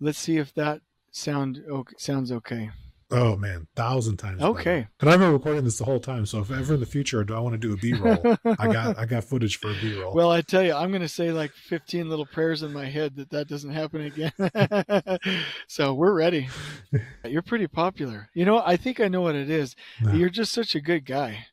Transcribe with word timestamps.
let's 0.00 0.18
see 0.18 0.38
if 0.38 0.52
that 0.54 0.80
sound 1.12 1.62
okay, 1.68 1.94
sounds 1.98 2.32
okay. 2.32 2.70
Oh 3.12 3.36
man, 3.36 3.66
thousand 3.74 4.18
times. 4.18 4.40
Okay. 4.40 4.64
better. 4.64 4.90
And 5.00 5.10
I've 5.10 5.18
been 5.18 5.32
recording 5.32 5.64
this 5.64 5.78
the 5.78 5.84
whole 5.84 5.98
time. 5.98 6.26
So 6.26 6.38
if 6.38 6.50
ever 6.50 6.74
in 6.74 6.80
the 6.80 6.86
future 6.86 7.24
do 7.24 7.34
I 7.34 7.40
want 7.40 7.54
to 7.54 7.58
do 7.58 7.72
a 7.72 7.76
B 7.76 7.92
roll, 7.92 8.36
I 8.58 8.72
got 8.72 8.98
I 8.98 9.04
got 9.04 9.24
footage 9.24 9.58
for 9.58 9.72
a 9.72 9.74
B 9.74 10.00
roll. 10.00 10.14
Well, 10.14 10.30
I 10.30 10.42
tell 10.42 10.62
you, 10.62 10.74
I'm 10.74 10.90
going 10.90 11.02
to 11.02 11.08
say 11.08 11.32
like 11.32 11.52
15 11.52 12.08
little 12.08 12.26
prayers 12.26 12.62
in 12.62 12.72
my 12.72 12.84
head 12.86 13.16
that 13.16 13.30
that 13.30 13.48
doesn't 13.48 13.72
happen 13.72 14.02
again. 14.02 15.18
so 15.66 15.92
we're 15.92 16.14
ready. 16.14 16.48
You're 17.24 17.42
pretty 17.42 17.66
popular. 17.66 18.28
You 18.32 18.44
know, 18.44 18.62
I 18.64 18.76
think 18.76 19.00
I 19.00 19.08
know 19.08 19.22
what 19.22 19.34
it 19.34 19.50
is. 19.50 19.74
No. 20.00 20.12
You're 20.12 20.30
just 20.30 20.52
such 20.52 20.76
a 20.76 20.80
good 20.80 21.04
guy. 21.04 21.46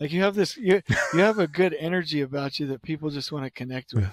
Like 0.00 0.12
you 0.12 0.22
have 0.22 0.34
this, 0.34 0.56
you 0.56 0.82
you 1.12 1.20
have 1.20 1.38
a 1.38 1.46
good 1.46 1.76
energy 1.78 2.22
about 2.22 2.58
you 2.58 2.66
that 2.66 2.82
people 2.82 3.10
just 3.10 3.30
want 3.30 3.44
to 3.44 3.50
connect 3.50 3.94
with. 3.94 4.08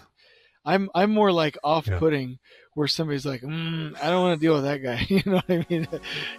Yeah. 0.65 0.71
I'm 0.73 0.89
I'm 0.93 1.11
more 1.11 1.31
like 1.31 1.57
off-putting, 1.63 2.39
where 2.73 2.87
somebody's 2.87 3.25
like, 3.25 3.41
mm, 3.41 3.95
I 4.01 4.09
don't 4.09 4.21
want 4.21 4.39
to 4.39 4.45
deal 4.45 4.53
with 4.53 4.63
that 4.63 4.77
guy. 4.77 5.05
You 5.09 5.21
know 5.25 5.41
what 5.45 5.49
I 5.49 5.65
mean? 5.69 5.88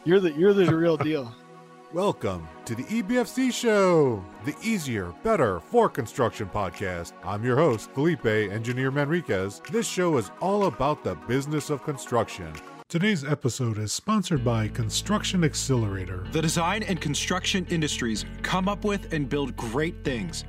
You're 0.04 0.20
the 0.20 0.32
you're 0.32 0.52
the 0.54 0.74
real 0.74 0.96
deal. 0.96 1.34
Welcome 1.92 2.48
to 2.64 2.74
the 2.74 2.84
EBFC 2.84 3.52
Show, 3.52 4.24
the 4.46 4.54
easier, 4.62 5.12
better 5.22 5.60
for 5.60 5.90
construction 5.90 6.48
podcast. 6.48 7.12
I'm 7.22 7.44
your 7.44 7.56
host, 7.56 7.90
Felipe 7.90 8.24
Engineer 8.24 8.90
Manriquez. 8.90 9.62
This 9.70 9.86
show 9.86 10.16
is 10.16 10.30
all 10.40 10.64
about 10.66 11.04
the 11.04 11.16
business 11.28 11.68
of 11.68 11.84
construction. 11.84 12.50
Today's 12.88 13.24
episode 13.24 13.76
is 13.78 13.92
sponsored 13.92 14.42
by 14.44 14.68
Construction 14.68 15.44
Accelerator. 15.44 16.26
The 16.32 16.40
design 16.40 16.82
and 16.82 16.98
construction 17.00 17.66
industries 17.68 18.24
come 18.42 18.68
up 18.68 18.84
with 18.84 19.12
and 19.12 19.28
build 19.28 19.54
great 19.56 20.02
things, 20.02 20.44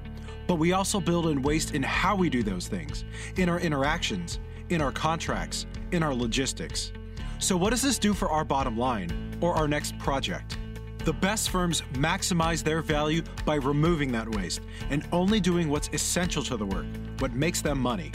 but 0.48 0.56
we 0.56 0.74
also 0.74 1.00
build 1.00 1.28
and 1.28 1.44
waste 1.44 1.74
in 1.74 1.84
how 1.84 2.16
we 2.16 2.30
do 2.30 2.44
those 2.44 2.68
things, 2.68 3.06
in 3.38 3.50
our 3.50 3.60
interactions, 3.60 4.40
in 4.70 4.82
our 4.82 4.92
contracts, 4.92 5.66
in 5.92 6.04
our 6.04 6.14
logistics. 6.14 6.92
So, 7.40 7.58
what 7.58 7.72
does 7.72 7.82
this 7.82 8.00
do 8.00 8.14
for 8.14 8.30
our 8.30 8.46
bottom 8.46 8.78
line 8.78 9.38
or 9.42 9.54
our 9.54 9.68
next 9.68 9.98
project? 10.00 10.58
The 11.00 11.14
best 11.14 11.50
firms 11.50 11.82
maximize 11.94 12.64
their 12.64 12.82
value 12.82 13.24
by 13.46 13.56
removing 13.56 14.12
that 14.14 14.30
waste 14.30 14.62
and 14.90 15.06
only 15.12 15.42
doing 15.42 15.68
what's 15.68 15.90
essential 15.92 16.44
to 16.44 16.56
the 16.56 16.66
work, 16.66 16.86
what 17.20 17.34
makes 17.34 17.62
them 17.62 17.80
money. 17.80 18.12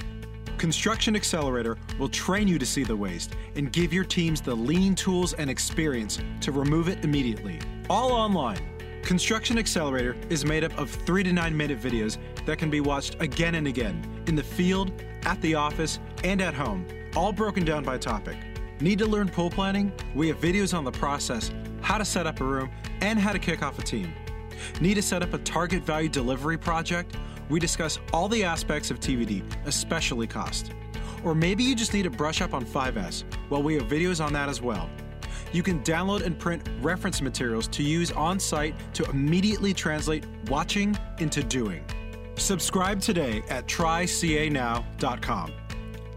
Construction 0.57 1.15
Accelerator 1.15 1.77
will 1.99 2.09
train 2.09 2.49
you 2.49 2.59
to 2.59 2.67
see 2.67 2.83
the 2.83 2.97
waste 2.97 3.35
and 3.55 3.71
give 3.73 3.93
your 3.93 4.05
teams 4.05 4.41
the 4.41 4.55
lean 4.55 4.95
tools 4.95 5.35
and 5.35 5.51
experience 5.51 6.19
to 6.41 6.51
remove 6.51 6.89
it 6.89 7.05
immediately. 7.05 7.61
All 7.91 8.11
online. 8.11 8.78
Construction 9.09 9.57
Accelerator 9.57 10.15
is 10.29 10.45
made 10.45 10.65
up 10.65 10.79
of 10.79 10.91
three 10.91 11.23
to 11.23 11.33
nine 11.33 11.57
minute 11.57 11.81
videos 11.81 12.19
that 12.45 12.59
can 12.59 12.69
be 12.69 12.83
watched 12.83 13.17
again 13.23 13.55
and 13.55 13.67
again 13.67 14.07
in 14.27 14.35
the 14.35 14.43
field, 14.43 14.93
at 15.23 15.41
the 15.41 15.55
office, 15.55 15.99
and 16.25 16.43
at 16.43 16.53
home, 16.53 16.87
all 17.17 17.33
broken 17.33 17.65
down 17.65 17.83
by 17.83 17.97
topic. 17.97 18.37
Need 18.83 18.99
to 18.99 19.07
learn 19.07 19.31
pull 19.31 19.49
planning? 19.49 19.95
We 20.15 20.29
have 20.29 20.39
videos 20.39 20.77
on 20.77 20.85
the 20.85 20.93
process, 20.93 21.51
how 21.81 21.97
to 21.97 22.05
set 22.05 22.27
up 22.27 22.43
a 22.43 22.45
room, 22.45 22.71
and 23.01 23.19
how 23.19 23.33
to 23.33 23.39
kick 23.39 23.63
off 23.63 23.79
a 23.79 23.83
team. 23.83 24.13
Need 24.79 24.97
to 24.97 25.03
set 25.03 25.23
up 25.23 25.33
a 25.33 25.39
target 25.39 25.85
value 25.85 26.11
delivery 26.11 26.59
project? 26.59 27.17
We 27.49 27.59
discuss 27.61 27.99
all 28.13 28.29
the 28.29 28.45
aspects 28.45 28.91
of 28.91 29.01
TVD, 29.01 29.43
especially 29.65 30.27
cost. 30.27 30.73
Or 31.25 31.35
maybe 31.35 31.65
you 31.65 31.75
just 31.75 31.95
need 31.95 32.03
to 32.03 32.11
brush 32.11 32.43
up 32.43 32.53
on 32.53 32.63
5S. 32.63 33.25
Well, 33.49 33.63
we 33.63 33.73
have 33.77 33.85
videos 33.85 34.23
on 34.23 34.35
that 34.35 34.51
as 34.51 34.61
well. 34.61 34.91
You 35.53 35.63
can 35.63 35.81
download 35.81 36.23
and 36.23 36.39
print 36.39 36.69
reference 36.81 37.23
materials 37.23 37.69
to 37.69 37.83
use 37.83 38.13
on 38.13 38.39
site 38.39 38.75
to 38.95 39.05
immediately 39.05 39.73
translate 39.73 40.25
watching 40.49 40.97
into 41.19 41.43
doing. 41.43 41.85
Subscribe 42.37 43.01
today 43.01 43.43
at 43.49 43.67
trycanow.com. 43.67 45.53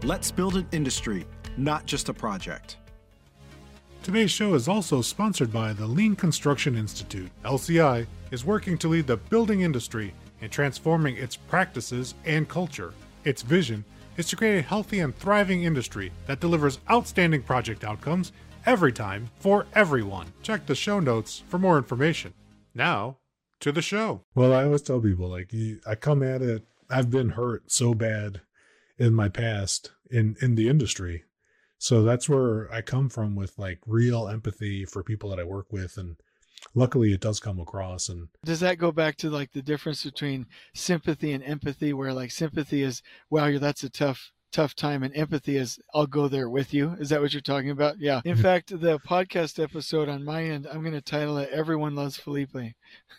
Let's 0.04 0.30
build 0.30 0.56
an 0.56 0.66
industry, 0.72 1.26
not 1.56 1.86
just 1.86 2.08
a 2.08 2.14
project. 2.14 2.76
Today's 4.02 4.30
show 4.32 4.54
is 4.54 4.66
also 4.66 5.00
sponsored 5.00 5.52
by 5.52 5.72
the 5.72 5.86
Lean 5.86 6.16
Construction 6.16 6.76
Institute. 6.76 7.30
LCI 7.44 8.06
is 8.32 8.44
working 8.44 8.76
to 8.78 8.88
lead 8.88 9.06
the 9.06 9.16
building 9.16 9.60
industry 9.60 10.12
in 10.40 10.50
transforming 10.50 11.16
its 11.16 11.36
practices 11.36 12.14
and 12.24 12.48
culture. 12.48 12.94
Its 13.24 13.42
vision 13.42 13.84
is 14.16 14.26
to 14.26 14.36
create 14.36 14.58
a 14.58 14.62
healthy 14.62 15.00
and 15.00 15.16
thriving 15.16 15.62
industry 15.62 16.10
that 16.26 16.40
delivers 16.40 16.80
outstanding 16.90 17.42
project 17.42 17.84
outcomes 17.84 18.32
every 18.66 18.92
time 18.92 19.30
for 19.38 19.66
everyone. 19.74 20.32
Check 20.42 20.66
the 20.66 20.74
show 20.74 21.00
notes 21.00 21.42
for 21.48 21.58
more 21.58 21.78
information. 21.78 22.34
Now, 22.74 23.18
to 23.60 23.72
the 23.72 23.82
show. 23.82 24.22
Well, 24.34 24.52
I 24.52 24.64
always 24.64 24.82
tell 24.82 25.00
people 25.00 25.28
like 25.28 25.52
I 25.86 25.94
come 25.94 26.22
at 26.22 26.42
it. 26.42 26.64
I've 26.90 27.10
been 27.10 27.30
hurt 27.30 27.70
so 27.70 27.94
bad 27.94 28.40
in 28.98 29.14
my 29.14 29.28
past 29.28 29.92
in 30.10 30.36
in 30.40 30.54
the 30.54 30.68
industry 30.68 31.24
so 31.82 32.04
that's 32.04 32.28
where 32.28 32.72
I 32.72 32.80
come 32.80 33.08
from 33.08 33.34
with 33.34 33.58
like 33.58 33.80
real 33.88 34.28
empathy 34.28 34.84
for 34.84 35.02
people 35.02 35.30
that 35.30 35.40
I 35.40 35.42
work 35.42 35.72
with. 35.72 35.96
And 35.96 36.14
luckily 36.76 37.12
it 37.12 37.20
does 37.20 37.40
come 37.40 37.58
across. 37.58 38.08
And 38.08 38.28
Does 38.44 38.60
that 38.60 38.78
go 38.78 38.92
back 38.92 39.16
to 39.16 39.30
like 39.30 39.50
the 39.50 39.62
difference 39.62 40.04
between 40.04 40.46
sympathy 40.76 41.32
and 41.32 41.42
empathy, 41.42 41.92
where 41.92 42.14
like 42.14 42.30
sympathy 42.30 42.82
is, 42.82 43.02
wow, 43.30 43.46
you're, 43.46 43.58
that's 43.58 43.82
a 43.82 43.90
tough, 43.90 44.30
tough 44.52 44.74
time, 44.74 45.02
and 45.02 45.16
empathy 45.16 45.56
is, 45.56 45.80
I'll 45.94 46.06
go 46.06 46.28
there 46.28 46.48
with 46.48 46.72
you. 46.72 46.96
Is 47.00 47.08
that 47.08 47.20
what 47.20 47.32
you're 47.32 47.40
talking 47.40 47.70
about? 47.70 47.98
Yeah. 47.98 48.20
In 48.24 48.36
fact, 48.36 48.68
the 48.68 48.98
podcast 49.00 49.62
episode 49.62 50.08
on 50.08 50.24
my 50.24 50.44
end, 50.44 50.66
I'm 50.70 50.82
going 50.82 50.92
to 50.92 51.00
title 51.00 51.38
it 51.38 51.50
"Everyone 51.50 51.94
Loves 51.94 52.16
Felipe." 52.16 52.56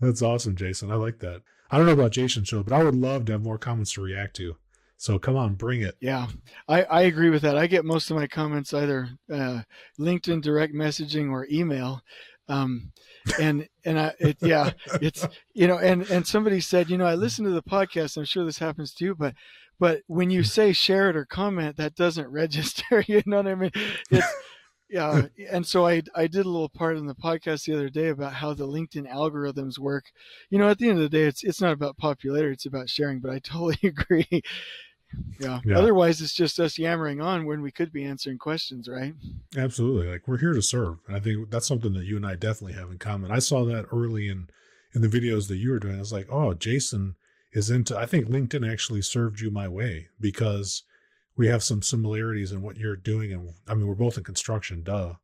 that's 0.00 0.22
awesome, 0.22 0.56
Jason. 0.56 0.90
I 0.90 0.96
like 0.96 1.20
that. 1.20 1.42
I 1.70 1.78
don't 1.78 1.86
know 1.86 1.92
about 1.92 2.12
Jason's 2.12 2.48
show, 2.48 2.62
but 2.62 2.72
I 2.72 2.84
would 2.84 2.94
love 2.94 3.24
to 3.26 3.32
have 3.32 3.42
more 3.42 3.58
comments 3.58 3.92
to 3.94 4.02
react 4.02 4.36
to. 4.36 4.56
So 4.98 5.18
come 5.18 5.36
on, 5.36 5.54
bring 5.54 5.82
it. 5.82 5.96
Yeah, 6.00 6.28
I, 6.68 6.84
I 6.84 7.02
agree 7.02 7.30
with 7.30 7.42
that. 7.42 7.56
I 7.56 7.66
get 7.66 7.84
most 7.84 8.10
of 8.10 8.16
my 8.16 8.26
comments 8.26 8.72
either 8.72 9.10
uh, 9.32 9.62
LinkedIn 9.98 10.40
direct 10.42 10.74
messaging 10.74 11.30
or 11.30 11.46
email. 11.50 12.00
Um, 12.48 12.92
and 13.40 13.68
and 13.84 13.98
I 13.98 14.12
it, 14.18 14.36
yeah 14.40 14.70
it's 15.00 15.26
you 15.52 15.66
know 15.66 15.78
and 15.78 16.08
and 16.10 16.26
somebody 16.26 16.60
said 16.60 16.90
you 16.90 16.98
know 16.98 17.06
I 17.06 17.14
listen 17.14 17.44
to 17.44 17.50
the 17.50 17.62
podcast 17.62 18.16
I'm 18.16 18.24
sure 18.24 18.44
this 18.44 18.58
happens 18.58 18.94
to 18.94 19.04
you 19.04 19.14
but 19.14 19.34
but 19.78 20.02
when 20.06 20.30
you 20.30 20.42
say 20.42 20.72
share 20.72 21.10
it 21.10 21.16
or 21.16 21.24
comment 21.24 21.76
that 21.76 21.94
doesn't 21.94 22.28
register 22.30 23.04
you 23.06 23.22
know 23.26 23.38
what 23.38 23.48
I 23.48 23.54
mean? 23.54 23.72
It's 24.10 24.26
yeah 24.88 25.22
and 25.50 25.66
so 25.66 25.86
I 25.86 26.02
I 26.14 26.28
did 26.28 26.46
a 26.46 26.50
little 26.50 26.68
part 26.68 26.96
in 26.96 27.06
the 27.06 27.14
podcast 27.14 27.64
the 27.64 27.74
other 27.74 27.88
day 27.88 28.08
about 28.08 28.34
how 28.34 28.54
the 28.54 28.68
LinkedIn 28.68 29.12
algorithms 29.12 29.78
work. 29.78 30.04
You 30.48 30.58
know 30.58 30.68
at 30.68 30.78
the 30.78 30.88
end 30.88 30.98
of 30.98 31.10
the 31.10 31.18
day 31.18 31.24
it's 31.24 31.42
it's 31.42 31.60
not 31.60 31.72
about 31.72 31.96
popularity 31.96 32.52
it's 32.52 32.66
about 32.66 32.88
sharing 32.88 33.20
but 33.20 33.32
I 33.32 33.40
totally 33.40 33.78
agree 33.82 34.42
yeah. 35.38 35.60
Yeah. 35.64 35.78
Otherwise, 35.78 36.20
it's 36.20 36.32
just 36.32 36.60
us 36.60 36.78
yammering 36.78 37.20
on 37.20 37.46
when 37.46 37.62
we 37.62 37.70
could 37.70 37.92
be 37.92 38.04
answering 38.04 38.38
questions, 38.38 38.88
right? 38.88 39.14
Absolutely. 39.56 40.08
Like 40.08 40.26
we're 40.26 40.38
here 40.38 40.52
to 40.52 40.62
serve. 40.62 40.98
And 41.06 41.16
I 41.16 41.20
think 41.20 41.50
that's 41.50 41.66
something 41.66 41.92
that 41.94 42.04
you 42.04 42.16
and 42.16 42.26
I 42.26 42.34
definitely 42.34 42.74
have 42.74 42.90
in 42.90 42.98
common. 42.98 43.30
I 43.30 43.38
saw 43.38 43.64
that 43.64 43.86
early 43.92 44.28
in 44.28 44.48
in 44.94 45.02
the 45.02 45.08
videos 45.08 45.48
that 45.48 45.56
you 45.56 45.70
were 45.70 45.78
doing. 45.78 45.96
I 45.96 46.00
was 46.00 46.12
like, 46.12 46.28
oh, 46.30 46.54
Jason 46.54 47.16
is 47.52 47.70
into 47.70 47.96
I 47.96 48.06
think 48.06 48.28
LinkedIn 48.28 48.70
actually 48.70 49.02
served 49.02 49.40
you 49.40 49.50
my 49.50 49.68
way 49.68 50.08
because 50.20 50.82
we 51.36 51.48
have 51.48 51.62
some 51.62 51.82
similarities 51.82 52.52
in 52.52 52.62
what 52.62 52.76
you're 52.76 52.96
doing 52.96 53.32
and 53.32 53.50
I 53.68 53.74
mean 53.74 53.86
we're 53.86 53.94
both 53.94 54.18
in 54.18 54.24
construction, 54.24 54.82
duh. 54.82 55.14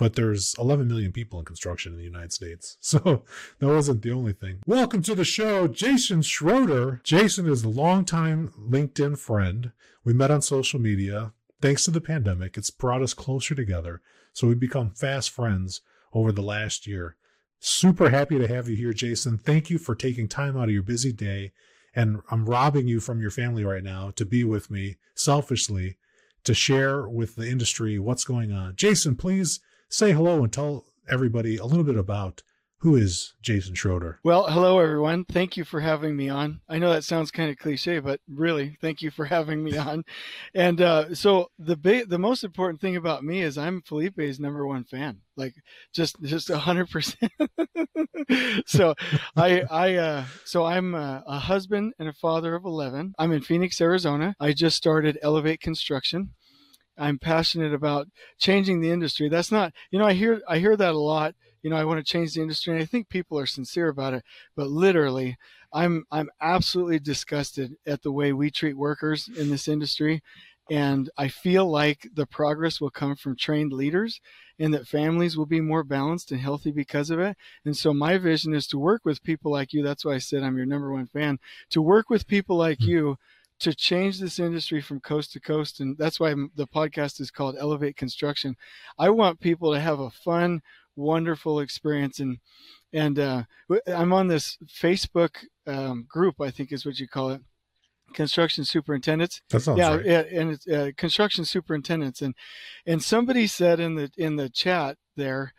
But 0.00 0.14
there's 0.14 0.54
11 0.58 0.88
million 0.88 1.12
people 1.12 1.38
in 1.38 1.44
construction 1.44 1.92
in 1.92 1.98
the 1.98 2.04
United 2.04 2.32
States. 2.32 2.78
So 2.90 3.22
that 3.58 3.66
wasn't 3.66 4.00
the 4.00 4.12
only 4.12 4.32
thing. 4.32 4.60
Welcome 4.66 5.02
to 5.02 5.14
the 5.14 5.26
show, 5.26 5.68
Jason 5.68 6.22
Schroeder. 6.22 7.02
Jason 7.04 7.46
is 7.46 7.62
a 7.62 7.68
longtime 7.68 8.50
LinkedIn 8.58 9.18
friend. 9.18 9.72
We 10.02 10.14
met 10.14 10.30
on 10.30 10.40
social 10.40 10.80
media. 10.80 11.34
Thanks 11.60 11.84
to 11.84 11.90
the 11.90 12.00
pandemic, 12.00 12.56
it's 12.56 12.70
brought 12.70 13.02
us 13.02 13.12
closer 13.12 13.54
together. 13.54 14.00
So 14.32 14.48
we've 14.48 14.58
become 14.58 14.90
fast 14.90 15.28
friends 15.28 15.82
over 16.14 16.32
the 16.32 16.40
last 16.40 16.86
year. 16.86 17.16
Super 17.58 18.08
happy 18.08 18.38
to 18.38 18.48
have 18.48 18.70
you 18.70 18.76
here, 18.76 18.94
Jason. 18.94 19.36
Thank 19.36 19.68
you 19.68 19.76
for 19.76 19.94
taking 19.94 20.28
time 20.28 20.56
out 20.56 20.64
of 20.64 20.74
your 20.74 20.82
busy 20.82 21.12
day. 21.12 21.52
And 21.94 22.22
I'm 22.30 22.46
robbing 22.46 22.88
you 22.88 23.00
from 23.00 23.20
your 23.20 23.30
family 23.30 23.64
right 23.64 23.84
now 23.84 24.12
to 24.16 24.24
be 24.24 24.44
with 24.44 24.70
me 24.70 24.96
selfishly 25.14 25.98
to 26.44 26.54
share 26.54 27.06
with 27.06 27.36
the 27.36 27.50
industry 27.50 27.98
what's 27.98 28.24
going 28.24 28.50
on. 28.50 28.76
Jason, 28.76 29.14
please 29.14 29.60
say 29.90 30.12
hello 30.12 30.42
and 30.42 30.52
tell 30.52 30.84
everybody 31.10 31.56
a 31.56 31.64
little 31.66 31.84
bit 31.84 31.96
about 31.96 32.42
who 32.78 32.96
is 32.96 33.34
Jason 33.42 33.74
Schroeder. 33.74 34.20
Well, 34.24 34.46
hello 34.48 34.78
everyone. 34.78 35.26
Thank 35.26 35.58
you 35.58 35.64
for 35.64 35.80
having 35.80 36.16
me 36.16 36.30
on. 36.30 36.60
I 36.66 36.78
know 36.78 36.90
that 36.90 37.04
sounds 37.04 37.30
kind 37.30 37.50
of 37.50 37.58
cliche, 37.58 37.98
but 37.98 38.20
really, 38.26 38.78
thank 38.80 39.02
you 39.02 39.10
for 39.10 39.24
having 39.36 39.62
me 39.62 39.76
on. 39.76 40.04
And 40.54 40.80
uh, 40.80 41.14
so 41.14 41.50
the 41.58 41.76
the 42.08 42.18
most 42.18 42.42
important 42.42 42.80
thing 42.80 42.96
about 42.96 43.22
me 43.22 43.42
is 43.42 43.58
I'm 43.58 43.82
Felipe's 43.82 44.38
number 44.38 44.66
one 44.66 44.84
fan. 44.84 45.20
Like 45.36 45.54
just 45.92 46.22
just 46.22 46.48
a 46.50 46.58
hundred 46.58 46.88
percent. 46.90 47.32
So 48.66 48.94
I 49.36 49.62
I 49.62 49.94
uh, 49.96 50.24
so 50.44 50.64
I'm 50.64 50.94
a, 50.94 51.24
a 51.26 51.38
husband 51.38 51.94
and 51.98 52.08
a 52.08 52.12
father 52.12 52.54
of 52.54 52.64
eleven. 52.64 53.12
I'm 53.18 53.32
in 53.32 53.40
Phoenix, 53.40 53.80
Arizona. 53.80 54.36
I 54.38 54.52
just 54.52 54.76
started 54.76 55.18
Elevate 55.20 55.60
Construction. 55.60 56.30
I'm 57.00 57.18
passionate 57.18 57.74
about 57.74 58.08
changing 58.38 58.80
the 58.80 58.90
industry. 58.90 59.28
That's 59.28 59.50
not, 59.50 59.72
you 59.90 59.98
know, 59.98 60.06
I 60.06 60.12
hear 60.12 60.40
I 60.48 60.58
hear 60.58 60.76
that 60.76 60.94
a 60.94 60.98
lot 60.98 61.34
you 61.62 61.70
know, 61.70 61.76
I 61.76 61.84
want 61.84 61.98
to 61.98 62.10
change 62.10 62.34
the 62.34 62.42
industry. 62.42 62.72
And 62.72 62.82
I 62.82 62.86
think 62.86 63.08
people 63.08 63.38
are 63.38 63.46
sincere 63.46 63.88
about 63.88 64.14
it, 64.14 64.24
but 64.56 64.68
literally, 64.68 65.36
I'm 65.72 66.04
I'm 66.10 66.30
absolutely 66.40 66.98
disgusted 66.98 67.76
at 67.86 68.02
the 68.02 68.12
way 68.12 68.32
we 68.32 68.50
treat 68.50 68.76
workers 68.76 69.28
in 69.28 69.50
this 69.50 69.68
industry. 69.68 70.22
And 70.70 71.10
I 71.18 71.28
feel 71.28 71.68
like 71.68 72.08
the 72.14 72.26
progress 72.26 72.80
will 72.80 72.90
come 72.90 73.16
from 73.16 73.36
trained 73.36 73.72
leaders 73.72 74.20
and 74.58 74.72
that 74.72 74.86
families 74.86 75.36
will 75.36 75.46
be 75.46 75.60
more 75.60 75.82
balanced 75.82 76.30
and 76.30 76.40
healthy 76.40 76.70
because 76.70 77.10
of 77.10 77.18
it. 77.18 77.36
And 77.64 77.76
so 77.76 77.92
my 77.92 78.18
vision 78.18 78.54
is 78.54 78.68
to 78.68 78.78
work 78.78 79.04
with 79.04 79.24
people 79.24 79.50
like 79.50 79.72
you. 79.72 79.82
That's 79.82 80.04
why 80.04 80.14
I 80.14 80.18
said 80.18 80.44
I'm 80.44 80.56
your 80.56 80.66
number 80.66 80.92
one 80.92 81.08
fan. 81.08 81.40
To 81.70 81.82
work 81.82 82.08
with 82.08 82.28
people 82.28 82.56
like 82.56 82.78
hmm. 82.78 82.88
you 82.88 83.16
to 83.60 83.74
change 83.74 84.18
this 84.18 84.38
industry 84.38 84.80
from 84.80 85.00
coast 85.00 85.32
to 85.32 85.40
coast. 85.40 85.80
And 85.80 85.96
that's 85.98 86.18
why 86.18 86.34
the 86.54 86.66
podcast 86.66 87.20
is 87.20 87.30
called 87.30 87.56
Elevate 87.58 87.96
Construction. 87.96 88.56
I 88.98 89.10
want 89.10 89.40
people 89.40 89.72
to 89.72 89.80
have 89.80 90.00
a 90.00 90.10
fun, 90.10 90.62
wonderful 90.96 91.60
experience. 91.60 92.20
And 92.20 92.38
and 92.92 93.18
uh, 93.18 93.42
I'm 93.86 94.12
on 94.12 94.26
this 94.26 94.58
Facebook 94.66 95.36
um, 95.66 96.06
group, 96.08 96.40
I 96.40 96.50
think 96.50 96.72
is 96.72 96.84
what 96.84 96.98
you 96.98 97.06
call 97.06 97.30
it, 97.30 97.40
construction 98.14 98.64
superintendents. 98.64 99.42
That 99.50 99.60
sounds 99.60 99.78
yeah, 99.78 99.94
right. 99.94 100.04
Yeah, 100.04 100.24
and 100.32 100.50
it's 100.50 100.66
uh, 100.66 100.90
construction 100.96 101.44
superintendents, 101.44 102.20
and 102.20 102.34
and 102.86 103.02
somebody 103.02 103.46
said 103.46 103.80
in 103.80 103.94
the 103.94 104.10
in 104.16 104.36
the 104.36 104.48
chat 104.48 104.96
there, 105.16 105.52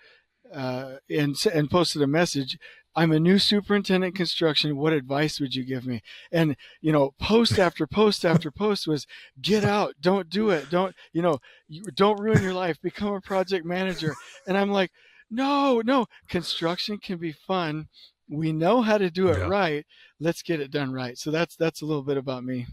uh, 0.53 0.95
and 1.09 1.35
and 1.53 1.69
posted 1.69 2.01
a 2.01 2.07
message. 2.07 2.57
I'm 2.95 3.11
a 3.11 3.19
new 3.19 3.39
superintendent 3.39 4.15
construction. 4.15 4.75
What 4.77 4.93
advice 4.93 5.39
would 5.39 5.55
you 5.55 5.63
give 5.63 5.85
me? 5.85 6.01
And 6.31 6.55
you 6.81 6.91
know, 6.91 7.13
post 7.19 7.57
after 7.59 7.87
post 7.87 8.25
after 8.25 8.51
post 8.63 8.87
was 8.87 9.07
get 9.41 9.63
out, 9.63 9.95
don't 10.01 10.29
do 10.29 10.49
it, 10.49 10.69
don't 10.69 10.95
you 11.13 11.21
know, 11.21 11.39
you, 11.67 11.83
don't 11.95 12.19
ruin 12.19 12.43
your 12.43 12.53
life, 12.53 12.81
become 12.81 13.13
a 13.13 13.21
project 13.21 13.65
manager. 13.65 14.13
And 14.47 14.57
I'm 14.57 14.71
like, 14.71 14.91
no, 15.29 15.81
no, 15.85 16.07
construction 16.27 16.97
can 16.97 17.17
be 17.17 17.31
fun. 17.31 17.87
We 18.29 18.51
know 18.51 18.81
how 18.81 18.97
to 18.97 19.09
do 19.09 19.27
it 19.29 19.39
yeah. 19.39 19.47
right. 19.47 19.85
Let's 20.19 20.41
get 20.41 20.59
it 20.59 20.71
done 20.71 20.91
right. 20.91 21.17
So 21.17 21.31
that's 21.31 21.55
that's 21.55 21.81
a 21.81 21.85
little 21.85 22.03
bit 22.03 22.17
about 22.17 22.43
me. 22.43 22.67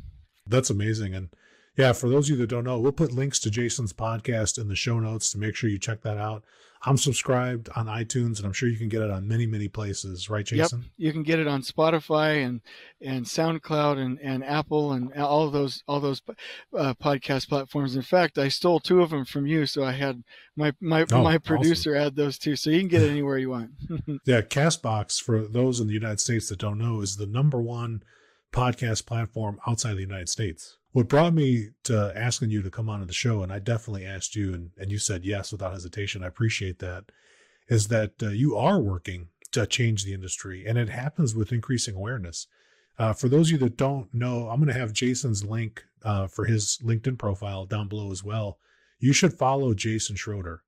That's 0.46 0.70
amazing. 0.70 1.14
And 1.14 1.30
yeah 1.78 1.92
for 1.92 2.10
those 2.10 2.26
of 2.26 2.30
you 2.32 2.36
that 2.36 2.50
don't 2.50 2.64
know 2.64 2.78
we'll 2.78 2.92
put 2.92 3.12
links 3.12 3.38
to 3.38 3.50
jason's 3.50 3.92
podcast 3.94 4.58
in 4.58 4.68
the 4.68 4.76
show 4.76 4.98
notes 4.98 5.30
to 5.30 5.38
make 5.38 5.54
sure 5.54 5.70
you 5.70 5.78
check 5.78 6.02
that 6.02 6.18
out 6.18 6.42
I'm 6.82 6.96
subscribed 6.96 7.68
on 7.74 7.86
iTunes, 7.86 8.38
and 8.38 8.46
I'm 8.46 8.52
sure 8.52 8.68
you 8.68 8.76
can 8.76 8.88
get 8.88 9.02
it 9.02 9.10
on 9.10 9.26
many, 9.26 9.46
many 9.46 9.66
places, 9.68 10.30
right, 10.30 10.46
Jason? 10.46 10.80
Yep, 10.80 10.90
you 10.96 11.12
can 11.12 11.22
get 11.24 11.40
it 11.40 11.48
on 11.48 11.62
Spotify 11.62 12.44
and 12.44 12.60
and 13.00 13.24
SoundCloud 13.24 13.98
and, 13.98 14.18
and 14.20 14.44
Apple 14.44 14.92
and 14.92 15.12
all 15.14 15.46
of 15.46 15.52
those 15.52 15.82
all 15.88 16.00
those 16.00 16.22
uh, 16.76 16.94
podcast 16.94 17.48
platforms. 17.48 17.96
In 17.96 18.02
fact, 18.02 18.38
I 18.38 18.48
stole 18.48 18.80
two 18.80 19.02
of 19.02 19.10
them 19.10 19.24
from 19.24 19.46
you, 19.46 19.66
so 19.66 19.84
I 19.84 19.92
had 19.92 20.22
my 20.56 20.72
my 20.80 21.04
oh, 21.10 21.22
my 21.22 21.38
producer 21.38 21.96
awesome. 21.96 22.06
add 22.06 22.16
those 22.16 22.38
two, 22.38 22.54
so 22.54 22.70
you 22.70 22.80
can 22.80 22.88
get 22.88 23.02
it 23.02 23.10
anywhere 23.10 23.38
you 23.38 23.50
want. 23.50 23.70
yeah, 24.24 24.40
Castbox 24.40 25.20
for 25.20 25.46
those 25.46 25.80
in 25.80 25.88
the 25.88 25.94
United 25.94 26.20
States 26.20 26.48
that 26.48 26.60
don't 26.60 26.78
know 26.78 27.00
is 27.00 27.16
the 27.16 27.26
number 27.26 27.60
one 27.60 28.02
podcast 28.52 29.04
platform 29.04 29.60
outside 29.66 29.90
of 29.90 29.96
the 29.96 30.02
United 30.02 30.28
States 30.28 30.77
what 30.92 31.08
brought 31.08 31.34
me 31.34 31.68
to 31.84 32.12
asking 32.16 32.50
you 32.50 32.62
to 32.62 32.70
come 32.70 32.88
on 32.88 33.00
to 33.00 33.06
the 33.06 33.12
show, 33.12 33.42
and 33.42 33.52
I 33.52 33.58
definitely 33.58 34.06
asked 34.06 34.34
you, 34.34 34.54
and, 34.54 34.70
and 34.76 34.90
you 34.90 34.98
said 34.98 35.24
yes 35.24 35.52
without 35.52 35.72
hesitation. 35.72 36.22
I 36.22 36.28
appreciate 36.28 36.78
that. 36.78 37.04
Is 37.68 37.88
that 37.88 38.12
uh, 38.22 38.28
you 38.28 38.56
are 38.56 38.80
working 38.80 39.28
to 39.52 39.66
change 39.66 40.04
the 40.04 40.14
industry, 40.14 40.64
and 40.66 40.78
it 40.78 40.88
happens 40.88 41.34
with 41.34 41.52
increasing 41.52 41.94
awareness. 41.94 42.46
Uh, 42.98 43.12
for 43.12 43.28
those 43.28 43.48
of 43.48 43.52
you 43.52 43.58
that 43.58 43.76
don't 43.76 44.12
know, 44.12 44.48
I'm 44.48 44.58
going 44.58 44.72
to 44.72 44.80
have 44.80 44.92
Jason's 44.92 45.44
link 45.44 45.84
uh, 46.02 46.26
for 46.26 46.46
his 46.46 46.78
LinkedIn 46.82 47.18
profile 47.18 47.66
down 47.66 47.88
below 47.88 48.10
as 48.10 48.24
well. 48.24 48.58
You 48.98 49.12
should 49.12 49.34
follow 49.34 49.74
Jason 49.74 50.16
Schroeder. 50.16 50.62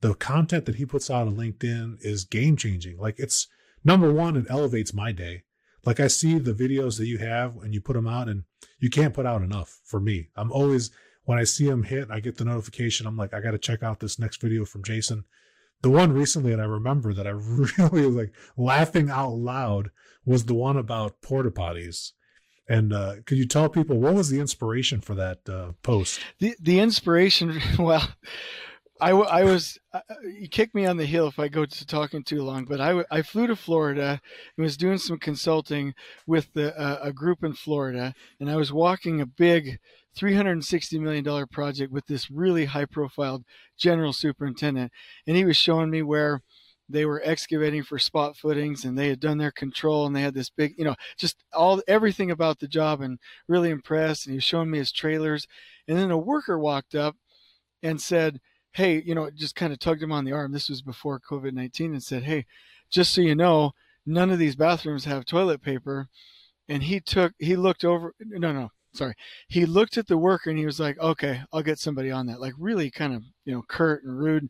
The 0.00 0.14
content 0.14 0.64
that 0.66 0.76
he 0.76 0.86
puts 0.86 1.10
out 1.10 1.26
on 1.26 1.36
LinkedIn 1.36 1.98
is 2.00 2.24
game 2.24 2.56
changing. 2.56 2.98
Like 2.98 3.16
it's 3.18 3.48
number 3.84 4.12
one, 4.12 4.36
it 4.36 4.46
elevates 4.48 4.94
my 4.94 5.12
day. 5.12 5.42
Like 5.84 6.00
I 6.00 6.06
see 6.06 6.38
the 6.38 6.54
videos 6.54 6.98
that 6.98 7.06
you 7.06 7.18
have 7.18 7.56
and 7.56 7.74
you 7.74 7.80
put 7.80 7.94
them 7.94 8.06
out 8.06 8.28
and 8.28 8.44
you 8.78 8.90
can't 8.90 9.14
put 9.14 9.26
out 9.26 9.42
enough 9.42 9.80
for 9.84 10.00
me. 10.00 10.28
I'm 10.36 10.52
always, 10.52 10.90
when 11.24 11.38
I 11.38 11.44
see 11.44 11.66
them 11.66 11.84
hit, 11.84 12.10
I 12.10 12.20
get 12.20 12.36
the 12.36 12.44
notification. 12.44 13.06
I'm 13.06 13.16
like, 13.16 13.34
I 13.34 13.40
got 13.40 13.52
to 13.52 13.58
check 13.58 13.82
out 13.82 14.00
this 14.00 14.18
next 14.18 14.40
video 14.40 14.64
from 14.64 14.84
Jason. 14.84 15.24
The 15.82 15.90
one 15.90 16.12
recently 16.12 16.50
that 16.52 16.60
I 16.60 16.64
remember 16.64 17.12
that 17.12 17.26
I 17.26 17.30
really 17.88 18.06
was 18.06 18.16
like 18.16 18.34
laughing 18.56 19.10
out 19.10 19.32
loud 19.32 19.90
was 20.24 20.46
the 20.46 20.54
one 20.54 20.76
about 20.76 21.20
porta 21.20 21.50
potties. 21.50 22.12
And 22.66 22.92
uh, 22.92 23.16
could 23.26 23.36
you 23.36 23.46
tell 23.46 23.68
people 23.68 23.98
what 23.98 24.14
was 24.14 24.30
the 24.30 24.40
inspiration 24.40 25.00
for 25.02 25.14
that 25.14 25.46
uh, 25.48 25.72
post? 25.82 26.20
The 26.38 26.56
the 26.58 26.80
inspiration, 26.80 27.60
well, 27.78 28.08
I, 29.04 29.10
I 29.10 29.44
was 29.44 29.78
uh, 29.92 30.00
you 30.22 30.48
kick 30.48 30.74
me 30.74 30.86
on 30.86 30.96
the 30.96 31.04
heel 31.04 31.26
if 31.26 31.38
I 31.38 31.48
go 31.48 31.66
to 31.66 31.86
talking 31.86 32.24
too 32.24 32.42
long, 32.42 32.64
but 32.64 32.80
I, 32.80 33.04
I 33.10 33.20
flew 33.20 33.46
to 33.46 33.54
Florida 33.54 34.18
and 34.56 34.64
was 34.64 34.78
doing 34.78 34.96
some 34.96 35.18
consulting 35.18 35.92
with 36.26 36.50
the, 36.54 36.74
uh, 36.80 37.00
a 37.02 37.12
group 37.12 37.44
in 37.44 37.52
Florida, 37.52 38.14
and 38.40 38.50
I 38.50 38.56
was 38.56 38.72
walking 38.72 39.20
a 39.20 39.26
big 39.26 39.78
360 40.16 40.98
million 41.00 41.22
dollar 41.22 41.46
project 41.46 41.92
with 41.92 42.06
this 42.06 42.30
really 42.30 42.64
high 42.64 42.86
profile 42.86 43.44
general 43.76 44.14
superintendent, 44.14 44.90
and 45.26 45.36
he 45.36 45.44
was 45.44 45.58
showing 45.58 45.90
me 45.90 46.00
where 46.00 46.40
they 46.88 47.04
were 47.04 47.20
excavating 47.24 47.82
for 47.82 47.98
spot 47.98 48.38
footings 48.38 48.86
and 48.86 48.96
they 48.96 49.08
had 49.08 49.20
done 49.20 49.36
their 49.36 49.52
control 49.52 50.06
and 50.06 50.16
they 50.16 50.22
had 50.22 50.34
this 50.34 50.50
big 50.50 50.74
you 50.78 50.84
know 50.84 50.94
just 51.18 51.44
all 51.52 51.82
everything 51.88 52.30
about 52.30 52.58
the 52.58 52.68
job 52.68 53.02
and 53.02 53.18
really 53.48 53.70
impressed 53.70 54.26
and 54.26 54.32
he 54.32 54.36
was 54.36 54.44
showing 54.44 54.70
me 54.70 54.78
his 54.78 54.92
trailers 54.92 55.46
and 55.88 55.96
then 55.96 56.10
a 56.10 56.18
worker 56.18 56.58
walked 56.58 56.94
up 56.94 57.16
and 57.82 58.02
said 58.02 58.38
hey, 58.74 59.02
you 59.06 59.14
know, 59.14 59.30
just 59.30 59.54
kind 59.54 59.72
of 59.72 59.78
tugged 59.78 60.02
him 60.02 60.12
on 60.12 60.24
the 60.24 60.32
arm. 60.32 60.52
This 60.52 60.68
was 60.68 60.82
before 60.82 61.20
COVID 61.20 61.52
19 61.52 61.92
and 61.92 62.02
said, 62.02 62.24
hey, 62.24 62.44
just 62.90 63.14
so 63.14 63.20
you 63.20 63.34
know, 63.34 63.72
none 64.04 64.30
of 64.30 64.38
these 64.38 64.56
bathrooms 64.56 65.04
have 65.04 65.24
toilet 65.24 65.62
paper. 65.62 66.08
And 66.68 66.82
he 66.82 67.00
took, 67.00 67.32
he 67.38 67.56
looked 67.56 67.84
over, 67.84 68.14
no, 68.18 68.52
no, 68.52 68.70
sorry. 68.92 69.14
He 69.48 69.64
looked 69.64 69.96
at 69.96 70.08
the 70.08 70.18
worker 70.18 70.50
and 70.50 70.58
he 70.58 70.64
was 70.66 70.80
like, 70.80 70.98
okay, 70.98 71.42
I'll 71.52 71.62
get 71.62 71.78
somebody 71.78 72.10
on 72.10 72.26
that. 72.26 72.40
Like 72.40 72.54
really 72.58 72.90
kind 72.90 73.14
of, 73.14 73.22
you 73.44 73.52
know, 73.52 73.62
curt 73.68 74.02
and 74.02 74.18
rude. 74.18 74.48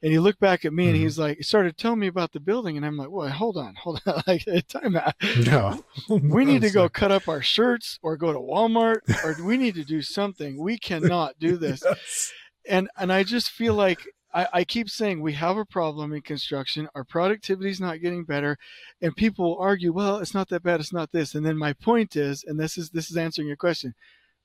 And 0.00 0.12
he 0.12 0.18
looked 0.20 0.40
back 0.40 0.64
at 0.64 0.72
me 0.72 0.84
mm-hmm. 0.84 0.94
and 0.94 1.02
he's 1.02 1.18
like, 1.18 1.38
he 1.38 1.42
started 1.42 1.76
telling 1.76 1.98
me 1.98 2.06
about 2.06 2.32
the 2.32 2.40
building. 2.40 2.76
And 2.78 2.86
I'm 2.86 2.96
like, 2.96 3.10
well, 3.10 3.28
hold 3.28 3.58
on, 3.58 3.74
hold 3.74 4.00
on. 4.06 4.22
like, 4.26 4.46
time 4.68 4.96
out. 4.96 5.14
No. 5.44 5.84
we 6.08 6.46
need 6.46 6.62
to 6.62 6.70
go 6.70 6.88
cut 6.88 7.12
up 7.12 7.28
our 7.28 7.42
shirts 7.42 7.98
or 8.00 8.16
go 8.16 8.32
to 8.32 8.38
Walmart 8.38 9.00
or 9.22 9.44
we 9.44 9.58
need 9.58 9.74
to 9.74 9.84
do 9.84 10.00
something. 10.00 10.56
We 10.56 10.78
cannot 10.78 11.38
do 11.38 11.58
this. 11.58 11.82
yes 11.84 12.32
and 12.68 12.88
and 12.98 13.12
I 13.12 13.22
just 13.22 13.50
feel 13.50 13.74
like 13.74 14.00
I, 14.36 14.48
I, 14.52 14.64
keep 14.64 14.90
saying 14.90 15.20
we 15.20 15.32
have 15.32 15.56
a 15.56 15.64
problem 15.64 16.12
in 16.12 16.20
construction. 16.20 16.88
Our 16.94 17.04
productivity 17.04 17.70
is 17.70 17.80
not 17.80 18.02
getting 18.02 18.24
better, 18.24 18.58
and 19.00 19.16
people 19.16 19.46
will 19.46 19.58
argue, 19.58 19.92
well, 19.92 20.18
it's 20.18 20.34
not 20.34 20.50
that 20.50 20.62
bad, 20.62 20.78
it's 20.80 20.92
not 20.92 21.10
this. 21.10 21.34
And 21.34 21.46
then 21.46 21.56
my 21.56 21.72
point 21.72 22.16
is, 22.16 22.44
and 22.44 22.60
this 22.60 22.76
is 22.76 22.90
this 22.90 23.10
is 23.10 23.16
answering 23.16 23.48
your 23.48 23.56
question. 23.56 23.94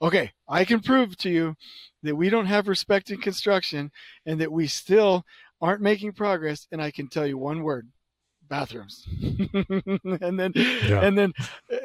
Okay, 0.01 0.31
I 0.47 0.65
can 0.65 0.79
prove 0.79 1.18
to 1.18 1.29
you 1.29 1.56
that 2.03 2.15
we 2.15 2.29
don't 2.29 2.45
have 2.45 2.68
respect 2.68 3.11
in 3.11 3.19
construction, 3.19 3.92
and 4.25 4.40
that 4.40 4.51
we 4.51 4.68
still 4.68 5.25
aren't 5.59 5.81
making 5.81 6.13
progress. 6.13 6.68
And 6.71 6.81
I 6.81 6.92
can 6.92 7.07
tell 7.07 7.28
you 7.28 7.37
one 7.37 7.61
word: 7.61 7.90
bathrooms. 8.47 9.06
and 10.21 10.40
then 10.40 10.54
yeah. 10.56 11.01
and 11.01 11.18
then, 11.18 11.33
uh, 11.71 11.78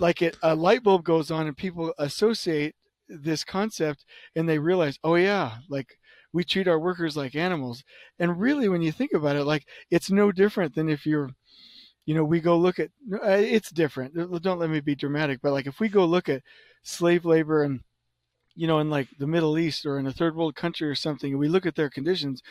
like 0.00 0.22
it, 0.22 0.36
a 0.42 0.54
light 0.56 0.82
bulb 0.82 1.04
goes 1.04 1.30
on, 1.30 1.46
and 1.46 1.56
people 1.56 1.94
associate 1.98 2.74
this 3.08 3.44
concept 3.44 4.04
and 4.34 4.48
they 4.48 4.58
realize, 4.58 4.98
oh 5.04 5.14
yeah, 5.14 5.58
like 5.68 5.98
we 6.32 6.44
treat 6.44 6.68
our 6.68 6.78
workers 6.78 7.16
like 7.16 7.34
animals. 7.34 7.84
And 8.18 8.38
really, 8.40 8.68
when 8.68 8.82
you 8.82 8.92
think 8.92 9.12
about 9.12 9.36
it, 9.36 9.44
like 9.44 9.66
it's 9.90 10.10
no 10.10 10.32
different 10.32 10.74
than 10.74 10.88
if 10.88 11.06
you're, 11.06 11.30
you 12.06 12.14
know, 12.14 12.24
we 12.24 12.40
go 12.40 12.58
look 12.58 12.78
at 12.78 12.90
uh, 13.12 13.28
it's 13.28 13.70
different. 13.70 14.14
Don't 14.42 14.58
let 14.58 14.70
me 14.70 14.80
be 14.80 14.94
dramatic, 14.94 15.40
but 15.42 15.52
like 15.52 15.66
if 15.66 15.80
we 15.80 15.88
go 15.88 16.04
look 16.04 16.28
at 16.28 16.42
slave 16.82 17.24
labor 17.24 17.62
and, 17.62 17.80
you 18.54 18.66
know, 18.66 18.78
in 18.80 18.90
like 18.90 19.08
the 19.18 19.26
Middle 19.26 19.58
East 19.58 19.86
or 19.86 19.98
in 19.98 20.06
a 20.06 20.12
third 20.12 20.36
world 20.36 20.54
country 20.54 20.88
or 20.88 20.94
something, 20.94 21.30
and 21.30 21.40
we 21.40 21.48
look 21.48 21.66
at 21.66 21.76
their 21.76 21.90
conditions, 21.90 22.42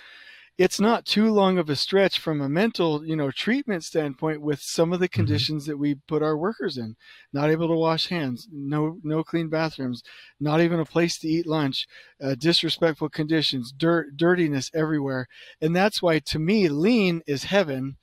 it's 0.58 0.80
not 0.80 1.06
too 1.06 1.32
long 1.32 1.58
of 1.58 1.70
a 1.70 1.76
stretch 1.76 2.20
from 2.20 2.40
a 2.40 2.48
mental, 2.48 3.04
you 3.06 3.16
know, 3.16 3.32
treatment 3.32 3.84
standpoint 3.84 4.42
with 4.42 4.62
some 4.62 4.94
of 4.94 5.00
the 5.00 5.08
mm-hmm. 5.08 5.20
conditions 5.20 5.64
mm-hmm. 5.64 5.72
that 5.72 5.78
we 5.78 5.96
put 6.08 6.22
our 6.22 6.38
workers 6.38 6.78
in. 6.78 6.96
Not 7.32 7.50
able 7.50 7.68
to 7.68 7.74
wash 7.74 8.08
hands, 8.08 8.48
no 8.52 9.00
no 9.04 9.24
clean 9.24 9.50
bathrooms, 9.50 10.04
not 10.40 10.62
even 10.62 10.80
a 10.80 10.86
place 10.86 11.18
to 11.20 11.28
eat 11.28 11.48
lunch, 11.48 11.88
uh, 12.22 12.36
disrespectful 12.36 13.10
conditions, 13.10 13.72
dirt, 13.72 14.16
dirtiness 14.16 14.70
everywhere. 14.74 15.28
And 15.60 15.76
that's 15.76 16.02
why 16.02 16.20
to 16.20 16.40
me 16.40 16.70
lean 16.70 17.22
is 17.26 17.46
heaven 17.46 17.98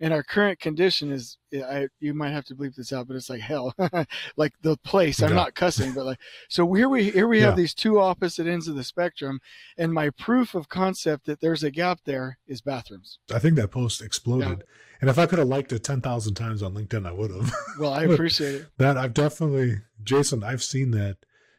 and 0.00 0.12
our 0.12 0.22
current 0.22 0.60
condition 0.60 1.10
is 1.10 1.38
I, 1.52 1.88
you 1.98 2.14
might 2.14 2.30
have 2.30 2.44
to 2.46 2.54
bleep 2.54 2.76
this 2.76 2.92
out 2.92 3.08
but 3.08 3.16
it's 3.16 3.30
like 3.30 3.40
hell. 3.40 3.74
Like 4.36 4.52
the 4.62 4.76
place 4.78 5.22
i'm 5.22 5.30
yeah. 5.30 5.36
not 5.36 5.54
cussing 5.54 5.92
but 5.92 6.06
like 6.06 6.18
so 6.48 6.72
here 6.72 6.88
we 6.88 7.10
here 7.10 7.26
we 7.26 7.40
have 7.40 7.56
these 7.56 7.74
two 7.74 8.00
opposite 8.00 8.46
ends 8.46 8.68
of 8.68 8.76
the 8.76 8.84
spectrum 8.84 9.40
and 9.76 9.92
my 9.92 10.10
proof 10.10 10.54
of 10.54 10.68
concept 10.68 11.26
that 11.26 11.40
there's 11.40 11.62
a 11.62 11.70
gap 11.70 12.00
there 12.04 12.38
is 12.46 12.60
bathrooms. 12.60 13.18
I 13.32 13.38
think 13.38 13.56
that 13.56 13.68
post 13.68 14.00
exploded. 14.02 14.48
Yeah. 14.48 14.64
and 15.00 15.10
if 15.10 15.18
i 15.18 15.26
could 15.26 15.38
have 15.38 15.48
liked 15.48 15.72
it 15.72 15.84
10,000 15.84 16.34
times 16.34 16.62
on 16.62 16.74
linkedin 16.74 17.06
i 17.06 17.12
would 17.12 17.30
have 17.30 17.52
well 17.78 17.92
i 17.92 18.02
appreciate 18.04 18.54
it. 18.56 18.66
that 18.78 18.96
i've 18.96 19.14
definitely 19.14 19.78
jason 20.02 20.42
i've 20.44 20.62
seen 20.62 20.90
that. 20.92 21.18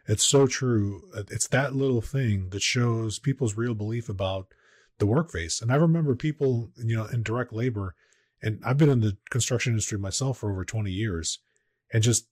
It's 0.10 0.26
so 0.26 0.48
true. 0.48 1.04
It's 1.30 1.48
that 1.50 1.76
little 1.76 2.02
thing 2.02 2.50
that 2.50 2.64
shows 2.64 3.20
people's 3.20 3.56
real 3.56 3.76
belief 3.76 4.10
about 4.10 4.48
the 4.98 5.06
work 5.06 5.32
face. 5.32 5.62
And 5.62 5.72
I 5.72 5.76
remember 5.76 6.16
people, 6.16 6.72
you 6.84 6.98
know, 6.98 7.06
in 7.06 7.22
direct 7.22 7.54
labor, 7.54 7.94
and 8.42 8.62
I've 8.66 8.78
been 8.78 8.90
in 8.90 9.02
the 9.02 9.18
construction 9.30 9.74
industry 9.74 9.98
myself 9.98 10.40
for 10.40 10.52
over 10.52 10.66
20 10.66 10.92
years, 10.92 11.40
and 11.94 12.04
just 12.04 12.28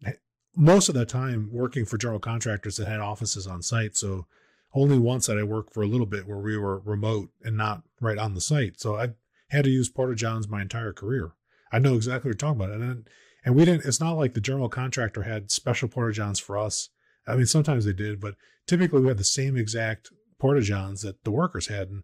most 0.56 0.90
of 0.90 0.96
that 0.96 1.10
time 1.10 1.50
working 1.52 1.86
for 1.86 1.98
general 1.98 2.20
contractors 2.20 2.78
that 2.78 2.88
had 2.88 3.00
offices 3.00 3.46
on 3.46 3.62
site. 3.62 3.96
So 3.96 4.26
only 4.74 4.98
once 4.98 5.28
that 5.28 5.38
I 5.38 5.44
worked 5.44 5.74
for 5.74 5.84
a 5.84 5.88
little 5.88 6.06
bit 6.06 6.28
where 6.28 6.40
we 6.40 6.58
were 6.58 6.80
remote 6.80 7.30
and 7.44 7.56
not 7.56 7.84
right 8.02 8.18
on 8.18 8.34
the 8.34 8.42
site. 8.42 8.80
So 8.80 8.96
I 8.96 9.10
had 9.50 9.64
to 9.64 9.70
use 9.70 9.90
porta 9.90 10.16
johns 10.16 10.48
my 10.48 10.62
entire 10.62 10.94
career. 10.94 11.32
I 11.72 11.80
know 11.80 11.96
exactly 11.96 12.30
what 12.30 12.42
you're 12.42 12.54
talking 12.54 12.62
about. 12.62 12.82
And 12.82 13.08
and 13.46 13.56
we 13.56 13.64
didn't, 13.64 13.86
it's 13.86 14.02
not 14.02 14.18
like 14.18 14.34
the 14.34 14.42
general 14.42 14.68
contractor 14.68 15.24
had 15.24 15.52
special 15.52 15.88
porta 15.88 16.14
johns 16.14 16.40
for 16.40 16.58
us. 16.58 16.90
I 17.26 17.36
mean, 17.36 17.46
sometimes 17.46 17.86
they 17.86 17.94
did, 17.94 18.20
but 18.20 18.36
typically 18.66 19.02
we 19.02 19.08
had 19.08 19.18
the 19.18 19.24
same 19.24 19.56
exact 19.56 20.10
porta 20.38 20.62
johns 20.62 21.02
that 21.02 21.24
the 21.24 21.32
workers 21.32 21.68
had. 21.68 21.88
And, 21.88 22.04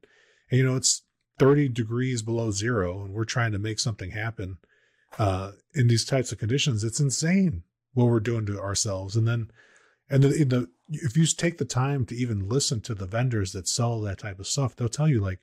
and, 0.49 0.57
you 0.57 0.65
know, 0.65 0.75
it's 0.75 1.01
30 1.39 1.69
degrees 1.69 2.21
below 2.21 2.51
zero 2.51 3.01
and 3.03 3.13
we're 3.13 3.25
trying 3.25 3.51
to 3.51 3.59
make 3.59 3.79
something 3.79 4.11
happen 4.11 4.57
uh, 5.17 5.51
in 5.73 5.87
these 5.87 6.05
types 6.05 6.31
of 6.31 6.37
conditions. 6.37 6.83
It's 6.83 6.99
insane 6.99 7.63
what 7.93 8.05
we're 8.05 8.19
doing 8.19 8.45
to 8.47 8.59
ourselves. 8.59 9.15
And 9.15 9.27
then, 9.27 9.51
and 10.09 10.23
the, 10.23 10.43
the, 10.43 10.69
if 10.89 11.17
you 11.17 11.25
take 11.25 11.57
the 11.57 11.65
time 11.65 12.05
to 12.07 12.15
even 12.15 12.47
listen 12.47 12.81
to 12.81 12.93
the 12.93 13.07
vendors 13.07 13.51
that 13.53 13.67
sell 13.67 14.01
that 14.01 14.19
type 14.19 14.39
of 14.39 14.47
stuff, 14.47 14.75
they'll 14.75 14.89
tell 14.89 15.07
you 15.07 15.19
like, 15.19 15.39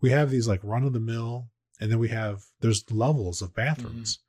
we 0.00 0.10
have 0.10 0.30
these 0.30 0.48
like 0.48 0.60
run 0.62 0.84
of 0.84 0.92
the 0.92 1.00
mill, 1.00 1.48
and 1.80 1.90
then 1.90 1.98
we 1.98 2.08
have, 2.08 2.42
there's 2.60 2.90
levels 2.90 3.40
of 3.40 3.54
bathrooms. 3.54 4.16
Mm-hmm 4.16 4.26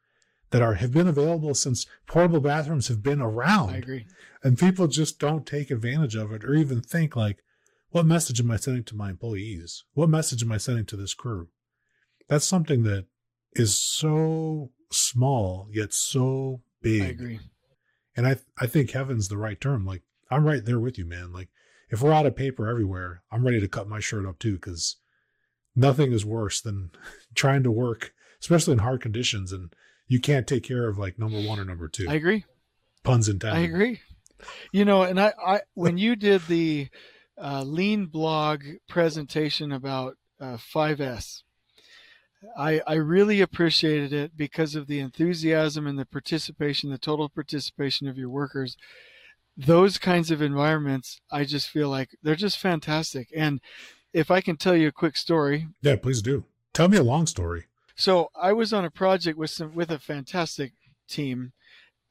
that 0.53 0.61
are 0.61 0.75
have 0.75 0.93
been 0.93 1.07
available 1.07 1.55
since 1.55 1.87
portable 2.05 2.39
bathrooms 2.39 2.87
have 2.87 3.01
been 3.01 3.19
around. 3.19 3.71
I 3.71 3.77
agree. 3.77 4.05
And 4.43 4.55
people 4.55 4.87
just 4.87 5.17
don't 5.17 5.47
take 5.47 5.71
advantage 5.71 6.15
of 6.15 6.31
it 6.31 6.45
or 6.45 6.53
even 6.53 6.79
think 6.79 7.15
like, 7.15 7.39
what 7.93 8.07
message 8.07 8.39
am 8.39 8.49
I 8.49 8.55
sending 8.55 8.83
to 8.85 8.95
my 8.95 9.11
employees? 9.11 9.83
What 9.93 10.09
message 10.09 10.41
am 10.41 10.51
I 10.51 10.57
sending 10.57 10.85
to 10.87 10.97
this 10.97 11.13
crew? 11.13 11.49
That's 12.27 12.47
something 12.47 12.81
that 12.83 13.05
is 13.53 13.77
so 13.77 14.71
small 14.91 15.67
yet 15.71 15.93
so 15.93 16.61
big. 16.81 17.03
I 17.03 17.05
agree. 17.05 17.39
And 18.17 18.27
I 18.27 18.37
I 18.59 18.65
think 18.65 18.91
heaven's 18.91 19.27
the 19.27 19.37
right 19.37 19.61
term. 19.61 19.85
Like 19.85 20.01
I'm 20.31 20.43
right 20.43 20.65
there 20.65 20.79
with 20.79 20.97
you, 20.97 21.05
man. 21.05 21.31
Like 21.31 21.49
if 21.91 22.01
we're 22.01 22.11
out 22.11 22.25
of 22.25 22.35
paper 22.35 22.67
everywhere, 22.67 23.21
I'm 23.31 23.45
ready 23.45 23.59
to 23.59 23.67
cut 23.67 23.87
my 23.87 23.99
shirt 23.99 24.25
up 24.25 24.39
too 24.39 24.53
because 24.55 24.97
nothing 25.75 26.13
is 26.13 26.25
worse 26.25 26.61
than 26.61 26.89
trying 27.35 27.61
to 27.61 27.71
work, 27.71 28.11
especially 28.41 28.73
in 28.73 28.79
hard 28.79 29.01
conditions 29.01 29.51
and 29.51 29.71
you 30.07 30.19
can't 30.19 30.47
take 30.47 30.63
care 30.63 30.89
of 30.89 30.97
like 30.97 31.19
number 31.19 31.39
one 31.39 31.59
or 31.59 31.65
number 31.65 31.87
two. 31.87 32.07
I 32.09 32.15
agree. 32.15 32.43
Puns 33.03 33.29
intended. 33.29 33.59
I 33.59 33.61
agree. 33.61 34.01
You 34.71 34.83
know, 34.83 35.03
and 35.03 35.19
I, 35.19 35.33
I 35.45 35.61
when 35.75 35.99
you 35.99 36.15
did 36.15 36.41
the 36.47 36.89
uh, 37.41 37.63
lean 37.63 38.05
blog 38.05 38.63
presentation 38.87 39.71
about 39.71 40.15
uh, 40.39 40.57
5S, 40.57 41.43
I, 42.57 42.81
I 42.85 42.95
really 42.95 43.41
appreciated 43.41 44.11
it 44.11 44.35
because 44.35 44.75
of 44.75 44.87
the 44.87 44.99
enthusiasm 44.99 45.87
and 45.87 45.97
the 45.97 46.05
participation, 46.05 46.89
the 46.89 46.97
total 46.97 47.29
participation 47.29 48.07
of 48.07 48.17
your 48.17 48.29
workers. 48.29 48.75
Those 49.55 49.97
kinds 49.97 50.31
of 50.31 50.41
environments, 50.41 51.21
I 51.31 51.45
just 51.45 51.69
feel 51.69 51.89
like 51.89 52.09
they're 52.21 52.35
just 52.35 52.57
fantastic. 52.57 53.29
And 53.35 53.61
if 54.13 54.29
I 54.31 54.41
can 54.41 54.57
tell 54.57 54.75
you 54.75 54.87
a 54.87 54.91
quick 54.91 55.15
story. 55.15 55.67
Yeah, 55.81 55.95
please 55.95 56.21
do. 56.21 56.45
Tell 56.73 56.87
me 56.87 56.97
a 56.97 57.03
long 57.03 57.27
story. 57.27 57.65
So 57.95 58.29
I 58.35 58.53
was 58.53 58.73
on 58.73 58.85
a 58.85 58.91
project 58.91 59.37
with 59.37 59.51
some 59.51 59.75
with 59.75 59.91
a 59.91 59.99
fantastic 59.99 60.73
team, 61.07 61.53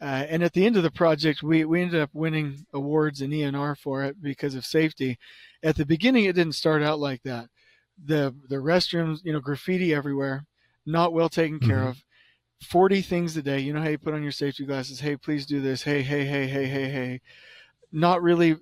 uh, 0.02 0.26
and 0.28 0.42
at 0.42 0.52
the 0.52 0.66
end 0.66 0.76
of 0.76 0.82
the 0.82 0.90
project, 0.90 1.44
we 1.44 1.64
we 1.64 1.80
ended 1.80 2.00
up 2.00 2.10
winning 2.12 2.66
awards 2.72 3.20
and 3.20 3.32
ENR 3.32 3.78
for 3.78 4.02
it 4.02 4.20
because 4.20 4.56
of 4.56 4.66
safety. 4.66 5.16
At 5.62 5.76
the 5.76 5.86
beginning, 5.86 6.24
it 6.24 6.34
didn't 6.34 6.56
start 6.56 6.82
out 6.82 6.98
like 6.98 7.22
that. 7.22 7.48
the 8.04 8.34
The 8.48 8.56
restrooms, 8.56 9.20
you 9.22 9.32
know, 9.32 9.38
graffiti 9.38 9.94
everywhere, 9.94 10.44
not 10.84 11.12
well 11.12 11.28
taken 11.28 11.60
care 11.60 11.78
mm-hmm. 11.78 11.88
of. 11.88 12.04
40 12.68 13.02
things 13.02 13.36
a 13.36 13.42
day. 13.42 13.60
You 13.60 13.72
know 13.72 13.80
how 13.80 13.88
you 13.88 13.98
put 13.98 14.14
on 14.14 14.22
your 14.22 14.32
safety 14.32 14.64
glasses. 14.64 15.00
Hey, 15.00 15.16
please 15.16 15.46
do 15.46 15.60
this. 15.60 15.82
Hey, 15.82 16.02
hey, 16.02 16.24
hey, 16.24 16.46
hey, 16.46 16.66
hey, 16.66 16.88
hey. 16.88 17.20
Not 17.92 18.22
really, 18.22 18.56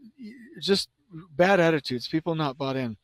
just 0.60 0.88
bad 1.36 1.58
attitudes. 1.58 2.08
People 2.08 2.34
not 2.34 2.58
bought 2.58 2.76
in. 2.76 2.96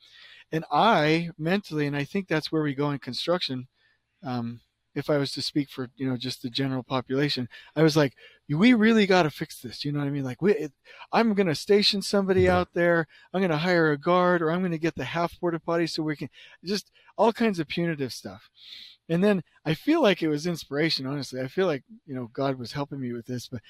And 0.53 0.65
I 0.71 1.31
mentally, 1.39 1.87
and 1.87 1.97
I 1.97 2.05
think 2.05 2.29
that's 2.29 2.53
where 2.53 2.63
we 2.63 2.75
go 2.75 2.91
in 2.91 2.99
construction 2.99 3.69
um, 4.23 4.61
if 4.97 5.11
I 5.11 5.19
was 5.19 5.31
to 5.33 5.43
speak 5.43 5.69
for 5.69 5.91
you 5.97 6.09
know 6.09 6.17
just 6.17 6.43
the 6.43 6.51
general 6.51 6.83
population, 6.83 7.49
I 7.77 7.83
was 7.83 7.97
like, 7.97 8.15
we 8.49 8.73
really 8.73 9.07
got 9.07 9.25
to 9.25 9.31
fix 9.31 9.61
this. 9.61 9.85
You 9.85 9.93
know 9.93 9.99
what 9.99 10.09
I 10.09 10.11
mean? 10.11 10.25
Like, 10.25 10.41
we, 10.41 10.53
it, 10.55 10.73
I'm 11.13 11.35
going 11.35 11.47
to 11.47 11.55
station 11.55 12.01
somebody 12.01 12.43
yeah. 12.43 12.57
out 12.57 12.71
there. 12.73 13.07
I'm 13.33 13.41
going 13.41 13.51
to 13.51 13.59
hire 13.59 13.93
a 13.93 13.99
guard, 13.99 14.41
or 14.41 14.51
I'm 14.51 14.61
going 14.61 14.73
to 14.73 14.79
get 14.79 14.95
the 14.95 15.05
half 15.05 15.39
porta 15.39 15.61
potty 15.61 15.87
so 15.87 16.03
we 16.03 16.17
can 16.17 16.31
just 16.65 16.91
all 17.17 17.33
kinds 17.33 17.61
of 17.61 17.69
punitive 17.69 18.13
stuff. 18.13 18.49
And 19.09 19.23
then 19.23 19.45
I 19.65 19.75
feel 19.75 20.03
like 20.03 20.23
it 20.23 20.29
was 20.29 20.47
inspiration. 20.47 21.07
Honestly, 21.07 21.41
I 21.41 21.47
feel 21.47 21.67
like 21.67 21.85
you 22.07 22.15
know 22.15 22.31
God 22.33 22.59
was 22.59 22.73
helping 22.73 23.01
me 23.01 23.13
with 23.13 23.27
this, 23.27 23.49
but 23.49 23.61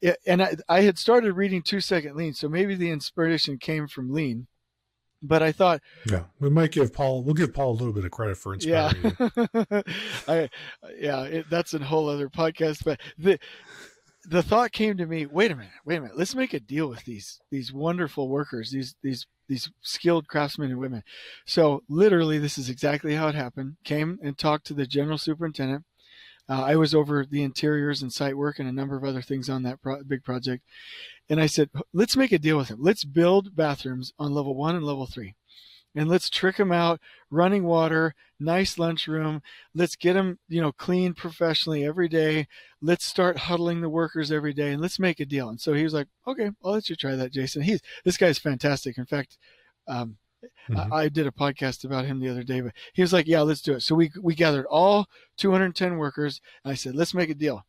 it, 0.00 0.18
and 0.24 0.40
I, 0.40 0.56
I 0.68 0.82
had 0.82 0.98
started 0.98 1.32
reading 1.32 1.62
Two 1.62 1.80
Second 1.80 2.16
Lean, 2.16 2.32
so 2.32 2.48
maybe 2.48 2.76
the 2.76 2.90
inspiration 2.90 3.58
came 3.58 3.88
from 3.88 4.12
Lean 4.12 4.46
but 5.22 5.42
I 5.42 5.52
thought, 5.52 5.80
yeah, 6.10 6.24
we 6.40 6.50
might 6.50 6.72
give 6.72 6.92
Paul. 6.92 7.22
We'll 7.22 7.34
give 7.34 7.54
Paul 7.54 7.72
a 7.72 7.78
little 7.78 7.92
bit 7.92 8.04
of 8.04 8.10
credit 8.10 8.36
for 8.36 8.54
inspiring. 8.54 9.16
Yeah, 9.18 9.82
I, 10.28 10.48
yeah, 10.98 11.22
it, 11.24 11.50
that's 11.50 11.74
a 11.74 11.78
whole 11.78 12.08
other 12.08 12.28
podcast. 12.28 12.84
But 12.84 13.00
the 13.18 13.38
the 14.28 14.42
thought 14.42 14.72
came 14.72 14.96
to 14.96 15.06
me. 15.06 15.26
Wait 15.26 15.50
a 15.50 15.56
minute, 15.56 15.72
wait 15.84 15.96
a 15.96 16.00
minute. 16.00 16.18
Let's 16.18 16.34
make 16.34 16.54
a 16.54 16.60
deal 16.60 16.88
with 16.88 17.04
these 17.04 17.40
these 17.50 17.72
wonderful 17.72 18.28
workers, 18.28 18.70
these 18.70 18.94
these 19.02 19.26
these 19.48 19.70
skilled 19.82 20.28
craftsmen 20.28 20.70
and 20.70 20.80
women. 20.80 21.02
So 21.46 21.82
literally, 21.88 22.38
this 22.38 22.58
is 22.58 22.68
exactly 22.68 23.14
how 23.14 23.28
it 23.28 23.34
happened. 23.34 23.76
Came 23.84 24.18
and 24.22 24.36
talked 24.36 24.66
to 24.66 24.74
the 24.74 24.86
general 24.86 25.18
superintendent. 25.18 25.84
Uh, 26.48 26.62
I 26.62 26.76
was 26.76 26.94
over 26.94 27.26
the 27.28 27.42
interiors 27.42 28.02
and 28.02 28.12
site 28.12 28.36
work 28.36 28.58
and 28.58 28.68
a 28.68 28.72
number 28.72 28.96
of 28.96 29.04
other 29.04 29.22
things 29.22 29.48
on 29.48 29.64
that 29.64 29.82
pro- 29.82 30.04
big 30.04 30.22
project. 30.22 30.62
And 31.28 31.40
I 31.40 31.46
said, 31.46 31.70
let's 31.92 32.16
make 32.16 32.32
a 32.32 32.38
deal 32.38 32.56
with 32.56 32.68
him. 32.68 32.78
Let's 32.80 33.04
build 33.04 33.56
bathrooms 33.56 34.12
on 34.18 34.32
level 34.32 34.54
one 34.54 34.76
and 34.76 34.84
level 34.84 35.06
three. 35.06 35.34
And 35.94 36.08
let's 36.08 36.28
trick 36.28 36.56
him 36.56 36.72
out, 36.72 37.00
running 37.30 37.64
water, 37.64 38.14
nice 38.38 38.78
lunchroom. 38.78 39.40
Let's 39.74 39.96
get 39.96 40.14
him, 40.14 40.38
you 40.46 40.60
know, 40.60 40.70
clean 40.70 41.14
professionally 41.14 41.84
every 41.84 42.08
day. 42.08 42.48
Let's 42.82 43.06
start 43.06 43.38
huddling 43.38 43.80
the 43.80 43.88
workers 43.88 44.30
every 44.30 44.52
day 44.52 44.72
and 44.72 44.82
let's 44.82 44.98
make 44.98 45.20
a 45.20 45.24
deal. 45.24 45.48
And 45.48 45.60
so 45.60 45.72
he 45.72 45.82
was 45.84 45.94
like, 45.94 46.08
okay, 46.26 46.50
I'll 46.62 46.72
let 46.72 46.90
you 46.90 46.96
try 46.96 47.16
that, 47.16 47.32
Jason. 47.32 47.62
He's, 47.62 47.80
this 48.04 48.18
guy's 48.18 48.38
fantastic. 48.38 48.98
In 48.98 49.06
fact, 49.06 49.38
um, 49.88 50.18
Mm-hmm. 50.68 50.92
I, 50.92 51.08
did 51.08 51.26
a 51.26 51.32
podcast 51.32 51.84
about 51.84 52.04
him 52.04 52.20
the 52.20 52.28
other 52.28 52.42
day, 52.42 52.60
but 52.60 52.72
he 52.92 53.02
was 53.02 53.12
like, 53.12 53.26
"Yeah, 53.26 53.40
let's 53.42 53.60
do 53.60 53.74
it." 53.74 53.80
So 53.80 53.94
we 53.94 54.10
we 54.20 54.34
gathered 54.34 54.66
all 54.66 55.06
210 55.38 55.96
workers, 55.96 56.40
and 56.64 56.72
I 56.72 56.74
said, 56.74 56.94
"Let's 56.94 57.14
make 57.14 57.30
a 57.30 57.34
deal. 57.34 57.64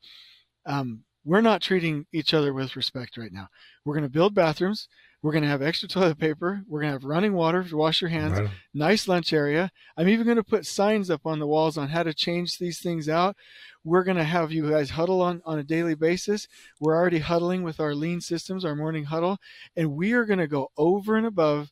Um, 0.66 1.04
we're 1.28 1.42
not 1.42 1.62
treating 1.62 2.06
each 2.14 2.34
other 2.34 2.54
with 2.54 2.78
respect 2.78 3.18
right 3.18 3.34
now. 3.34 3.50
We're 3.84 3.96
going 3.96 4.06
to 4.06 4.10
build 4.10 4.34
bathrooms. 4.34 4.88
We're 5.22 5.34
going 5.34 5.44
to 5.44 5.50
have 5.50 5.62
extra 5.62 5.90
toilet 5.90 6.18
paper. 6.18 6.62
We're 6.70 6.80
going 6.80 6.94
to 6.94 7.00
have 7.00 7.04
running 7.04 7.34
water 7.34 7.66
to 7.66 7.76
wash 7.76 8.02
your 8.02 8.10
hands. 8.10 8.40
Right. 8.40 8.50
Nice 8.74 9.10
lunch 9.10 9.34
area. 9.34 9.70
I'm 9.98 10.08
even 10.08 10.24
going 10.24 10.38
to 10.38 10.44
put 10.44 10.66
signs 10.66 11.10
up 11.10 11.26
on 11.26 11.40
the 11.40 11.48
walls 11.48 11.78
on 11.78 11.90
how 11.90 12.04
to 12.04 12.14
change 12.14 12.58
these 12.58 12.80
things 12.80 13.10
out. 13.10 13.36
We're 13.84 14.06
going 14.06 14.16
to 14.16 14.24
have 14.24 14.54
you 14.54 14.70
guys 14.72 14.92
huddle 14.92 15.22
on, 15.22 15.42
on 15.44 15.60
a 15.60 15.66
daily 15.66 15.96
basis. 15.96 16.48
We're 16.80 16.96
already 16.96 17.20
huddling 17.20 17.62
with 17.64 17.82
our 17.82 17.94
lean 17.94 18.22
systems, 18.22 18.64
our 18.64 18.76
morning 18.76 19.04
huddle, 19.04 19.38
and 19.76 19.98
we 19.98 20.14
are 20.14 20.24
going 20.24 20.40
to 20.40 20.48
go 20.48 20.70
over 20.78 21.18
and 21.18 21.26
above 21.26 21.72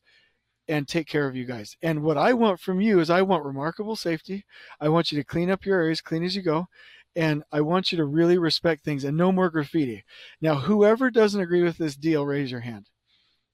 and 0.68 0.86
take 0.86 1.06
care 1.06 1.26
of 1.26 1.36
you 1.36 1.46
guys. 1.46 1.76
And 1.80 2.02
what 2.02 2.18
I 2.18 2.34
want 2.34 2.60
from 2.60 2.80
you 2.80 3.00
is 3.00 3.08
I 3.08 3.22
want 3.22 3.44
remarkable 3.44 3.96
safety. 3.96 4.44
I 4.80 4.90
want 4.90 5.12
you 5.12 5.18
to 5.18 5.24
clean 5.24 5.50
up 5.50 5.64
your 5.64 5.80
areas, 5.80 6.00
clean 6.02 6.24
as 6.24 6.36
you 6.36 6.42
go. 6.42 6.66
And 7.16 7.42
I 7.50 7.62
want 7.62 7.90
you 7.90 7.98
to 7.98 8.04
really 8.04 8.36
respect 8.36 8.84
things 8.84 9.02
and 9.02 9.16
no 9.16 9.32
more 9.32 9.48
graffiti. 9.48 10.04
Now, 10.42 10.56
whoever 10.56 11.10
doesn't 11.10 11.40
agree 11.40 11.62
with 11.62 11.78
this 11.78 11.96
deal, 11.96 12.26
raise 12.26 12.50
your 12.50 12.60
hand. 12.60 12.88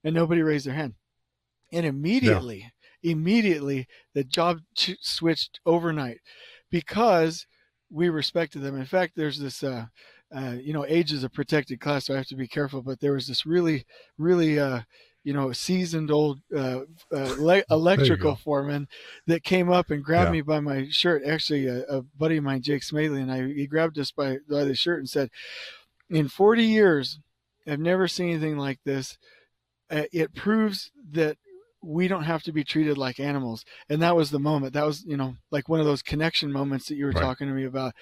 And 0.03 0.15
nobody 0.15 0.43
raised 0.43 0.67
their 0.67 0.75
hand. 0.75 0.95
And 1.73 1.87
immediately, 1.87 2.73
immediately, 3.05 3.87
the 4.15 4.25
job 4.25 4.59
ch- 4.77 4.99
switched 5.01 5.61
overnight 5.65 6.19
because 6.71 7.47
we 7.89 8.09
respected 8.09 8.63
them. 8.63 8.77
In 8.77 8.85
fact, 8.85 9.13
there's 9.15 9.39
this, 9.39 9.63
uh, 9.63 9.87
uh, 10.35 10.57
you 10.61 10.73
know, 10.73 10.85
age 10.87 11.13
is 11.13 11.23
a 11.23 11.31
protected 11.31 11.81
class, 11.81 12.07
so 12.07 12.15
I 12.15 12.17
have 12.17 12.27
to 12.27 12.37
be 12.37 12.49
careful. 12.49 12.83
But 12.83 13.01
there 13.01 13.13
was 13.13 13.29
this 13.29 13.47
really, 13.47 13.85
really, 14.19 14.59
uh, 14.59 14.81
you 15.25 15.33
know, 15.33 15.53
seasoned 15.53 16.11
old 16.11 16.41
uh, 16.55 16.81
uh, 17.15 17.35
le- 17.39 17.65
electrical 17.71 18.37
foreman 18.37 18.89
that 19.27 19.45
came 19.45 19.71
up 19.71 19.91
and 19.91 20.05
grabbed 20.05 20.29
yeah. 20.29 20.33
me 20.33 20.41
by 20.43 20.61
my 20.61 20.89
shirt. 20.91 21.23
Actually, 21.25 21.67
a, 21.67 21.83
a, 21.85 22.03
buddy 22.03 22.39
of 22.39 22.45
mine, 22.45 22.63
Jake 22.63 22.83
Smedley, 22.83 23.21
and 23.21 23.31
I, 23.31 23.47
he 23.47 23.67
grabbed 23.67 23.99
us 23.99 24.11
by, 24.11 24.39
by 24.49 24.65
the 24.65 24.75
shirt 24.75 24.99
and 24.99 25.09
said, 25.09 25.31
"In 26.11 26.29
40 26.29 26.65
years, 26.65 27.19
I've 27.67 27.81
never 27.81 28.09
seen 28.09 28.31
anything 28.31 28.59
like 28.59 28.81
this. 28.85 29.19
Uh, 29.91 30.05
it 30.13 30.35
proves 30.35 30.91
that 31.13 31.37
we 31.83 32.07
don't 32.09 32.23
have 32.25 32.43
to 32.45 32.53
be 32.53 32.63
treated 32.65 32.97
like 32.97 33.19
animals. 33.19 33.65
And 33.89 34.01
that 34.03 34.15
was 34.15 34.31
the 34.31 34.39
moment. 34.39 34.73
That 34.73 34.87
was 34.87 35.05
you 35.05 35.17
know 35.17 35.35
like 35.51 35.69
one 35.69 35.81
of 35.81 35.87
those 35.87 36.03
connection 36.03 36.53
moments 36.53 36.87
that 36.87 36.95
you 36.97 37.07
were 37.07 37.13
Right. 37.13 37.23
talking 37.23 37.49
to 37.49 37.55
me 37.55 37.65
about. 37.65 37.93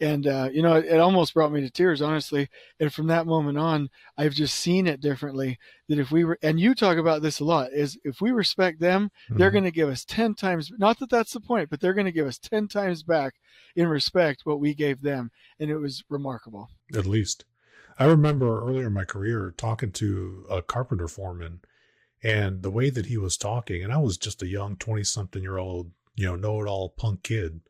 And 0.00 0.26
uh, 0.26 0.48
you 0.52 0.62
know 0.62 0.74
it, 0.74 0.86
it 0.86 1.00
almost 1.00 1.34
brought 1.34 1.52
me 1.52 1.60
to 1.60 1.70
tears 1.70 2.02
honestly. 2.02 2.48
And 2.80 2.92
from 2.92 3.06
that 3.08 3.26
moment 3.26 3.58
on 3.58 3.88
i've 4.16 4.34
just 4.34 4.56
seen 4.56 4.86
it 4.86 5.00
differently. 5.00 5.58
That 5.88 5.98
if 5.98 6.10
we 6.10 6.24
were 6.24 6.38
and 6.42 6.58
you 6.58 6.74
talk 6.74 6.98
about 6.98 7.22
this 7.22 7.40
a 7.40 7.44
lot 7.44 7.72
is 7.72 7.98
if 8.04 8.20
we 8.20 8.30
respect 8.32 8.80
them 8.80 9.10
they're 9.30 9.50
Mhm. 9.50 9.52
going 9.52 9.64
to 9.64 9.70
give 9.70 9.88
us 9.88 10.04
10 10.04 10.34
times 10.34 10.70
not 10.78 10.98
that 10.98 11.10
that's 11.10 11.32
the 11.32 11.40
point 11.40 11.70
but 11.70 11.80
they're 11.80 11.94
going 11.94 12.06
to 12.06 12.12
give 12.12 12.26
us 12.26 12.38
10 12.38 12.68
times 12.68 13.02
back 13.02 13.34
in 13.76 13.86
respect 13.86 14.42
what 14.44 14.60
we 14.60 14.74
gave 14.74 15.02
them. 15.02 15.30
And 15.60 15.70
it 15.70 15.78
was 15.78 16.02
remarkable. 16.08 16.70
At 16.94 17.06
least. 17.06 17.44
I 18.00 18.04
remember 18.04 18.60
earlier 18.60 18.86
in 18.86 18.92
my 18.92 19.04
career 19.04 19.52
talking 19.56 19.90
to 19.92 20.46
a 20.50 20.62
carpenter 20.62 21.08
foreman 21.08 21.60
and 22.22 22.62
the 22.62 22.70
way 22.70 22.90
that 22.90 23.06
he 23.06 23.16
was 23.16 23.36
talking, 23.36 23.84
and 23.84 23.92
I 23.92 23.98
was 23.98 24.16
just 24.16 24.42
a 24.42 24.48
young 24.48 24.76
20 24.76 25.04
something 25.04 25.42
year 25.42 25.58
old, 25.58 25.92
you 26.14 26.26
know, 26.26 26.36
know 26.36 26.60
it 26.62 26.68
all 26.68 26.90
punk 26.90 27.22
kid. 27.22 27.60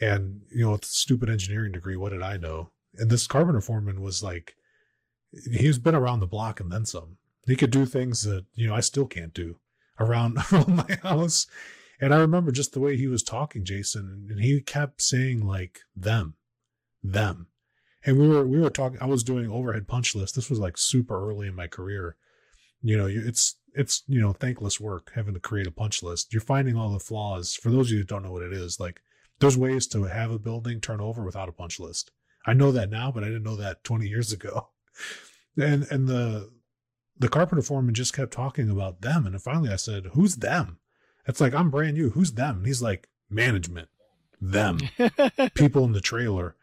And, 0.00 0.42
you 0.54 0.64
know, 0.64 0.72
with 0.72 0.84
a 0.84 0.86
stupid 0.86 1.28
engineering 1.28 1.72
degree, 1.72 1.96
what 1.96 2.12
did 2.12 2.22
I 2.22 2.36
know? 2.36 2.70
And 2.96 3.10
this 3.10 3.26
carpenter 3.26 3.60
foreman 3.60 4.00
was 4.00 4.22
like, 4.22 4.54
he's 5.52 5.78
been 5.78 5.94
around 5.94 6.20
the 6.20 6.26
block 6.26 6.60
and 6.60 6.70
then 6.70 6.84
some. 6.84 7.16
He 7.46 7.56
could 7.56 7.70
do 7.70 7.86
things 7.86 8.22
that, 8.22 8.44
you 8.54 8.68
know, 8.68 8.74
I 8.74 8.80
still 8.80 9.06
can't 9.06 9.34
do 9.34 9.58
around, 9.98 10.38
around 10.52 10.76
my 10.76 10.98
house. 11.02 11.46
And 12.00 12.14
I 12.14 12.18
remember 12.18 12.52
just 12.52 12.72
the 12.72 12.80
way 12.80 12.96
he 12.96 13.08
was 13.08 13.22
talking, 13.22 13.64
Jason, 13.64 14.28
and 14.30 14.40
he 14.40 14.60
kept 14.60 15.02
saying 15.02 15.44
like 15.44 15.80
them, 15.96 16.34
them. 17.02 17.48
And 18.04 18.18
we 18.18 18.28
were 18.28 18.46
we 18.46 18.60
were 18.60 18.70
talking. 18.70 18.98
I 19.00 19.06
was 19.06 19.24
doing 19.24 19.50
overhead 19.50 19.88
punch 19.88 20.14
list. 20.14 20.36
This 20.36 20.48
was 20.48 20.60
like 20.60 20.78
super 20.78 21.28
early 21.28 21.48
in 21.48 21.56
my 21.56 21.66
career. 21.66 22.16
You 22.80 22.96
know, 22.96 23.06
it's 23.06 23.56
it's 23.74 24.02
you 24.06 24.20
know 24.20 24.32
thankless 24.32 24.80
work 24.80 25.12
having 25.14 25.34
to 25.34 25.40
create 25.40 25.66
a 25.66 25.72
punch 25.72 26.02
list. 26.02 26.32
You're 26.32 26.40
finding 26.40 26.76
all 26.76 26.92
the 26.92 26.98
flaws. 26.98 27.54
For 27.54 27.70
those 27.70 27.88
of 27.88 27.92
you 27.92 27.98
who 27.98 28.04
don't 28.04 28.22
know 28.22 28.32
what 28.32 28.42
it 28.42 28.52
is, 28.52 28.80
like 28.80 29.00
there's 29.40 29.56
ways 29.56 29.86
to 29.88 30.04
have 30.04 30.30
a 30.30 30.38
building 30.38 30.80
turn 30.80 31.00
over 31.00 31.22
without 31.24 31.48
a 31.48 31.52
punch 31.52 31.78
list. 31.78 32.10
I 32.46 32.54
know 32.54 32.72
that 32.72 32.90
now, 32.90 33.12
but 33.12 33.22
I 33.22 33.26
didn't 33.26 33.44
know 33.44 33.56
that 33.56 33.84
20 33.84 34.06
years 34.06 34.32
ago. 34.32 34.68
And 35.56 35.86
and 35.90 36.08
the 36.08 36.50
the 37.18 37.28
carpenter 37.28 37.62
foreman 37.62 37.94
just 37.94 38.14
kept 38.14 38.32
talking 38.32 38.70
about 38.70 39.00
them, 39.00 39.26
and 39.26 39.40
finally 39.42 39.70
I 39.72 39.76
said, 39.76 40.10
"Who's 40.12 40.36
them?" 40.36 40.78
It's 41.26 41.40
like 41.40 41.54
I'm 41.54 41.70
brand 41.70 41.96
new. 41.96 42.10
Who's 42.10 42.32
them? 42.32 42.58
And 42.58 42.66
he's 42.66 42.82
like, 42.82 43.08
"Management, 43.28 43.88
them." 44.40 44.78
people 45.54 45.84
in 45.84 45.92
the 45.92 46.00
trailer. 46.00 46.56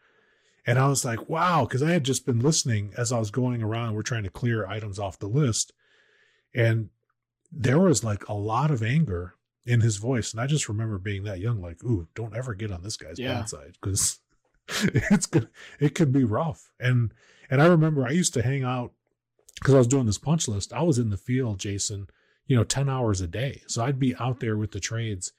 And 0.66 0.80
I 0.80 0.88
was 0.88 1.04
like, 1.04 1.28
wow, 1.28 1.64
because 1.64 1.82
I 1.82 1.92
had 1.92 2.04
just 2.04 2.26
been 2.26 2.40
listening 2.40 2.92
as 2.96 3.12
I 3.12 3.20
was 3.20 3.30
going 3.30 3.62
around. 3.62 3.94
We're 3.94 4.02
trying 4.02 4.24
to 4.24 4.30
clear 4.30 4.66
items 4.66 4.98
off 4.98 5.18
the 5.18 5.28
list. 5.28 5.72
And 6.52 6.88
there 7.52 7.78
was 7.78 8.04
like 8.04 8.28
a 8.28 8.34
lot 8.34 8.70
of 8.70 8.82
anger 8.82 9.34
in 9.64 9.80
his 9.80 9.96
voice. 9.96 10.32
And 10.32 10.40
I 10.40 10.46
just 10.46 10.68
remember 10.68 10.98
being 10.98 11.24
that 11.24 11.40
young, 11.40 11.60
like, 11.60 11.82
ooh, 11.84 12.06
don't 12.14 12.36
ever 12.36 12.54
get 12.54 12.70
on 12.70 12.82
this 12.82 12.96
guy's 12.96 13.18
Yeah. 13.18 13.34
bad 13.34 13.48
side 13.48 13.76
because 13.80 14.20
it's 14.68 15.26
good. 15.26 15.48
It 15.80 15.94
could 15.94 16.12
be 16.12 16.24
rough. 16.24 16.70
And, 16.78 17.12
and 17.50 17.60
I 17.60 17.66
remember 17.66 18.06
I 18.06 18.10
used 18.10 18.34
to 18.34 18.42
hang 18.42 18.62
out 18.62 18.92
because 19.56 19.74
I 19.74 19.78
was 19.78 19.86
doing 19.86 20.06
this 20.06 20.18
punch 20.18 20.48
list. 20.48 20.72
I 20.72 20.82
was 20.82 20.98
in 20.98 21.10
the 21.10 21.16
field, 21.16 21.58
Jason, 21.58 22.08
you 22.46 22.56
know, 22.56 22.64
10 22.64 22.88
hours 22.88 23.20
a 23.20 23.26
day. 23.26 23.62
So 23.66 23.84
I'd 23.84 23.98
be 23.98 24.14
out 24.14 24.20
mm-hmm. 24.20 24.38
there 24.40 24.56
with 24.56 24.72
the 24.72 24.80
trades 24.80 25.32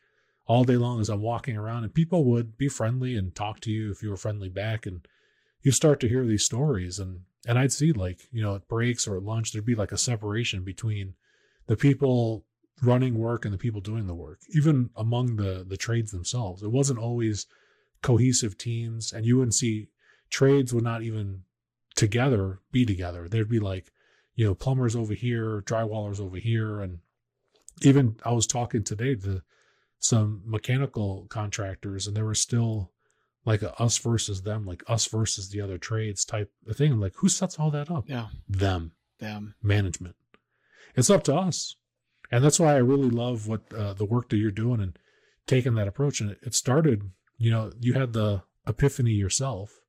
all 0.48 0.64
day 0.64 0.78
long 0.78 1.00
as 1.02 1.10
I'm 1.10 1.22
walking 1.22 1.58
around, 1.58 1.84
and 1.84 1.94
people 1.94 2.24
would 2.26 2.58
be 2.58 2.70
friendly 2.70 3.16
and 3.16 3.36
talk 3.36 3.60
to 3.62 3.72
you 3.72 3.92
if 3.92 4.02
you 4.02 4.10
were 4.10 4.18
friendly 4.18 4.50
back. 4.50 4.86
And 4.86 5.06
you 5.62 5.72
start 5.72 6.00
to 6.00 6.08
hear 6.08 6.26
these 6.26 6.44
stories, 6.44 7.00
and 7.00 7.22
and 7.46 7.60
I'd 7.60 7.74
see 7.74 7.92
like 7.92 8.22
you 8.32 8.42
know 8.42 8.56
at 8.56 8.68
breaks 8.68 9.08
or 9.08 9.18
at 9.18 9.24
lunch 9.24 9.52
there'd 9.52 9.66
be 9.66 9.76
like 9.76 9.92
a 9.92 9.98
separation 9.98 10.64
between 10.64 11.16
the 11.68 11.78
people 11.78 12.46
running 12.82 13.18
work 13.18 13.46
and 13.46 13.54
the 13.54 13.58
people 13.58 13.82
doing 13.82 14.08
the 14.08 14.16
work, 14.16 14.40
even 14.50 14.90
among 14.96 15.36
the 15.36 15.66
the 15.68 15.78
trades 15.78 16.12
themselves. 16.12 16.64
It 16.64 16.72
wasn't 16.72 17.00
always 17.00 17.46
cohesive 18.02 18.58
teams, 18.58 19.14
and 19.14 19.26
you 19.26 19.38
wouldn't 19.38 19.56
see 19.56 19.90
trades 20.30 20.74
would 20.74 20.84
not 20.84 21.04
even 21.04 21.44
together 21.96 22.60
be 22.72 22.86
together. 22.86 23.28
There'd 23.28 23.50
be 23.50 23.60
like 23.60 23.92
you 24.36 24.46
know 24.46 24.56
plumbers 24.56 24.96
over 24.96 25.14
here, 25.14 25.62
drywallers 25.62 26.20
over 26.20 26.38
here, 26.38 26.82
and 26.82 27.00
even 27.84 28.18
I 28.24 28.32
was 28.32 28.48
talking 28.48 28.84
today 28.84 29.16
to 29.16 29.42
some 30.00 30.42
mechanical 30.46 31.26
contractors 31.30 32.06
and 32.06 32.16
there 32.16 32.26
was 32.26 32.40
still 32.40 32.92
like 33.46 33.62
a 33.62 33.80
us 33.82 33.98
versus 33.98 34.44
them 34.44 34.66
like 34.66 34.84
us 34.88 35.08
versus 35.08 35.50
the 35.50 35.62
other 35.62 35.78
trades 35.78 36.24
type 36.24 36.52
of 36.68 36.76
thing. 36.78 36.92
I'm 36.92 37.02
like 37.02 37.16
who 37.16 37.30
sets 37.30 37.60
all 37.60 37.72
that 37.72 37.90
up? 37.90 38.06
Yeah. 38.08 38.28
Them. 38.48 38.94
Them. 39.20 39.56
Management 39.64 40.16
it's 40.98 41.10
up 41.10 41.24
to 41.26 41.36
us. 41.36 41.76
And 42.32 42.44
that's 42.44 42.60
why 42.60 42.74
i 42.74 42.78
really 42.78 43.10
love 43.10 43.48
what 43.48 43.62
uh, 43.74 43.94
the 43.94 44.06
work 44.06 44.30
that 44.30 44.38
you're 44.38 44.52
doing 44.52 44.82
and 44.82 45.00
taking 45.46 45.76
that 45.76 45.88
approach. 45.88 46.20
And 46.20 46.32
it, 46.42 46.54
started 46.54 47.12
you 47.38 47.52
know 47.52 47.72
you 47.80 47.94
had 47.94 48.12
the 48.12 48.44
epiphany 48.68 49.12
yourself 49.12 49.80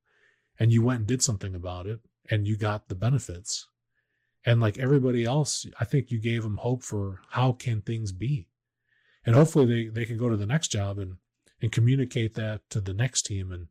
and 0.57 0.71
you 0.71 0.81
went 0.81 0.99
and 0.99 1.07
did 1.07 1.21
something 1.21 1.55
about 1.55 1.87
it 1.87 1.99
and 2.29 2.47
you 2.47 2.55
got 2.55 2.87
the 2.87 2.95
benefits. 2.95 3.67
And 4.45 4.61
like 4.61 4.77
everybody 4.77 5.25
else 5.25 5.65
i 5.79 5.83
think 5.83 6.11
you 6.11 6.19
gave 6.19 6.43
them 6.43 6.57
hope 6.57 6.83
for 6.83 7.19
how 7.31 7.51
can 7.51 7.81
things 7.81 8.13
be? 8.13 8.47
And 9.25 9.35
hopefully 9.35 9.65
they, 9.65 9.89
they 9.89 10.05
can 10.05 10.17
go 10.17 10.29
to 10.29 10.37
the 10.37 10.45
next 10.45 10.69
job 10.69 10.97
and 10.97 11.17
and 11.61 11.73
communicate 11.73 12.35
that 12.35 12.61
to 12.69 12.79
the 12.79 12.93
next 12.93 13.23
team 13.23 13.51
and 13.51 13.67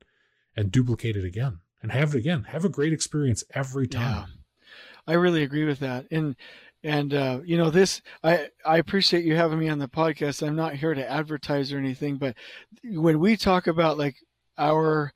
and 0.55 0.71
duplicate 0.71 1.17
it 1.17 1.25
again 1.25 1.61
and 1.83 1.93
have 1.93 2.15
it 2.15 2.19
again. 2.19 2.45
Have 2.45 2.65
a 2.65 2.69
great 2.69 2.93
experience 2.93 3.45
every 3.55 3.87
time. 3.87 4.03
Yeah, 4.03 4.21
time. 4.21 4.39
I 5.07 5.13
really 5.15 5.43
agree 5.43 5.65
with 5.65 5.79
that. 5.81 6.07
And 6.11 6.37
and 6.85 7.13
uh, 7.15 7.41
you 7.45 7.57
know 7.57 7.71
this, 7.71 8.01
I 8.23 8.49
I 8.65 8.79
appreciate 8.79 9.25
you 9.25 9.37
having 9.37 9.59
me 9.59 9.69
on 9.69 9.79
the 9.79 9.89
podcast. 9.89 10.47
I'm 10.47 10.57
not 10.57 10.75
here 10.75 10.95
to 10.95 11.11
advertise 11.11 11.73
or 11.73 11.79
anything, 11.79 12.17
but 12.19 12.37
when 12.85 13.19
we 13.21 13.37
talk 13.37 13.67
about 13.67 13.99
like 13.99 14.17
our 14.57 15.13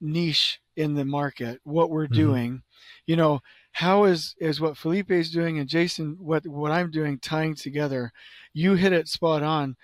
niche 0.00 0.60
in 0.76 0.94
the 0.94 1.04
market, 1.04 1.60
what 1.64 1.90
we're 1.90 2.08
Mhm. 2.08 2.14
doing, 2.14 2.62
you 3.06 3.16
know, 3.16 3.40
how 3.72 4.04
is 4.04 4.34
is 4.38 4.60
what 4.60 4.76
Felipe 4.76 5.10
is 5.10 5.30
doing 5.30 5.58
and 5.58 5.68
Jason 5.68 6.16
what 6.18 6.46
what 6.46 6.72
I'm 6.72 6.90
doing 6.90 7.18
tying 7.18 7.54
together? 7.54 8.12
You 8.52 8.74
hit 8.74 8.92
it 8.92 9.08
spot 9.08 9.42
on. 9.42 9.76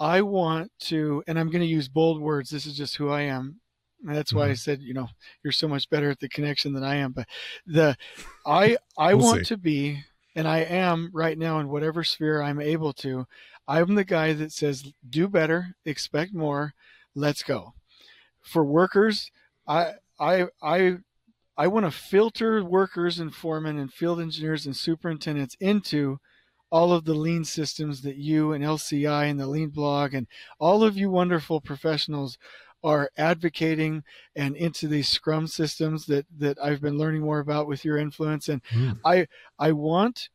I 0.00 0.22
want 0.22 0.70
to, 0.82 1.24
and 1.26 1.38
I'm 1.38 1.50
going 1.50 1.60
to 1.62 1.66
use 1.66 1.88
bold 1.88 2.20
words. 2.22 2.50
This 2.50 2.66
is 2.66 2.76
just 2.76 2.96
who 2.96 3.08
I 3.08 3.22
am. 3.22 3.60
And 4.06 4.14
that's 4.14 4.32
why 4.32 4.46
I 4.48 4.52
Mhm. 4.52 4.58
said, 4.58 4.80
you 4.80 4.94
know, 4.94 5.08
you're 5.42 5.52
so 5.52 5.66
much 5.66 5.90
better 5.90 6.08
at 6.08 6.20
the 6.20 6.28
connection 6.28 6.72
than 6.72 6.84
I 6.84 6.94
am. 6.96 7.10
But 7.10 7.26
the, 7.66 7.96
I, 8.46 8.76
I 8.96 9.14
We'll 9.14 9.24
want 9.24 9.40
see. 9.40 9.54
to 9.54 9.56
be, 9.56 10.04
and 10.38 10.46
I 10.46 10.58
am 10.58 11.10
right 11.12 11.36
now 11.36 11.58
in 11.58 11.68
whatever 11.68 12.04
sphere 12.04 12.40
I'm 12.40 12.60
able 12.60 12.92
to. 12.92 13.26
I'm 13.66 13.96
the 13.96 14.04
guy 14.04 14.34
that 14.34 14.52
says, 14.52 14.92
do 15.10 15.26
better, 15.26 15.74
expect 15.84 16.32
more, 16.32 16.74
let's 17.12 17.42
go. 17.42 17.74
For 18.40 18.64
workers, 18.64 19.32
I, 19.66 19.94
I, 20.20 20.46
I, 20.62 20.98
I 21.56 21.66
want 21.66 21.86
to 21.86 21.90
filter 21.90 22.62
workers 22.62 23.18
and 23.18 23.34
foremen 23.34 23.80
and 23.80 23.92
field 23.92 24.20
engineers 24.20 24.64
and 24.64 24.76
superintendents 24.76 25.56
into 25.58 26.20
all 26.70 26.92
of 26.92 27.04
the 27.04 27.14
lean 27.14 27.44
systems 27.44 28.02
that 28.02 28.16
you 28.16 28.52
and 28.52 28.62
LCI 28.62 29.28
and 29.28 29.40
the 29.40 29.46
lean 29.48 29.70
blog 29.70 30.14
and 30.14 30.28
all 30.60 30.84
of 30.84 30.96
you 30.96 31.10
wonderful 31.10 31.60
professionals 31.60 32.38
are 32.84 33.10
advocating 33.16 34.02
and 34.36 34.56
into 34.56 34.88
these 34.88 35.08
scrum 35.08 35.46
systems 35.46 36.06
that 36.06 36.26
that 36.38 36.58
I've 36.62 36.80
been 36.80 36.98
learning 36.98 37.22
more 37.22 37.40
about 37.40 37.66
with 37.66 37.84
your 37.84 37.98
influence 37.98 38.48
and 38.48 38.62
Mm. 38.72 38.98
I 39.04 39.26
I 39.58 39.72
want 39.72 40.28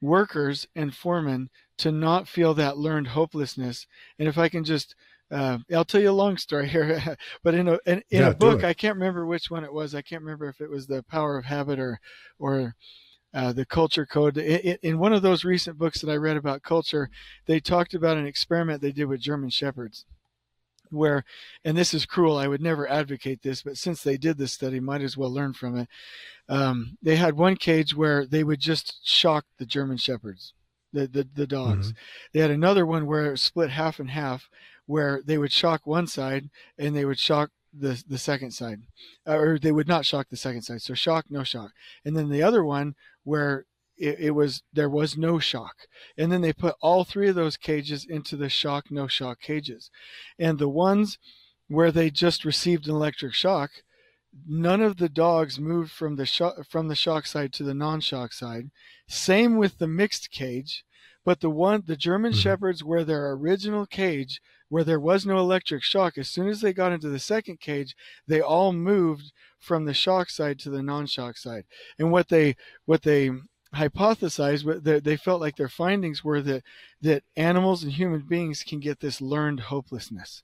workers 0.00 0.66
and 0.74 0.94
foremen 0.94 1.50
to 1.78 1.92
not 1.92 2.28
feel 2.28 2.54
that 2.54 2.78
learned 2.78 3.08
hopelessness 3.08 3.86
and 4.18 4.28
if 4.28 4.38
I 4.38 4.48
can 4.48 4.64
just 4.64 4.94
uh, 5.30 5.58
I'll 5.72 5.84
tell 5.84 6.00
you 6.00 6.10
a 6.10 6.12
long 6.12 6.36
story 6.36 6.68
here, 6.68 7.16
but 7.44 7.54
in 7.54 7.68
a 7.68 7.78
in, 7.86 8.02
in 8.10 8.22
Yeah, 8.22 8.30
a 8.30 8.34
book. 8.34 8.64
I 8.64 8.74
can't 8.74 8.96
remember 8.96 9.26
which 9.26 9.50
one 9.50 9.64
it 9.64 9.72
was. 9.72 9.94
I 9.94 10.02
can't 10.02 10.22
remember 10.22 10.48
if 10.48 10.60
it 10.60 10.68
was 10.68 10.86
the 10.88 11.04
Power 11.04 11.38
of 11.38 11.44
Habit 11.44 11.78
or 11.78 12.00
or 12.40 12.74
uh, 13.32 13.52
the 13.52 13.64
Culture 13.64 14.06
Code. 14.06 14.36
It, 14.38 14.64
it, 14.64 14.80
in 14.82 14.98
one 14.98 15.12
of 15.12 15.22
those 15.22 15.44
recent 15.44 15.78
books 15.78 16.00
that 16.00 16.10
I 16.10 16.16
read 16.16 16.36
about 16.36 16.62
culture, 16.62 17.08
they 17.46 17.60
talked 17.60 17.94
about 17.94 18.16
an 18.16 18.26
experiment 18.26 18.82
they 18.82 18.92
did 18.92 19.04
with 19.06 19.20
German 19.20 19.50
shepherds, 19.50 20.04
where, 20.90 21.24
and 21.64 21.76
this 21.76 21.94
is 21.94 22.06
cruel. 22.06 22.36
I 22.38 22.48
would 22.48 22.62
never 22.62 22.88
advocate 22.88 23.42
this, 23.42 23.62
but 23.62 23.76
since 23.76 24.02
they 24.02 24.16
did 24.16 24.38
this 24.38 24.52
study, 24.52 24.80
might 24.80 25.02
as 25.02 25.16
well 25.16 25.32
learn 25.32 25.52
from 25.52 25.76
it. 25.78 25.88
Um, 26.48 26.96
they 27.02 27.16
had 27.16 27.36
one 27.36 27.56
cage 27.56 27.94
where 27.94 28.26
they 28.26 28.44
would 28.44 28.60
just 28.60 29.06
shock 29.06 29.44
the 29.58 29.66
German 29.66 29.96
shepherds, 29.96 30.52
the 30.92 31.06
the, 31.06 31.28
the 31.34 31.46
dogs. 31.46 31.92
They 32.32 32.40
had 32.40 32.50
another 32.50 32.84
one 32.84 33.06
where 33.06 33.26
it 33.26 33.30
was 33.30 33.42
split 33.42 33.70
half 33.70 34.00
and 34.00 34.10
half, 34.10 34.48
where 34.86 35.22
they 35.24 35.38
would 35.38 35.52
shock 35.52 35.86
one 35.86 36.06
side 36.06 36.50
and 36.78 36.94
they 36.96 37.04
would 37.04 37.18
shock 37.18 37.50
the 37.72 38.02
the 38.08 38.18
second 38.18 38.50
side, 38.50 38.80
Uh, 39.26 39.36
or 39.36 39.58
they 39.58 39.70
would 39.70 39.86
not 39.86 40.04
shock 40.04 40.28
the 40.28 40.36
second 40.36 40.62
side. 40.62 40.82
So 40.82 40.94
shock, 40.94 41.26
no 41.30 41.44
shock, 41.44 41.70
and 42.04 42.16
then 42.16 42.28
the 42.28 42.42
other 42.42 42.64
one 42.64 42.96
where 43.22 43.64
it, 44.00 44.18
it 44.18 44.30
was 44.30 44.62
there 44.72 44.88
was 44.88 45.16
no 45.16 45.38
shock, 45.38 45.76
and 46.16 46.32
then 46.32 46.40
they 46.40 46.52
put 46.52 46.74
all 46.80 47.04
three 47.04 47.28
of 47.28 47.34
those 47.34 47.56
cages 47.56 48.04
into 48.04 48.36
the 48.36 48.48
shock, 48.48 48.90
no 48.90 49.06
shock 49.06 49.40
cages, 49.40 49.90
and 50.38 50.58
the 50.58 50.68
ones 50.68 51.18
where 51.68 51.92
they 51.92 52.10
just 52.10 52.44
received 52.44 52.88
an 52.88 52.94
electric 52.94 53.34
shock, 53.34 53.70
none 54.46 54.80
of 54.80 54.96
the 54.96 55.08
dogs 55.08 55.60
moved 55.60 55.92
from 55.92 56.16
the 56.16 56.26
shock 56.26 56.54
from 56.68 56.88
the 56.88 56.96
shock 56.96 57.26
side 57.26 57.52
to 57.52 57.62
the 57.64 57.74
non-shock 57.74 58.32
side. 58.32 58.70
Same 59.08 59.56
with 59.56 59.78
the 59.78 59.88
mixed 59.88 60.30
cage, 60.30 60.84
But 61.24 61.40
the 61.40 61.50
one, 61.50 61.82
the 61.86 61.96
German 61.96 62.32
Mhm. 62.32 62.42
Shepherds, 62.42 62.82
where 62.82 63.04
their 63.04 63.32
original 63.32 63.84
cage, 63.86 64.40
where 64.70 64.84
there 64.84 64.98
was 64.98 65.26
no 65.26 65.36
electric 65.38 65.82
shock, 65.82 66.16
as 66.16 66.30
soon 66.30 66.48
as 66.48 66.60
they 66.60 66.72
got 66.72 66.92
into 66.92 67.10
the 67.10 67.18
second 67.18 67.60
cage, 67.60 67.94
they 68.26 68.40
all 68.40 68.72
moved 68.72 69.30
from 69.58 69.84
the 69.84 69.92
shock 69.94 70.30
side 70.30 70.58
to 70.60 70.70
the 70.70 70.82
non-shock 70.82 71.36
side. 71.36 71.64
And 71.98 72.10
what 72.10 72.28
they 72.28 72.56
what 72.86 73.02
they 73.02 73.30
hypothesized, 73.74 74.82
they, 74.82 75.00
they 75.00 75.16
felt 75.16 75.40
like 75.40 75.56
their 75.56 75.68
findings 75.68 76.24
were 76.24 76.40
that 76.42 76.64
that 77.00 77.24
animals 77.36 77.82
and 77.82 77.92
human 77.92 78.22
beings 78.22 78.62
can 78.62 78.80
get 78.80 79.00
this 79.00 79.20
learned 79.20 79.60
hopelessness. 79.60 80.42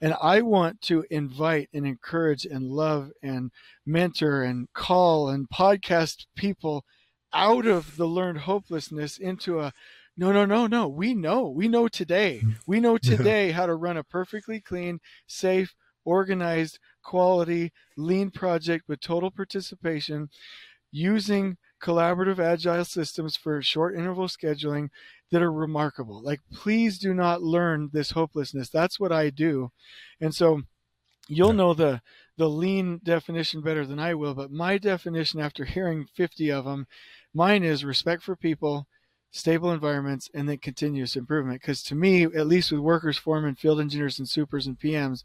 And 0.00 0.14
I 0.20 0.40
want 0.42 0.80
to 0.82 1.04
invite 1.10 1.68
and 1.72 1.86
encourage 1.86 2.44
and 2.44 2.70
love 2.70 3.10
and 3.22 3.50
mentor 3.86 4.42
and 4.42 4.70
call 4.72 5.28
and 5.28 5.48
podcast 5.48 6.26
people 6.36 6.84
out 7.32 7.66
of 7.66 7.96
the 7.96 8.06
learned 8.06 8.38
hopelessness 8.38 9.18
into 9.18 9.60
a 9.60 9.72
no, 10.16 10.30
no, 10.30 10.44
no, 10.44 10.68
no. 10.68 10.86
We 10.86 11.12
know. 11.12 11.48
We 11.48 11.66
know 11.66 11.88
today. 11.88 12.42
We 12.66 12.80
know 12.80 12.98
today 12.98 13.50
how 13.50 13.66
to 13.66 13.74
run 13.74 13.96
a 13.96 14.04
perfectly 14.04 14.60
clean, 14.60 15.00
safe, 15.26 15.74
organized, 16.04 16.78
quality, 17.02 17.72
lean 17.96 18.30
project 18.30 18.84
with 18.88 19.00
total 19.00 19.30
participation 19.30 20.28
using 20.92 21.56
collaborative 21.84 22.38
agile 22.38 22.84
systems 22.84 23.36
for 23.36 23.60
short 23.62 23.94
interval 23.94 24.26
scheduling 24.28 24.88
that 25.30 25.42
are 25.42 25.52
remarkable. 25.52 26.22
Like, 26.22 26.40
please 26.52 26.98
do 26.98 27.12
not 27.14 27.42
learn 27.42 27.90
this 27.92 28.12
hopelessness. 28.12 28.70
That's 28.70 28.98
what 28.98 29.12
I 29.12 29.30
do. 29.30 29.70
And 30.20 30.34
so 30.34 30.62
you'll 31.28 31.50
Yeah. 31.50 31.56
know 31.56 31.74
the 31.74 32.02
the 32.36 32.48
lean 32.50 33.00
definition 33.04 33.60
better 33.62 33.86
than 33.86 34.00
I 34.00 34.14
will, 34.14 34.34
but 34.34 34.50
my 34.50 34.78
definition 34.78 35.40
after 35.40 35.64
hearing 35.64 36.06
50 36.06 36.50
of 36.50 36.64
them, 36.64 36.86
mine 37.32 37.62
is 37.62 37.84
respect 37.84 38.22
for 38.24 38.34
people, 38.36 38.88
stable 39.36 39.72
environments, 39.72 40.30
and 40.32 40.48
then 40.48 40.58
continuous 40.58 41.16
improvement. 41.16 41.60
Because 41.60 41.82
to 41.82 41.96
me, 41.96 42.22
at 42.22 42.46
least 42.46 42.70
with 42.70 42.80
workers, 42.80 43.18
foremen, 43.18 43.56
field 43.56 43.80
engineers, 43.80 44.20
and 44.20 44.28
supers 44.28 44.68
and 44.68 44.78
PMs, 44.78 45.24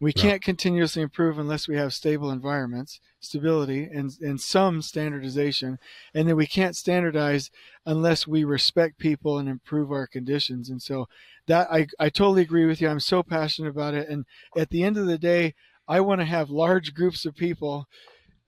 we 0.00 0.12
Yeah. 0.16 0.22
can't 0.22 0.42
continuously 0.42 1.02
improve 1.02 1.38
unless 1.38 1.68
we 1.68 1.76
have 1.76 1.92
stable 1.92 2.30
environments, 2.30 3.00
stability, 3.20 3.84
and, 3.84 4.16
and 4.22 4.40
some 4.40 4.80
standardization. 4.80 5.78
And 6.14 6.26
then 6.26 6.36
we 6.36 6.46
can't 6.46 6.74
standardize 6.74 7.50
unless 7.84 8.26
we 8.26 8.44
respect 8.44 8.98
people 8.98 9.38
and 9.38 9.46
improve 9.48 9.92
our 9.92 10.06
conditions. 10.06 10.70
And 10.70 10.80
so 10.80 11.06
that 11.46 11.70
I, 11.70 11.86
I 12.00 12.08
totally 12.08 12.42
agree 12.42 12.64
with 12.64 12.80
you. 12.80 12.88
I'm 12.88 13.00
so 13.00 13.22
passionate 13.22 13.68
about 13.68 13.94
it. 13.94 14.08
And 14.08 14.24
at 14.56 14.70
the 14.70 14.82
end 14.84 14.96
of 14.96 15.06
the 15.06 15.18
day, 15.18 15.54
I 15.86 16.00
want 16.00 16.22
to 16.22 16.24
have 16.24 16.48
large 16.48 16.94
groups 16.94 17.26
of 17.26 17.34
people 17.36 17.86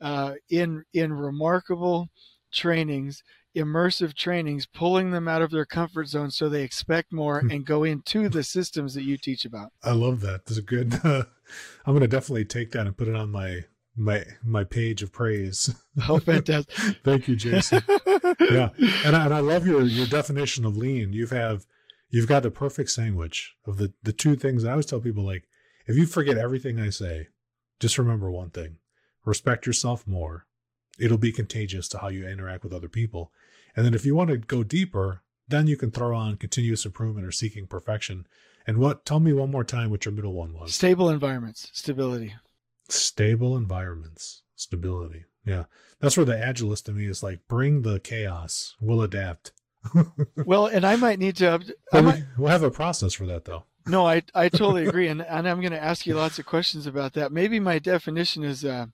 uh, 0.01 0.35
in 0.49 0.85
in 0.93 1.13
remarkable 1.13 2.09
trainings, 2.53 3.23
immersive 3.57 4.15
trainings, 4.15 4.67
pulling 4.67 5.11
them 5.11 5.27
out 5.27 5.43
of 5.43 5.51
their 5.51 5.65
comfort 5.65 6.09
zone 6.09 6.31
so 6.31 6.49
they 6.49 6.63
expect 6.63 7.13
more 7.13 7.39
and 7.39 7.65
go 7.65 7.83
into 7.83 8.29
the 8.29 8.43
systems 8.43 8.95
that 8.95 9.03
you 9.03 9.17
teach 9.17 9.45
about. 9.45 9.73
I 9.83 9.93
love 9.93 10.21
that. 10.21 10.45
That's 10.47 10.59
a 10.59 10.63
good. 10.63 11.01
Uh, 11.03 11.25
I'm 11.87 11.95
going 11.95 12.03
to 12.03 12.09
definitely 12.09 12.45
take 12.45 12.73
that 12.73 12.87
and 12.87 12.97
put 12.97 13.09
it 13.09 13.17
on 13.17 13.31
my 13.31 13.65
my 13.97 14.25
my 14.45 14.65
page 14.65 15.03
of 15.03 15.13
praise. 15.13 15.75
How 16.01 16.19
fantastic! 16.19 16.99
Thank 17.05 17.29
you, 17.29 17.37
Jason. 17.37 17.83
yeah, 17.89 18.71
and 19.05 19.17
I, 19.17 19.25
and 19.25 19.35
I 19.35 19.41
love 19.41 19.67
your 19.67 19.83
your 19.83 20.07
definition 20.07 20.65
of 20.65 20.77
lean. 20.77 21.13
You've 21.13 21.31
have 21.31 21.67
you've 22.11 22.29
got 22.29 22.43
the 22.43 22.51
perfect 22.51 22.91
sandwich 22.91 23.55
of 23.67 23.79
the 23.79 23.93
the 24.03 24.13
two 24.13 24.37
things. 24.37 24.65
I 24.65 24.73
always 24.73 24.87
tell 24.87 25.01
people 25.01 25.25
like, 25.25 25.45
if 25.87 25.97
you 25.97 26.07
forget 26.07 26.37
everything 26.37 26.79
I 26.79 26.91
say, 26.91 27.29
just 27.81 27.99
remember 27.99 28.31
one 28.31 28.51
thing: 28.51 28.77
respect 29.25 29.67
yourself 29.67 30.07
more. 30.07 30.47
It'll 30.99 31.19
be 31.19 31.33
contagious 31.33 31.89
to 31.89 31.99
how 31.99 32.09
you 32.09 32.27
interact 32.27 32.65
with 32.65 32.73
other 32.73 32.89
people. 32.89 33.33
And 33.77 33.85
then 33.85 33.95
if 33.95 34.05
you 34.07 34.15
want 34.17 34.31
to 34.31 34.39
go 34.39 34.63
deeper, 34.65 35.23
then 35.47 35.67
you 35.67 35.77
can 35.77 35.91
throw 35.91 36.17
on 36.17 36.37
continuous 36.37 36.85
improvement 36.87 37.27
or 37.27 37.31
seeking 37.31 37.67
perfection. 37.67 38.27
And 38.67 38.79
what? 38.79 39.05
Tell 39.05 39.21
me 39.21 39.33
one 39.33 39.51
more 39.51 39.63
time 39.65 39.91
what 39.91 40.05
your 40.05 40.13
middle 40.15 40.33
one 40.33 40.53
was. 40.55 40.75
Stable 40.75 41.09
environments, 41.11 41.71
stability. 41.73 42.35
Stable 42.89 43.57
environments, 43.57 44.43
stability. 44.57 45.25
Yeah, 45.45 45.65
that's 46.01 46.17
where 46.17 46.27
the 46.27 46.33
agilist 46.35 46.85
to 46.87 46.93
me 46.93 47.07
is 47.07 47.23
like, 47.23 47.47
bring 47.47 47.83
the 47.83 48.01
chaos. 48.01 48.75
We'll 48.81 49.03
adapt. 49.03 49.53
Well, 50.45 50.67
and 50.67 50.85
I 50.85 50.97
might 50.97 51.21
need 51.21 51.37
to. 51.37 51.53
up- 51.53 51.63
might, 51.93 52.03
we, 52.17 52.25
we'll 52.39 52.51
have 52.51 52.65
a 52.65 52.71
process 52.73 53.13
for 53.15 53.25
that 53.27 53.45
though. 53.45 53.65
no, 53.87 54.05
I 54.07 54.23
I 54.35 54.49
totally 54.49 54.87
agree, 54.89 55.07
and 55.07 55.23
and 55.23 55.49
I'm 55.49 55.61
going 55.61 55.73
to 55.73 55.83
ask 55.83 56.07
you 56.07 56.15
lots 56.17 56.41
of 56.41 56.47
questions 56.47 56.87
about 56.89 57.13
that. 57.13 57.31
Maybe 57.31 57.61
my 57.61 57.79
definition 57.79 58.43
is 58.43 58.65
uh 58.65 58.87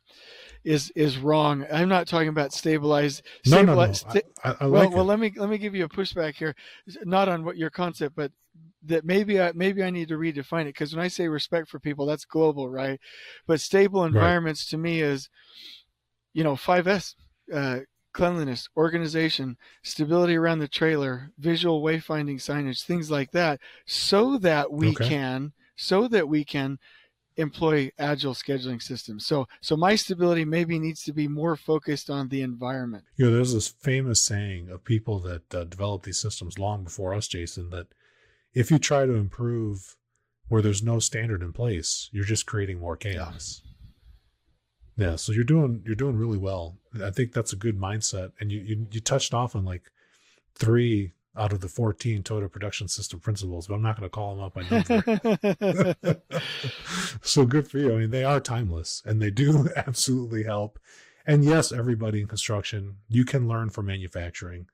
is 0.64 0.90
is 0.94 1.18
wrong. 1.18 1.66
I'm 1.72 1.88
not 1.88 2.06
talking 2.06 2.28
about 2.28 2.52
stabilized. 2.52 3.22
No, 3.46 3.62
no, 3.62 3.74
no. 3.74 3.92
sta- 3.92 4.20
I, 4.44 4.50
I, 4.50 4.56
I 4.60 4.66
well, 4.66 4.82
like 4.82 4.90
well, 4.90 5.04
it. 5.04 5.08
let 5.08 5.18
me 5.18 5.32
let 5.36 5.48
me 5.48 5.58
give 5.58 5.74
you 5.74 5.84
a 5.84 5.88
pushback 5.88 6.34
here, 6.36 6.54
not 7.04 7.28
on 7.28 7.44
what 7.44 7.56
your 7.56 7.70
concept, 7.70 8.14
but 8.14 8.32
that 8.84 9.04
maybe 9.04 9.40
I 9.40 9.52
maybe 9.52 9.82
I 9.82 9.90
need 9.90 10.08
to 10.08 10.16
redefine 10.18 10.62
it 10.62 10.66
because 10.74 10.94
when 10.94 11.04
I 11.04 11.08
say 11.08 11.28
respect 11.28 11.68
for 11.68 11.80
people, 11.80 12.06
that's 12.06 12.24
global, 12.24 12.68
right? 12.68 13.00
But 13.46 13.60
stable 13.60 14.04
environments 14.04 14.66
to 14.70 14.78
me 14.78 15.00
is, 15.00 15.28
you 16.32 16.44
know, 16.44 16.56
five 16.56 16.86
S, 16.86 17.14
uh, 17.52 17.80
cleanliness, 18.12 18.68
organization, 18.76 19.56
stability 19.82 20.36
around 20.36 20.58
the 20.58 20.68
trailer, 20.68 21.30
visual 21.38 21.82
wayfinding 21.82 22.36
signage, 22.36 22.84
things 22.84 23.10
like 23.10 23.32
that, 23.32 23.60
so 23.86 24.38
that 24.38 24.72
we 24.72 24.90
Okay. 24.90 25.08
can 25.08 25.52
so 25.74 26.06
that 26.08 26.28
we 26.28 26.44
can 26.44 26.78
employ 27.36 27.90
agile 27.98 28.34
scheduling 28.34 28.82
systems. 28.82 29.26
So 29.26 29.46
so 29.60 29.76
my 29.76 29.94
stability 29.94 30.44
maybe 30.44 30.78
needs 30.78 31.02
to 31.04 31.12
be 31.12 31.28
more 31.28 31.56
focused 31.56 32.10
on 32.10 32.28
the 32.28 32.42
environment. 32.42 33.04
You 33.16 33.26
know, 33.26 33.32
there's 33.32 33.54
this 33.54 33.68
famous 33.68 34.22
saying 34.22 34.68
of 34.70 34.84
people 34.84 35.18
that 35.20 35.54
uh, 35.54 35.64
developed 35.64 36.04
these 36.04 36.20
systems 36.20 36.58
long 36.58 36.84
before 36.84 37.14
us, 37.14 37.28
Jason, 37.28 37.70
that 37.70 37.88
if 38.54 38.70
you 38.70 38.78
try 38.78 39.06
to 39.06 39.14
improve 39.14 39.96
where 40.48 40.62
there's 40.62 40.82
no 40.82 40.98
standard 40.98 41.42
in 41.42 41.52
place, 41.52 42.10
you're 42.12 42.24
just 42.24 42.46
creating 42.46 42.78
more 42.78 42.96
chaos. 42.96 43.62
Yeah, 44.96 45.16
so 45.16 45.32
you're 45.32 45.44
doing 45.44 45.82
you're 45.86 45.94
doing 45.94 46.16
really 46.16 46.38
well. 46.38 46.76
I 47.02 47.10
think 47.10 47.32
that's 47.32 47.52
a 47.52 47.56
good 47.56 47.78
mindset, 47.78 48.32
and 48.40 48.52
you 48.52 48.60
you, 48.60 48.86
you 48.90 49.00
touched 49.00 49.32
off 49.32 49.56
on 49.56 49.64
like 49.64 49.90
three 50.54 51.12
out 51.36 51.52
of 51.52 51.60
the 51.60 51.68
14 51.68 52.22
Toyota 52.22 52.50
production 52.50 52.88
system 52.88 53.20
principles, 53.20 53.66
but 53.66 53.74
I'm 53.74 53.82
not 53.82 53.98
going 53.98 54.08
to 54.08 54.14
call 54.14 54.34
them 54.34 54.44
out 54.44 54.54
by 54.54 54.62
number. 54.68 56.30
so 57.22 57.46
good 57.46 57.68
for 57.68 57.78
you. 57.78 57.94
I 57.94 57.98
mean, 58.00 58.10
they 58.10 58.24
are 58.24 58.40
timeless 58.40 59.02
and 59.06 59.20
they 59.20 59.30
do 59.30 59.68
absolutely 59.76 60.44
help. 60.44 60.78
And 61.26 61.44
yes, 61.44 61.72
everybody 61.72 62.20
in 62.20 62.26
construction, 62.26 62.96
you 63.08 63.24
can 63.24 63.48
learn 63.48 63.70
from 63.70 63.86
manufacturing. 63.86 64.66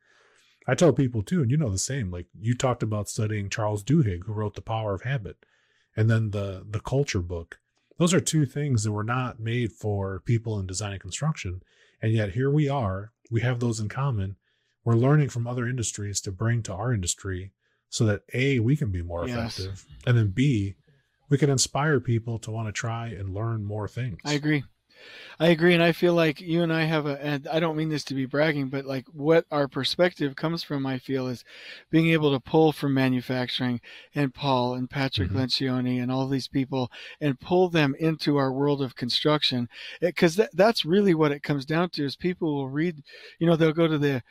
I 0.67 0.75
tell 0.75 0.93
people 0.93 1.23
too, 1.23 1.41
and 1.43 1.51
you 1.51 1.57
know 1.57 1.71
the 1.71 1.79
same. 1.79 2.11
Like 2.11 2.27
you 2.39 2.55
talked 2.55 2.83
about 2.83 3.09
studying 3.09 3.49
Charles 3.49 3.83
Duhigg, 3.83 4.25
who 4.25 4.33
wrote 4.33 4.55
The 4.55 4.61
Power 4.61 4.95
of 4.95 5.03
Habit, 5.03 5.47
and 5.97 6.11
then 6.11 6.31
the 6.31 6.65
the 6.69 6.81
Culture 6.81 7.23
book. 7.23 7.59
Those 7.99 8.13
are 8.15 8.21
two 8.21 8.45
things 8.45 8.85
that 8.85 8.93
were 8.93 9.03
not 9.03 9.41
made 9.41 9.73
for 9.73 10.21
people 10.21 10.61
in 10.61 10.67
design 10.67 10.93
and 10.93 11.01
construction, 11.01 11.63
and 12.03 12.13
yet 12.13 12.33
here 12.33 12.51
we 12.51 12.69
are. 12.69 13.13
We 13.31 13.41
have 13.41 13.61
those 13.61 13.81
in 13.81 13.89
common. 13.89 14.37
We're 14.89 14.95
learning 14.95 15.29
from 15.29 15.47
other 15.47 15.69
industries 15.69 16.19
to 16.23 16.33
bring 16.33 16.63
to 16.63 16.73
our 16.73 16.95
industry, 16.95 17.53
so 17.91 18.07
that 18.07 18.23
a 18.33 18.59
we 18.61 18.75
can 18.75 18.91
be 18.91 19.03
more 19.03 19.27
Yes. 19.27 19.59
effective, 19.59 19.85
and 20.07 20.17
then 20.17 20.29
b 20.29 20.77
we 21.29 21.37
can 21.37 21.51
inspire 21.51 22.01
people 22.01 22.39
to 22.39 22.51
want 22.51 22.69
to 22.69 22.73
try 22.73 23.09
and 23.09 23.35
learn 23.35 23.67
more 23.67 23.87
things. 23.87 24.19
I 24.25 24.33
agree. 24.33 24.65
I 25.39 25.49
agree, 25.49 25.75
and 25.75 25.83
I 25.83 25.93
feel 25.93 26.15
like 26.15 26.41
you 26.41 26.63
and 26.63 26.73
I 26.73 26.85
have 26.85 27.05
a. 27.07 27.23
And 27.23 27.47
I 27.49 27.61
don't 27.61 27.77
mean 27.77 27.91
this 27.91 28.03
to 28.05 28.15
be 28.15 28.25
bragging, 28.25 28.71
but 28.71 28.87
like 28.87 29.05
what 29.13 29.45
our 29.51 29.69
perspective 29.69 30.35
comes 30.37 30.63
from, 30.63 30.87
I 30.87 30.99
feel, 30.99 31.27
is 31.29 31.45
being 31.91 32.09
able 32.09 32.33
to 32.33 32.41
pull 32.41 32.73
from 32.73 32.95
manufacturing 32.95 33.81
and 34.15 34.33
Paul 34.35 34.75
and 34.75 34.89
Patrick 34.89 35.29
Mhm. 35.31 35.37
Lencioni 35.37 36.03
and 36.03 36.11
all 36.11 36.27
these 36.27 36.49
people 36.49 36.91
and 37.21 37.39
pull 37.39 37.69
them 37.69 37.95
into 38.01 38.39
our 38.39 38.53
world 38.53 38.81
of 38.81 38.97
construction, 38.97 39.69
because 40.01 40.35
that, 40.37 40.51
that's 40.55 40.87
really 40.87 41.15
what 41.15 41.31
it 41.33 41.43
comes 41.43 41.67
down 41.67 41.91
to. 41.91 42.05
Is 42.07 42.17
people 42.17 42.55
will 42.55 42.71
read, 42.71 43.03
you 43.39 43.47
know, 43.47 43.55
they'll 43.55 43.73
go 43.73 43.87
to 43.87 43.99
the 43.99 44.23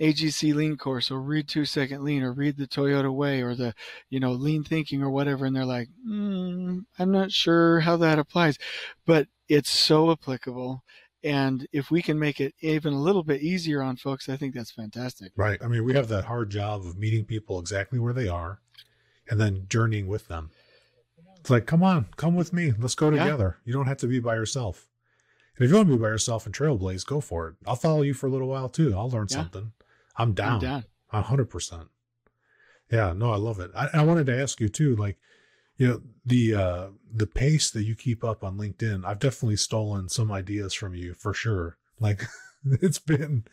AGC 0.00 0.54
lean 0.54 0.76
course 0.76 1.10
or 1.10 1.20
read 1.20 1.48
two 1.48 1.64
second 1.64 2.02
lean 2.02 2.22
or 2.22 2.32
read 2.32 2.56
the 2.56 2.66
Toyota 2.66 3.12
way 3.14 3.42
or 3.42 3.54
the, 3.54 3.74
you 4.10 4.18
know, 4.18 4.32
lean 4.32 4.64
thinking 4.64 5.02
or 5.02 5.10
whatever. 5.10 5.44
And 5.44 5.54
they're 5.54 5.64
like, 5.64 5.88
mm, 6.06 6.84
I'm 6.98 7.12
not 7.12 7.30
sure 7.30 7.80
how 7.80 7.96
that 7.98 8.18
applies, 8.18 8.58
but 9.06 9.28
it's 9.48 9.70
so 9.70 10.10
applicable. 10.10 10.82
And 11.22 11.66
if 11.72 11.90
we 11.90 12.02
can 12.02 12.18
make 12.18 12.40
it 12.40 12.54
even 12.60 12.92
a 12.92 13.00
little 13.00 13.22
bit 13.22 13.40
easier 13.40 13.82
on 13.82 13.96
folks, 13.96 14.28
I 14.28 14.36
think 14.36 14.54
that's 14.54 14.72
fantastic. 14.72 15.32
Right. 15.36 15.58
I 15.62 15.68
mean, 15.68 15.84
we 15.84 15.94
have 15.94 16.08
that 16.08 16.24
hard 16.24 16.50
job 16.50 16.84
of 16.84 16.98
meeting 16.98 17.24
people 17.24 17.58
exactly 17.58 17.98
where 17.98 18.12
they 18.12 18.28
are 18.28 18.60
and 19.30 19.40
then 19.40 19.66
journeying 19.68 20.06
with 20.06 20.28
them. 20.28 20.50
It's 21.40 21.50
like, 21.50 21.66
come 21.66 21.82
on, 21.82 22.06
come 22.16 22.34
with 22.34 22.52
me. 22.52 22.72
Let's 22.78 22.94
go 22.94 23.10
Yeah. 23.10 23.24
together. 23.24 23.58
You 23.64 23.72
don't 23.72 23.86
have 23.86 23.98
to 23.98 24.06
be 24.06 24.18
by 24.18 24.34
yourself. 24.34 24.88
And 25.56 25.64
if 25.64 25.70
you 25.70 25.76
want 25.76 25.88
to 25.88 25.96
be 25.96 26.02
by 26.02 26.08
yourself 26.08 26.46
and 26.46 26.54
trailblaze, 26.54 27.06
go 27.06 27.20
for 27.20 27.48
it. 27.48 27.54
I'll 27.66 27.76
follow 27.76 28.02
you 28.02 28.12
for 28.12 28.26
a 28.26 28.30
little 28.30 28.48
while 28.48 28.68
too. 28.68 28.94
I'll 28.96 29.08
learn 29.10 29.28
Yeah. 29.30 29.36
something. 29.36 29.72
I'm 30.16 30.32
down. 30.32 30.54
I'm 30.54 30.60
down. 30.60 30.84
A 31.12 31.22
hundred 31.22 31.46
percent. 31.50 31.88
Yeah, 32.90 33.12
no, 33.12 33.32
I 33.32 33.36
love 33.36 33.60
it. 33.60 33.70
I, 33.74 33.88
I 33.94 34.04
wanted 34.04 34.26
to 34.26 34.40
ask 34.40 34.60
you 34.60 34.68
too, 34.68 34.94
like, 34.96 35.18
you 35.76 35.88
know, 35.88 36.02
the 36.24 36.54
uh 36.54 36.86
the 37.12 37.26
pace 37.26 37.70
that 37.70 37.84
you 37.84 37.94
keep 37.94 38.24
up 38.24 38.44
on 38.44 38.58
LinkedIn, 38.58 39.04
I've 39.04 39.18
definitely 39.18 39.56
stolen 39.56 40.08
some 40.08 40.30
ideas 40.30 40.74
from 40.74 40.94
you 40.94 41.14
for 41.14 41.34
sure. 41.34 41.78
Like 42.00 42.24
it's 42.64 42.98
been 42.98 43.44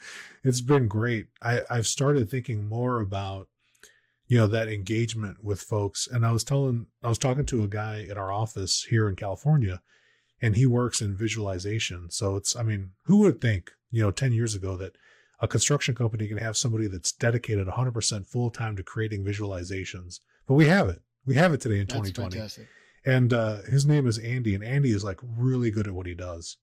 it's 0.43 0.61
been 0.61 0.87
great. 0.87 1.27
I, 1.41 1.61
I've 1.69 1.87
started 1.87 2.29
thinking 2.29 2.67
more 2.67 2.99
about 2.99 3.47
you 4.31 4.37
know 4.37 4.47
that 4.47 4.69
engagement 4.69 5.43
with 5.43 5.59
folks 5.59 6.07
and 6.07 6.25
i 6.25 6.31
was 6.31 6.45
telling 6.45 6.87
i 7.03 7.09
was 7.09 7.17
talking 7.17 7.45
to 7.45 7.63
a 7.63 7.67
guy 7.67 8.07
at 8.09 8.17
our 8.17 8.31
office 8.31 8.85
here 8.89 9.09
in 9.09 9.15
california 9.17 9.81
and 10.41 10.55
he 10.55 10.65
works 10.65 11.01
in 11.01 11.17
visualization 11.17 12.09
so 12.09 12.37
it's 12.37 12.55
i 12.55 12.63
mean 12.63 12.91
who 13.03 13.17
would 13.17 13.41
think 13.41 13.71
you 13.91 14.01
know 14.01 14.09
10 14.09 14.31
years 14.31 14.55
ago 14.55 14.77
that 14.77 14.95
a 15.41 15.47
construction 15.47 15.95
company 15.95 16.27
can 16.27 16.37
have 16.37 16.55
somebody 16.55 16.87
that's 16.87 17.11
dedicated 17.11 17.67
100% 17.67 18.27
full 18.27 18.49
time 18.49 18.75
to 18.75 18.83
creating 18.83 19.23
visualizations 19.23 20.19
but 20.47 20.53
we 20.53 20.67
have 20.67 20.87
it 20.87 21.01
we 21.25 21.35
have 21.35 21.53
it 21.53 21.61
today 21.61 21.79
in 21.79 21.87
2020 21.87 22.65
and 23.05 23.33
uh, 23.33 23.61
his 23.63 23.85
name 23.85 24.07
is 24.07 24.17
andy 24.19 24.55
and 24.55 24.63
andy 24.63 24.91
is 24.91 25.03
like 25.03 25.19
really 25.23 25.71
good 25.71 25.87
at 25.87 25.93
what 25.93 26.05
he 26.05 26.13
does 26.13 26.57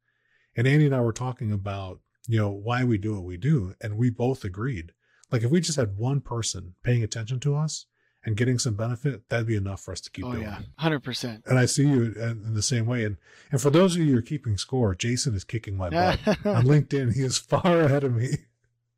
and 0.56 0.66
andy 0.66 0.86
and 0.86 0.94
i 0.94 1.00
were 1.00 1.12
talking 1.12 1.52
about 1.52 2.00
you 2.26 2.38
know 2.38 2.50
why 2.50 2.84
we 2.84 2.96
do 2.98 3.14
what 3.14 3.24
we 3.24 3.36
do 3.36 3.74
and 3.80 3.96
we 3.96 4.10
both 4.10 4.44
agreed 4.44 4.92
like 5.30 5.42
if 5.42 5.50
we 5.50 5.60
just 5.60 5.76
had 5.76 5.96
one 5.96 6.20
person 6.20 6.74
paying 6.82 7.02
attention 7.02 7.40
to 7.40 7.56
us 7.56 7.86
and 8.24 8.36
getting 8.36 8.58
some 8.58 8.74
benefit, 8.74 9.28
that'd 9.28 9.46
be 9.46 9.56
enough 9.56 9.80
for 9.80 9.92
us 9.92 10.00
to 10.02 10.10
keep 10.10 10.24
oh, 10.24 10.32
doing. 10.32 10.42
yeah, 10.44 10.58
hundred 10.76 11.00
percent. 11.00 11.44
And 11.46 11.58
I 11.58 11.66
see 11.66 11.86
you 11.86 12.12
in 12.12 12.54
the 12.54 12.62
same 12.62 12.86
way. 12.86 13.04
And 13.04 13.16
and 13.50 13.60
for 13.60 13.70
those 13.70 13.96
of 13.96 14.02
you 14.02 14.12
who 14.12 14.18
are 14.18 14.22
keeping 14.22 14.56
score, 14.56 14.94
Jason 14.94 15.34
is 15.34 15.44
kicking 15.44 15.76
my 15.76 15.90
butt 15.90 16.18
on 16.44 16.64
LinkedIn. 16.64 17.14
He 17.14 17.22
is 17.22 17.38
far 17.38 17.80
ahead 17.80 18.04
of 18.04 18.14
me, 18.14 18.30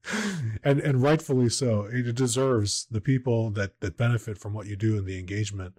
and 0.65 0.81
and 0.81 1.03
rightfully 1.03 1.49
so. 1.49 1.89
It 1.91 2.15
deserves 2.15 2.87
the 2.91 3.01
people 3.01 3.51
that 3.51 3.81
that 3.81 3.97
benefit 3.97 4.39
from 4.39 4.55
what 4.55 4.67
you 4.67 4.77
do 4.77 4.97
and 4.97 5.07
the 5.07 5.19
engagement. 5.19 5.75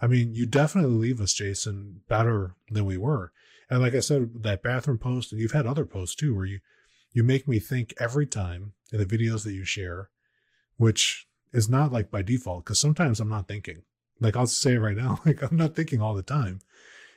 I 0.00 0.06
mean, 0.06 0.34
you 0.34 0.46
definitely 0.46 0.96
leave 0.96 1.20
us, 1.20 1.32
Jason, 1.32 2.00
better 2.08 2.54
than 2.70 2.84
we 2.84 2.96
were. 2.96 3.32
And 3.70 3.80
like 3.80 3.94
I 3.94 4.00
said, 4.00 4.42
that 4.42 4.62
bathroom 4.62 4.98
post, 4.98 5.32
and 5.32 5.40
you've 5.40 5.52
had 5.52 5.66
other 5.66 5.84
posts 5.86 6.16
too, 6.16 6.34
where 6.34 6.44
you 6.44 6.60
you 7.12 7.22
make 7.22 7.46
me 7.46 7.58
think 7.58 7.94
every 7.98 8.26
time 8.26 8.72
in 8.92 8.98
the 8.98 9.06
videos 9.06 9.44
that 9.44 9.52
you 9.52 9.64
share, 9.64 10.10
which 10.76 11.26
is 11.52 11.68
not 11.68 11.92
like 11.92 12.10
by 12.10 12.22
default, 12.22 12.64
because 12.64 12.78
sometimes 12.78 13.20
I'm 13.20 13.28
not 13.28 13.48
thinking. 13.48 13.82
Like 14.20 14.36
I'll 14.36 14.46
say 14.46 14.76
right 14.76 14.96
now, 14.96 15.20
like 15.26 15.42
I'm 15.42 15.56
not 15.56 15.74
thinking 15.74 16.00
all 16.00 16.14
the 16.14 16.22
time. 16.22 16.60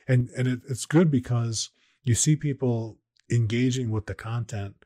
And 0.08 0.30
and 0.30 0.46
it, 0.46 0.60
it's 0.68 0.86
good 0.86 1.10
because 1.10 1.70
you 2.04 2.14
see 2.14 2.36
people 2.36 2.98
engaging 3.30 3.90
with 3.90 4.06
the 4.06 4.14
content 4.14 4.76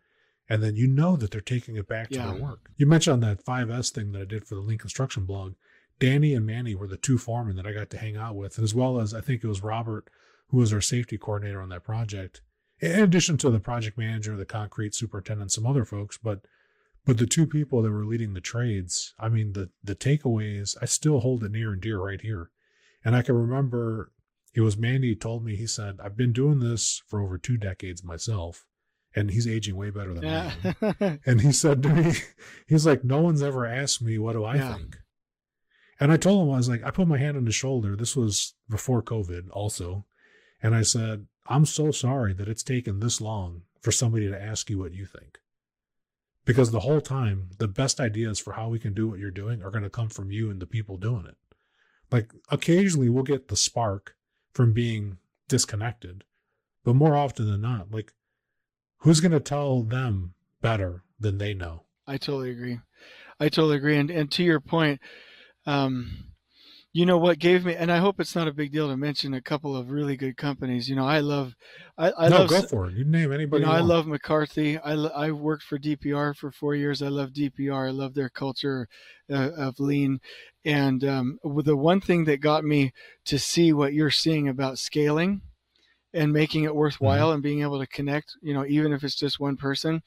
and 0.51 0.63
then 0.63 0.77
you 0.77 0.87
know 0.87 1.17
that 1.17 1.31
they're 1.31 1.41
taking 1.41 1.77
it 1.77 1.89
back 1.89 2.09
yeah. 2.11 2.27
to 2.27 2.33
their 2.33 2.43
work. 2.43 2.71
You 2.77 2.85
mentioned 2.85 3.15
on 3.15 3.21
that 3.21 3.45
5S 3.45 3.91
thing 3.91 4.13
that 4.13 4.23
I 4.23 4.25
did 4.27 4.47
for 4.47 4.57
the 4.57 4.61
Lean 4.61 4.79
Construction 4.79 5.25
blog. 5.25 5.55
Danny 5.99 6.35
and 6.35 6.45
Manny 6.45 6.75
were 6.75 6.87
the 6.87 6.97
two 6.99 7.17
foremen 7.17 7.57
that 7.57 7.67
I 7.67 7.73
got 7.73 7.89
to 7.91 7.99
hang 7.99 8.17
out 8.17 8.35
with, 8.35 8.59
as 8.59 8.75
well 8.75 9.01
as 9.01 9.15
I 9.15 9.23
think 9.23 9.43
it 9.43 9.49
was 9.49 9.63
Robert, 9.63 10.11
who 10.49 10.59
was 10.59 10.73
our 10.73 10.81
safety 10.83 11.17
coordinator 11.17 11.63
on 11.63 11.71
that 11.71 11.85
project 11.85 12.43
in 12.81 13.03
addition 13.03 13.37
to 13.39 13.51
the 13.51 13.61
project 13.61 13.99
manager, 13.99 14.37
the 14.37 14.47
concrete 14.47 14.95
superintendent, 14.95 15.53
some 15.53 15.67
other 15.67 15.85
folks, 15.85 16.19
but 16.19 16.41
but 17.07 17.17
the 17.17 17.27
two 17.27 17.47
people 17.47 17.81
that 17.83 17.91
were 17.91 18.05
leading 18.05 18.35
the 18.35 18.41
trades, 18.41 19.15
I 19.19 19.29
mean 19.29 19.53
the 19.53 19.71
the 19.83 19.95
takeaways, 19.95 20.77
I 20.81 20.87
still 20.87 21.21
hold 21.21 21.45
it 21.45 21.53
near 21.53 21.73
and 21.73 21.81
dear 21.81 22.01
right 22.01 22.21
here. 22.21 22.51
And 23.05 23.15
I 23.15 23.23
can 23.23 23.35
remember 23.35 24.13
it 24.55 24.63
was 24.63 24.77
Mandy 24.77 25.15
told 25.15 25.45
me, 25.45 25.55
he 25.57 25.67
said, 25.67 26.01
I've 26.03 26.17
been 26.17 26.33
doing 26.33 26.59
this 26.59 27.03
for 27.07 27.21
over 27.21 27.39
two 27.39 27.57
decades 27.57 28.03
myself. 28.03 28.67
And 29.15 29.31
he's 29.31 29.49
aging 29.49 29.77
way 29.77 29.91
better 29.91 30.15
than 30.15 30.23
yeah. 30.23 30.53
I 30.65 30.87
am. 31.01 31.21
and 31.27 31.41
he 31.41 31.53
said 31.53 31.83
to 31.83 31.89
me, 31.89 32.13
he's 32.69 32.87
like, 32.87 33.03
no 33.03 33.21
one's 33.21 33.43
ever 33.43 33.67
asked 33.67 34.01
me, 34.01 34.19
what 34.19 34.35
do 34.35 34.45
I 34.45 34.57
yeah. 34.57 34.75
think? 34.75 34.99
And 35.99 36.13
I 36.13 36.17
told 36.17 36.47
him, 36.47 36.55
I 36.55 36.57
was 36.57 36.69
like, 36.69 36.85
I 36.85 36.91
put 36.91 37.09
my 37.09 37.19
hand 37.19 37.37
on 37.37 37.45
his 37.45 37.55
shoulder. 37.55 37.97
This 37.97 38.17
was 38.17 38.55
before 38.69 39.03
COVID 39.03 39.49
also. 39.53 40.07
And 40.63 40.75
I 40.75 40.83
said, 40.83 41.27
I'm 41.47 41.67
so 41.67 41.91
sorry 41.91 42.33
that 42.35 42.49
it's 42.49 42.63
taken 42.63 43.01
this 43.01 43.21
long 43.21 43.63
for 43.81 43.93
somebody 43.93 44.29
to 44.29 44.41
ask 44.41 44.71
you 44.71 44.79
what 44.79 44.95
you 44.95 45.05
think. 45.05 45.39
Because 46.45 46.71
the 46.71 46.81
whole 46.81 47.01
time, 47.01 47.51
the 47.59 47.69
best 47.69 48.01
ideas 48.01 48.39
for 48.39 48.55
how 48.55 48.69
we 48.69 48.79
can 48.79 48.95
do 48.95 49.09
what 49.09 49.19
you're 49.19 49.31
doing 49.31 49.63
are 49.63 49.71
going 49.71 49.85
to 49.85 49.91
come 49.91 50.09
from 50.09 50.31
you 50.31 50.51
and 50.51 50.61
the 50.61 50.67
people 50.67 50.97
doing 50.97 51.27
it. 51.27 51.37
Like 52.11 52.33
occasionally 52.51 53.09
we'll 53.09 53.23
get 53.23 53.49
the 53.49 53.57
spark 53.57 54.17
from 54.53 54.73
being 54.73 55.19
disconnected, 55.49 56.25
but 56.83 56.97
more 56.97 57.17
often 57.17 57.47
than 57.51 57.61
not, 57.61 57.91
like 57.91 58.13
who's 59.01 59.21
going 59.21 59.33
to 59.33 59.41
tell 59.41 59.83
them 59.83 60.35
better 60.61 61.03
than 61.19 61.39
they 61.39 61.55
know? 61.55 61.85
I 62.07 62.17
totally 62.17 62.51
agree. 62.51 62.81
I 63.39 63.49
totally 63.49 63.77
agree. 63.77 63.97
And, 63.97 64.11
and 64.11 64.31
to 64.33 64.43
your 64.43 64.61
point, 64.61 65.01
um, 65.67 66.31
you 66.93 67.07
know 67.07 67.19
what 67.19 67.39
gave 67.39 67.65
me 67.65 67.75
and 67.75 67.91
i 67.93 67.99
hope 67.99 68.19
it's 68.19 68.35
not 68.35 68.49
a 68.49 68.53
big 68.53 68.73
deal 68.73 68.89
to 68.89 68.97
mention 68.97 69.35
a 69.35 69.41
couple 69.41 69.77
of 69.77 69.91
really 69.91 70.17
good 70.17 70.37
companies. 70.37 70.89
You 70.89 70.97
know 70.97 71.07
i 71.07 71.21
love 71.21 71.55
i, 71.97 72.13
I 72.19 72.29
no, 72.29 72.39
love 72.39 72.51
go 72.51 72.63
for 72.63 72.87
it. 72.87 72.95
You 72.95 73.05
name 73.05 73.33
anybody 73.33 73.63
you 73.63 73.69
know, 73.69 73.73
i 73.75 73.81
love 73.81 74.07
mccarthy. 74.07 74.79
I 74.79 74.95
i 74.95 75.31
worked 75.31 75.63
for 75.63 75.79
dpr 75.79 76.35
for 76.35 76.51
four 76.51 76.75
years. 76.75 77.03
I 77.03 77.09
love 77.09 77.31
dpr 77.31 77.89
i 77.89 77.91
love 77.91 78.15
their 78.15 78.29
culture 78.29 78.89
uh, 79.31 79.51
of 79.57 79.79
lean. 79.79 80.21
And 80.65 81.05
um, 81.05 81.39
the 81.45 81.77
one 81.77 82.01
thing 82.01 82.25
that 82.25 82.41
got 82.41 82.65
me 82.65 82.93
to 83.27 83.39
see 83.39 83.73
what 83.73 83.95
you're 83.95 84.11
seeing 84.11 84.49
about 84.49 84.79
scaling 84.79 85.43
and 86.15 86.33
making 86.33 86.65
it 86.65 86.75
worthwhile 86.75 87.29
mm-hmm. 87.29 87.35
and 87.35 87.43
being 87.43 87.63
able 87.63 87.79
to 87.79 87.87
connect 87.87 88.37
you 88.43 88.55
know 88.55 88.65
even 88.67 88.93
if 88.93 89.05
it's 89.05 89.15
just 89.15 89.41
one 89.41 89.57
person 89.57 90.03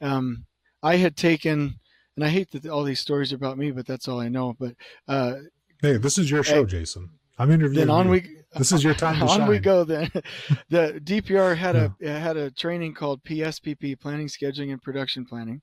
um, 0.00 0.44
i 0.82 0.96
had 0.96 1.16
taken 1.16 1.78
and 2.16 2.24
i 2.24 2.28
hate 2.28 2.50
that 2.50 2.66
all 2.66 2.82
these 2.82 3.00
stories 3.00 3.32
are 3.32 3.36
about 3.36 3.58
me 3.58 3.70
but 3.70 3.86
that's 3.86 4.08
all 4.08 4.20
i 4.20 4.28
know 4.28 4.54
but 4.58 4.74
uh, 5.08 5.34
Hey, 5.82 5.96
this 5.96 6.18
is 6.18 6.30
your 6.30 6.42
show, 6.42 6.66
hey, 6.66 6.70
Jason. 6.70 7.08
I'm 7.40 7.50
interviewing. 7.50 7.86
Then 7.86 7.90
on 7.90 8.06
you. 8.06 8.12
we. 8.12 8.36
This 8.56 8.72
is 8.72 8.84
your 8.84 8.94
time 8.94 9.18
to 9.18 9.22
on 9.30 9.40
shine. 9.40 9.48
we 9.48 9.58
go. 9.58 9.84
Then, 9.84 10.10
the 10.68 11.00
DPR 11.02 11.56
had 11.56 11.74
a 11.74 11.94
had 12.02 12.36
a 12.36 12.50
training 12.50 12.92
called 12.94 13.24
PSPP, 13.24 13.98
Planning, 13.98 14.28
Scheduling, 14.28 14.72
and 14.72 14.82
Production 14.82 15.24
Planning. 15.24 15.62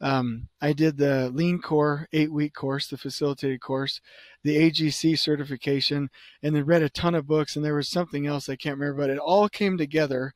Um, 0.00 0.48
I 0.60 0.72
did 0.72 0.96
the 0.96 1.30
Lean 1.32 1.60
Core 1.60 2.08
eight 2.12 2.32
week 2.32 2.54
course, 2.54 2.88
the 2.88 2.98
facilitated 2.98 3.60
course, 3.60 4.00
the 4.42 4.56
AGC 4.56 5.16
certification, 5.16 6.10
and 6.42 6.56
then 6.56 6.64
read 6.66 6.82
a 6.82 6.88
ton 6.88 7.14
of 7.14 7.28
books. 7.28 7.54
And 7.54 7.64
there 7.64 7.76
was 7.76 7.88
something 7.88 8.26
else 8.26 8.48
I 8.48 8.56
can't 8.56 8.78
remember, 8.78 9.00
but 9.00 9.10
it 9.10 9.18
all 9.18 9.48
came 9.48 9.78
together. 9.78 10.32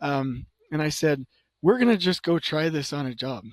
Um, 0.00 0.46
and 0.72 0.82
I 0.82 0.88
said, 0.88 1.26
"We're 1.62 1.78
gonna 1.78 1.96
just 1.96 2.24
go 2.24 2.40
try 2.40 2.68
this 2.70 2.92
on 2.92 3.06
a 3.06 3.14
job." 3.14 3.44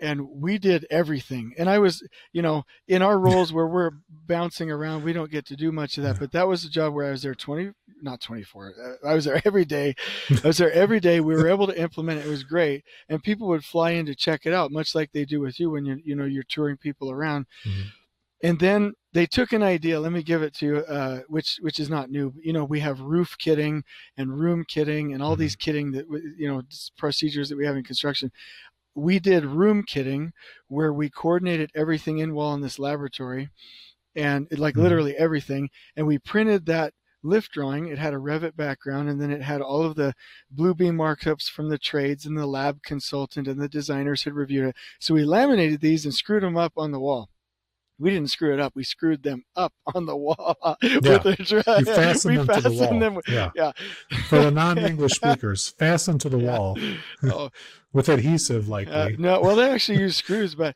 And 0.00 0.28
we 0.28 0.58
did 0.58 0.86
everything. 0.90 1.54
And 1.56 1.68
I 1.70 1.78
was, 1.78 2.06
you 2.32 2.42
know, 2.42 2.64
in 2.88 3.02
our 3.02 3.18
roles 3.20 3.52
where 3.52 3.66
we're 3.66 3.92
bouncing 4.26 4.70
around, 4.70 5.04
we 5.04 5.12
don't 5.12 5.30
get 5.30 5.46
to 5.46 5.56
do 5.56 5.72
much 5.72 5.96
of 5.98 6.04
that. 6.04 6.18
But 6.18 6.32
that 6.32 6.48
was 6.48 6.64
a 6.64 6.70
job 6.70 6.94
where 6.94 7.06
I 7.06 7.10
was 7.10 7.22
there 7.22 7.34
20, 7.34 7.72
not 8.02 8.20
24. 8.20 8.74
Uh, 9.04 9.08
I 9.08 9.14
was 9.14 9.24
there 9.24 9.40
every 9.44 9.64
day. 9.64 9.94
I 10.42 10.46
was 10.46 10.58
there 10.58 10.72
every 10.72 11.00
day. 11.00 11.20
We 11.20 11.34
were 11.34 11.48
able 11.48 11.66
to 11.66 11.80
implement 11.80 12.20
it. 12.20 12.26
It 12.26 12.30
was 12.30 12.44
great. 12.44 12.84
And 13.08 13.22
people 13.22 13.48
would 13.48 13.64
fly 13.64 13.92
in 13.92 14.06
to 14.06 14.14
check 14.14 14.42
it 14.44 14.52
out, 14.52 14.72
much 14.72 14.94
like 14.94 15.12
they 15.12 15.24
do 15.24 15.40
with 15.40 15.60
you 15.60 15.70
when 15.70 15.84
you 15.84 16.00
you 16.04 16.16
know, 16.16 16.24
you're 16.24 16.44
touring 16.48 16.76
people 16.76 17.10
around. 17.10 17.46
Mm-hmm. 17.66 17.88
And 18.42 18.60
then 18.60 18.92
they 19.14 19.24
took 19.24 19.54
an 19.54 19.62
idea. 19.62 19.98
Let 19.98 20.12
me 20.12 20.22
give 20.22 20.42
it 20.42 20.54
to 20.56 20.66
you, 20.66 20.76
uh, 20.78 21.20
which 21.28 21.58
which 21.62 21.80
is 21.80 21.88
not 21.88 22.10
new. 22.10 22.34
You 22.42 22.52
know, 22.52 22.64
we 22.64 22.80
have 22.80 23.00
roof 23.00 23.36
kitting 23.38 23.84
and 24.18 24.38
room 24.38 24.66
kitting 24.68 25.14
and 25.14 25.22
all 25.22 25.32
mm-hmm. 25.32 25.40
these 25.40 25.56
kitting 25.56 25.94
that 25.94 26.04
you 26.36 26.48
know 26.48 26.60
procedures 26.98 27.48
that 27.48 27.56
we 27.56 27.64
have 27.64 27.76
in 27.76 27.84
construction 27.84 28.30
we 28.94 29.18
did 29.18 29.44
room 29.44 29.82
kitting 29.82 30.30
where 30.68 30.92
we 30.92 31.10
coordinated 31.10 31.70
everything 31.74 32.18
in 32.18 32.34
wall 32.34 32.54
in 32.54 32.60
this 32.60 32.78
laboratory 32.78 33.50
and 34.14 34.46
it, 34.50 34.58
like 34.58 34.74
mm-hmm. 34.74 34.82
literally 34.82 35.16
everything 35.16 35.68
and 35.96 36.06
we 36.06 36.18
printed 36.18 36.66
that 36.66 36.92
lift 37.24 37.52
drawing. 37.52 37.88
It 37.88 37.98
had 37.98 38.12
a 38.12 38.18
revit 38.18 38.54
background 38.54 39.08
and 39.08 39.20
then 39.20 39.30
it 39.30 39.42
had 39.42 39.62
all 39.62 39.82
of 39.82 39.96
the 39.96 40.14
Bluebeam 40.54 40.94
markups 40.94 41.50
from 41.50 41.70
the 41.70 41.78
trades 41.78 42.26
and 42.26 42.36
the 42.36 42.46
lab 42.46 42.82
consultant 42.82 43.48
and 43.48 43.60
the 43.60 43.68
designers 43.68 44.22
had 44.22 44.34
reviewed 44.34 44.68
it. 44.68 44.76
So 45.00 45.14
we 45.14 45.24
laminated 45.24 45.80
these 45.80 46.04
and 46.04 46.14
screwed 46.14 46.42
them 46.42 46.56
up 46.56 46.74
on 46.76 46.92
the 46.92 47.00
wall 47.00 47.30
we 47.98 48.10
didn't 48.10 48.30
screw 48.30 48.52
it 48.52 48.60
up. 48.60 48.72
We 48.74 48.84
screwed 48.84 49.22
them 49.22 49.44
up 49.56 49.72
on 49.94 50.06
the 50.06 50.16
wall 50.16 50.56
yeah. 50.82 50.98
with 51.02 51.22
the 51.22 51.36
dry. 51.44 51.78
You 51.78 51.84
fastened 51.84 52.32
we 52.32 52.38
them 52.38 52.46
fastened 52.46 52.64
to 52.64 52.70
the 52.70 52.90
wall. 52.90 53.00
Them, 53.00 53.20
yeah. 53.28 53.50
yeah. 53.54 53.72
For 54.28 54.38
the 54.38 54.50
non-English 54.50 55.12
speakers, 55.12 55.68
fasten 55.68 56.18
to 56.18 56.28
the 56.28 56.38
yeah. 56.38 56.58
wall 56.58 56.78
oh. 57.24 57.50
with 57.92 58.08
adhesive, 58.08 58.68
likely. 58.68 58.94
Uh, 58.94 59.10
no, 59.18 59.40
well, 59.40 59.56
they 59.56 59.70
actually 59.70 59.98
use 59.98 60.16
screws, 60.16 60.54
but 60.54 60.74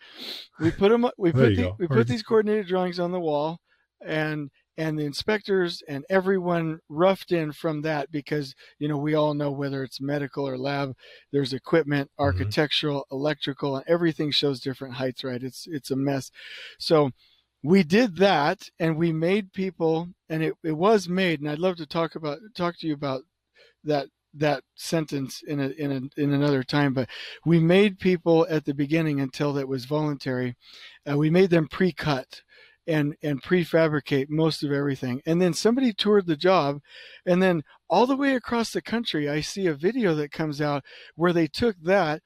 we 0.61 0.71
put 0.71 0.91
them. 0.91 1.09
We 1.17 1.33
put 1.33 1.57
the, 1.57 1.73
we 1.79 1.89
put 1.89 2.07
these 2.07 2.23
coordinated 2.23 2.69
drawings 2.69 3.01
on 3.01 3.13
the 3.13 3.21
wall, 3.21 3.59
and 4.05 4.51
and 4.79 4.97
the 4.97 5.05
inspectors 5.05 5.83
and 5.89 6.05
everyone 6.09 6.79
roughed 6.89 7.33
in 7.33 7.53
from 7.53 7.83
that 7.83 8.11
because 8.13 8.55
you 8.79 8.89
know 8.89 8.97
we 8.97 9.15
all 9.15 9.35
know 9.35 9.51
whether 9.51 9.83
it's 9.83 10.01
medical 10.01 10.49
or 10.49 10.57
lab 10.57 10.95
there's 11.33 11.53
equipment 11.53 12.09
mm-hmm. 12.09 12.23
architectural 12.23 13.01
mm-hmm. 13.01 13.17
electrical 13.17 13.77
and 13.77 13.85
everything 13.89 14.31
shows 14.31 14.61
different 14.61 14.95
heights 14.95 15.25
right 15.25 15.43
it's 15.43 15.67
it's 15.67 15.91
a 15.91 15.97
mess 15.97 16.31
so 16.79 17.11
we 17.63 17.83
did 17.83 18.17
that 18.17 18.71
and 18.79 18.97
we 18.97 19.13
made 19.13 19.53
people 19.53 20.09
and 20.31 20.43
it, 20.43 20.55
it 20.63 20.77
was 20.77 21.09
made 21.09 21.41
and 21.41 21.51
i'd 21.51 21.59
love 21.59 21.77
to 21.77 21.87
talk 21.87 22.15
about 22.15 22.39
talk 22.55 22.79
to 22.79 22.87
you 22.87 22.95
about 22.95 23.23
that 23.85 24.07
that 24.35 24.63
sentence 24.77 25.43
in 25.49 25.59
a, 25.59 25.69
in 25.71 25.91
a, 25.91 26.21
in 26.21 26.33
another 26.33 26.63
time 26.63 26.93
but 26.93 27.09
we 27.45 27.59
made 27.59 27.99
people 27.99 28.47
at 28.49 28.65
the 28.65 28.75
beginning 28.75 29.21
until 29.21 29.53
that 29.53 29.67
was 29.67 29.87
voluntary 29.87 30.55
uh, 31.11 31.17
we 31.17 31.31
made 31.31 31.51
them 31.51 31.67
pre-cut 31.67 32.43
and 32.89 33.15
and 33.23 33.43
prefabricate 33.43 34.29
most 34.31 34.65
of 34.65 34.73
everything. 34.73 35.23
And 35.27 35.41
then 35.41 35.55
somebody 35.55 35.93
toured 35.93 36.27
the 36.27 36.37
job, 36.37 36.81
and 37.27 37.43
then 37.43 37.63
all 37.89 38.07
the 38.07 38.17
way 38.17 38.35
across 38.35 38.73
the 38.73 38.83
country, 38.83 39.29
I 39.29 39.41
see 39.41 39.67
a 39.67 39.75
video 39.75 40.15
that 40.17 40.33
comes 40.33 40.61
out 40.61 40.85
where 41.15 41.33
they 41.33 41.47
took 41.47 41.77
that 41.83 42.23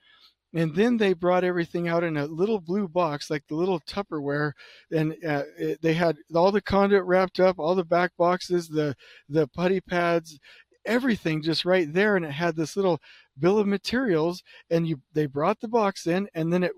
and 0.54 0.74
then 0.74 0.98
they 0.98 1.14
brought 1.14 1.44
everything 1.44 1.88
out 1.88 2.04
in 2.04 2.16
a 2.16 2.26
little 2.26 2.60
blue 2.60 2.88
box 2.88 3.30
like 3.30 3.46
the 3.48 3.54
little 3.54 3.80
tupperware 3.80 4.52
and 4.90 5.12
uh, 5.26 5.44
it, 5.58 5.80
they 5.82 5.94
had 5.94 6.16
all 6.34 6.52
the 6.52 6.60
conduit 6.60 7.04
wrapped 7.04 7.40
up 7.40 7.58
all 7.58 7.74
the 7.74 7.84
back 7.84 8.10
boxes 8.18 8.68
the 8.68 8.94
the 9.28 9.46
putty 9.48 9.80
pads 9.80 10.38
everything 10.84 11.42
just 11.42 11.64
right 11.64 11.92
there 11.92 12.16
and 12.16 12.24
it 12.24 12.32
had 12.32 12.56
this 12.56 12.76
little 12.76 13.00
bill 13.38 13.58
of 13.58 13.66
materials 13.66 14.42
and 14.70 14.86
you 14.86 15.00
they 15.12 15.26
brought 15.26 15.60
the 15.60 15.68
box 15.68 16.06
in 16.06 16.28
and 16.34 16.52
then 16.52 16.62
it 16.62 16.72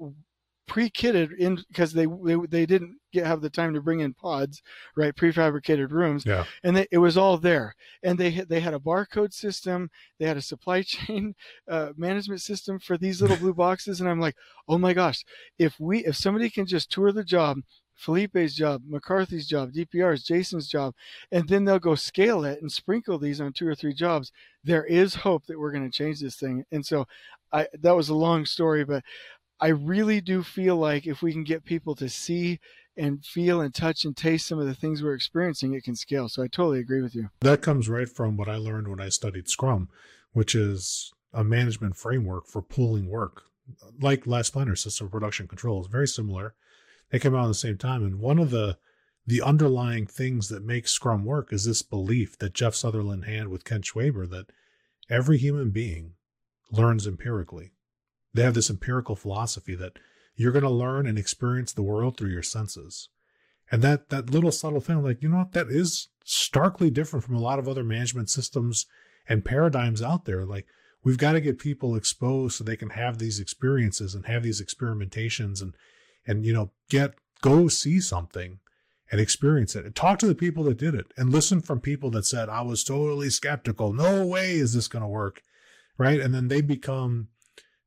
pre-kitted 0.67 1.37
in 1.39 1.63
because 1.69 1.93
they, 1.93 2.07
they 2.25 2.37
they 2.49 2.67
didn't 2.67 2.97
get 3.13 3.27
have 3.27 3.41
the 3.43 3.51
time 3.51 3.75
to 3.75 3.81
bring 3.83 4.01
in 4.01 4.15
pods 4.15 4.63
right? 4.97 5.15
Prefabricated 5.15 5.91
rooms. 5.91 6.25
Yeah. 6.25 6.45
and 6.63 6.77
they, 6.77 6.87
it 6.91 6.99
was 6.99 7.17
all 7.17 7.37
there. 7.39 7.75
And 8.03 8.19
they 8.19 8.31
had- 8.31 8.49
they 8.49 8.61
had 8.61 8.75
a 8.75 8.79
barcode 8.79 9.33
system. 9.33 9.91
They 10.19 10.27
had 10.27 10.37
a 10.37 10.43
supply 10.43 10.83
chain 10.95 11.35
uh, 11.69 11.91
management 11.97 12.41
system 12.41 12.79
for 12.79 12.97
these 12.97 13.21
little 13.21 13.37
blue 13.37 13.55
boxes. 13.55 14.01
And 14.01 14.09
i'm 14.09 14.21
like 14.21 14.37
oh 14.69 14.79
my 14.79 14.95
gosh. 14.95 15.25
If 15.59 15.79
we 15.79 16.05
if 16.07 16.17
somebody 16.17 16.49
can 16.51 16.67
just 16.67 16.91
tour 16.91 17.13
the 17.13 17.25
job 17.25 17.59
felipe's 17.97 18.55
job 18.57 18.83
mccarthy's 18.91 19.47
job 19.47 19.73
dpr's 19.73 20.25
jason's 20.25 20.67
job 20.67 20.93
and 21.31 21.49
then 21.49 21.65
they'll 21.65 21.79
go 21.79 21.95
scale 21.95 22.45
it 22.45 22.61
and 22.61 22.73
sprinkle 22.73 23.19
these 23.21 23.41
on 23.41 23.53
two 23.53 23.69
or 23.69 23.75
three 23.77 23.95
jobs 23.95 24.33
there 24.65 24.85
is 24.85 25.15
hope 25.15 25.47
that 25.47 25.57
we're 25.57 25.71
going 25.71 25.85
to 25.89 25.97
change 25.97 26.19
this 26.19 26.35
thing. 26.35 26.65
And 26.73 26.85
so 26.85 27.07
i 27.53 27.69
that 27.83 27.95
was 27.95 28.09
a 28.09 28.15
long 28.15 28.45
story 28.45 28.85
but 28.85 29.05
I 29.65 29.69
really 29.69 30.21
do 30.21 30.43
feel 30.43 30.77
like 30.77 31.07
if 31.07 31.23
we 31.23 31.33
can 31.33 31.43
get 31.43 31.65
people 31.65 31.95
to 31.95 32.11
see 32.11 32.61
and 32.99 33.25
feel 33.25 33.63
and 33.63 33.75
touch 33.75 34.05
and 34.05 34.15
taste 34.15 34.47
some 34.47 34.59
of 34.59 34.67
the 34.67 34.75
things 34.75 35.03
we're 35.03 35.15
experiencing, 35.15 35.73
it 35.73 35.85
can 35.85 35.97
scale. 35.97 36.29
So 36.29 36.43
I 36.43 36.49
totally 36.49 36.81
agree 36.81 37.01
with 37.01 37.15
you. 37.15 37.31
That 37.41 37.63
comes 37.63 37.89
right 37.89 38.07
from 38.07 38.37
what 38.37 38.47
I 38.47 38.57
learned 38.57 38.89
when 38.89 39.01
I 39.01 39.09
studied 39.09 39.49
Scrum, 39.49 39.89
which 40.35 40.55
is 40.55 41.15
a 41.33 41.43
management 41.43 41.97
framework 41.97 42.47
for 42.47 42.61
pooling 42.61 43.09
work, 43.09 43.45
like 43.99 44.27
Last 44.27 44.53
Planner 44.53 44.77
System 44.77 45.09
Production 45.09 45.49
Controls, 45.49 45.87
very 45.87 46.09
similar. 46.09 46.55
They 47.11 47.19
came 47.19 47.35
out 47.35 47.45
at 47.45 47.49
the 47.49 47.55
same 47.55 47.79
time, 47.79 48.05
and 48.05 48.21
one 48.21 48.39
of 48.39 48.51
the 48.51 48.77
the 49.27 49.41
underlying 49.41 50.07
things 50.07 50.51
that 50.51 50.63
makes 50.63 50.93
Scrum 50.93 51.25
work 51.25 51.55
is 51.55 51.65
this 51.65 51.81
belief 51.81 52.37
that 52.37 52.53
Jeff 52.53 52.75
Sutherland 52.75 53.25
had 53.25 53.49
with 53.49 53.65
Ken 53.65 53.81
Schwaber 53.81 54.29
that 54.29 54.49
every 55.09 55.39
human 55.39 55.71
being 55.71 56.17
learns 56.71 57.07
empirically. 57.07 57.71
They 58.35 58.43
have 58.43 58.55
this 58.55 58.71
empirical 58.71 59.17
philosophy 59.17 59.75
that 59.77 59.99
you're 60.37 60.53
going 60.53 60.65
to 60.65 60.71
learn 60.71 61.07
and 61.07 61.19
experience 61.19 61.73
the 61.73 61.83
world 61.83 62.17
through 62.17 62.31
your 62.31 62.43
senses. 62.43 63.09
And 63.71 63.81
that 63.83 64.11
that 64.11 64.31
little 64.31 64.53
subtle 64.53 64.81
thing, 64.81 65.03
like, 65.03 65.23
you 65.23 65.29
know 65.29 65.39
what, 65.39 65.53
that 65.53 65.69
is 65.69 66.09
starkly 66.25 66.91
different 66.91 67.25
from 67.25 67.37
a 67.37 67.41
lot 67.41 67.59
of 67.59 67.69
other 67.69 67.85
management 67.85 68.29
systems 68.29 68.87
and 69.29 69.45
paradigms 69.45 70.03
out 70.03 70.25
there. 70.25 70.45
Like, 70.45 70.67
we've 71.03 71.19
got 71.19 71.33
to 71.33 71.41
get 71.41 71.59
people 71.59 71.97
exposed 71.97 72.57
so 72.57 72.65
they 72.65 72.77
can 72.77 72.91
have 72.91 73.19
these 73.19 73.41
experiences 73.41 74.15
and 74.15 74.27
have 74.27 74.43
these 74.43 74.63
experimentations 74.63 75.63
and 75.63 75.75
and 76.27 76.45
you 76.45 76.53
know, 76.53 76.73
get 76.91 77.15
go 77.41 77.69
see 77.69 78.01
something 78.01 78.59
and 79.11 79.21
experience 79.21 79.77
it. 79.77 79.85
And 79.85 79.95
talk 79.95 80.19
to 80.19 80.27
the 80.27 80.35
people 80.35 80.65
that 80.65 80.79
did 80.79 80.95
it 80.95 81.07
and 81.17 81.31
listen 81.31 81.61
from 81.61 81.81
people 81.81 82.11
that 82.11 82.27
said, 82.27 82.49
I 82.49 82.63
was 82.63 82.83
totally 82.83 83.31
skeptical. 83.31 83.93
No 83.93 84.27
way 84.27 84.55
is 84.55 84.75
this 84.75 84.89
going 84.89 85.03
to 85.03 85.09
work. 85.09 85.43
Right. 85.97 86.21
And 86.21 86.35
then 86.35 86.49
they 86.49 86.61
become 86.61 87.29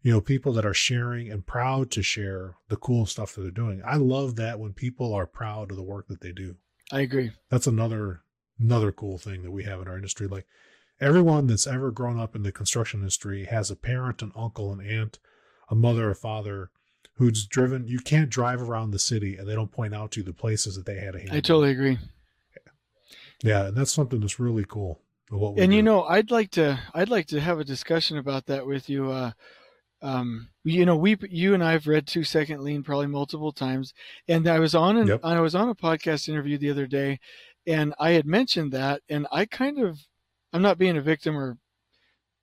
you 0.08 0.14
know, 0.14 0.22
people 0.22 0.54
that 0.54 0.66
are 0.66 0.74
sharing 0.74 1.30
and 1.30 1.46
proud 1.46 1.92
to 1.92 2.02
share 2.02 2.56
the 2.70 2.78
cool 2.78 3.06
stuff 3.06 3.36
that 3.36 3.42
they're 3.42 3.52
doing. 3.52 3.82
I 3.86 3.98
love 3.98 4.38
that 4.38 4.58
when 4.58 4.72
people 4.72 5.14
are 5.14 5.28
proud 5.28 5.70
of 5.70 5.76
the 5.76 5.84
work 5.84 6.08
that 6.08 6.22
they 6.22 6.32
do. 6.32 6.56
I 6.94 7.02
agree. 7.02 7.32
That's 7.50 7.68
another 7.68 8.22
another 8.58 8.94
cool 8.94 9.18
thing 9.18 9.44
that 9.44 9.52
we 9.52 9.66
have 9.66 9.82
in 9.82 9.88
our 9.90 9.98
industry. 9.98 10.26
Like 10.28 10.48
everyone 11.02 11.48
that's 11.48 11.68
ever 11.68 11.92
grown 11.92 12.18
up 12.18 12.38
in 12.38 12.44
the 12.44 12.54
construction 12.54 13.02
industry 13.02 13.48
has 13.48 13.70
a 13.70 13.76
parent, 13.76 14.22
an 14.22 14.32
uncle, 14.34 14.72
an 14.72 14.80
aunt, 14.80 15.20
a 15.70 15.76
mother, 15.76 16.10
a 16.10 16.16
father 16.16 16.70
who's 17.16 17.46
driven. 17.46 17.86
You 17.86 18.00
can't 18.00 18.30
drive 18.30 18.62
around 18.62 18.92
the 18.92 19.00
city 19.00 19.36
and 19.36 19.46
they 19.46 19.56
don't 19.56 19.74
point 19.74 19.94
out 19.94 20.12
to 20.12 20.22
you 20.22 20.26
the 20.26 20.32
places 20.32 20.78
that 20.78 20.86
they 20.86 21.02
had 21.02 21.16
a 21.16 21.20
hand. 21.20 21.32
I 21.34 21.36
in. 21.36 21.42
totally 21.42 21.72
agree. 21.72 21.98
Yeah, 23.44 23.66
and 23.66 23.76
that's 23.76 23.92
something 23.92 24.22
that's 24.22 24.40
really 24.40 24.64
cool. 24.64 25.02
of 25.34 25.40
What 25.42 25.56
we 25.56 25.64
And 25.64 25.74
you 25.74 25.84
know, 25.84 26.04
I'd 26.04 26.32
like 26.32 26.52
to 26.52 26.80
I'd 26.94 27.10
like 27.10 27.28
to 27.28 27.42
have 27.42 27.60
a 27.60 27.66
discussion 27.66 28.18
about 28.18 28.46
that 28.46 28.66
with 28.66 28.90
you. 28.90 29.12
Uh, 29.12 29.32
um, 30.02 30.50
you 30.64 30.86
know, 30.86 30.96
we 30.96 31.18
you 31.30 31.54
and 31.54 31.64
I've 31.64 31.88
read 31.88 32.08
Two 32.08 32.24
Second 32.24 32.62
Lean 32.62 32.84
probably 32.84 33.08
multiple 33.08 33.52
times, 33.52 33.94
and 34.28 34.48
I 34.48 34.60
was 34.60 34.76
on 34.76 34.98
an 34.98 35.08
Yep. 35.08 35.22
I 35.24 35.40
was 35.40 35.56
on 35.56 35.70
a 35.70 35.76
podcast 35.76 36.30
interview 36.30 36.58
the 36.58 36.70
other 36.70 36.88
day, 36.88 37.20
and 37.66 37.94
I 38.00 38.12
had 38.12 38.26
mentioned 38.26 38.72
that, 38.74 39.02
and 39.10 39.28
I 39.32 39.46
kind 39.46 39.80
of 39.80 40.00
I'm 40.54 40.62
not 40.62 40.78
being 40.78 40.98
a 40.98 41.02
victim 41.02 41.38
or 41.38 41.58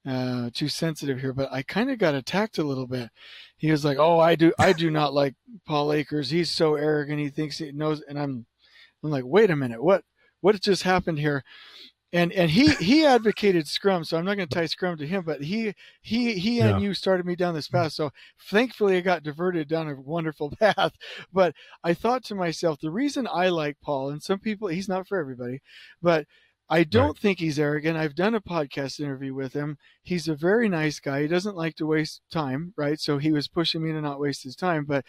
uh, 0.06 0.50
too 0.52 0.68
sensitive 0.68 1.20
here, 1.20 1.32
but 1.32 1.50
I 1.52 1.62
kind 1.62 1.90
of 1.90 1.98
got 1.98 2.14
attacked 2.14 2.58
a 2.58 2.64
little 2.64 2.86
bit. 2.86 3.10
He 3.56 3.70
was 3.70 3.84
like, 3.84 3.98
"Oh, 3.98 4.18
I 4.18 4.34
do 4.34 4.52
I 4.58 4.72
do 4.72 4.90
not 4.90 5.14
like 5.14 5.34
Paul 5.66 5.92
Akers. 5.92 6.30
He's 6.30 6.50
so 6.50 6.74
arrogant. 6.74 7.20
He 7.20 7.28
thinks 7.28 7.58
he 7.58 7.72
knows." 7.72 8.02
And 8.02 8.18
I'm 8.18 8.46
I'm 9.02 9.10
like, 9.10 9.24
"Wait 9.24 9.50
a 9.50 9.56
minute. 9.56 9.82
What 9.82 10.04
what 10.40 10.60
just 10.60 10.82
happened 10.82 11.18
here?" 11.18 11.44
And 12.14 12.33
and 12.33 12.50
he 12.50 12.68
he 12.77 13.05
advocated 13.05 13.68
scrum 13.68 14.05
so 14.05 14.16
i'm 14.16 14.24
not 14.24 14.37
going 14.37 14.48
to 14.48 14.55
tie 14.55 14.66
scrum 14.66 14.96
to 14.96 15.07
him 15.07 15.22
but 15.24 15.42
he 15.42 15.74
he 16.00 16.35
he 16.38 16.59
Yeah. 16.59 16.68
and 16.68 16.83
you 16.83 16.94
started 16.94 17.27
me 17.27 17.37
down 17.37 17.55
this 17.55 17.68
path 17.68 17.92
so 17.92 18.11
thankfully 18.50 18.96
i 18.96 19.00
got 19.03 19.22
diverted 19.24 19.68
down 19.68 19.88
a 19.90 19.94
wonderful 20.00 20.50
path 20.61 20.92
but 21.33 21.55
i 21.85 21.92
thought 21.92 22.24
to 22.24 22.35
myself 22.35 22.81
the 22.81 22.90
reason 22.90 23.29
i 23.33 23.48
like 23.50 23.77
paul 23.83 24.11
and 24.11 24.22
some 24.22 24.38
people 24.38 24.68
he's 24.68 24.88
not 24.88 25.07
for 25.07 25.18
everybody 25.18 25.61
but 26.03 26.27
I 26.70 26.83
don't 26.85 27.09
Right. 27.09 27.16
think 27.18 27.38
he's 27.38 27.59
arrogant. 27.59 27.98
I've 27.98 28.14
done 28.14 28.35
a 28.35 28.40
podcast 28.40 28.98
interview 28.98 29.35
with 29.35 29.53
him. 29.53 29.77
He's 30.03 30.29
a 30.29 30.35
very 30.35 30.68
nice 30.68 30.98
guy. 30.98 31.22
He 31.22 31.29
doesn't 31.29 31.57
like 31.57 31.77
to 31.77 31.87
waste 31.87 32.22
time, 32.31 32.72
right? 32.77 32.98
So 32.98 33.18
he 33.18 33.33
was 33.33 33.48
pushing 33.48 33.83
me 33.83 33.92
to 33.92 34.00
not 34.00 34.18
waste 34.18 34.44
his 34.44 34.57
time. 34.57 34.85
But 34.87 35.05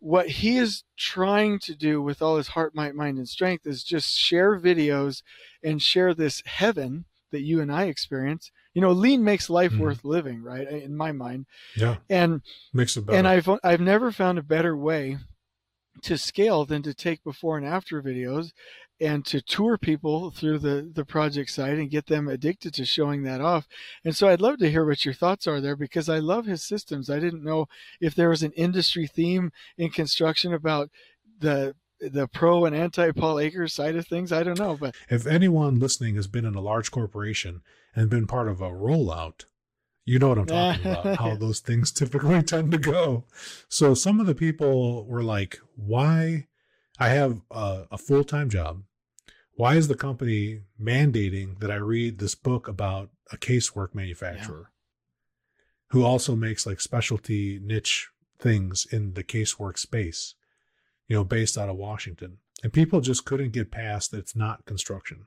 what 0.00 0.28
he 0.28 0.58
is 0.58 0.82
trying 0.96 1.60
to 1.60 1.76
do 1.76 2.02
with 2.02 2.20
all 2.22 2.36
his 2.36 2.48
heart, 2.48 2.74
might, 2.74 2.94
mind, 2.94 3.18
and 3.18 3.28
strength 3.28 3.66
is 3.66 3.84
just 3.84 4.16
share 4.18 4.58
videos 4.58 5.22
and 5.62 5.80
share 5.80 6.12
this 6.12 6.42
heaven 6.44 7.04
that 7.30 7.42
you 7.42 7.60
and 7.60 7.72
I 7.72 7.84
experience. 7.84 8.50
You 8.74 8.80
know, 8.82 8.92
lean 8.92 9.22
makes 9.22 9.48
life 9.48 9.72
Mhm. 9.72 9.78
worth 9.78 10.04
living, 10.04 10.42
right? 10.42 10.66
In 10.68 10.96
my 10.96 11.12
mind. 11.12 11.46
yeah, 11.76 11.96
And 12.10 12.42
makes 12.72 12.96
it 12.96 13.06
better. 13.06 13.18
and 13.18 13.28
I've 13.28 13.48
I've 13.62 13.80
never 13.80 14.10
found 14.12 14.38
a 14.38 14.42
better 14.42 14.76
way 14.76 15.18
to 16.02 16.18
scale 16.18 16.64
than 16.64 16.82
to 16.82 16.92
take 16.94 17.24
before 17.24 17.56
and 17.56 17.66
after 17.66 18.02
videos 18.02 18.52
and 19.00 19.24
to 19.26 19.40
tour 19.40 19.76
people 19.76 20.30
through 20.30 20.58
the 20.58 20.90
the 20.94 21.04
project 21.04 21.50
site 21.50 21.78
and 21.78 21.90
get 21.90 22.06
them 22.06 22.28
addicted 22.28 22.72
to 22.74 22.84
showing 22.84 23.22
that 23.24 23.40
off. 23.40 23.66
And 24.04 24.16
so 24.16 24.28
I'd 24.28 24.40
love 24.40 24.58
to 24.58 24.70
hear 24.70 24.86
what 24.86 25.04
your 25.04 25.14
thoughts 25.14 25.46
are 25.46 25.60
there 25.60 25.76
because 25.76 26.08
I 26.08 26.18
love 26.18 26.46
his 26.46 26.62
systems. 26.62 27.10
I 27.10 27.18
didn't 27.18 27.44
know 27.44 27.66
if 28.00 28.14
there 28.14 28.30
was 28.30 28.42
an 28.42 28.52
industry 28.52 29.06
theme 29.06 29.52
in 29.76 29.90
construction 29.90 30.54
about 30.54 30.90
the 31.38 31.74
the 32.00 32.28
pro 32.28 32.64
and 32.64 32.74
anti 32.76 33.10
Paul 33.12 33.38
Akers 33.38 33.72
side 33.72 33.96
of 33.96 34.06
things. 34.06 34.32
I 34.32 34.42
don't 34.42 34.58
know, 34.58 34.76
but 34.78 34.94
if 35.08 35.26
anyone 35.26 35.78
listening 35.78 36.16
has 36.16 36.26
been 36.26 36.44
in 36.44 36.54
a 36.54 36.60
large 36.60 36.90
corporation 36.90 37.62
and 37.94 38.10
been 38.10 38.26
part 38.26 38.48
of 38.48 38.60
a 38.60 38.70
rollout, 38.70 39.44
you 40.04 40.18
know 40.18 40.28
what 40.28 40.38
I'm 40.38 40.46
talking 40.46 40.90
about, 40.90 41.16
how 41.18 41.36
those 41.36 41.60
things 41.60 41.90
typically 41.90 42.42
tend 42.44 42.72
to 42.72 42.78
go. 42.78 43.24
So 43.68 43.94
some 43.94 44.20
of 44.20 44.26
the 44.26 44.34
people 44.34 45.04
were 45.06 45.22
like, 45.22 45.58
why? 45.74 46.46
I 46.98 47.08
have 47.08 47.40
a, 47.50 47.84
a 47.92 47.98
full 47.98 48.24
time 48.24 48.48
job. 48.48 48.82
Why 49.54 49.74
is 49.76 49.88
the 49.88 49.94
company 49.94 50.62
mandating 50.80 51.60
that 51.60 51.70
I 51.70 51.76
read 51.76 52.18
this 52.18 52.34
book 52.34 52.68
about 52.68 53.10
a 53.32 53.36
casework 53.36 53.94
manufacturer 53.94 54.70
who 55.90 56.04
also 56.04 56.36
makes 56.36 56.66
like 56.66 56.80
specialty 56.80 57.58
niche 57.62 58.08
things 58.38 58.86
in 58.90 59.14
the 59.14 59.24
casework 59.24 59.78
space, 59.78 60.34
you 61.08 61.16
know, 61.16 61.24
based 61.24 61.56
out 61.56 61.68
of 61.68 61.76
Washington? 61.76 62.38
And 62.62 62.72
people 62.72 63.00
just 63.00 63.24
couldn't 63.24 63.52
get 63.52 63.70
past 63.70 64.10
that 64.10 64.18
it's 64.18 64.36
not 64.36 64.66
construction. 64.66 65.26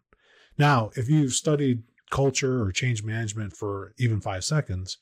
Now, 0.58 0.92
if 0.96 1.10
you've 1.10 1.34
studied 1.34 1.84
culture 2.10 2.62
or 2.62 2.72
change 2.72 3.04
management 3.04 3.56
for 3.56 3.94
even 3.98 4.20
five 4.20 4.44
seconds, 4.44 4.98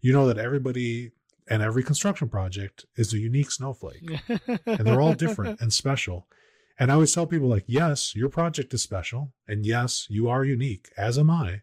you 0.00 0.12
know 0.12 0.26
that 0.26 0.38
everybody 0.38 1.12
and 1.50 1.62
every 1.62 1.82
construction 1.82 2.28
project 2.28 2.86
is 2.96 3.12
a 3.12 3.18
unique 3.18 3.50
snowflake 3.50 4.08
and 4.38 4.86
they're 4.86 5.00
all 5.00 5.14
different 5.14 5.60
and 5.60 5.72
special. 5.72 6.28
And 6.78 6.90
I 6.90 6.94
always 6.94 7.12
tell 7.12 7.26
people, 7.26 7.48
like, 7.48 7.64
yes, 7.66 8.16
your 8.16 8.30
project 8.30 8.72
is 8.72 8.82
special, 8.82 9.34
and 9.46 9.66
yes, 9.66 10.06
you 10.08 10.30
are 10.30 10.44
unique, 10.44 10.88
as 10.96 11.18
am 11.18 11.28
I, 11.28 11.60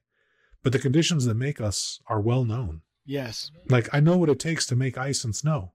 but 0.62 0.74
the 0.74 0.80
conditions 0.80 1.26
that 1.26 1.34
make 1.34 1.60
us 1.60 2.00
are 2.06 2.22
well 2.22 2.46
known. 2.46 2.82
yes, 3.04 3.50
Like, 3.68 3.90
I 3.92 4.00
know 4.00 4.18
what 4.18 4.30
it 4.30 4.38
takes 4.38 4.68
to 4.68 4.76
make 4.76 4.96
ice 4.96 5.24
and 5.24 5.36
snow. 5.36 5.72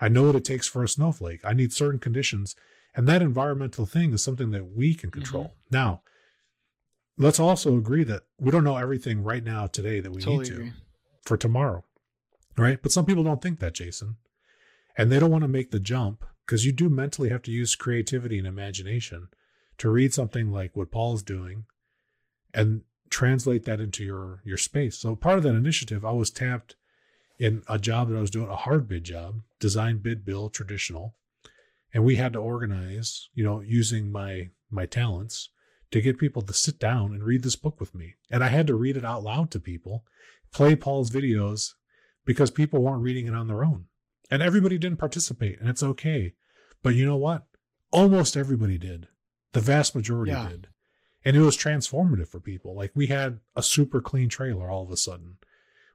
I 0.00 0.08
know 0.08 0.22
what 0.22 0.36
it 0.36 0.44
takes 0.44 0.66
for 0.66 0.82
a 0.82 0.88
snowflake. 0.88 1.40
I 1.44 1.52
need 1.52 1.72
certain 1.72 2.00
conditions. 2.00 2.56
And 2.94 3.06
that 3.08 3.20
environmental 3.20 3.84
thing 3.84 4.14
is 4.14 4.22
something 4.22 4.52
that 4.52 4.74
we 4.74 4.94
can 4.94 5.10
mm-hmm. 5.10 5.20
control. 5.20 5.54
Now, 5.70 6.02
let's 7.18 7.40
also 7.40 7.76
agree 7.76 8.04
that 8.04 8.22
we 8.38 8.50
don't 8.50 8.64
know 8.64 8.78
everything 8.78 9.22
right 9.22 9.44
now 9.44 9.66
today 9.66 10.00
that 10.00 10.12
we 10.12 10.22
totally 10.22 10.44
need 10.44 10.46
to 10.46 10.54
agree. 10.54 10.72
for 11.24 11.36
tomorrow. 11.36 11.84
Right? 12.56 12.80
But 12.82 12.92
some 12.92 13.06
people 13.06 13.24
don't 13.24 13.40
think 13.40 13.60
that, 13.60 13.74
Jason. 13.74 14.16
And 14.96 15.10
they 15.10 15.18
don't 15.18 15.30
want 15.30 15.42
to 15.42 15.48
make 15.48 15.70
the 15.70 15.80
jump 15.80 16.24
because 16.44 16.66
you 16.66 16.72
do 16.72 16.90
mentally 16.90 17.30
have 17.30 17.42
to 17.42 17.50
use 17.50 17.74
creativity 17.74 18.38
and 18.38 18.46
imagination 18.46 19.28
to 19.78 19.90
read 19.90 20.12
something 20.12 20.52
like 20.52 20.76
what 20.76 20.90
Paul's 20.90 21.22
doing 21.22 21.64
and 22.52 22.82
translate 23.08 23.64
that 23.64 23.80
into 23.80 24.04
your 24.04 24.42
your 24.44 24.56
space. 24.56 24.98
So 24.98 25.16
part 25.16 25.38
of 25.38 25.44
that 25.44 25.54
initiative, 25.54 26.04
I 26.04 26.12
was 26.12 26.30
tapped 26.30 26.76
in 27.38 27.62
a 27.68 27.78
job 27.78 28.08
that 28.08 28.16
I 28.16 28.20
was 28.20 28.30
doing, 28.30 28.48
a 28.48 28.56
hard 28.56 28.88
bid 28.88 29.04
job, 29.04 29.42
design, 29.58 29.98
bid, 29.98 30.24
build 30.24 30.52
traditional. 30.52 31.14
And 31.94 32.04
we 32.04 32.16
had 32.16 32.32
to 32.34 32.38
organize, 32.38 33.28
you 33.34 33.44
know, 33.44 33.60
using 33.60 34.12
my 34.12 34.50
my 34.70 34.86
talents 34.86 35.50
to 35.90 36.00
get 36.00 36.18
people 36.18 36.42
to 36.42 36.54
sit 36.54 36.78
down 36.78 37.12
and 37.12 37.22
read 37.22 37.42
this 37.42 37.56
book 37.56 37.78
with 37.78 37.94
me. 37.94 38.14
And 38.30 38.42
I 38.42 38.48
had 38.48 38.66
to 38.66 38.74
read 38.74 38.96
it 38.96 39.04
out 39.04 39.22
loud 39.22 39.50
to 39.50 39.60
people, 39.60 40.04
play 40.50 40.74
Paul's 40.74 41.10
videos 41.10 41.74
because 42.24 42.50
people 42.50 42.82
weren't 42.82 43.02
reading 43.02 43.26
it 43.26 43.34
on 43.34 43.48
their 43.48 43.64
own. 43.64 43.86
And 44.30 44.42
everybody 44.42 44.78
didn't 44.78 44.98
participate, 44.98 45.60
and 45.60 45.68
it's 45.68 45.82
okay. 45.82 46.34
But 46.82 46.94
you 46.94 47.04
know 47.06 47.16
what? 47.16 47.46
Almost 47.90 48.36
everybody 48.36 48.78
did. 48.78 49.08
The 49.52 49.60
vast 49.60 49.94
majority 49.94 50.32
Yeah. 50.32 50.48
did. 50.48 50.68
And 51.24 51.36
it 51.36 51.40
was 51.42 51.56
transformative 51.56 52.28
for 52.28 52.40
people. 52.40 52.74
Like 52.74 52.90
we 52.94 53.06
had 53.06 53.40
a 53.54 53.62
super 53.62 54.00
clean 54.00 54.28
trailer 54.28 54.68
all 54.70 54.82
of 54.82 54.90
a 54.90 54.96
sudden. 54.96 55.36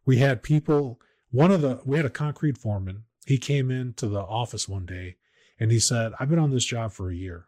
We 0.06 0.18
had 0.18 0.42
people, 0.44 1.02
one 1.32 1.52
of 1.52 1.62
the, 1.62 1.82
we 1.84 1.98
had 1.98 2.06
a 2.06 2.10
concrete 2.10 2.58
foreman. 2.58 3.04
He 3.26 3.38
came 3.38 3.70
into 3.70 4.08
the 4.08 4.22
office 4.22 4.70
one 4.70 4.86
day 4.86 5.18
and 5.60 5.70
he 5.70 5.80
said, 5.80 6.14
I've 6.20 6.30
been 6.30 6.40
on 6.40 6.52
this 6.52 6.64
job 6.64 6.94
for 6.94 7.10
a 7.10 7.16
year. 7.16 7.48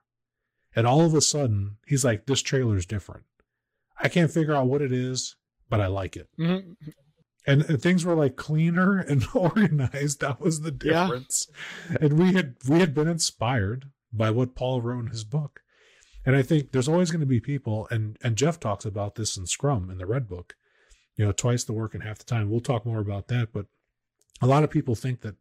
And 0.76 0.86
all 0.86 1.02
of 1.06 1.14
a 1.14 1.22
sudden, 1.22 1.78
he's 1.88 2.04
like, 2.04 2.26
this 2.26 2.42
trailer's 2.42 2.86
different. 2.86 3.24
I 3.98 4.10
can't 4.10 4.32
figure 4.32 4.54
out 4.56 4.68
what 4.68 4.82
it 4.82 4.92
is, 4.92 5.38
but 5.70 5.80
I 5.80 5.88
like 5.88 6.18
it. 6.18 6.28
Mhm. 6.38 6.76
And, 7.50 7.64
and 7.70 7.82
things 7.82 8.06
were 8.06 8.16
like 8.16 8.36
cleaner 8.36 9.00
and 9.12 9.26
organized. 9.34 10.22
That 10.22 10.40
was 10.40 10.62
the 10.62 10.72
Yeah. 10.84 11.04
difference. 11.04 11.48
And 12.00 12.14
we 12.20 12.34
had 12.34 12.56
we 12.68 12.80
had 12.80 12.94
been 12.94 13.08
inspired 13.08 13.90
by 14.14 14.30
what 14.32 14.56
Paul 14.56 14.82
wrote 14.82 15.06
in 15.06 15.08
his 15.12 15.24
book. 15.24 15.62
And 16.26 16.36
I 16.36 16.42
think 16.42 16.72
there's 16.72 16.88
always 16.90 17.12
going 17.12 17.22
to 17.22 17.26
be 17.26 17.40
people, 17.40 17.88
and 17.90 18.18
and 18.22 18.36
Jeff 18.36 18.60
talks 18.60 18.86
about 18.86 19.16
this 19.16 19.36
in 19.38 19.48
Scrum 19.48 19.90
in 19.90 19.98
the 19.98 20.06
Red 20.06 20.28
Book. 20.28 20.56
You 21.16 21.26
know, 21.26 21.32
twice 21.32 21.64
the 21.64 21.74
work 21.74 21.96
in 21.96 22.02
half 22.02 22.20
the 22.20 22.24
time. 22.26 22.50
We'll 22.50 22.60
talk 22.62 22.86
more 22.86 23.00
about 23.00 23.28
that, 23.30 23.52
but 23.52 23.66
a 24.42 24.48
lot 24.48 24.64
of 24.64 24.70
people 24.70 24.96
think 24.96 25.22
that 25.22 25.36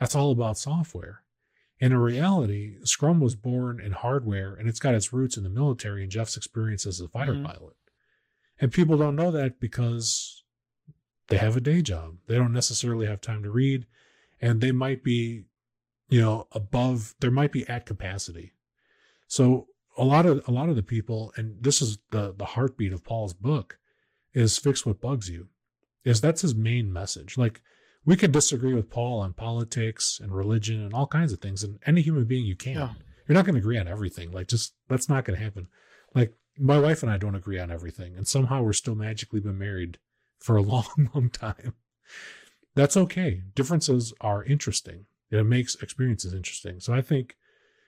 that's 0.00 0.14
all 0.14 0.30
about 0.32 0.58
software. 0.58 1.22
And 1.80 1.92
in 1.92 1.98
reality, 1.98 2.76
Scrum 2.84 3.18
was 3.20 3.34
born 3.34 3.80
in 3.80 3.92
hardware 3.92 4.52
and 4.54 4.68
it's 4.68 4.78
got 4.80 4.94
its 4.94 5.12
roots 5.12 5.36
in 5.36 5.42
the 5.42 5.48
military 5.48 6.02
and 6.02 6.12
Jeff's 6.12 6.36
experience 6.36 6.86
as 6.86 7.00
a 7.00 7.08
fighter 7.08 7.34
Mhm. 7.34 7.44
pilot. 7.46 7.76
And 8.60 8.72
people 8.72 8.96
don't 8.98 9.16
know 9.16 9.30
that 9.30 9.58
because 9.58 10.41
they 11.32 11.38
have 11.38 11.56
a 11.56 11.60
day 11.60 11.82
job. 11.82 12.16
They 12.26 12.36
don't 12.36 12.52
necessarily 12.52 13.06
have 13.06 13.20
time 13.20 13.42
to 13.42 13.50
read 13.50 13.86
and 14.40 14.60
they 14.60 14.72
might 14.72 15.02
be, 15.04 15.44
you 16.08 16.20
know, 16.20 16.46
above, 16.52 17.14
there 17.20 17.30
might 17.30 17.52
be 17.52 17.66
at 17.68 17.86
capacity. 17.86 18.52
So 19.26 19.68
a 19.96 20.04
lot 20.04 20.26
of, 20.26 20.46
a 20.46 20.50
lot 20.50 20.68
of 20.68 20.76
the 20.76 20.82
people, 20.82 21.32
and 21.36 21.56
this 21.60 21.80
is 21.80 21.98
the, 22.10 22.34
the 22.36 22.44
heartbeat 22.44 22.92
of 22.92 23.04
Paul's 23.04 23.32
book 23.32 23.78
is 24.34 24.58
fix 24.58 24.84
what 24.84 25.00
bugs 25.00 25.28
you 25.28 25.48
is 26.04 26.20
that's 26.20 26.42
his 26.42 26.54
main 26.54 26.92
message. 26.92 27.38
Like 27.38 27.60
we 28.04 28.16
could 28.16 28.32
disagree 28.32 28.74
with 28.74 28.90
Paul 28.90 29.20
on 29.20 29.32
politics 29.32 30.18
and 30.20 30.34
religion 30.34 30.82
and 30.82 30.92
all 30.92 31.06
kinds 31.06 31.32
of 31.32 31.40
things. 31.40 31.62
And 31.62 31.78
any 31.86 32.02
human 32.02 32.24
being 32.24 32.44
you 32.44 32.56
can. 32.56 32.74
Yeah. 32.74 32.90
You're 33.28 33.36
not 33.36 33.44
going 33.44 33.54
to 33.54 33.60
agree 33.60 33.78
on 33.78 33.88
everything. 33.88 34.32
Like 34.32 34.48
just 34.48 34.74
that's 34.88 35.08
not 35.08 35.24
going 35.24 35.38
to 35.38 35.44
happen. 35.44 35.68
Like 36.14 36.34
my 36.58 36.78
wife 36.78 37.02
and 37.02 37.10
I 37.10 37.16
don't 37.16 37.34
agree 37.34 37.58
on 37.58 37.70
everything, 37.70 38.16
and 38.16 38.26
somehow 38.26 38.62
we're 38.62 38.72
still 38.72 38.94
magically 38.94 39.40
been 39.40 39.58
married 39.58 39.98
for 40.42 40.56
a 40.56 40.62
long, 40.72 41.10
long 41.14 41.30
time. 41.30 41.74
That's 42.74 42.96
okay. 42.96 43.42
Differences 43.54 44.12
are 44.20 44.44
interesting. 44.44 45.06
It 45.30 45.44
makes 45.44 45.74
experiences 45.76 46.34
interesting. 46.34 46.80
So 46.80 46.92
I 46.92 47.00
think, 47.00 47.36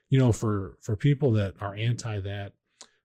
you 0.09 0.17
know, 0.19 0.31
for 0.31 0.77
for 0.81 0.95
people 0.95 1.31
that 1.33 1.53
are 1.61 1.75
anti 1.75 2.19
that, 2.19 2.53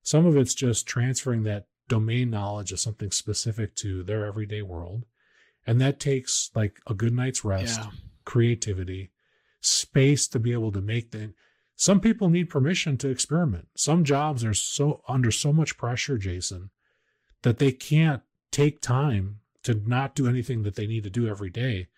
some 0.03 0.27
of 0.27 0.37
it's 0.37 0.55
just 0.55 0.87
transferring 0.87 1.43
that 1.45 1.67
domain 1.89 2.31
knowledge 2.31 2.73
of 2.73 2.81
something 2.81 3.11
specific 3.11 3.75
to 3.77 4.03
their 4.03 4.25
everyday 4.25 4.63
world. 4.63 5.05
And 5.67 5.81
that 5.81 6.01
takes 6.01 6.51
like 6.55 6.81
a 6.87 6.95
good 6.95 7.13
night's 7.15 7.45
rest, 7.45 7.81
Yeah. 7.81 7.91
creativity, 8.25 9.11
space 9.61 10.27
to 10.29 10.39
be 10.39 10.53
able 10.53 10.73
to 10.73 10.81
make 10.81 11.11
the 11.11 11.35
some 11.77 12.01
people 12.01 12.29
need 12.29 12.51
permission 12.51 12.99
to 12.99 13.09
experiment. 13.09 13.69
Some 13.75 14.05
jobs 14.05 14.45
are 14.45 14.53
so 14.55 15.03
under 15.09 15.31
so 15.31 15.51
much 15.51 15.79
pressure, 15.79 16.19
Jason, 16.19 16.71
that 17.43 17.59
they 17.59 17.73
can't 17.73 18.23
take 18.51 18.81
time 18.81 19.41
to 19.63 19.75
not 19.75 20.15
do 20.15 20.27
anything 20.29 20.63
that 20.63 20.75
they 20.75 20.87
need 20.87 21.05
to 21.05 21.11
do 21.11 21.29
every 21.29 21.51
day 21.51 21.89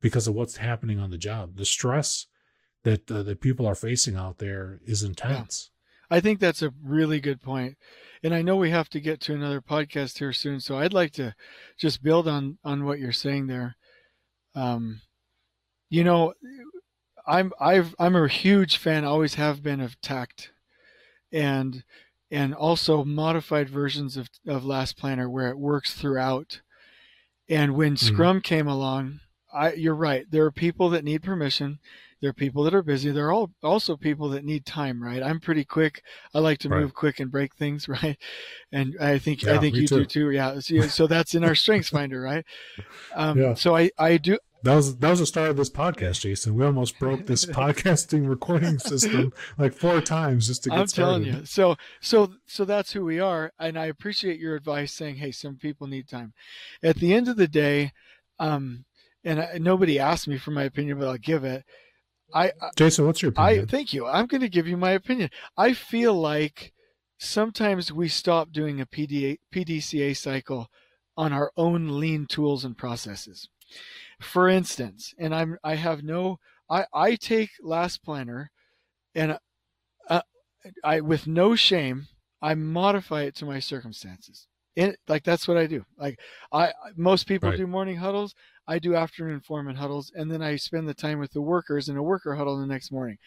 because 0.00 0.26
of 0.26 0.34
what's 0.34 0.56
happening 0.56 0.98
on 0.98 1.10
the 1.10 1.18
job. 1.18 1.56
The 1.56 1.64
stress 1.64 2.26
that 2.84 3.10
uh, 3.10 3.22
that 3.22 3.40
people 3.40 3.66
are 3.66 3.74
facing 3.74 4.16
out 4.16 4.38
there 4.38 4.80
is 4.84 5.02
intense. 5.02 5.70
I 6.10 6.20
think 6.20 6.40
that's 6.40 6.62
a 6.62 6.74
really 6.84 7.20
good 7.20 7.40
point. 7.40 7.78
And 8.22 8.34
I 8.34 8.42
know 8.42 8.56
we 8.56 8.70
have 8.70 8.88
to 8.90 9.00
get 9.00 9.20
to 9.22 9.34
another 9.34 9.60
podcast 9.60 10.18
here 10.18 10.32
soon, 10.32 10.60
so 10.60 10.78
I'd 10.78 10.92
like 10.92 11.12
to 11.14 11.34
just 11.78 12.02
build 12.02 12.28
on 12.28 12.58
on 12.64 12.84
what 12.84 12.98
you're 12.98 13.12
saying 13.12 13.46
there. 13.46 13.76
Um, 14.54 15.00
you 15.88 16.04
know, 16.04 16.34
I'm 17.26 17.52
I've 17.60 17.94
I'm 17.98 18.16
a 18.16 18.28
huge 18.28 18.76
fan, 18.76 19.04
always 19.04 19.34
have 19.34 19.62
been 19.62 19.80
of 19.80 20.00
takt, 20.00 20.52
and 21.32 21.82
and 22.32 22.54
also 22.54 23.04
modified 23.04 23.68
versions 23.70 24.16
of 24.16 24.28
of 24.48 24.64
Last 24.64 24.96
Planner 24.98 25.30
where 25.30 25.50
it 25.50 25.58
works 25.58 25.94
throughout. 25.94 26.62
And 27.48 27.76
when 27.76 27.94
Mhm. 27.94 27.98
Scrum 27.98 28.40
came 28.40 28.66
along, 28.66 29.20
I 29.52 29.74
you're 29.74 29.94
right. 29.94 30.24
There 30.30 30.44
are 30.44 30.50
people 30.52 30.90
that 30.90 31.04
need 31.04 31.22
permission. 31.22 31.78
There 32.20 32.30
are 32.30 32.34
people 32.34 32.62
that 32.64 32.74
are 32.74 32.84
busy. 32.84 33.10
There 33.10 33.26
are 33.26 33.32
all, 33.32 33.50
also 33.64 33.96
people 33.96 34.28
that 34.30 34.44
need 34.44 34.64
time, 34.64 35.02
right? 35.02 35.22
I'm 35.22 35.40
pretty 35.40 35.64
quick. 35.64 36.02
I 36.32 36.38
like 36.38 36.58
to 36.60 36.68
Right. 36.68 36.80
move 36.82 36.94
quick 36.94 37.18
and 37.20 37.32
break 37.32 37.54
things, 37.56 37.88
right? 37.96 38.16
And 38.70 38.96
I 39.00 39.18
think 39.18 39.46
I 39.48 39.58
think 39.58 39.74
you 39.76 39.88
do 39.88 40.04
too. 40.04 40.06
too. 40.06 40.30
Yeah. 40.30 40.60
So, 40.60 40.82
so 40.82 41.06
that's 41.08 41.34
in 41.34 41.44
our 41.44 41.54
Strengths 41.56 41.90
Finder, 41.90 42.20
right? 42.20 42.44
Um, 43.14 43.38
Yeah. 43.38 43.54
So 43.54 43.76
I 43.76 43.90
I 43.98 44.16
do 44.16 44.38
That 44.64 44.76
was 44.76 44.96
that 44.98 45.10
was 45.10 45.18
the 45.18 45.26
start 45.26 45.50
of 45.50 45.56
this 45.56 45.70
podcast, 45.70 46.20
Jason. 46.20 46.54
We 46.54 46.64
almost 46.64 46.98
broke 46.98 47.26
this 47.26 47.44
podcasting 47.60 48.28
recording 48.28 48.78
system 48.78 49.32
like 49.58 49.74
four 49.74 50.00
times 50.00 50.46
just 50.46 50.62
to 50.64 50.70
get 50.70 50.78
I'm 50.78 50.86
started. 50.86 51.24
telling 51.24 51.40
you. 51.40 51.46
So 51.46 51.76
so 52.00 52.34
so 52.46 52.64
that's 52.64 52.92
who 52.92 53.04
we 53.04 53.18
are, 53.18 53.52
and 53.58 53.76
I 53.76 53.86
appreciate 53.86 54.38
your 54.38 54.54
advice 54.54 54.92
saying, 54.92 55.16
hey, 55.16 55.32
some 55.32 55.56
people 55.56 55.88
need 55.88 56.08
time. 56.08 56.32
At 56.82 56.96
the 56.96 57.12
end 57.12 57.26
of 57.28 57.36
the 57.36 57.48
day, 57.48 57.92
um, 58.38 58.84
and 59.24 59.40
I, 59.40 59.58
nobody 59.58 59.98
asked 59.98 60.28
me 60.28 60.38
for 60.38 60.52
my 60.52 60.62
opinion, 60.62 60.98
but 60.98 61.08
I'll 61.08 61.18
give 61.18 61.44
it. 61.44 61.64
I 62.32 62.52
Jason, 62.76 63.04
what's 63.06 63.20
your 63.20 63.32
I 63.36 63.50
opinion? 63.50 63.66
thank 63.68 63.92
you. 63.92 64.06
I'm 64.06 64.26
going 64.26 64.40
to 64.42 64.48
give 64.48 64.68
you 64.68 64.76
my 64.76 64.92
opinion. 64.92 65.30
I 65.56 65.72
feel 65.72 66.14
like 66.14 66.72
sometimes 67.18 67.92
we 67.92 68.08
stop 68.08 68.52
doing 68.52 68.80
a 68.80 68.86
PDA, 68.86 69.38
PDCA 69.52 70.16
cycle 70.16 70.70
on 71.16 71.32
our 71.32 71.52
own 71.56 72.00
lean 72.00 72.26
tools 72.26 72.64
and 72.64 72.78
processes. 72.78 73.48
For 74.20 74.48
instance, 74.48 75.14
and 75.18 75.34
I'm 75.34 75.58
I 75.64 75.74
have 75.76 76.02
no 76.02 76.38
I 76.70 76.86
I 76.92 77.16
take 77.16 77.50
Last 77.62 78.02
Planner 78.04 78.50
and 79.14 79.38
uh, 80.08 80.22
I 80.84 81.00
with 81.00 81.26
no 81.26 81.56
shame 81.56 82.06
I 82.40 82.54
modify 82.54 83.22
it 83.22 83.36
to 83.36 83.46
my 83.46 83.60
circumstances. 83.60 84.46
And 84.76 84.96
like 85.08 85.22
that's 85.24 85.46
what 85.46 85.56
I 85.58 85.66
do. 85.66 85.84
Like 85.98 86.18
I 86.52 86.72
most 86.96 87.26
people 87.26 87.50
Right. 87.50 87.58
do 87.58 87.66
morning 87.66 87.96
huddles. 87.96 88.34
I 88.66 88.78
do 88.78 88.94
afternoon 88.94 89.40
foreman 89.40 89.76
huddles, 89.76 90.12
and 90.14 90.30
then 90.30 90.40
I 90.42 90.56
spend 90.56 90.88
the 90.88 90.94
time 90.94 91.18
with 91.18 91.32
the 91.32 91.42
workers 91.42 91.88
in 91.88 91.96
a 91.96 92.02
worker 92.02 92.34
huddle 92.36 92.58
the 92.58 92.66
next 92.66 92.92
morning. 92.92 93.18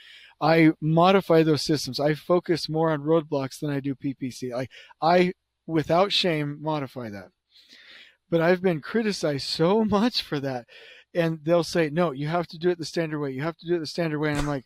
I 0.41 0.71
modify 0.81 1.43
those 1.43 1.61
systems. 1.61 1.99
I 1.99 2.13
focus 2.15 2.69
more 2.69 2.89
on 2.91 3.01
roadblocks 3.01 3.59
than 3.59 3.69
I 3.69 3.79
do 3.79 3.95
PPC. 3.95 4.53
Like 4.53 4.71
I, 5.01 5.33
without 5.67 6.11
shame, 6.11 6.59
modify 6.61 7.09
that. 7.09 7.29
But 8.29 8.41
I've 8.41 8.61
been 8.61 8.81
criticized 8.81 9.47
so 9.47 9.85
much 9.97 10.21
for 10.21 10.39
that, 10.39 10.65
and 11.13 11.39
they'll 11.43 11.63
say, 11.63 11.89
"No, 11.89 12.11
you 12.11 12.27
have 12.27 12.47
to 12.47 12.57
do 12.57 12.69
it 12.69 12.77
the 12.77 12.85
standard 12.85 13.19
way. 13.19 13.31
You 13.31 13.43
have 13.43 13.57
to 13.57 13.67
do 13.67 13.75
it 13.75 13.79
the 13.79 13.87
standard 13.87 14.19
way." 14.19 14.29
And 14.29 14.39
I'm 14.39 14.47
like, 14.47 14.65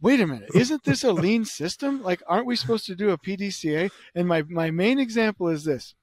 "Wait 0.00 0.20
a 0.20 0.26
minute, 0.26 0.50
isn't 0.54 0.84
this 0.84 1.04
a 1.04 1.12
lean 1.12 1.44
system? 1.44 2.02
Like, 2.02 2.22
aren't 2.26 2.46
we 2.46 2.56
supposed 2.56 2.86
to 2.86 2.94
do 2.94 3.10
a 3.10 3.18
PDCA?" 3.18 3.90
And 4.14 4.28
my 4.28 4.42
my 4.42 4.70
main 4.70 4.98
example 4.98 5.48
is 5.48 5.64
this. 5.64 5.94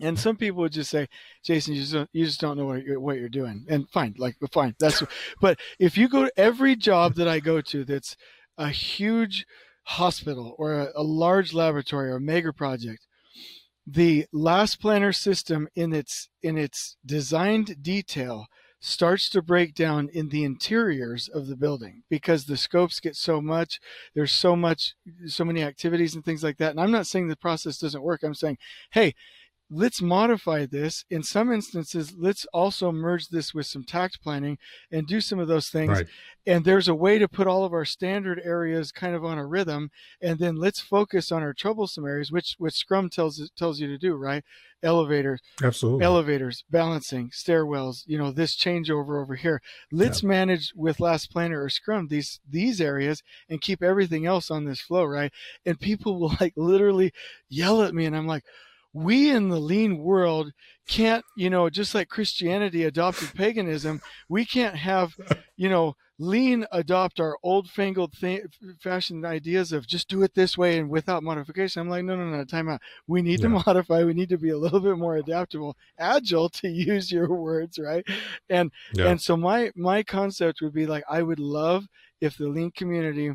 And 0.00 0.18
some 0.18 0.36
people 0.36 0.60
would 0.62 0.72
just 0.72 0.90
say, 0.90 1.08
Jason, 1.44 1.74
you 1.74 1.80
just 1.80 1.92
don't, 1.92 2.10
you 2.12 2.24
just 2.24 2.40
don't 2.40 2.56
know 2.56 2.66
what 2.66 2.82
you're, 2.82 2.98
what 2.98 3.18
you're 3.18 3.28
doing. 3.28 3.64
And 3.68 3.88
fine, 3.90 4.14
like 4.18 4.36
fine, 4.50 4.74
that's. 4.78 5.02
but 5.40 5.60
if 5.78 5.96
you 5.96 6.08
go 6.08 6.24
to 6.24 6.32
every 6.36 6.74
job 6.76 7.14
that 7.14 7.28
I 7.28 7.40
go 7.40 7.60
to, 7.60 7.84
that's 7.84 8.16
a 8.58 8.68
huge 8.68 9.46
hospital 9.84 10.54
or 10.58 10.72
a, 10.72 10.88
a 10.96 11.02
large 11.02 11.52
laboratory 11.52 12.10
or 12.10 12.16
a 12.16 12.20
mega 12.20 12.52
project, 12.52 13.06
the 13.86 14.26
last 14.32 14.80
planner 14.80 15.12
system 15.12 15.68
in 15.74 15.92
its 15.92 16.28
in 16.42 16.56
its 16.56 16.96
designed 17.04 17.82
detail 17.82 18.46
starts 18.80 19.28
to 19.30 19.40
break 19.40 19.74
down 19.74 20.08
in 20.12 20.28
the 20.28 20.42
interiors 20.42 21.28
of 21.28 21.46
the 21.46 21.56
building 21.56 22.02
because 22.10 22.44
the 22.44 22.56
scopes 22.56 22.98
get 22.98 23.14
so 23.14 23.40
much 23.40 23.78
there's 24.14 24.32
so 24.32 24.56
much 24.56 24.94
so 25.26 25.44
many 25.44 25.62
activities 25.62 26.14
and 26.14 26.24
things 26.24 26.42
like 26.42 26.58
that. 26.58 26.72
And 26.72 26.80
i'm 26.80 26.90
not 26.90 27.06
saying 27.06 27.28
the 27.28 27.36
process 27.36 27.78
doesn't 27.78 28.02
work. 28.02 28.22
I'm 28.22 28.34
saying 28.34 28.58
hey 28.90 29.14
let's 29.72 30.02
modify 30.02 30.66
this. 30.66 31.04
In 31.10 31.22
some 31.22 31.50
instances, 31.50 32.12
let's 32.16 32.44
also 32.52 32.92
merge 32.92 33.28
this 33.28 33.54
with 33.54 33.66
some 33.66 33.84
takt 33.84 34.22
planning 34.22 34.58
and 34.90 35.06
do 35.06 35.20
some 35.20 35.38
of 35.38 35.48
those 35.48 35.68
things. 35.68 35.90
Right. 35.90 36.06
And 36.46 36.64
there's 36.64 36.88
a 36.88 36.94
way 36.94 37.18
to 37.18 37.28
put 37.28 37.46
all 37.46 37.64
of 37.64 37.72
our 37.72 37.84
standard 37.84 38.40
areas 38.44 38.92
kind 38.92 39.14
of 39.14 39.24
on 39.24 39.38
a 39.38 39.46
rhythm, 39.46 39.90
and 40.20 40.38
then 40.38 40.56
let's 40.56 40.80
focus 40.80 41.32
on 41.32 41.42
our 41.42 41.54
troublesome 41.54 42.04
areas, 42.04 42.30
which 42.30 42.56
which 42.58 42.74
Scrum 42.74 43.08
tells 43.08 43.50
tells 43.56 43.80
you 43.80 43.86
to 43.86 43.98
do, 43.98 44.14
right? 44.14 44.44
Elevators, 44.82 45.40
Absolutely. 45.62 46.04
elevators, 46.04 46.64
balancing, 46.68 47.30
stairwells, 47.30 48.02
you 48.06 48.18
know, 48.18 48.32
this 48.32 48.56
changeover 48.56 49.22
over 49.22 49.36
here. 49.36 49.62
Let's 49.92 50.24
manage 50.24 50.72
with 50.74 50.98
last 50.98 51.30
planner 51.30 51.62
or 51.62 51.68
scrum 51.68 52.08
these 52.08 52.40
these 52.48 52.80
areas 52.80 53.22
and 53.48 53.60
keep 53.60 53.80
everything 53.80 54.26
else 54.26 54.50
on 54.50 54.64
this 54.64 54.80
flow, 54.80 55.04
right? 55.04 55.32
And 55.64 55.78
people 55.78 56.18
will 56.18 56.34
like 56.40 56.54
literally 56.56 57.12
yell 57.48 57.82
at 57.82 57.94
me 57.94 58.04
and 58.04 58.16
I'm 58.16 58.26
like, 58.26 58.42
we 58.92 59.30
in 59.30 59.48
the 59.48 59.58
lean 59.60 59.98
world 59.98 60.52
can't, 60.88 61.24
you 61.36 61.48
know, 61.50 61.70
just 61.70 61.94
like 61.94 62.08
Christianity 62.08 62.84
adopted 62.84 63.34
paganism, 63.34 64.00
we 64.28 64.44
can't 64.44 64.76
have, 64.76 65.14
you 65.56 65.68
know, 65.68 65.94
lean 66.18 66.64
adopt 66.70 67.18
our 67.18 67.36
old 67.42 67.68
fangled 67.68 68.12
th- 68.12 68.44
fashioned 68.80 69.24
ideas 69.26 69.72
of 69.72 69.86
just 69.86 70.08
do 70.08 70.22
it 70.22 70.34
this 70.34 70.56
way 70.56 70.78
and 70.78 70.88
without 70.88 71.22
modification. 71.22 71.80
I'm 71.80 71.88
like, 71.88 72.04
no, 72.04 72.14
no, 72.16 72.28
no, 72.30 72.44
time 72.44 72.68
out. 72.68 72.80
We 73.06 73.22
need 73.22 73.40
to 73.40 73.48
modify. 73.48 74.04
We 74.04 74.14
need 74.14 74.28
to 74.28 74.38
be 74.38 74.50
a 74.50 74.58
little 74.58 74.80
bit 74.80 74.98
more 74.98 75.16
adaptable, 75.16 75.76
agile 75.98 76.48
to 76.50 76.68
use 76.68 77.10
your 77.10 77.28
words, 77.28 77.78
right? 77.78 78.06
And 78.48 78.70
Yeah. 78.90 79.04
and 79.08 79.20
so 79.20 79.36
my 79.36 79.72
my 79.74 80.02
concept 80.02 80.60
would 80.62 80.72
be 80.74 80.86
like 80.86 81.04
I 81.08 81.22
would 81.22 81.40
love 81.40 81.86
if 82.20 82.36
the 82.36 82.48
lean 82.48 82.70
community 82.70 83.32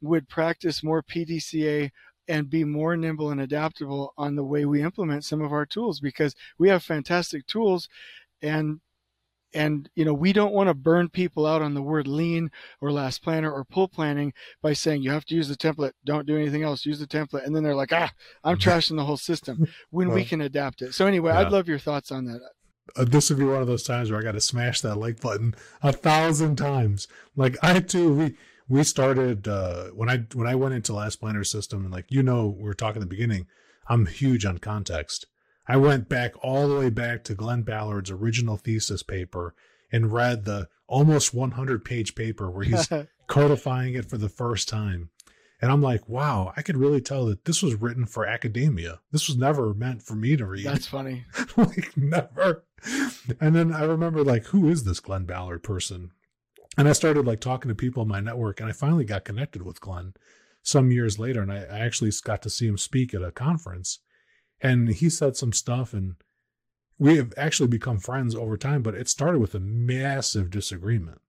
would 0.00 0.28
practice 0.28 0.82
more 0.82 1.02
PDCA 1.02 1.90
and 2.30 2.48
be 2.48 2.62
more 2.62 2.96
nimble 2.96 3.30
and 3.30 3.40
adaptable 3.40 4.14
on 4.16 4.36
the 4.36 4.44
way 4.44 4.64
we 4.64 4.82
implement 4.82 5.24
some 5.24 5.42
of 5.42 5.52
our 5.52 5.66
tools 5.66 5.98
because 5.98 6.36
we 6.58 6.68
have 6.68 6.82
fantastic 6.82 7.44
tools 7.48 7.88
and 8.40 8.80
and 9.52 9.90
you 9.96 10.04
know 10.04 10.14
we 10.14 10.32
don't 10.32 10.54
want 10.54 10.68
to 10.68 10.74
burn 10.74 11.08
people 11.08 11.44
out 11.44 11.60
on 11.60 11.74
the 11.74 11.82
word 11.82 12.06
lean 12.06 12.48
or 12.80 12.92
last 12.92 13.20
planner 13.20 13.50
or 13.50 13.64
pull 13.64 13.88
planning 13.88 14.32
by 14.62 14.72
saying 14.72 15.02
you 15.02 15.10
have 15.10 15.24
to 15.24 15.34
use 15.34 15.48
the 15.48 15.56
template. 15.56 15.90
Don't 16.04 16.24
do 16.24 16.36
anything 16.36 16.62
else. 16.62 16.86
Use 16.86 17.00
the 17.00 17.06
template. 17.06 17.44
And 17.44 17.54
then 17.54 17.64
they're 17.64 17.74
like 17.74 17.92
ah 17.92 18.12
i'm 18.44 18.58
trashing 18.64 18.96
the 18.96 19.04
whole 19.04 19.16
system. 19.16 19.66
When 19.90 20.10
we 20.10 20.24
can 20.24 20.40
adapt 20.40 20.82
it. 20.82 20.94
So 20.94 21.06
anyway 21.06 21.32
yeah. 21.32 21.40
i'd 21.40 21.52
love 21.52 21.68
your 21.68 21.80
thoughts 21.80 22.12
on 22.12 22.26
that. 22.26 22.40
Uh, 22.96 23.04
this 23.04 23.28
would 23.28 23.40
be 23.40 23.44
one 23.44 23.60
of 23.60 23.66
those 23.66 23.84
times 23.84 24.10
where 24.10 24.20
I 24.20 24.22
got 24.22 24.32
to 24.32 24.40
smash 24.40 24.80
that 24.80 24.96
like 24.96 25.20
button 25.20 25.54
a 25.82 25.92
thousand 25.92 26.56
times. 26.56 27.08
Like 27.36 27.56
I 27.62 27.80
too, 27.80 28.14
we 28.14 28.36
we 28.70 28.84
started 28.84 29.48
uh, 29.48 29.86
when 29.88 30.08
I 30.08 30.18
when 30.32 30.46
I 30.46 30.54
went 30.54 30.74
into 30.74 30.94
Last 30.94 31.16
Planner 31.16 31.44
System, 31.44 31.84
and 31.84 31.92
like 31.92 32.06
you 32.08 32.22
know, 32.22 32.46
we 32.46 32.62
were 32.62 32.72
talking 32.74 33.02
at 33.02 33.08
the 33.08 33.14
beginning. 33.14 33.46
I'm 33.88 34.06
huge 34.06 34.46
on 34.46 34.58
context. 34.58 35.26
I 35.66 35.76
went 35.76 36.08
back 36.08 36.32
all 36.42 36.68
the 36.68 36.76
way 36.76 36.88
back 36.88 37.24
to 37.24 37.34
Glenn 37.34 37.62
Ballard's 37.62 38.10
original 38.10 38.56
thesis 38.56 39.02
paper 39.02 39.54
and 39.92 40.12
read 40.12 40.44
the 40.44 40.68
almost 40.86 41.34
100 41.34 41.84
page 41.84 42.14
paper 42.14 42.50
where 42.50 42.64
he's 42.64 42.88
codifying 43.26 43.94
it 43.94 44.08
for 44.08 44.16
the 44.16 44.28
first 44.28 44.68
time. 44.68 45.10
And 45.60 45.70
I'm 45.70 45.82
like, 45.82 46.08
wow, 46.08 46.52
I 46.56 46.62
could 46.62 46.76
really 46.76 47.00
tell 47.00 47.26
that 47.26 47.44
this 47.44 47.62
was 47.62 47.74
written 47.74 48.06
for 48.06 48.24
academia. 48.24 49.00
This 49.12 49.28
was 49.28 49.36
never 49.36 49.74
meant 49.74 50.02
for 50.02 50.14
me 50.14 50.36
to 50.36 50.46
read. 50.46 50.64
that's 50.64 50.86
funny 50.86 51.24
like 51.56 51.96
never. 51.96 52.64
And 53.40 53.54
then 53.54 53.72
I 53.72 53.82
remember 53.82 54.24
like, 54.24 54.46
who 54.46 54.68
is 54.68 54.84
this 54.84 55.00
Glenn 55.00 55.24
Ballard 55.24 55.62
person? 55.62 56.12
And 56.76 56.88
I 56.88 56.92
started 56.92 57.26
like 57.26 57.40
talking 57.40 57.68
to 57.68 57.74
people 57.74 58.02
in 58.02 58.08
my 58.08 58.20
network, 58.20 58.60
and 58.60 58.68
I 58.68 58.72
finally 58.72 59.04
got 59.04 59.24
connected 59.24 59.62
with 59.62 59.80
Glenn 59.80 60.14
some 60.62 60.90
years 60.90 61.18
later, 61.18 61.42
and 61.42 61.52
I, 61.52 61.64
I 61.64 61.78
actually 61.80 62.12
got 62.22 62.42
to 62.42 62.50
see 62.50 62.66
him 62.66 62.78
speak 62.78 63.12
at 63.14 63.22
a 63.22 63.32
conference, 63.32 63.98
and 64.60 64.88
he 64.88 65.10
said 65.10 65.36
some 65.36 65.52
stuff, 65.52 65.92
and 65.92 66.14
we 66.98 67.16
have 67.16 67.32
actually 67.36 67.68
become 67.68 67.98
friends 67.98 68.34
over 68.34 68.56
time. 68.56 68.82
But 68.82 68.94
it 68.94 69.08
started 69.08 69.40
with 69.40 69.54
a 69.54 69.60
massive 69.60 70.50
disagreement, 70.50 71.20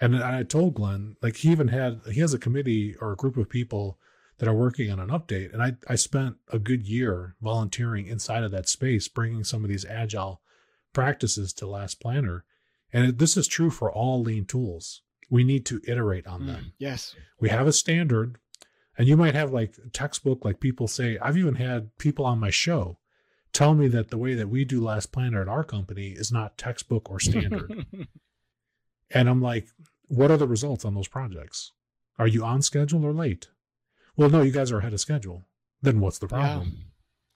and 0.00 0.16
I 0.22 0.42
told 0.44 0.74
Glenn 0.74 1.16
like 1.22 1.36
he 1.36 1.50
even 1.50 1.68
had 1.68 2.00
he 2.10 2.20
has 2.20 2.34
a 2.34 2.38
committee 2.38 2.94
or 3.00 3.12
a 3.12 3.16
group 3.16 3.36
of 3.36 3.48
people 3.48 3.98
that 4.40 4.48
are 4.48 4.54
working 4.54 4.90
on 4.90 4.98
an 4.98 5.10
update. 5.10 5.52
And 5.52 5.62
I, 5.62 5.76
I 5.86 5.96
spent 5.96 6.36
a 6.50 6.58
good 6.58 6.86
year 6.88 7.36
volunteering 7.42 8.06
inside 8.06 8.42
of 8.42 8.50
that 8.52 8.68
space, 8.68 9.06
bringing 9.06 9.44
some 9.44 9.64
of 9.64 9.68
these 9.68 9.84
agile 9.84 10.40
practices 10.94 11.52
to 11.54 11.66
Last 11.66 12.00
Planner. 12.00 12.44
And 12.92 13.18
this 13.18 13.36
is 13.36 13.46
true 13.48 13.70
for 13.70 13.90
all 13.90 14.22
lean 14.22 14.44
tools. 14.44 15.02
We 15.28 15.44
need 15.44 15.64
to 15.66 15.80
iterate 15.86 16.26
on 16.26 16.42
Mm, 16.42 16.46
them. 16.46 16.72
yes 16.78 17.14
We 17.38 17.48
have 17.50 17.66
a 17.66 17.72
standard, 17.72 18.38
and 18.98 19.06
you 19.06 19.16
might 19.16 19.34
have 19.34 19.52
like 19.52 19.76
textbook, 19.92 20.44
like 20.44 20.58
people 20.60 20.88
say. 20.88 21.16
I've 21.18 21.36
even 21.36 21.54
had 21.54 21.96
people 21.98 22.24
on 22.24 22.38
my 22.40 22.50
show 22.50 22.98
tell 23.52 23.74
me 23.74 23.86
that 23.88 24.10
the 24.10 24.18
way 24.18 24.34
that 24.34 24.48
we 24.48 24.64
do 24.64 24.80
Last 24.80 25.12
Planner 25.12 25.40
at 25.42 25.48
our 25.48 25.64
company 25.64 26.08
is 26.10 26.32
not 26.32 26.58
textbook 26.58 27.10
or 27.10 27.20
standard. 27.20 27.86
And 29.12 29.28
I'm 29.28 29.42
like, 29.42 29.66
what 30.06 30.30
are 30.30 30.36
the 30.36 30.46
results 30.46 30.84
on 30.84 30.94
those 30.94 31.08
projects? 31.08 31.72
Are 32.18 32.28
you 32.28 32.44
on 32.44 32.62
schedule 32.62 33.04
or 33.04 33.12
late? 33.12 33.48
Well, 34.16 34.30
no, 34.30 34.42
you 34.42 34.52
guys 34.52 34.70
are 34.70 34.78
ahead 34.78 34.92
of 34.92 35.00
schedule. 35.00 35.42
Then 35.82 35.98
what's 36.00 36.18
the 36.18 36.28
problem? 36.28 36.84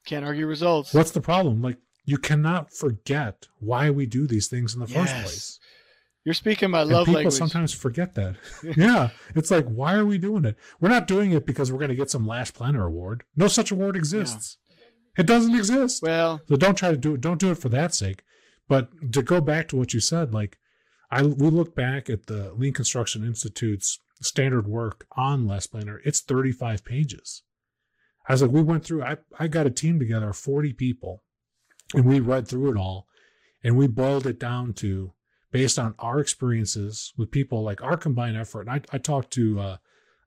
Can't 0.05 0.23
argue 0.23 0.45
results. 0.47 0.93
What's 0.93 1.11
the 1.11 1.19
problem? 1.21 1.61
Like, 1.61 1.77
you 2.05 2.17
cannot 2.17 2.73
forget 2.73 3.47
why 3.59 3.89
we 3.89 4.05
do 4.05 4.27
these 4.27 4.47
things 4.47 4.73
in 4.73 4.79
the 4.79 4.87
first 4.87 5.13
place. 5.13 5.59
You're 6.23 6.33
speaking 6.33 6.71
my 6.71 6.81
love 6.81 7.05
people 7.05 7.15
language. 7.15 7.35
sometimes 7.35 7.71
forget 7.73 8.15
that. 8.15 8.37
yeah. 8.77 9.09
It's 9.35 9.51
like, 9.51 9.65
why 9.67 9.93
are 9.93 10.05
we 10.05 10.17
doing 10.17 10.43
it? 10.45 10.57
We're 10.79 10.89
not 10.89 11.07
doing 11.07 11.31
it 11.31 11.45
because 11.45 11.71
we're 11.71 11.77
going 11.77 11.89
to 11.89 11.95
get 11.95 12.09
some 12.09 12.25
Last 12.25 12.55
Planner 12.55 12.85
award. 12.85 13.23
No 13.35 13.47
such 13.47 13.69
award 13.71 13.95
exists. 13.95 14.57
It 15.17 15.27
doesn't 15.27 15.55
exist. 15.55 16.01
well, 16.01 16.41
So 16.47 16.55
don't 16.55 16.77
try 16.77 16.91
to 16.91 16.97
do 16.97 17.13
it. 17.13 17.21
Don't 17.21 17.39
do 17.39 17.51
it 17.51 17.59
for 17.59 17.69
that 17.69 17.93
sake. 17.93 18.23
But 18.67 18.89
to 19.13 19.21
go 19.21 19.39
back 19.39 19.67
to 19.69 19.75
what 19.75 19.93
you 19.93 19.99
said, 19.99 20.33
like 20.33 20.57
I 21.11 21.21
we 21.21 21.49
look 21.49 21.75
back 21.75 22.09
at 22.09 22.25
the 22.25 22.51
Lean 22.53 22.73
Construction 22.73 23.23
Institute's 23.23 23.99
standard 24.21 24.67
work 24.67 25.05
on 25.15 25.47
Last 25.47 25.67
Planner. 25.67 26.01
It's 26.03 26.21
35 26.21 26.83
pages. 26.83 27.43
I 28.27 28.33
was 28.33 28.41
like, 28.41 28.51
we 28.51 28.63
went 28.63 28.83
through. 28.83 29.03
I 29.03 29.17
I 29.37 29.47
got 29.47 29.67
a 29.67 29.71
team 29.71 29.99
together, 29.99 30.29
of 30.29 30.37
40 30.37 30.73
people, 30.73 31.21
and 31.93 32.05
we 32.05 32.19
read 32.19 32.47
through 32.47 32.71
it 32.71 32.77
all, 32.77 33.07
and 33.63 33.77
we 33.77 33.87
boiled 33.87 34.27
it 34.27 34.39
down 34.39 34.73
to 34.73 35.13
based 35.51 35.79
on 35.79 35.95
our 35.99 36.19
experiences 36.19 37.13
with 37.17 37.31
people 37.31 37.63
like 37.63 37.81
our 37.81 37.97
combined 37.97 38.37
effort. 38.37 38.61
And 38.61 38.71
I 38.71 38.81
I 38.91 38.97
talked 38.97 39.31
to 39.33 39.59
uh, 39.59 39.77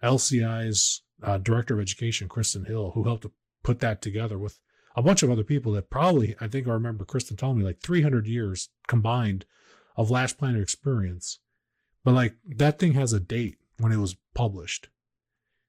LCI's 0.02 1.02
uh, 1.22 1.38
director 1.38 1.74
of 1.74 1.80
education, 1.80 2.28
Kristen 2.28 2.64
Hill, 2.64 2.92
who 2.94 3.04
helped 3.04 3.22
to 3.22 3.32
put 3.62 3.80
that 3.80 4.00
together 4.00 4.38
with 4.38 4.58
a 4.96 5.02
bunch 5.02 5.22
of 5.22 5.30
other 5.30 5.44
people 5.44 5.72
that 5.72 5.90
probably, 5.90 6.34
I 6.40 6.48
think 6.48 6.66
I 6.66 6.72
remember 6.72 7.04
Kristen 7.04 7.36
telling 7.36 7.58
me 7.58 7.64
like 7.64 7.80
300 7.80 8.26
years 8.26 8.68
combined 8.86 9.44
of 9.96 10.10
Last 10.10 10.38
Planner 10.38 10.62
experience. 10.62 11.38
But 12.04 12.14
like 12.14 12.34
that 12.46 12.78
thing 12.78 12.92
has 12.92 13.12
a 13.12 13.20
date 13.20 13.58
when 13.78 13.92
it 13.92 13.98
was 13.98 14.16
published. 14.34 14.88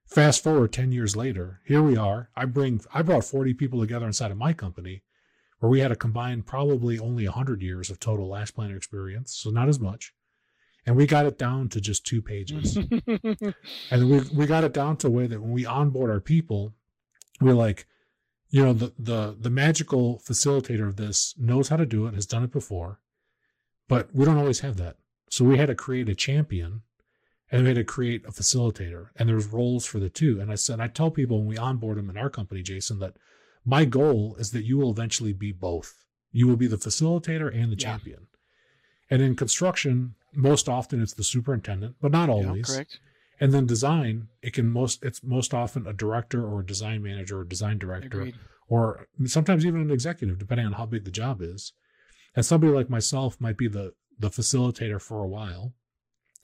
Fast 0.05 0.43
forward 0.43 0.73
10 0.73 0.91
years 0.91 1.15
later, 1.15 1.61
here 1.65 1.83
we 1.83 1.95
are. 1.95 2.29
I 2.35 2.45
bring, 2.45 2.81
I 2.93 3.03
brought 3.03 3.25
40 3.25 3.53
people 3.53 3.79
together 3.79 4.07
inside 4.07 4.31
of 4.31 4.37
my 4.37 4.53
company 4.53 5.03
where 5.60 5.70
we 5.70 5.80
had 5.82 5.91
a 5.91 5.95
combined 5.95 6.45
probably 6.45 6.97
only 6.97 7.26
100 7.26 7.62
years 7.62 7.89
of 7.89 7.99
total 7.99 8.30
Last 8.30 8.55
Planner 8.55 8.78
experience. 8.78 9.36
So 9.36 9.49
not 9.49 9.70
as 9.70 9.80
much. 9.80 10.14
And 10.86 10.95
we 10.95 11.05
got 11.05 11.26
it 11.26 11.38
down 11.38 11.70
to 11.70 11.82
just 11.82 12.05
two 12.05 12.22
pages. 12.22 12.78
and 13.91 14.10
we 14.10 14.22
we 14.34 14.45
got 14.45 14.64
it 14.64 14.74
down 14.74 14.97
to 14.97 15.07
a 15.07 15.12
way 15.12 15.28
that 15.28 15.41
when 15.41 15.51
we 15.51 15.66
onboard 15.66 16.10
our 16.10 16.22
people, 16.22 16.74
we're 17.41 17.53
like, 17.53 17.86
you 18.49 18.64
know, 18.64 18.74
the 18.74 18.93
the 18.97 19.36
the 19.39 19.49
magical 19.49 20.22
facilitator 20.26 20.88
of 20.88 20.95
this 20.95 21.36
knows 21.38 21.68
how 21.68 21.76
to 21.76 21.86
do 21.86 22.07
it, 22.07 22.16
has 22.16 22.26
done 22.26 22.43
it 22.43 22.51
before, 22.51 22.99
but 23.88 24.10
we 24.16 24.26
don't 24.26 24.38
always 24.38 24.62
have 24.62 24.78
that. 24.78 24.95
So 25.30 25.45
we 25.45 25.57
had 25.57 25.68
to 25.68 25.76
create 25.76 26.10
a 26.10 26.16
champion, 26.16 26.82
and 27.51 27.64
we 27.64 27.68
had 27.68 27.76
to 27.76 27.84
create 27.84 28.26
a 28.26 28.32
facilitator, 28.32 29.10
and 29.16 29.30
there's 29.30 29.45
roles 29.45 29.86
for 29.86 29.99
the 29.99 30.10
two. 30.10 30.39
And 30.39 30.51
I 30.51 30.55
said, 30.55 30.80
I 30.80 30.88
tell 30.88 31.12
people 31.12 31.39
when 31.39 31.47
we 31.47 31.57
onboard 31.57 31.97
them 31.97 32.10
in 32.10 32.18
our 32.18 32.30
company, 32.30 32.64
Jason, 32.64 32.97
that 32.99 33.18
my 33.66 33.86
goal 33.86 34.36
is 34.39 34.51
that 34.51 34.66
you 34.66 34.78
will 34.78 34.91
eventually 34.91 35.34
be 35.34 35.51
both. 35.51 36.05
You 36.32 36.47
will 36.47 36.55
be 36.55 36.68
the 36.68 36.78
facilitator 36.78 37.53
and 37.53 37.72
the 37.72 37.76
Yeah. 37.78 37.91
champion. 37.91 38.28
And 39.10 39.22
in 39.22 39.36
construction, 39.36 40.16
most 40.34 40.70
often 40.70 41.01
it's 41.01 41.14
the 41.14 41.24
superintendent, 41.24 41.95
but 42.01 42.12
not 42.12 42.30
Yeah, 42.30 42.36
always. 42.36 42.68
correct. 42.68 42.99
And 43.39 43.53
then 43.53 43.66
design, 43.66 44.28
it 44.41 44.53
can 44.53 44.70
most 44.70 45.03
it's 45.03 45.24
most 45.24 45.53
often 45.53 45.88
a 45.88 45.93
director 45.93 46.45
or 46.45 46.60
a 46.60 46.66
design 46.66 47.01
manager 47.01 47.39
or 47.39 47.43
design 47.45 47.78
director 47.78 48.07
Agreed. 48.20 48.36
or 48.68 49.07
sometimes 49.26 49.66
even 49.66 49.82
an 49.82 49.91
executive, 49.91 50.38
depending 50.38 50.66
on 50.68 50.74
how 50.74 50.86
big 50.86 51.05
the 51.05 51.12
job 51.12 51.41
is. 51.41 51.74
And 52.36 52.45
somebody 52.45 52.74
like 52.74 52.89
myself 52.89 53.39
might 53.39 53.57
be 53.57 53.68
the 53.68 53.93
the 54.18 54.30
facilitator 54.30 55.01
for 55.01 55.24
a 55.24 55.28
while. 55.28 55.74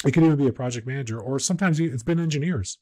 It 0.06 0.14
can 0.14 0.24
even 0.24 0.38
be 0.38 0.48
a 0.48 0.54
project 0.54 0.88
manager, 0.88 1.20
or 1.20 1.38
sometimes 1.40 1.80
it's 1.80 2.04
been 2.04 2.20
engineers. 2.20 2.78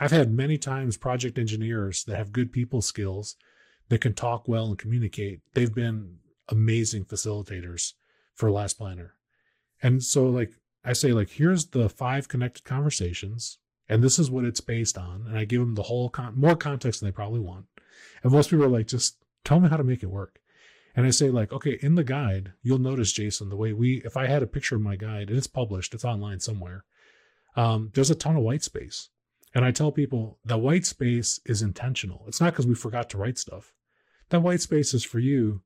I've 0.00 0.12
had 0.12 0.30
many 0.32 0.56
times 0.58 0.96
project 0.96 1.38
engineers 1.38 2.04
that 2.04 2.16
have 2.16 2.30
good 2.32 2.52
people 2.52 2.80
skills 2.80 3.36
that 3.88 4.00
can 4.00 4.14
talk 4.14 4.46
well 4.46 4.66
and 4.66 4.78
communicate. 4.78 5.40
They've 5.54 5.74
been 5.74 6.18
amazing 6.48 7.04
facilitators 7.04 7.94
for 8.34 8.50
Last 8.50 8.78
Planner. 8.78 9.14
And 9.82 10.02
so 10.02 10.28
like 10.28 10.52
I 10.84 10.92
say 10.92 11.12
like 11.12 11.30
here's 11.30 11.66
the 11.66 11.88
five 11.88 12.28
connected 12.28 12.64
conversations 12.64 13.58
and 13.88 14.02
this 14.02 14.18
is 14.18 14.30
what 14.30 14.44
it's 14.44 14.60
based 14.60 14.98
on 14.98 15.24
and 15.26 15.38
I 15.38 15.44
give 15.44 15.60
them 15.60 15.74
the 15.74 15.84
whole 15.84 16.08
con- 16.08 16.34
more 16.36 16.56
context 16.56 17.00
than 17.00 17.08
they 17.08 17.14
probably 17.14 17.40
want. 17.40 17.66
And 18.22 18.32
most 18.32 18.50
people 18.50 18.64
are 18.64 18.68
like 18.68 18.86
just 18.86 19.16
tell 19.44 19.60
me 19.60 19.68
how 19.68 19.76
to 19.76 19.84
make 19.84 20.02
it 20.02 20.10
work. 20.10 20.40
And 20.98 21.06
I 21.06 21.10
say, 21.10 21.30
like, 21.30 21.52
okay, 21.52 21.78
in 21.80 21.94
the 21.94 22.02
guide, 22.02 22.54
you'll 22.60 22.78
notice, 22.78 23.12
Jason, 23.12 23.50
the 23.50 23.56
way 23.56 23.72
we, 23.72 24.02
if 24.04 24.16
I 24.16 24.26
had 24.26 24.42
a 24.42 24.48
picture 24.48 24.74
of 24.74 24.82
my 24.82 24.96
guide 24.96 25.28
and 25.28 25.38
it's 25.38 25.46
published, 25.46 25.94
it's 25.94 26.04
online 26.04 26.40
somewhere, 26.40 26.84
um, 27.54 27.92
there's 27.94 28.10
a 28.10 28.16
ton 28.16 28.34
of 28.34 28.42
white 28.42 28.64
space. 28.64 29.08
And 29.54 29.64
I 29.64 29.70
tell 29.70 29.92
people 29.92 30.38
the 30.44 30.58
white 30.58 30.86
space 30.86 31.40
is 31.46 31.62
intentional. 31.62 32.24
It's 32.26 32.40
not 32.40 32.52
because 32.52 32.66
we 32.66 32.74
forgot 32.74 33.08
to 33.10 33.18
write 33.18 33.38
stuff. 33.38 33.72
That 34.30 34.40
white 34.40 34.60
space 34.60 34.92
is 34.94 35.04
for 35.04 35.18
you 35.18 35.62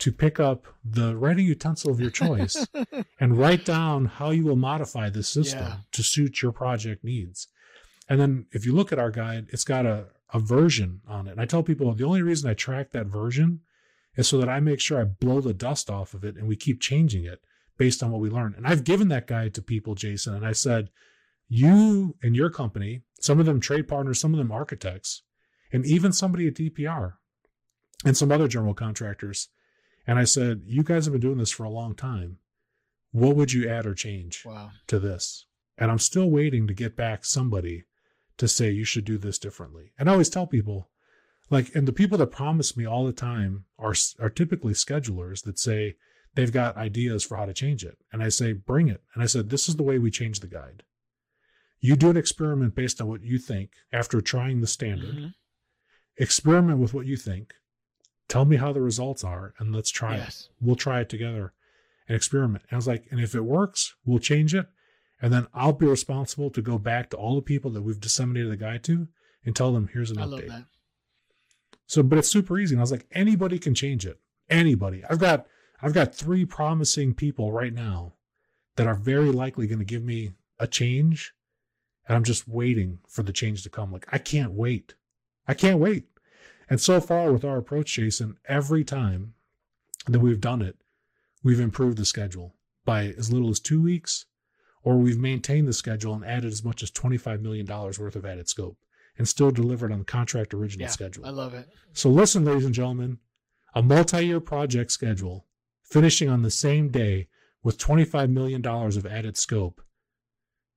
to 0.00 0.12
pick 0.12 0.40
up 0.40 0.66
the 0.84 1.14
writing 1.16 1.46
utensil 1.46 1.90
of 1.90 2.00
your 2.00 2.10
choice 2.10 2.66
and 3.20 3.38
write 3.38 3.64
down 3.64 4.06
how 4.06 4.30
you 4.30 4.44
will 4.44 4.56
modify 4.56 5.10
the 5.10 5.22
system 5.22 5.60
Yeah. 5.66 5.76
to 5.92 6.02
suit 6.02 6.40
your 6.42 6.52
project 6.52 7.04
needs. 7.04 7.48
And 8.08 8.18
then 8.20 8.46
if 8.52 8.64
you 8.66 8.72
look 8.74 8.92
at 8.92 8.98
our 8.98 9.10
guide, 9.10 9.46
it's 9.50 9.62
got 9.64 9.86
a, 9.86 10.06
a 10.32 10.40
version 10.40 11.02
on 11.06 11.28
it. 11.28 11.32
And 11.32 11.40
I 11.40 11.44
tell 11.44 11.62
people 11.62 11.92
the 11.94 12.04
only 12.06 12.22
reason 12.22 12.48
I 12.50 12.54
track 12.54 12.90
that 12.92 13.06
version 13.06 13.60
is 14.16 14.26
so 14.26 14.38
that 14.38 14.48
I 14.48 14.58
make 14.58 14.80
sure 14.80 15.00
I 15.00 15.04
blow 15.04 15.40
the 15.40 15.54
dust 15.54 15.90
off 15.90 16.14
of 16.14 16.24
it 16.24 16.36
and 16.36 16.48
we 16.48 16.56
keep 16.56 16.80
changing 16.80 17.24
it 17.24 17.40
based 17.78 18.02
on 18.02 18.10
what 18.10 18.20
we 18.20 18.30
learn. 18.30 18.54
And 18.56 18.66
I've 18.66 18.84
given 18.84 19.08
that 19.08 19.26
guide 19.26 19.54
to 19.54 19.62
people, 19.62 19.94
Jason, 19.94 20.34
and 20.34 20.44
I 20.46 20.52
said, 20.52 20.90
you 21.48 22.16
and 22.22 22.34
your 22.34 22.50
company, 22.50 23.02
some 23.20 23.38
of 23.38 23.46
them 23.46 23.60
trade 23.60 23.86
partners, 23.86 24.20
some 24.20 24.32
of 24.34 24.38
them 24.38 24.50
architects, 24.52 25.22
and 25.72 25.84
even 25.86 26.12
somebody 26.12 26.46
at 26.48 26.54
DPR 26.54 27.14
and 28.04 28.16
some 28.16 28.32
other 28.32 28.48
general 28.48 28.74
contractors. 28.74 29.48
And 30.06 30.18
I 30.18 30.24
said, 30.24 30.62
you 30.66 30.82
guys 30.82 31.04
have 31.04 31.12
been 31.12 31.20
doing 31.20 31.38
this 31.38 31.50
for 31.50 31.64
a 31.64 31.70
long 31.70 31.94
time. 31.94 32.38
What 33.12 33.36
would 33.36 33.52
you 33.52 33.68
add 33.68 33.86
or 33.86 33.94
change 33.94 34.44
Wow. 34.44 34.70
to 34.86 34.98
this? 34.98 35.46
And 35.76 35.90
I'm 35.90 35.98
still 35.98 36.30
waiting 36.30 36.66
to 36.66 36.74
get 36.74 36.96
back 36.96 37.24
somebody 37.24 37.84
to 38.38 38.48
say 38.48 38.70
you 38.70 38.84
should 38.84 39.04
do 39.04 39.18
this 39.18 39.38
differently. 39.38 39.92
And 39.98 40.08
I 40.08 40.12
always 40.12 40.30
tell 40.30 40.46
people, 40.46 40.90
like, 41.50 41.74
and 41.74 41.86
the 41.88 41.92
people 41.92 42.16
that 42.18 42.28
promise 42.28 42.76
me 42.76 42.86
all 42.86 43.04
the 43.04 43.12
time 43.12 43.64
are 43.78 43.94
are 44.18 44.30
typically 44.30 44.72
schedulers 44.72 45.42
that 45.44 45.58
say 45.58 45.96
they've 46.34 46.52
got 46.52 46.76
ideas 46.76 47.24
for 47.24 47.36
how 47.36 47.44
to 47.46 47.52
change 47.52 47.84
it. 47.84 47.98
And 48.12 48.22
I 48.22 48.28
say, 48.28 48.52
bring 48.52 48.88
it. 48.88 49.02
And 49.14 49.22
I 49.22 49.26
said, 49.26 49.50
this 49.50 49.68
is 49.68 49.76
the 49.76 49.82
way 49.82 49.98
we 49.98 50.10
change 50.10 50.40
the 50.40 50.46
guide. 50.46 50.84
You 51.80 51.96
do 51.96 52.10
an 52.10 52.16
experiment 52.16 52.74
based 52.74 53.00
on 53.00 53.08
what 53.08 53.22
you 53.22 53.38
think 53.38 53.72
after 53.92 54.20
trying 54.20 54.60
the 54.60 54.66
standard. 54.66 55.16
Mhm. 55.16 55.34
Experiment 56.16 56.78
with 56.78 56.94
what 56.94 57.06
you 57.06 57.16
think. 57.16 57.54
Tell 58.30 58.44
me 58.44 58.56
how 58.56 58.72
the 58.72 58.80
results 58.80 59.24
are, 59.24 59.54
and 59.58 59.74
let's 59.74 59.90
try 59.90 60.16
Yes. 60.16 60.48
it. 60.48 60.64
We'll 60.64 60.76
try 60.76 61.00
it 61.00 61.08
together 61.08 61.52
and 62.06 62.14
experiment. 62.16 62.62
And 62.70 62.74
I 62.74 62.76
was 62.76 62.86
like, 62.86 63.08
and 63.10 63.18
if 63.20 63.34
it 63.34 63.40
works, 63.40 63.94
we'll 64.04 64.20
change 64.20 64.54
it. 64.54 64.68
And 65.20 65.32
then 65.32 65.48
I'll 65.52 65.72
be 65.72 65.84
responsible 65.86 66.48
to 66.50 66.62
go 66.62 66.78
back 66.78 67.10
to 67.10 67.16
all 67.16 67.34
the 67.34 67.42
people 67.42 67.72
that 67.72 67.82
we've 67.82 68.00
disseminated 68.00 68.52
the 68.52 68.56
guide 68.56 68.84
to 68.84 69.08
and 69.44 69.54
tell 69.56 69.72
them, 69.72 69.88
here's 69.92 70.12
an 70.12 70.18
I 70.18 70.26
update. 70.26 70.64
So, 71.86 72.04
but 72.04 72.18
it's 72.20 72.28
super 72.28 72.56
easy. 72.56 72.74
And 72.76 72.80
I 72.80 72.84
was 72.84 72.92
like, 72.92 73.06
anybody 73.10 73.58
can 73.58 73.74
change 73.74 74.06
it. 74.06 74.20
Anybody. 74.48 75.02
I've 75.10 75.18
got 75.18 75.46
I've 75.82 75.92
got 75.92 76.14
three 76.14 76.44
promising 76.44 77.14
people 77.14 77.50
right 77.52 77.72
now 77.74 78.14
that 78.76 78.86
are 78.86 78.94
very 78.94 79.32
likely 79.32 79.66
going 79.66 79.80
to 79.80 79.84
give 79.84 80.04
me 80.04 80.34
a 80.60 80.68
change. 80.68 81.32
And 82.06 82.14
I'm 82.14 82.24
just 82.24 82.46
waiting 82.46 83.00
for 83.08 83.24
the 83.24 83.32
change 83.32 83.64
to 83.64 83.70
come. 83.70 83.90
Like, 83.90 84.06
I 84.12 84.18
can't 84.18 84.52
wait. 84.52 84.94
I 85.48 85.54
can't 85.54 85.80
wait. 85.80 86.06
And 86.70 86.80
so 86.80 87.00
far 87.00 87.32
with 87.32 87.44
our 87.44 87.58
approach, 87.58 87.92
Jason, 87.94 88.36
every 88.48 88.84
time 88.84 89.34
that 90.06 90.20
we've 90.20 90.40
done 90.40 90.62
it, 90.62 90.76
we've 91.42 91.60
improved 91.60 91.98
the 91.98 92.04
schedule 92.04 92.54
by 92.84 93.06
as 93.18 93.32
little 93.32 93.50
as 93.50 93.58
two 93.60 93.82
weeks, 93.82 94.26
or 94.82 94.96
we've 94.96 95.18
maintained 95.18 95.66
the 95.68 95.72
schedule 95.72 96.14
and 96.14 96.24
added 96.24 96.52
as 96.52 96.64
much 96.64 96.82
as 96.82 96.90
$25 96.92 97.42
million 97.42 97.66
worth 97.66 98.16
of 98.16 98.24
added 98.24 98.48
scope 98.48 98.78
and 99.18 99.28
still 99.28 99.50
delivered 99.50 99.92
on 99.92 99.98
the 99.98 100.04
contract 100.04 100.54
original 100.54 100.84
Yeah, 100.86 100.90
schedule. 100.92 101.26
I 101.26 101.30
love 101.30 101.52
it. 101.54 101.68
So 101.92 102.08
listen, 102.08 102.44
ladies 102.44 102.64
and 102.64 102.74
gentlemen, 102.74 103.18
a 103.74 103.82
multi-year 103.82 104.40
project 104.40 104.92
schedule 104.92 105.46
finishing 105.82 106.28
on 106.30 106.42
the 106.42 106.50
same 106.50 106.88
day 106.88 107.28
with 107.62 107.76
$25 107.78 108.30
million 108.30 108.64
of 108.64 109.06
added 109.06 109.36
scope. 109.36 109.82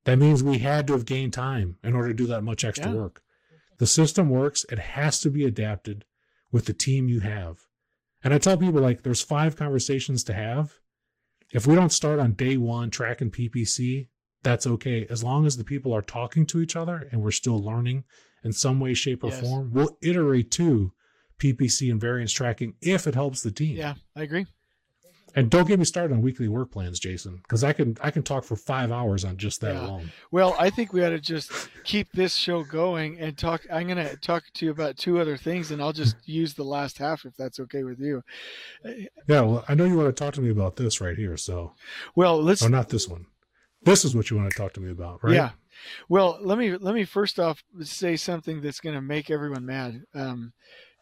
That 0.06 0.18
means 0.18 0.44
we 0.44 0.58
had 0.58 0.88
to 0.88 0.94
have 0.94 1.06
gained 1.06 1.32
time 1.34 1.78
in 1.84 1.94
order 1.96 2.10
to 2.10 2.14
do 2.14 2.26
that 2.28 2.42
much 2.42 2.66
extra 2.66 2.90
Yeah. 2.92 2.98
work. 2.98 3.22
The 3.84 3.88
system 3.88 4.30
works. 4.30 4.66
It 4.72 4.80
has 4.80 5.20
to 5.20 5.30
be 5.30 5.44
adapted 5.44 6.06
with 6.54 6.68
the 6.68 6.74
team 6.74 7.10
you 7.10 7.20
have. 7.20 7.58
And 8.24 8.34
I 8.34 8.38
tell 8.38 8.56
people 8.58 8.80
like 8.80 9.04
there's 9.04 9.22
five 9.22 9.58
conversations 9.58 10.24
to 10.24 10.34
have. 10.34 10.76
If 11.52 11.68
we 11.68 11.76
don't 11.76 11.92
start 11.92 12.18
on 12.18 12.32
day 12.32 12.56
one 12.56 12.92
tracking 12.92 13.30
PPC, 13.30 14.08
that's 14.42 14.66
okay. 14.66 15.06
As 15.10 15.22
long 15.22 15.46
as 15.46 15.58
the 15.58 15.66
people 15.66 15.92
are 15.92 16.02
talking 16.02 16.46
to 16.46 16.62
each 16.62 16.78
other 16.78 17.10
and 17.12 17.22
we're 17.22 17.32
still 17.32 17.62
learning 17.62 18.06
in 18.42 18.54
some 18.54 18.80
way, 18.80 18.94
shape, 18.94 19.22
or 19.22 19.32
Yes. 19.32 19.42
form, 19.42 19.74
we'll 19.74 19.98
iterate 20.02 20.50
to 20.52 20.94
PPC 21.38 21.92
and 21.92 22.00
variance 22.00 22.32
tracking 22.32 22.76
if 22.82 23.06
it 23.06 23.16
helps 23.16 23.42
the 23.44 23.52
team. 23.52 23.76
Yeah, 23.76 23.96
I 24.16 24.22
agree. 24.24 24.46
And 25.36 25.50
don't 25.50 25.68
get 25.68 25.80
me 25.80 25.86
started 25.86 26.14
on 26.14 26.22
weekly 26.22 26.48
work 26.48 26.70
plans, 26.72 27.00
Jason, 27.00 27.38
because 27.38 27.64
I 27.64 27.74
can 27.74 27.98
I 28.02 28.12
can 28.12 28.22
talk 28.24 28.44
for 28.44 28.56
five 28.56 28.92
hours 28.92 29.26
on 29.26 29.38
just 29.38 29.62
that 29.62 29.74
Yeah. 29.74 29.88
alone. 29.88 30.12
Well, 30.32 30.56
I 30.60 30.70
think 30.70 30.94
we 30.94 31.04
ought 31.04 31.10
to 31.10 31.20
just 31.20 31.52
keep 31.84 32.12
this 32.14 32.36
show 32.36 32.64
going 32.64 33.20
and 33.20 33.36
talk. 33.38 33.62
I'm 33.72 33.88
going 33.88 33.98
to 33.98 34.16
talk 34.18 34.44
to 34.54 34.66
you 34.66 34.72
about 34.72 34.98
two 34.98 35.20
other 35.20 35.36
things, 35.38 35.72
and 35.72 35.82
I'll 35.82 35.94
just 35.94 36.16
use 36.28 36.54
the 36.54 36.64
last 36.64 37.00
half 37.00 37.26
if 37.26 37.36
that's 37.36 37.60
okay 37.62 37.84
with 37.84 38.00
you. 38.00 38.22
Yeah, 38.86 39.42
well, 39.42 39.66
I 39.68 39.74
know 39.76 39.86
you 39.86 39.98
want 39.98 40.16
to 40.16 40.24
talk 40.24 40.34
to 40.36 40.42
me 40.42 40.50
about 40.50 40.76
this 40.76 41.02
right 41.02 41.18
here. 41.18 41.38
So, 41.38 41.74
Well, 42.16 42.42
let's. 42.42 42.62
oh, 42.64 42.68
not 42.68 42.90
this 42.90 43.08
one. 43.08 43.26
This 43.84 44.06
is 44.06 44.16
what 44.16 44.30
you 44.30 44.38
want 44.38 44.52
to 44.52 44.58
talk 44.58 44.74
to 44.74 44.80
me 44.82 44.92
about, 44.92 45.24
right? 45.24 45.34
Yeah. 45.34 45.52
Well, 46.08 46.38
let 46.42 46.58
me 46.58 46.78
let 46.78 46.94
me 46.94 47.04
first 47.04 47.40
off 47.40 47.64
say 47.82 48.16
something 48.16 48.62
that's 48.62 48.80
going 48.80 48.96
to 48.96 49.02
make 49.02 49.30
everyone 49.32 49.66
mad. 49.66 50.04
Um, 50.14 50.54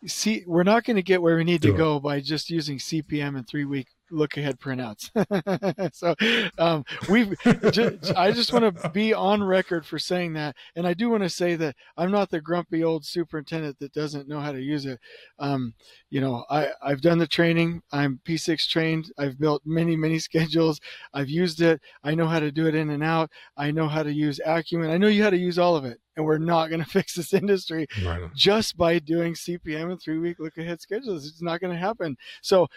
see, 0.08 0.44
we're 0.48 0.64
not 0.64 0.86
going 0.86 0.96
to 0.96 1.04
get 1.04 1.22
where 1.22 1.36
we 1.36 1.44
need 1.44 1.62
Do 1.62 1.70
to 1.70 1.76
it. 1.76 1.78
go 1.78 2.00
by 2.00 2.22
just 2.22 2.50
using 2.50 2.78
CPM 2.78 3.36
and 3.38 3.48
three 3.48 3.66
week 3.66 3.88
look 4.12 4.38
ahead 4.38 4.60
printouts. 4.60 5.10
so 5.94 6.16
um, 6.58 6.84
we've. 7.10 7.34
ju- 7.72 7.98
I 8.16 8.32
just 8.32 8.54
want 8.54 8.78
to 8.82 8.90
be 8.90 9.14
on 9.14 9.44
record 9.44 9.86
for 9.86 9.98
saying 10.00 10.34
that, 10.34 10.56
and 10.76 10.86
I 10.86 10.94
do 10.94 11.10
want 11.10 11.24
to 11.24 11.30
say 11.30 11.56
that 11.56 11.76
I'm 11.98 12.12
not 12.12 12.30
the 12.30 12.42
grumpy 12.42 12.84
old 12.84 13.06
superintendent 13.06 13.80
that 13.80 13.94
doesn't 13.94 14.28
know 14.28 14.40
how 14.40 14.52
to 14.52 14.62
use 14.62 14.86
it. 14.86 15.00
Um, 15.40 15.74
you 16.10 16.22
know, 16.22 16.46
I 16.50 16.70
I've 16.82 17.02
done 17.02 17.18
the 17.18 17.28
training. 17.28 17.82
I'm 17.92 18.20
P6 18.26 18.68
trained. 18.68 19.12
I've 19.18 19.40
built 19.40 19.62
many 19.66 19.96
many 19.96 20.20
schedules. 20.32 20.80
I've 21.14 21.30
used 21.30 21.62
it. 21.62 21.82
I 22.04 22.16
know 22.16 22.28
how 22.28 22.40
to 22.40 22.52
do 22.52 22.68
it 22.68 22.76
in 22.76 22.90
and 22.90 23.04
out. 23.04 23.30
I 23.58 23.72
know 23.72 23.88
how 23.88 24.04
to 24.04 24.12
use 24.14 24.40
Acumen. 24.46 24.90
I 24.90 24.98
know 24.98 25.08
you 25.08 25.24
how 25.24 25.30
to 25.30 25.38
use 25.38 25.58
all 25.60 25.76
of 25.76 25.86
it. 25.86 26.00
And 26.18 26.26
we're 26.26 26.38
not 26.40 26.68
going 26.70 26.82
to 26.84 26.90
fix 26.90 27.16
this 27.16 27.34
industry 27.34 27.88
Right. 28.04 28.30
just 28.36 28.76
by 28.78 29.00
doing 29.00 29.34
CPM 29.34 29.92
and 29.92 30.02
three 30.02 30.18
week 30.20 30.40
look 30.40 30.58
ahead 30.58 30.82
schedules. 30.82 31.26
It's 31.26 31.42
not 31.42 31.62
going 31.62 31.74
to 31.74 31.80
happen. 31.80 32.18
So 32.42 32.68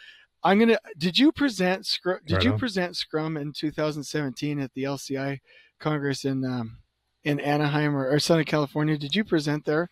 I'm 0.44 0.58
going 0.58 0.68
to, 0.68 0.80
did 0.98 1.18
you 1.18 1.32
present 1.32 1.86
Scrum, 1.86 2.18
did 2.26 2.34
Right 2.34 2.44
you 2.44 2.52
on. 2.52 2.58
present 2.58 2.96
Scrum 2.96 3.36
in 3.36 3.52
2017 3.52 4.60
at 4.60 4.72
the 4.74 4.84
LCI 4.84 5.40
Congress 5.80 6.24
in, 6.24 6.44
um, 6.44 6.78
in 7.24 7.40
Anaheim 7.40 7.96
or, 7.96 8.08
or 8.08 8.18
Southern 8.18 8.44
California? 8.44 8.98
Did 8.98 9.16
you 9.16 9.24
present 9.24 9.64
there? 9.64 9.88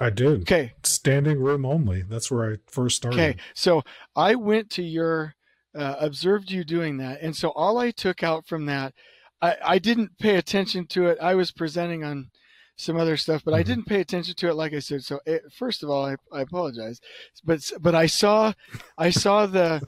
I 0.00 0.10
did. 0.10 0.42
Okay. 0.42 0.72
Standing 0.82 1.38
room 1.38 1.64
only. 1.64 2.02
That's 2.02 2.30
where 2.30 2.52
I 2.52 2.56
first 2.66 2.96
started. 2.96 3.20
Okay, 3.20 3.36
so 3.54 3.82
I 4.16 4.34
went 4.34 4.70
to 4.70 4.82
your, 4.82 5.34
uh, 5.76 5.96
observed 6.00 6.50
you 6.50 6.64
doing 6.64 6.96
that, 6.98 7.20
and 7.22 7.34
so 7.34 7.50
all 7.50 7.78
I 7.78 7.90
took 7.92 8.22
out 8.22 8.46
from 8.46 8.66
that, 8.66 8.94
I, 9.40 9.56
I 9.64 9.78
didn't 9.78 10.18
pay 10.18 10.36
attention 10.36 10.86
to 10.88 11.06
it. 11.06 11.18
I 11.20 11.34
was 11.34 11.52
presenting 11.52 12.04
on 12.04 12.30
some 12.76 12.96
other 12.96 13.16
stuff, 13.16 13.42
but 13.44 13.54
I 13.54 13.62
Mhm. 13.62 13.66
didn't 13.66 13.86
pay 13.86 14.00
attention 14.00 14.34
to 14.34 14.48
it. 14.48 14.54
Like 14.54 14.72
I 14.72 14.78
said, 14.80 15.04
so 15.04 15.20
it, 15.26 15.42
first 15.52 15.82
of 15.82 15.90
all, 15.90 16.04
I, 16.06 16.16
I 16.32 16.40
apologize, 16.40 17.00
but 17.44 17.70
but 17.80 17.94
I 17.94 18.06
saw, 18.06 18.52
I 18.98 19.10
saw 19.10 19.46
the 19.46 19.82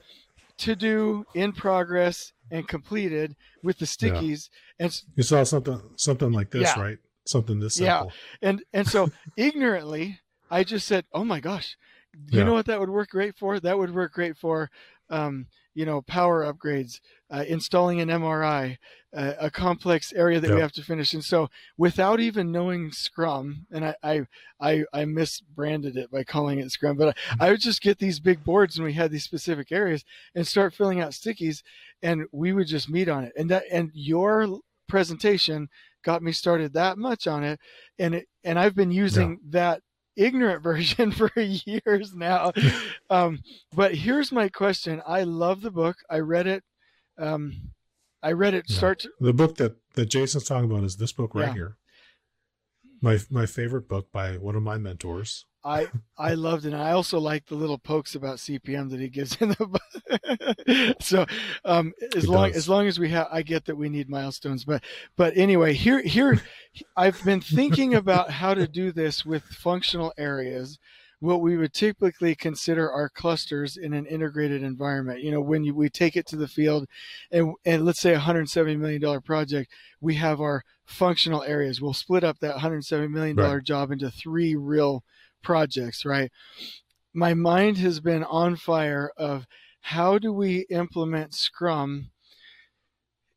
to 0.59 0.75
do 0.75 1.25
in 1.33 1.51
progress 1.51 2.31
and 2.51 2.67
completed 2.67 3.35
with 3.63 3.79
the 3.79 3.85
Yeah. 3.85 4.11
stickies, 4.13 4.49
and 4.79 5.01
You 5.15 5.23
saw 5.23 5.43
something 5.43 5.81
something 5.97 6.31
like 6.31 6.51
this, 6.51 6.61
Yeah. 6.75 6.79
right? 6.81 6.97
Something 7.25 7.59
this 7.59 7.73
simple. 7.75 8.11
Yeah. 8.41 8.47
and 8.49 8.63
and 8.71 8.87
so 8.87 9.09
ignorantly 9.35 10.19
i 10.51 10.63
just 10.63 10.85
said 10.87 11.05
oh 11.11 11.25
my 11.25 11.39
gosh 11.39 11.75
you 12.29 12.39
Yeah. 12.39 12.43
know 12.43 12.53
what 12.53 12.65
that 12.67 12.79
would 12.79 12.89
work 12.89 13.09
great 13.09 13.35
for? 13.35 13.59
That 13.59 13.77
would 13.77 13.93
work 13.93 14.13
great 14.13 14.37
for 14.37 14.69
um, 15.09 15.47
you 15.73 15.85
know 15.85 16.01
power 16.01 16.51
upgrades 16.51 16.99
uh, 17.29 17.43
installing 17.47 17.99
an 18.01 18.09
mri 18.09 18.77
uh, 19.15 19.33
a 19.39 19.49
complex 19.51 20.11
area 20.13 20.39
that 20.39 20.51
we 20.53 20.59
have 20.59 20.71
to 20.73 20.83
finish. 20.83 21.13
And 21.13 21.23
so 21.23 21.49
without 21.77 22.19
even 22.19 22.51
knowing 22.51 22.91
scrum 22.91 23.65
and 23.71 23.85
i 23.85 23.95
i 24.03 24.21
i, 24.59 24.83
I 24.93 25.03
misbranded 25.03 25.95
it 25.95 26.11
by 26.11 26.23
calling 26.23 26.59
it 26.59 26.71
scrum 26.71 26.97
but 26.97 27.15
I, 27.39 27.47
I 27.47 27.51
would 27.51 27.61
just 27.61 27.81
get 27.81 27.99
these 27.99 28.19
big 28.19 28.43
boards 28.43 28.77
and 28.77 28.85
we 28.85 28.93
had 28.93 29.11
these 29.11 29.23
specific 29.23 29.71
areas 29.71 30.03
and 30.33 30.47
start 30.47 30.73
filling 30.73 31.01
out 31.01 31.11
stickies 31.11 31.61
and 32.01 32.25
we 32.31 32.53
would 32.53 32.67
just 32.67 32.89
meet 32.89 33.09
on 33.09 33.23
it. 33.23 33.33
And 33.37 33.49
that 33.51 33.63
and 33.71 33.91
your 33.93 34.59
presentation 34.87 35.69
got 36.03 36.21
me 36.21 36.31
started 36.31 36.73
that 36.73 36.97
much 36.97 37.27
on 37.27 37.43
it 37.43 37.59
and 37.99 38.15
it 38.15 38.27
and 38.43 38.59
I've 38.59 38.75
been 38.75 38.91
using 38.91 39.39
that 39.49 39.81
ignorant 40.15 40.63
version 40.71 41.11
for 41.11 41.31
years 41.39 42.13
now. 42.13 42.51
um, 43.09 43.39
but 43.75 43.95
here's 43.95 44.31
my 44.31 44.49
question: 44.49 45.01
I 45.05 45.23
love 45.23 45.61
the 45.61 45.71
book. 45.71 45.97
I 46.09 46.19
read 46.19 46.47
it. 46.47 46.63
Um, 47.17 47.71
I 48.23 48.31
read 48.31 48.53
it 48.53 48.65
Yeah. 48.67 48.75
start. 48.77 48.99
To, 48.99 49.09
The 49.19 49.33
book 49.33 49.55
that 49.57 49.75
that 49.93 50.07
Jason's 50.07 50.45
talking 50.45 50.69
about 50.71 50.83
is 50.83 50.97
this 50.97 51.11
book 51.11 51.35
right 51.35 51.47
Yeah. 51.47 51.53
here. 51.53 51.77
My 53.01 53.19
my 53.29 53.45
favorite 53.45 53.87
book 53.87 54.11
by 54.11 54.37
one 54.37 54.55
of 54.55 54.63
my 54.63 54.77
mentors. 54.77 55.45
I 55.65 55.89
I 56.17 56.35
loved 56.35 56.65
it. 56.65 56.73
And 56.73 56.81
I 56.81 56.91
also 56.91 57.19
like 57.19 57.47
the 57.47 57.55
little 57.55 57.79
pokes 57.79 58.15
about 58.15 58.37
CPM 58.37 58.91
that 58.91 58.99
he 59.01 59.09
gives 59.09 59.35
in 59.41 59.49
the. 59.49 59.67
book. 59.67 60.95
so 61.01 61.25
um, 61.65 61.93
as 62.15 62.27
He 62.27 62.29
long 62.29 62.51
does. 62.51 62.55
as 62.55 62.69
long 62.69 62.87
as 62.87 62.99
we 62.99 63.09
have, 63.09 63.27
I 63.31 63.41
get 63.41 63.65
that 63.65 63.75
we 63.77 63.89
need 63.89 64.09
milestones. 64.09 64.65
But 64.65 64.83
but 65.17 65.35
anyway, 65.37 65.73
here 65.73 66.01
here 66.03 66.39
I've 66.95 67.23
been 67.23 67.41
thinking 67.41 67.95
about 67.95 68.31
how 68.31 68.53
to 68.53 68.67
do 68.67 68.91
this 68.91 69.25
with 69.25 69.43
functional 69.43 70.13
areas. 70.17 70.79
What 71.21 71.41
we 71.41 71.57
would 71.57 71.73
typically 71.73 72.35
consider 72.35 72.91
our 72.91 73.09
clusters 73.09 73.77
in 73.77 73.93
an 73.93 74.05
integrated 74.05 74.61
environment. 74.63 75.21
You 75.21 75.31
know, 75.31 75.41
when 75.41 75.63
you, 75.63 75.73
we 75.73 75.89
take 75.89 76.15
it 76.17 76.27
to 76.27 76.35
the 76.35 76.47
field, 76.47 76.87
and 77.31 77.53
and 77.65 77.85
let's 77.85 78.01
say 78.01 78.11
a 78.11 78.15
170 78.15 78.75
million 78.77 79.01
dollar 79.01 79.21
project, 79.21 79.71
we 80.01 80.15
have 80.15 80.41
our 80.41 80.63
functional 80.85 81.41
areas. 81.43 81.81
We'll 81.81 81.93
split 81.93 82.23
up 82.23 82.39
that 82.39 82.55
170 82.55 83.07
million 83.07 83.37
dollar 83.37 83.55
Right. 83.55 83.63
job 83.63 83.91
into 83.91 84.11
three 84.11 84.55
real 84.55 85.03
projects, 85.45 86.03
right? 86.03 86.31
My 87.13 87.33
mind 87.33 87.77
has 87.77 88.01
been 88.01 88.25
on 88.25 88.57
fire 88.57 89.11
of 89.15 89.47
how 89.79 90.17
do 90.17 90.33
we 90.33 90.65
implement 90.69 91.33
Scrum 91.33 92.09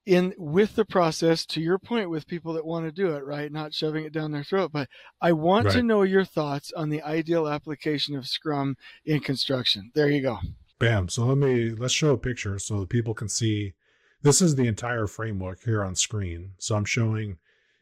in 0.08 0.32
with 0.38 0.74
the 0.74 0.86
process 0.86 1.44
to 1.44 1.60
your 1.60 1.78
point 1.78 2.08
with 2.08 2.26
people 2.26 2.54
that 2.54 2.64
want 2.64 2.86
to 2.86 2.90
do 2.90 3.14
it, 3.14 3.24
right? 3.26 3.52
Not 3.52 3.74
shoving 3.74 4.06
it 4.06 4.12
down 4.12 4.32
their 4.32 4.42
throat, 4.42 4.70
but 4.72 4.88
I 5.20 5.32
want 5.32 5.70
to 5.72 5.82
know 5.82 6.02
your 6.02 6.24
thoughts 6.24 6.72
on 6.72 6.88
the 6.88 7.02
ideal 7.02 7.46
application 7.46 8.16
of 8.16 8.26
Scrum 8.26 8.76
in 9.04 9.20
construction. 9.20 9.90
There 9.94 10.08
you 10.08 10.22
go. 10.22 10.38
Bam. 10.78 11.10
So 11.10 11.26
let 11.26 11.36
me 11.36 11.70
let's 11.70 11.92
show 11.92 12.14
a 12.14 12.18
picture 12.18 12.58
so 12.58 12.80
that 12.80 12.88
people 12.88 13.12
can 13.12 13.28
see. 13.28 13.74
This 14.22 14.40
is 14.40 14.56
the 14.56 14.66
entire 14.66 15.06
framework 15.06 15.62
here 15.64 15.84
on 15.84 15.94
screen. 15.94 16.52
So 16.58 16.74
I'm 16.74 16.86
showing 16.86 17.36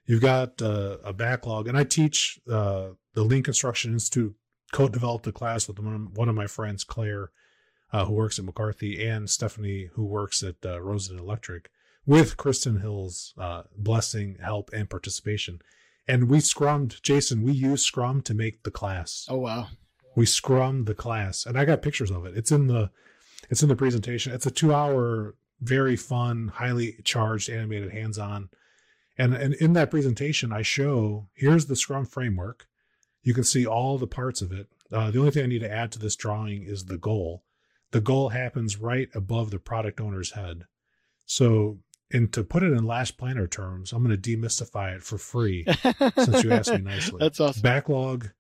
you've 0.07 0.21
got 0.21 0.61
uh, 0.61 0.99
a 1.05 1.13
backlog, 1.13 1.69
and 1.69 1.79
I 1.79 1.85
teach 1.85 2.41
uh, 2.51 2.89
the 3.17 3.25
Lean 3.25 3.43
Construction 3.43 3.93
Institute. 3.93 4.35
Co-developed 4.73 5.27
a 5.27 5.33
class 5.33 5.69
with 5.69 5.79
one 5.79 6.29
of, 6.29 6.35
my 6.35 6.47
friends, 6.47 6.83
Claire, 6.85 7.31
uh, 7.93 8.05
who 8.05 8.15
works 8.15 8.39
at 8.39 8.45
McCarthy, 8.45 9.05
and 9.07 9.31
Stephanie, 9.31 9.91
who 9.95 10.05
works 10.05 10.43
at 10.43 10.57
uh, 10.65 10.81
Rosen 10.83 11.19
Electric, 11.19 11.71
with 12.05 12.37
Kristen 12.37 12.81
Hill's 12.81 13.33
uh, 13.39 13.63
blessing, 13.77 14.39
help, 14.43 14.71
and 14.73 14.91
participation. 14.91 15.61
And 16.09 16.29
we 16.29 16.39
scrummed, 16.39 17.01
Jason. 17.03 17.43
We 17.43 17.53
used 17.53 17.85
Scrum 17.85 18.23
to 18.23 18.35
make 18.35 18.63
the 18.65 18.71
class 18.73 19.27
Oh 19.31 19.39
wow. 19.39 19.69
we 20.17 20.25
scrummed 20.27 20.87
the 20.87 20.95
class 20.95 21.47
and 21.47 21.59
i 21.59 21.65
got 21.65 21.83
pictures 21.83 22.11
of 22.11 22.25
it 22.27 22.37
it's 22.37 22.51
in 22.53 22.67
the 22.69 22.91
it's 23.51 23.63
in 23.63 23.69
the 23.69 23.77
presentation 23.77 24.33
it's 24.33 24.47
a 24.47 24.51
two 24.51 24.73
hour 24.75 25.35
very 25.61 25.97
fun 25.97 26.49
highly 26.55 26.97
charged 27.05 27.49
animated 27.51 27.93
hands-on 27.93 28.49
and 29.19 29.35
and 29.35 29.55
in 29.55 29.73
that 29.75 29.91
presentation 29.91 30.53
i 30.53 30.63
show 30.63 31.29
here's 31.35 31.67
the 31.67 31.77
scrum 31.77 32.05
framework 32.07 32.67
you 33.27 33.35
can 33.35 33.45
see 33.45 33.67
all 33.67 33.99
the 33.99 34.07
parts 34.07 34.41
of 34.41 34.53
it. 34.53 34.69
Uh, 34.93 35.11
the 35.11 35.19
only 35.19 35.33
thing 35.33 35.43
i 35.43 35.49
need 35.49 35.59
to 35.59 35.71
add 35.71 35.91
to 35.91 35.99
this 35.99 36.15
drawing 36.15 36.63
is 36.63 36.85
the 36.85 36.97
goal. 36.97 37.43
The 37.91 38.01
goal 38.01 38.29
happens 38.29 38.79
right 38.79 39.09
above 39.15 39.51
the 39.51 39.59
product 39.59 40.01
owner's 40.01 40.33
head. 40.33 40.67
So 41.27 41.79
and 42.13 42.33
to 42.33 42.45
put 42.45 42.63
it 42.63 42.71
in 42.71 42.87
last 42.87 43.19
planner 43.19 43.49
terms 43.49 43.93
i'm 43.93 44.05
going 44.05 44.17
to 44.17 44.37
demystify 44.37 44.95
it 44.95 45.03
for 45.03 45.19
free 45.19 45.67
Since 46.17 46.45
you 46.45 46.53
asked 46.53 46.71
me 46.71 46.79
nicely. 46.95 47.19
That's 47.19 47.41
awesome. 47.41 47.63
backlog. 47.63 48.31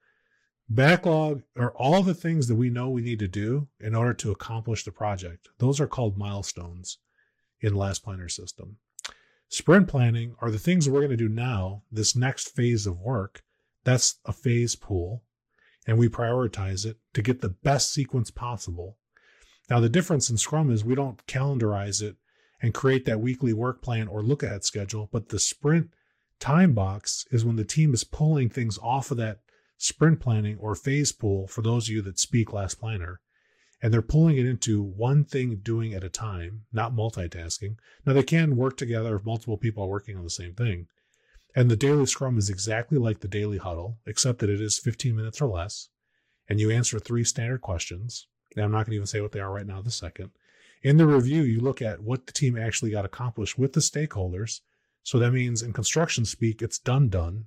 Backlog 0.68 1.42
are 1.56 1.72
all 1.72 2.04
the 2.04 2.14
things 2.14 2.46
that 2.46 2.54
we 2.54 2.70
know 2.70 2.88
we 2.88 3.02
need 3.02 3.18
to 3.18 3.28
do 3.28 3.66
in 3.80 3.96
order 3.96 4.14
to 4.14 4.30
accomplish 4.30 4.84
the 4.84 4.92
project. 4.92 5.48
Those 5.58 5.80
are 5.80 5.88
called 5.88 6.16
milestones 6.16 6.98
in 7.60 7.74
last 7.74 8.04
planner 8.04 8.28
system. 8.28 8.76
Sprint 9.48 9.88
planning 9.88 10.36
are 10.40 10.50
the 10.52 10.58
things 10.58 10.88
we're 10.88 11.00
going 11.00 11.10
to 11.10 11.16
do 11.16 11.28
now 11.28 11.82
this 11.90 12.14
next 12.14 12.54
phase 12.54 12.86
of 12.86 13.00
work 13.00 13.42
that's 13.86 14.18
a 14.24 14.32
phase 14.32 14.74
pull. 14.74 15.22
And 15.86 15.96
we 15.96 16.08
prioritize 16.08 16.84
it 16.84 16.96
to 17.14 17.22
get 17.22 17.40
the 17.40 17.48
best 17.48 17.92
sequence 17.92 18.32
possible. 18.32 18.98
Now 19.70 19.78
the 19.78 19.88
difference 19.88 20.28
in 20.28 20.36
scrum 20.36 20.70
is 20.72 20.84
we 20.84 20.96
don't 20.96 21.24
calendarize 21.26 22.02
it 22.02 22.16
and 22.60 22.74
create 22.74 23.04
that 23.04 23.20
weekly 23.20 23.52
work 23.52 23.82
plan 23.82 24.08
or 24.08 24.22
look 24.22 24.42
ahead 24.42 24.64
schedule 24.64 25.08
but 25.12 25.28
the 25.28 25.38
sprint 25.38 25.90
time 26.40 26.72
box 26.72 27.26
is 27.30 27.44
when 27.44 27.56
the 27.56 27.64
team 27.64 27.94
is 27.94 28.02
pulling 28.02 28.48
things 28.48 28.78
off 28.82 29.10
of 29.10 29.18
that 29.18 29.40
sprint 29.78 30.18
planning 30.18 30.56
or 30.58 30.74
phase 30.74 31.12
pull 31.12 31.46
for 31.46 31.62
those 31.62 31.88
of 31.88 31.94
you 31.94 32.02
that 32.02 32.18
speak 32.18 32.52
last 32.52 32.80
planner. 32.80 33.20
And 33.80 33.92
they're 33.92 34.02
pulling 34.02 34.38
it 34.38 34.46
into 34.46 34.82
one 34.82 35.24
thing 35.24 35.60
doing 35.62 35.94
at 35.94 36.02
a 36.02 36.08
time 36.08 36.62
not 36.72 36.94
multitasking. 36.94 37.76
Now 38.04 38.14
they 38.14 38.22
can 38.24 38.56
work 38.56 38.76
together 38.76 39.14
if 39.14 39.24
multiple 39.24 39.58
people 39.58 39.84
are 39.84 39.88
working 39.88 40.16
on 40.16 40.24
the 40.24 40.30
same 40.30 40.54
thing 40.54 40.88
and 41.56 41.70
the 41.70 41.76
daily 41.76 42.06
scrum 42.06 42.36
is 42.36 42.50
exactly 42.50 42.98
like 42.98 43.20
the 43.20 43.28
daily 43.28 43.58
huddle 43.58 43.98
except 44.06 44.38
that 44.38 44.50
it 44.50 44.60
is 44.60 44.78
15 44.78 45.16
minutes 45.16 45.40
or 45.40 45.48
less 45.48 45.88
and 46.48 46.60
you 46.60 46.70
answer 46.70 47.00
three 47.00 47.24
standard 47.24 47.60
questions. 47.60 48.28
And 48.54 48.64
i'm 48.64 48.70
not 48.70 48.86
going 48.86 48.92
to 48.92 48.96
even 48.96 49.06
say 49.06 49.20
what 49.20 49.32
they 49.32 49.40
are 49.40 49.52
right 49.52 49.66
now 49.66 49.82
the 49.82 49.90
second. 49.90 50.30
In 50.82 50.98
the 50.98 51.06
review 51.06 51.42
you 51.42 51.60
look 51.60 51.82
at 51.82 52.02
what 52.02 52.26
the 52.26 52.32
team 52.32 52.56
actually 52.56 52.92
got 52.92 53.04
accomplished 53.04 53.58
with 53.58 53.72
the 53.72 53.80
stakeholders. 53.80 54.60
So 55.02 55.18
that 55.18 55.32
means 55.32 55.62
in 55.62 55.72
construction 55.72 56.24
speak 56.24 56.62
it's 56.62 56.78
done 56.78 57.08
done 57.08 57.46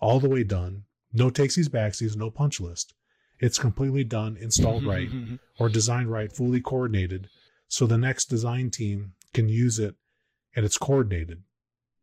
all 0.00 0.20
the 0.20 0.28
way 0.28 0.44
done. 0.44 0.84
No 1.12 1.28
takesies 1.28 1.68
backsies, 1.68 2.16
no 2.16 2.30
punch 2.30 2.60
list. 2.60 2.94
It's 3.40 3.58
completely 3.58 4.04
done, 4.04 4.36
installed 4.36 4.82
mm-hmm, 4.82 4.90
right, 4.90 5.08
mm-hmm, 5.08 5.34
mm-hmm. 5.34 5.62
or 5.62 5.68
designed 5.68 6.10
right, 6.10 6.32
fully 6.32 6.60
coordinated, 6.60 7.28
so 7.68 7.86
the 7.86 7.98
next 7.98 8.26
design 8.26 8.70
team 8.70 9.12
can 9.32 9.48
use 9.48 9.78
it 9.78 9.94
and 10.56 10.64
it's 10.64 10.78
coordinated. 10.78 11.42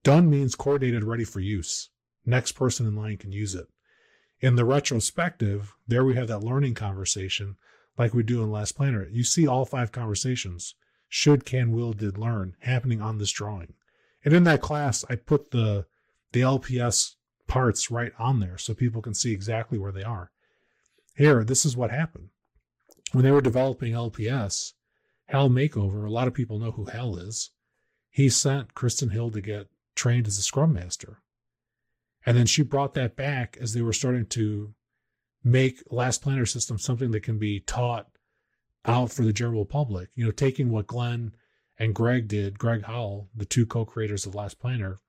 Done 0.06 0.30
means 0.30 0.54
coordinated, 0.54 1.04
ready 1.04 1.24
for 1.24 1.40
use. 1.40 1.90
Next 2.28 2.52
person 2.52 2.86
in 2.86 2.96
line 2.96 3.18
can 3.18 3.32
use 3.32 3.56
it. 3.56 3.66
In 4.40 4.56
the 4.56 4.64
retrospective, 4.64 5.74
there 5.88 6.06
we 6.06 6.14
have 6.14 6.28
that 6.28 6.44
learning 6.44 6.76
conversation 6.76 7.56
like 7.98 8.14
we 8.14 8.22
do 8.22 8.44
in 8.44 8.52
Last 8.52 8.74
Planner. 8.74 9.08
You 9.10 9.24
see 9.24 9.48
all 9.48 9.66
five 9.66 9.92
conversations 9.92 10.76
should, 11.10 11.44
can, 11.44 11.72
will, 11.72 11.92
did, 11.92 12.20
learn 12.20 12.56
happening 12.60 13.02
on 13.02 13.18
this 13.18 13.32
drawing. 13.32 13.74
And 14.24 14.32
in 14.32 14.44
that 14.44 14.62
class, 14.62 15.04
I 15.10 15.16
put 15.16 15.50
the 15.50 15.88
the 16.34 16.42
LPS 16.42 17.16
parts 17.48 17.90
right 17.90 18.12
on 18.20 18.42
there 18.42 18.60
so 18.60 18.76
people 18.76 19.02
can 19.02 19.16
see 19.16 19.32
exactly 19.32 19.80
where 19.80 19.92
they 19.92 20.04
are. 20.04 20.30
Here, 21.18 21.44
this 21.44 21.66
is 21.66 21.76
what 21.76 21.90
happened. 21.90 22.30
When 23.12 23.24
they 23.24 23.32
were 23.32 23.42
developing 23.42 23.94
LPS, 23.94 24.74
Hal 25.30 25.50
Macomber, 25.50 26.06
a 26.06 26.12
lot 26.12 26.28
of 26.28 26.36
people 26.36 26.60
know 26.60 26.72
who 26.72 26.86
Hal 26.86 27.18
is. 27.18 27.50
He 28.12 28.30
sent 28.30 28.76
Kristen 28.76 29.10
Hill 29.10 29.32
to 29.32 29.42
get 29.42 29.68
trained 29.96 30.28
as 30.28 30.38
a 30.38 30.42
Scrum 30.42 30.74
Master. 30.74 31.22
And 32.26 32.36
then 32.38 32.46
she 32.46 32.64
brought 32.64 32.94
that 32.96 33.16
back 33.16 33.58
as 33.62 33.74
they 33.74 33.82
were 33.82 33.94
starting 33.94 34.26
to 34.28 34.74
make 35.44 35.84
Last 35.92 36.22
Planner 36.22 36.46
System 36.46 36.80
something 36.80 37.12
that 37.12 37.24
can 37.24 37.38
be 37.38 37.60
taught 37.60 38.08
out 38.84 39.12
for 39.12 39.24
the 39.24 39.34
general 39.34 39.66
public. 39.66 40.10
You 40.16 40.26
know, 40.26 40.32
taking 40.32 40.72
what 40.72 40.88
Glenn 40.88 41.34
and 41.78 41.94
Greg 41.94 42.28
did, 42.28 42.58
Greg 42.58 42.84
Howell, 42.84 43.30
the 43.36 43.46
two 43.46 43.66
co-creators 43.66 44.26
of 44.26 44.36
Last 44.36 44.60
Planner, 44.60 45.00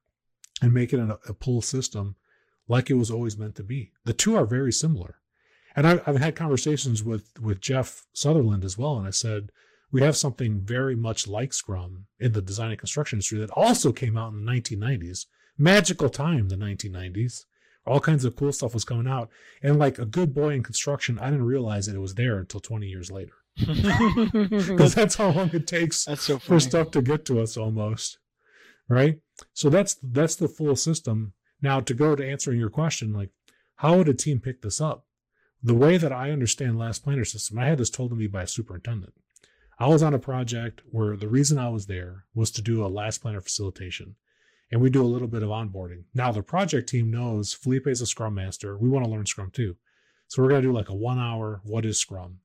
and 0.60 0.72
make 0.72 0.92
it 0.92 1.00
a, 1.00 1.18
a 1.28 1.34
pull 1.34 1.62
system 1.62 2.16
like 2.68 2.90
it 2.90 2.94
was 2.94 3.10
always 3.10 3.38
meant 3.38 3.54
to 3.56 3.62
be. 3.62 3.92
The 4.04 4.12
two 4.12 4.36
are 4.36 4.46
very 4.46 4.72
similar. 4.72 5.20
And 5.74 5.86
I, 5.86 6.00
I've 6.06 6.18
had 6.18 6.36
conversations 6.36 7.04
with 7.04 7.38
with 7.40 7.60
Jeff 7.60 8.06
Sutherland 8.12 8.64
as 8.64 8.78
well, 8.78 8.96
and 8.96 9.06
I 9.06 9.10
said 9.10 9.50
we 9.92 10.02
have 10.02 10.16
something 10.16 10.60
very 10.60 10.96
much 10.96 11.26
like 11.26 11.52
Scrum 11.52 12.06
in 12.18 12.32
the 12.32 12.42
design 12.42 12.70
and 12.70 12.78
construction 12.78 13.16
industry 13.16 13.38
that 13.38 13.50
also 13.50 13.92
came 13.92 14.16
out 14.16 14.32
in 14.32 14.44
the 14.44 14.52
1990s. 14.52 15.26
Magical 15.58 16.08
time, 16.08 16.48
the 16.48 16.56
1990s. 16.56 17.44
All 17.86 18.00
kinds 18.00 18.24
of 18.24 18.34
cool 18.34 18.52
stuff 18.52 18.74
was 18.74 18.84
coming 18.84 19.06
out, 19.06 19.30
and 19.62 19.78
like 19.78 19.98
a 19.98 20.04
good 20.04 20.34
boy 20.34 20.54
in 20.54 20.64
construction, 20.64 21.20
I 21.20 21.30
didn't 21.30 21.46
realize 21.46 21.86
that 21.86 21.94
it 21.94 22.00
was 22.00 22.16
there 22.16 22.38
until 22.38 22.58
20 22.58 22.84
years 22.88 23.12
later, 23.12 23.34
because 23.56 24.92
that's 24.92 25.14
how 25.14 25.30
long 25.30 25.50
it 25.52 25.68
takes 25.68 26.04
That's 26.04 26.22
so 26.22 26.40
for 26.40 26.58
stuff 26.58 26.90
to 26.90 27.00
get 27.00 27.24
to 27.26 27.40
us 27.40 27.56
almost 27.56 28.18
right? 28.88 29.18
So 29.52 29.70
that's 29.70 29.96
that's 30.02 30.36
the 30.36 30.48
full 30.48 30.76
system. 30.76 31.32
Now 31.62 31.80
to 31.80 31.94
go 31.94 32.14
to 32.14 32.26
answering 32.26 32.58
your 32.58 32.70
question 32.70 33.12
like 33.12 33.30
how 33.76 33.96
would 33.98 34.08
a 34.08 34.14
team 34.14 34.40
pick 34.40 34.62
this 34.62 34.80
up? 34.80 35.04
The 35.62 35.74
way 35.74 35.96
that 35.96 36.12
i 36.12 36.30
understand 36.30 36.78
last 36.78 37.02
planner 37.02 37.24
system 37.24 37.58
i 37.58 37.66
had 37.66 37.78
this 37.78 37.90
told 37.90 38.10
to 38.10 38.16
me 38.16 38.28
by 38.28 38.42
a 38.42 38.46
superintendent 38.46 39.14
i 39.78 39.86
was 39.86 40.02
on 40.02 40.14
a 40.14 40.18
project 40.18 40.82
where 40.90 41.16
the 41.16 41.28
reason 41.28 41.58
i 41.58 41.68
was 41.68 41.86
there 41.86 42.24
was 42.34 42.50
to 42.50 42.62
do 42.62 42.84
a 42.84 42.88
last 42.88 43.22
planner 43.22 43.40
facilitation 43.40 44.16
and 44.70 44.80
we 44.80 44.90
do 44.90 45.02
a 45.02 45.06
little 45.06 45.28
bit 45.28 45.42
of 45.42 45.48
onboarding 45.48 46.04
now 46.14 46.32
the 46.32 46.42
project 46.42 46.88
team 46.88 47.10
knows 47.10 47.52
felipe 47.52 47.86
is 47.86 48.00
a 48.00 48.06
scrum 48.06 48.34
master 48.34 48.76
we 48.76 48.88
want 48.88 49.04
to 49.04 49.10
learn 49.10 49.26
scrum 49.26 49.50
too 49.50 49.76
so 50.28 50.42
we're 50.42 50.48
going 50.48 50.62
to 50.62 50.68
do 50.68 50.74
like 50.74 50.88
a 50.88 50.94
one 50.94 51.18
hour 51.18 51.60
what 51.64 51.84
is 51.84 51.98
scrum 51.98 52.38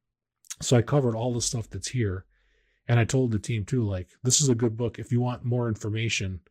so 0.61 0.77
i 0.77 0.81
covered 0.81 1.15
all 1.15 1.33
the 1.33 1.41
stuff 1.41 1.69
that's 1.69 1.89
here 1.89 2.25
and 2.91 2.99
I 2.99 3.05
told 3.05 3.31
the 3.31 3.39
team 3.39 3.63
too, 3.63 3.83
like, 3.83 4.09
this 4.21 4.41
is 4.41 4.49
a 4.49 4.55
good 4.55 4.75
book. 4.75 4.99
If 4.99 5.13
you 5.13 5.21
want 5.21 5.45
more 5.45 5.69
information, 5.69 6.41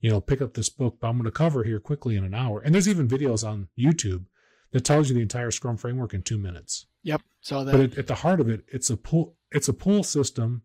you 0.00 0.10
know, 0.10 0.20
pick 0.20 0.40
up 0.40 0.54
this 0.54 0.68
book, 0.68 0.98
but 1.00 1.08
I'm 1.08 1.16
going 1.16 1.24
to 1.24 1.30
cover 1.32 1.64
here 1.64 1.80
quickly 1.80 2.14
in 2.14 2.22
an 2.22 2.34
hour. 2.34 2.60
And 2.60 2.72
there's 2.72 2.88
even 2.88 3.08
videos 3.08 3.44
on 3.44 3.66
YouTube 3.76 4.26
that 4.70 4.84
tells 4.84 5.08
you 5.08 5.16
the 5.16 5.22
entire 5.22 5.50
Scrum 5.50 5.76
framework 5.76 6.14
in 6.14 6.22
two 6.22 6.38
minutes. 6.38 6.86
Yep, 7.02 7.22
So 7.40 7.64
that. 7.64 7.72
But 7.72 7.80
it, 7.80 7.98
at 7.98 8.06
the 8.06 8.14
heart 8.14 8.38
of 8.38 8.48
it, 8.48 8.64
it's 8.68 8.90
a 8.90 8.96
pull, 8.96 9.34
it's 9.52 9.68
a 9.68 9.72
pull 9.72 10.02
system 10.02 10.62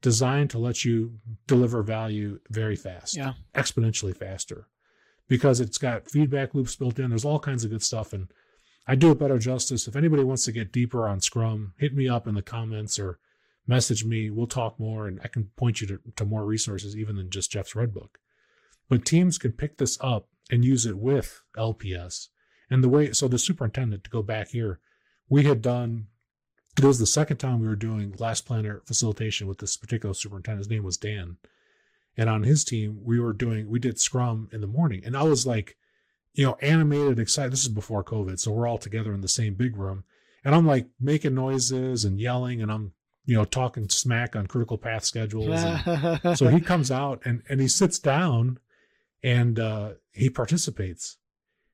designed 0.00 0.50
to 0.50 0.58
let 0.58 0.84
you 0.84 1.18
deliver 1.46 1.82
value 1.82 2.40
very 2.50 2.76
fast, 2.76 3.16
Yeah. 3.16 3.34
exponentially 3.54 4.16
faster, 4.16 4.66
because 5.28 5.60
it's 5.60 5.78
got 5.78 6.10
feedback 6.10 6.54
loops 6.54 6.74
built 6.76 6.98
in. 6.98 7.10
There's 7.10 7.24
all 7.24 7.38
kinds 7.38 7.64
of 7.64 7.70
good 7.70 7.82
stuff. 7.82 8.12
And 8.12 8.28
I 8.86 8.96
do 8.96 9.12
it 9.12 9.18
better 9.18 9.38
justice. 9.38 9.86
If 9.86 9.94
anybody 9.94 10.24
wants 10.24 10.44
to 10.46 10.52
get 10.52 10.72
deeper 10.72 11.06
on 11.06 11.20
Scrum, 11.20 11.74
hit 11.78 11.94
me 11.94 12.08
up 12.08 12.26
in 12.26 12.34
the 12.34 12.42
comments 12.42 12.98
or 12.98 13.20
message 13.66 14.04
me. 14.04 14.28
We'll 14.28 14.48
talk 14.48 14.80
more 14.80 15.06
and 15.06 15.20
I 15.22 15.28
can 15.28 15.50
point 15.56 15.80
you 15.80 15.86
to, 15.86 16.00
to 16.16 16.24
more 16.24 16.44
resources 16.44 16.96
even 16.96 17.14
than 17.16 17.30
just 17.30 17.52
Jeff's 17.52 17.76
Red 17.76 17.94
Book. 17.94 18.18
But 18.88 19.04
teams 19.04 19.38
can 19.38 19.52
pick 19.52 19.78
this 19.78 19.96
up 20.00 20.28
and 20.50 20.64
use 20.64 20.84
it 20.84 20.98
with 20.98 21.42
LPS. 21.56 22.28
And 22.68 22.82
the 22.82 22.88
way, 22.88 23.12
so 23.12 23.28
the 23.28 23.38
superintendent, 23.38 24.02
to 24.04 24.10
go 24.10 24.22
back 24.22 24.48
here, 24.48 24.80
we 25.28 25.44
had 25.44 25.62
done, 25.62 26.08
it 26.78 26.84
was 26.84 26.98
the 26.98 27.06
second 27.06 27.36
time 27.36 27.60
we 27.60 27.68
were 27.68 27.76
doing 27.76 28.14
last 28.18 28.46
planner 28.46 28.82
facilitation 28.86 29.46
with 29.46 29.58
this 29.58 29.76
particular 29.76 30.14
superintendent. 30.14 30.60
His 30.66 30.70
name 30.70 30.84
was 30.84 30.96
Dan. 30.96 31.36
And 32.16 32.28
on 32.28 32.42
his 32.42 32.64
team, 32.64 33.00
we 33.04 33.20
were 33.20 33.32
doing, 33.32 33.68
we 33.68 33.78
did 33.78 34.00
Scrum 34.00 34.48
in 34.52 34.60
the 34.60 34.66
morning. 34.66 35.02
And 35.04 35.16
I 35.16 35.22
was 35.22 35.46
like, 35.46 35.76
you 36.34 36.46
know, 36.46 36.56
animated, 36.62 37.18
excited. 37.18 37.52
This 37.52 37.62
is 37.62 37.68
before 37.68 38.04
COVID. 38.04 38.38
So 38.38 38.52
we're 38.52 38.66
all 38.66 38.78
together 38.78 39.12
in 39.12 39.20
the 39.20 39.28
same 39.28 39.54
big 39.54 39.76
room. 39.76 40.04
And 40.44 40.54
I'm 40.54 40.66
like 40.66 40.86
making 40.98 41.34
noises 41.34 42.04
and 42.04 42.20
yelling 42.20 42.62
and 42.62 42.70
I'm, 42.70 42.92
you 43.24 43.36
know, 43.36 43.44
talking 43.44 43.88
smack 43.88 44.34
on 44.34 44.46
critical 44.46 44.78
path 44.78 45.04
schedules. 45.04 45.62
And 45.62 46.20
so 46.38 46.48
he 46.48 46.60
comes 46.60 46.90
out 46.90 47.22
and, 47.24 47.42
and 47.48 47.60
he 47.60 47.68
sits 47.68 47.98
down 47.98 48.58
and 49.22 49.58
uh, 49.58 49.92
he 50.10 50.30
participates. 50.30 51.18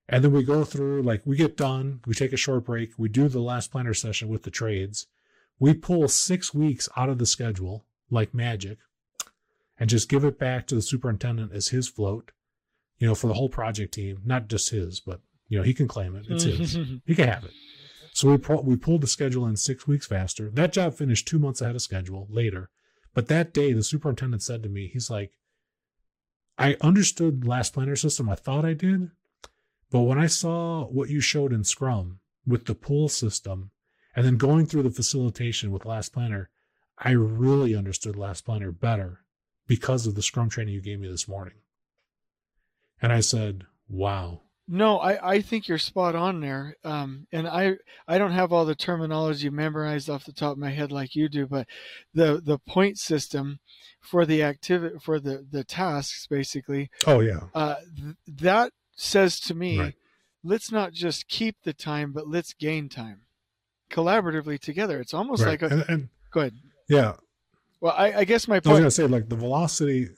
And 0.09 0.25
then 0.25 0.33
we 0.33 0.43
go 0.43 0.65
through, 0.65 1.03
like, 1.03 1.23
we 1.27 1.37
get 1.37 1.57
done, 1.57 2.01
we 2.07 2.15
take 2.15 2.33
a 2.33 2.39
short 2.39 2.65
break, 2.65 2.93
we 2.97 3.09
do 3.09 3.29
the 3.29 3.41
last 3.41 3.71
planner 3.71 3.93
session 3.93 4.29
with 4.29 4.43
the 4.43 4.51
trades. 4.51 5.07
We 5.59 5.75
pull 5.75 6.09
six 6.09 6.55
weeks 6.55 6.89
out 6.97 7.11
of 7.11 7.19
the 7.19 7.27
schedule 7.27 7.85
like 8.11 8.33
magic 8.33 8.79
and 9.79 9.91
just 9.91 10.09
give 10.09 10.25
it 10.25 10.39
back 10.39 10.67
to 10.69 10.75
the 10.75 10.83
superintendent 10.83 11.53
as 11.53 11.69
his 11.69 11.89
float 11.89 12.33
you 12.99 13.07
know, 13.07 13.15
for 13.15 13.29
the 13.29 13.35
whole 13.35 13.49
project 13.49 13.95
team, 13.95 14.21
not 14.25 14.49
just 14.49 14.71
his, 14.71 15.01
but 15.01 15.21
you 15.49 15.57
know, 15.57 15.65
he 15.65 15.73
can 15.73 15.89
claim 15.89 16.15
it. 16.17 16.27
It's 16.29 16.45
his. 16.45 16.77
He 17.07 17.15
can 17.15 17.29
have 17.29 17.45
it. 17.45 17.53
So 18.13 18.29
we 18.29 18.57
we 18.63 18.77
pulled 18.77 19.01
the 19.01 19.07
schedule 19.07 19.47
in 19.47 19.57
six 19.57 19.87
weeks 19.87 20.07
faster. 20.07 20.51
That 20.51 20.73
job 20.73 20.95
finished 20.95 21.29
two 21.29 21.39
months 21.39 21.61
ahead 21.61 21.77
of 21.77 21.83
schedule 21.83 22.27
later. 22.29 22.71
But 23.15 23.29
that 23.29 23.55
day, 23.55 23.73
the 23.73 23.83
superintendent 23.83 24.43
said 24.43 24.63
to 24.63 24.69
me, 24.69 24.91
he's 24.93 25.09
like, 25.11 25.33
I 26.59 26.77
understood 26.81 27.47
last 27.47 27.73
planner 27.73 27.97
system. 27.97 28.29
I 28.29 28.35
thought 28.35 28.65
I 28.65 28.75
did. 28.75 29.11
But 29.91 30.01
when 30.03 30.19
I 30.19 30.27
saw 30.27 30.85
what 30.87 31.09
you 31.09 31.21
showed 31.21 31.53
in 31.53 31.65
Scrum 31.65 32.21
with 32.47 32.67
the 32.67 32.75
pull 32.75 33.09
system 33.09 33.71
and 34.15 34.25
then 34.25 34.37
going 34.37 34.67
through 34.67 34.83
the 34.83 34.91
facilitation 34.91 35.71
with 35.71 35.87
last 35.87 36.13
planner, 36.13 36.51
I 36.99 37.13
really 37.13 37.75
understood 37.75 38.17
last 38.17 38.45
planner 38.45 38.73
better 38.73 39.21
because 39.67 40.07
of 40.07 40.15
the 40.15 40.23
Scrum 40.23 40.49
training 40.49 40.75
you 40.75 40.81
gave 40.81 41.01
me 41.01 41.09
this 41.09 41.29
morning. 41.29 41.55
And 43.01 43.13
I 43.13 43.21
said, 43.21 43.65
wow. 43.89 44.41
No, 44.71 44.99
I, 44.99 45.37
I 45.37 45.41
think 45.41 45.67
you're 45.67 45.79
spot 45.79 46.15
on 46.15 46.41
there. 46.41 46.77
Um, 46.85 47.27
and 47.33 47.49
I 47.49 47.77
I 48.07 48.19
don't 48.19 48.33
have 48.33 48.53
all 48.53 48.67
the 48.67 48.75
terminology 48.75 49.49
memorized 49.49 50.11
off 50.11 50.27
the 50.27 50.33
top 50.33 50.53
of 50.53 50.59
my 50.59 50.71
head 50.71 50.93
like 50.93 51.15
you 51.15 51.31
do, 51.31 51.47
but 51.47 51.67
the 52.13 52.43
the 52.45 52.59
point 52.59 52.99
system 52.99 53.61
for 54.01 54.27
the 54.27 54.43
activity 54.43 54.97
for 55.01 55.21
the 55.21 55.47
the 55.51 55.65
tasks 55.65 56.27
basically. 56.27 56.91
Oh 57.07 57.21
yeah. 57.21 57.45
Uh, 57.55 57.77
th- 57.97 58.17
that 58.27 58.73
says 58.99 59.41
to 59.41 59.55
me, 59.55 59.79
right. 59.79 59.95
let's 60.43 60.71
not 60.71 60.93
just 60.93 61.29
keep 61.29 61.57
the 61.63 61.73
time, 61.73 62.13
but 62.13 62.29
let's 62.29 62.53
gain 62.53 62.89
time 62.89 63.23
collaboratively 63.91 64.61
together. 64.61 65.01
It's 65.01 65.15
almost 65.15 65.43
right. 65.43 65.61
like 65.61 65.71
a. 65.71 65.75
And, 65.75 65.85
and, 65.89 66.09
go 66.31 66.41
ahead. 66.41 66.55
Yeah. 66.89 67.15
Well, 67.81 67.95
I, 67.97 68.13
I 68.13 68.25
guess 68.25 68.49
my 68.49 68.61
point. 68.61 68.67
I 68.67 68.71
was 68.73 68.81
gonna 68.81 68.91
say 68.91 69.07
like 69.07 69.29
the 69.29 69.37
velocity 69.37 70.09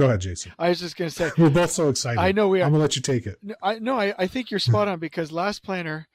Go 0.00 0.06
ahead, 0.06 0.22
Jason. 0.22 0.52
I 0.58 0.70
was 0.70 0.80
just 0.80 0.96
going 0.96 1.10
to 1.10 1.14
say 1.14 1.30
we're 1.38 1.50
both 1.50 1.70
so 1.70 1.90
excited. 1.90 2.18
I 2.18 2.32
know 2.32 2.48
we 2.48 2.62
are. 2.62 2.64
I'm 2.64 2.70
gonna 2.70 2.80
let 2.80 2.96
you 2.96 3.02
take 3.02 3.26
it. 3.26 3.36
I 3.62 3.78
no, 3.80 4.00
I, 4.00 4.14
I 4.16 4.26
think 4.28 4.50
you're 4.50 4.58
spot 4.58 4.88
on 4.88 4.98
because 4.98 5.30
last 5.30 5.62
planner, 5.62 6.08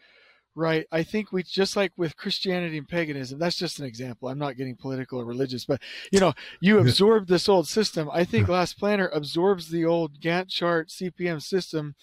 right? 0.55 0.87
I 0.91 1.03
think 1.03 1.31
we 1.31 1.43
just 1.43 1.75
like 1.75 1.91
with 1.97 2.15
Christianity 2.15 2.77
and 2.77 2.87
paganism. 2.87 3.37
That's 3.37 3.57
just 3.57 3.79
an 3.79 3.85
example. 3.85 4.29
I'm 4.29 4.39
not 4.39 4.55
getting 4.55 4.75
political 4.75 5.19
or 5.19 5.25
religious, 5.25 5.65
but 5.65 5.81
you 6.11 6.19
know, 6.19 6.33
you 6.61 6.79
absorb 6.79 7.27
this 7.27 7.49
old 7.49 7.67
system. 7.67 8.09
I 8.11 8.23
think 8.23 8.47
last 8.47 8.79
planner 8.79 9.09
absorbs 9.09 9.69
the 9.69 9.85
old 9.85 10.19
Gantt 10.21 10.49
chart 10.49 10.89
CPM 10.89 11.41
system 11.41 11.95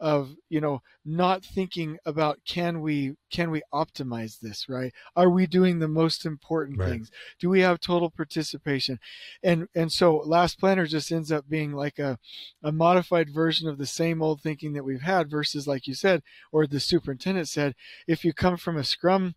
of 0.00 0.34
you 0.48 0.60
know 0.60 0.82
not 1.04 1.44
thinking 1.44 1.98
about 2.06 2.40
can 2.46 2.80
we 2.80 3.14
can 3.30 3.50
we 3.50 3.62
optimize 3.72 4.40
this 4.40 4.68
right? 4.68 4.92
Are 5.14 5.30
we 5.30 5.46
doing 5.46 5.78
the 5.78 5.88
most 5.88 6.24
important 6.24 6.78
right. 6.78 6.88
things? 6.88 7.10
Do 7.38 7.48
we 7.48 7.60
have 7.60 7.80
total 7.80 8.10
participation? 8.10 8.98
And 9.42 9.68
and 9.74 9.92
so 9.92 10.16
last 10.16 10.58
planner 10.58 10.86
just 10.86 11.12
ends 11.12 11.30
up 11.30 11.48
being 11.48 11.72
like 11.72 11.98
a 11.98 12.18
a 12.62 12.72
modified 12.72 13.30
version 13.30 13.68
of 13.68 13.78
the 13.78 13.86
same 13.86 14.22
old 14.22 14.40
thinking 14.40 14.72
that 14.72 14.84
we've 14.84 15.02
had 15.02 15.30
versus 15.30 15.66
like 15.66 15.86
you 15.86 15.94
said 15.94 16.22
or 16.52 16.66
the 16.66 16.80
superintendent 16.80 17.48
said 17.48 17.74
if 18.06 18.24
you 18.24 18.32
come 18.32 18.56
from 18.56 18.76
a 18.76 18.84
scrum 18.84 19.34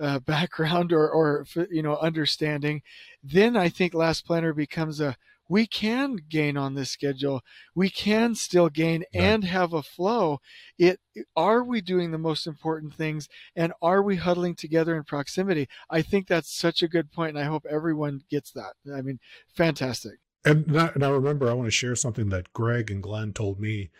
uh, 0.00 0.18
background 0.26 0.92
or 0.92 1.08
or 1.08 1.46
you 1.70 1.82
know 1.82 1.96
understanding 1.96 2.82
then 3.22 3.56
i 3.56 3.68
think 3.68 3.94
last 3.94 4.26
planner 4.26 4.52
becomes 4.52 5.00
a 5.00 5.16
we 5.48 5.66
can 5.66 6.18
gain 6.28 6.56
on 6.56 6.74
this 6.74 6.90
schedule. 6.90 7.42
We 7.74 7.90
can 7.90 8.34
still 8.34 8.68
gain 8.68 9.04
right. 9.14 9.22
and 9.22 9.44
have 9.44 9.72
a 9.72 9.82
flow. 9.82 10.40
It 10.78 11.00
are 11.36 11.62
we 11.62 11.80
doing 11.80 12.10
the 12.10 12.18
most 12.18 12.46
important 12.46 12.94
things 12.94 13.28
and 13.54 13.72
are 13.80 14.02
we 14.02 14.16
huddling 14.16 14.54
together 14.54 14.96
in 14.96 15.04
proximity? 15.04 15.68
I 15.88 16.02
think 16.02 16.26
that's 16.26 16.54
such 16.54 16.82
a 16.82 16.88
good 16.88 17.12
point 17.12 17.36
and 17.36 17.38
I 17.38 17.48
hope 17.48 17.64
everyone 17.68 18.22
gets 18.30 18.50
that. 18.52 18.74
I 18.94 19.02
mean, 19.02 19.18
fantastic. 19.54 20.18
And 20.44 20.66
now, 20.68 20.90
and 20.94 21.04
I 21.04 21.08
remember 21.10 21.48
I 21.48 21.54
want 21.54 21.66
to 21.66 21.72
share 21.72 21.96
something 21.96 22.28
that 22.28 22.52
Greg 22.52 22.90
and 22.90 23.02
Glenn 23.02 23.32
told 23.32 23.58
me 23.58 23.90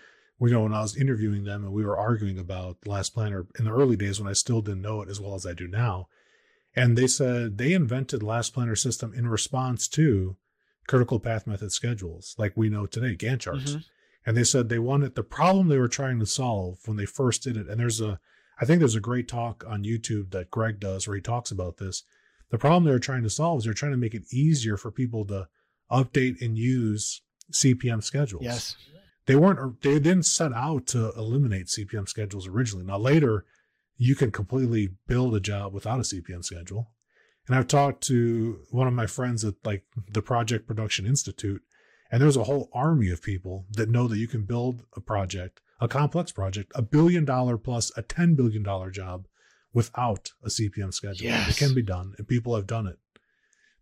you 0.41 0.51
know 0.51 0.63
when 0.63 0.75
I 0.75 0.83
was 0.83 0.97
interviewing 0.97 1.45
them 1.45 1.65
and 1.65 1.73
we 1.73 1.85
were 1.85 1.97
arguing 1.97 2.39
about 2.39 2.77
Last 2.87 3.15
Planner 3.15 3.47
in 3.59 3.65
the 3.65 3.73
early 3.73 3.97
days 3.97 4.21
when 4.21 4.29
I 4.29 4.35
still 4.35 4.61
didn't 4.61 4.83
know 4.83 5.01
it 5.01 5.09
as 5.09 5.21
well 5.21 5.35
as 5.35 5.47
I 5.47 5.55
do 5.55 5.67
now. 5.67 6.09
And 6.75 6.97
they 6.97 7.07
said 7.07 7.57
they 7.57 7.73
invented 7.73 8.23
Last 8.23 8.53
Planner 8.53 8.77
system 8.77 9.15
in 9.15 9.29
response 9.29 9.89
to 9.89 10.37
critical 10.87 11.19
path 11.21 11.47
method 11.47 11.73
schedules 11.73 12.35
like 12.39 12.53
we 12.57 12.69
know 12.69 12.87
today, 12.87 13.17
Gantt 13.17 13.41
charts. 13.41 13.73
Mm-hmm. 13.73 13.79
And 14.27 14.37
they 14.37 14.45
said 14.45 14.69
they 14.69 14.81
wanted 14.81 15.15
the 15.15 15.23
problem 15.23 15.69
they 15.69 15.79
were 15.79 15.87
trying 15.87 16.19
to 16.19 16.27
solve 16.27 16.79
when 16.87 16.97
they 16.97 17.07
first 17.07 17.43
did 17.43 17.57
it. 17.57 17.69
And 17.69 17.79
there's 17.79 18.01
a, 18.01 18.19
I 18.61 18.65
think 18.65 18.81
there's 18.81 18.97
a 18.97 19.01
great 19.01 19.29
talk 19.29 19.65
on 19.69 19.85
YouTube 19.85 20.33
that 20.33 20.51
Greg 20.51 20.81
does 20.81 21.07
where 21.07 21.15
he 21.15 21.23
talks 21.23 21.53
about 21.53 21.77
this. 21.77 22.03
The 22.51 22.59
problem 22.59 22.85
they 22.85 22.91
were 22.91 22.99
trying 22.99 23.23
to 23.23 23.31
solve 23.31 23.59
is 23.59 23.65
they're 23.65 23.75
trying 23.75 23.93
to 23.93 23.99
make 23.99 24.15
it 24.15 24.33
easier 24.33 24.77
for 24.77 24.91
people 24.91 25.25
to 25.27 25.49
update 25.91 26.41
and 26.41 26.59
use 26.59 27.23
CPM 27.53 28.03
schedules. 28.03 28.43
Yes. 28.43 28.77
They 29.27 29.37
weren't, 29.37 29.83
they 29.83 29.99
didn't 29.99 30.25
set 30.25 30.53
out 30.53 30.87
to 30.89 31.13
eliminate 31.17 31.67
CPM 31.67 32.09
schedules 32.09 32.49
originally. 32.49 32.85
Now, 32.85 32.99
later, 32.99 33.45
you 33.97 34.15
can 34.15 34.31
completely 34.31 34.91
build 35.07 35.35
a 35.35 35.41
job 35.41 35.73
without 35.73 35.99
a 35.99 36.03
CPM 36.03 36.45
schedule. 36.45 36.91
And 37.47 37.57
I've 37.57 37.69
talked 37.69 38.03
to 38.05 38.61
one 38.71 38.89
of 38.89 38.95
my 38.95 39.07
friends 39.07 39.45
at 39.45 39.55
like 39.65 39.85
the 40.11 40.23
Project 40.23 40.67
Production 40.67 41.07
Institute, 41.07 41.63
and 42.11 42.21
there's 42.21 42.37
a 42.37 42.45
whole 42.45 42.69
army 42.73 43.11
of 43.11 43.23
people 43.23 43.67
that 43.73 43.89
know 43.89 44.09
that 44.09 44.19
you 44.19 44.29
can 44.29 44.45
build 44.45 44.85
a 44.97 45.01
project, 45.01 45.61
a 45.81 45.89
complex 45.89 46.33
project, 46.33 46.73
a 46.75 46.83
billion 46.83 47.25
dollar 47.25 47.57
plus 47.57 47.93
a 47.97 48.03
$10 48.03 48.37
billion 48.37 48.65
job 48.93 49.27
without 49.73 50.33
a 50.43 50.49
CPM 50.49 50.93
schedule. 50.93 51.27
Yes. 51.27 51.51
It 51.51 51.65
can 51.65 51.75
be 51.75 51.83
done, 51.83 52.15
and 52.19 52.27
people 52.27 52.57
have 52.57 52.67
done 52.67 52.87
it. 52.87 52.99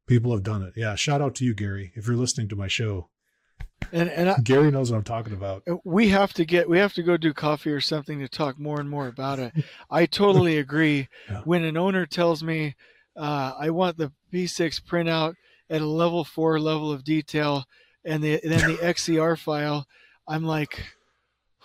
People 0.06 0.32
have 0.32 0.42
done 0.42 0.62
it. 0.62 0.74
Yeah. 0.76 0.94
Shout 0.96 1.22
out 1.22 1.34
to 1.36 1.44
you, 1.44 1.54
Gary, 1.54 1.92
if 1.94 2.06
you're 2.06 2.16
listening 2.16 2.48
to 2.48 2.56
my 2.56 2.68
show. 2.68 3.08
And 3.92 4.08
and 4.10 4.30
I, 4.30 4.38
Gary 4.42 4.70
knows 4.70 4.90
what 4.90 4.98
I'm 4.98 5.04
talking 5.04 5.32
about. 5.32 5.62
Uh, 5.68 5.76
we 5.84 6.08
have 6.08 6.32
to 6.34 6.44
get 6.44 6.68
we 6.68 6.78
have 6.78 6.94
to 6.94 7.02
go 7.02 7.16
do 7.16 7.32
coffee 7.32 7.70
or 7.70 7.80
something 7.80 8.18
to 8.18 8.28
talk 8.28 8.58
more 8.58 8.80
and 8.80 8.90
more 8.90 9.08
about 9.08 9.38
it. 9.38 9.52
I 9.90 10.06
totally 10.06 10.58
agree. 10.58 11.08
Yeah. 11.30 11.42
When 11.44 11.64
an 11.64 11.76
owner 11.76 12.06
tells 12.06 12.42
me 12.42 12.76
uh, 13.16 13.52
I 13.58 13.70
want 13.70 13.96
the 13.96 14.12
P6 14.32 14.82
printout 14.82 15.34
at 15.70 15.80
a 15.80 15.86
level 15.86 16.24
four 16.24 16.58
level 16.60 16.92
of 16.92 17.04
detail, 17.04 17.64
and, 18.04 18.22
the, 18.22 18.40
and 18.42 18.52
then 18.52 18.76
the 18.76 18.94
XER 18.94 19.36
file. 19.36 19.86
I'm 20.26 20.44
like, 20.44 20.84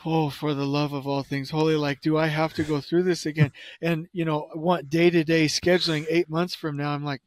oh, 0.05 0.29
for 0.29 0.53
the 0.53 0.65
love 0.65 0.93
of 0.93 1.07
all 1.07 1.23
things 1.23 1.49
holy, 1.49 1.75
like, 1.75 2.01
do 2.01 2.17
I 2.17 2.27
have 2.27 2.53
to 2.53 2.63
go 2.63 2.81
through 2.81 3.03
this 3.03 3.25
again? 3.25 3.51
And 3.81 4.07
you 4.11 4.25
know, 4.25 4.49
I 4.53 4.57
want 4.57 4.89
day 4.89 5.09
to 5.09 5.23
day 5.23 5.45
scheduling 5.45 6.05
eight 6.09 6.29
months 6.29 6.55
from 6.55 6.77
now. 6.77 6.91
I'm 6.91 7.03
like, 7.03 7.21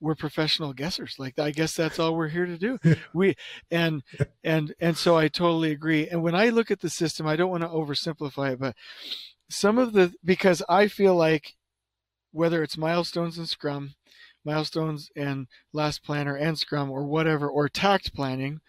we're 0.00 0.14
professional 0.14 0.72
guessers. 0.72 1.18
Like, 1.18 1.38
I 1.38 1.50
guess 1.50 1.74
that's 1.74 1.98
all 1.98 2.14
we're 2.14 2.28
here 2.28 2.46
to 2.46 2.56
do. 2.58 2.78
We 3.12 3.36
and 3.70 4.02
and 4.44 4.74
and 4.80 4.96
so 4.96 5.16
I 5.16 5.28
totally 5.28 5.72
agree. 5.72 6.08
And 6.08 6.22
when 6.22 6.34
I 6.34 6.50
look 6.50 6.70
at 6.70 6.80
the 6.80 6.90
system, 6.90 7.26
I 7.26 7.36
don't 7.36 7.50
want 7.50 7.62
to 7.62 7.68
oversimplify 7.68 8.52
it, 8.52 8.60
but 8.60 8.76
some 9.50 9.78
of 9.78 9.92
the 9.92 10.12
because 10.24 10.62
I 10.68 10.88
feel 10.88 11.16
like 11.16 11.56
whether 12.32 12.62
it's 12.62 12.78
milestones 12.78 13.38
and 13.38 13.48
Scrum, 13.48 13.94
milestones 14.44 15.10
and 15.16 15.46
last 15.72 16.02
planner 16.02 16.36
and 16.36 16.58
Scrum 16.58 16.90
or 16.90 17.04
whatever, 17.04 17.48
or 17.48 17.68
takt 17.68 18.14
planning, 18.14 18.60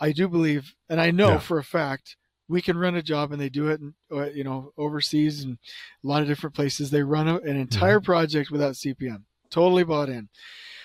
I 0.00 0.12
do 0.12 0.28
believe, 0.28 0.74
and 0.88 1.00
I 1.00 1.10
know 1.10 1.30
yeah. 1.30 1.38
for 1.38 1.58
a 1.58 1.64
fact, 1.64 2.16
we 2.48 2.60
can 2.60 2.76
run 2.76 2.96
a 2.96 3.02
job 3.02 3.32
and 3.32 3.40
they 3.40 3.48
do 3.48 3.68
it, 3.68 3.80
in, 3.80 3.94
uh, 4.12 4.28
you 4.30 4.44
know, 4.44 4.72
overseas 4.76 5.44
and 5.44 5.58
a 6.04 6.06
lot 6.06 6.22
of 6.22 6.28
different 6.28 6.54
places. 6.54 6.90
They 6.90 7.02
run 7.02 7.28
an 7.28 7.56
entire 7.56 8.00
mm-hmm. 8.00 8.04
project 8.04 8.50
without 8.50 8.74
CPM. 8.74 9.22
Totally 9.50 9.84
bought 9.84 10.08
in. 10.08 10.28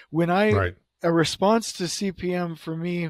When 0.10 0.30
I, 0.30 0.52
right. 0.52 0.76
a 1.04 1.12
response 1.12 1.74
to 1.74 1.84
CPM 1.84 2.58
for 2.58 2.78
me 2.78 3.10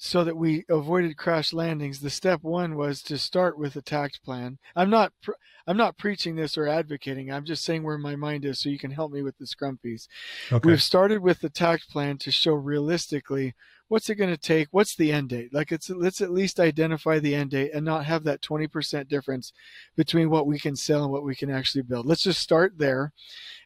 so 0.00 0.22
that 0.22 0.36
we 0.36 0.64
avoided 0.68 1.16
crash 1.16 1.52
landings, 1.52 1.98
the 1.98 2.08
step 2.08 2.44
one 2.44 2.76
was 2.76 3.02
to 3.02 3.18
start 3.18 3.58
with 3.58 3.74
a 3.74 3.82
takt 3.82 4.22
plan. 4.22 4.58
I'm 4.76 4.90
not 4.90 5.12
pr- 5.20 5.32
I'm 5.66 5.76
not 5.76 5.98
preaching 5.98 6.36
this 6.36 6.56
or 6.56 6.68
advocating. 6.68 7.30
I'm 7.30 7.44
just 7.44 7.64
saying 7.64 7.82
where 7.82 7.98
my 7.98 8.14
mind 8.16 8.44
is, 8.44 8.60
so 8.60 8.68
you 8.68 8.78
can 8.78 8.92
help 8.92 9.10
me 9.12 9.22
with 9.22 9.36
the 9.38 9.46
scrum 9.46 9.76
piece. 9.82 10.08
Okay. 10.52 10.66
We've 10.66 10.82
started 10.82 11.20
with 11.20 11.40
the 11.40 11.50
takt 11.50 11.90
plan 11.90 12.16
to 12.18 12.30
show 12.30 12.54
realistically 12.54 13.54
what's 13.88 14.08
it 14.08 14.14
going 14.14 14.30
to 14.30 14.36
take, 14.36 14.68
what's 14.70 14.94
the 14.94 15.10
end 15.10 15.30
date. 15.30 15.52
Like 15.52 15.72
it's 15.72 15.90
let's 15.90 16.20
at 16.20 16.30
least 16.30 16.60
identify 16.60 17.18
the 17.18 17.34
end 17.34 17.50
date 17.50 17.72
and 17.74 17.84
not 17.84 18.04
have 18.06 18.22
that 18.24 18.40
20% 18.40 19.08
difference 19.08 19.52
between 19.96 20.30
what 20.30 20.46
we 20.46 20.58
can 20.60 20.76
sell 20.76 21.02
and 21.02 21.12
what 21.12 21.24
we 21.24 21.34
can 21.34 21.50
actually 21.50 21.82
build. 21.82 22.06
Let's 22.06 22.22
just 22.22 22.40
start 22.40 22.78
there, 22.78 23.12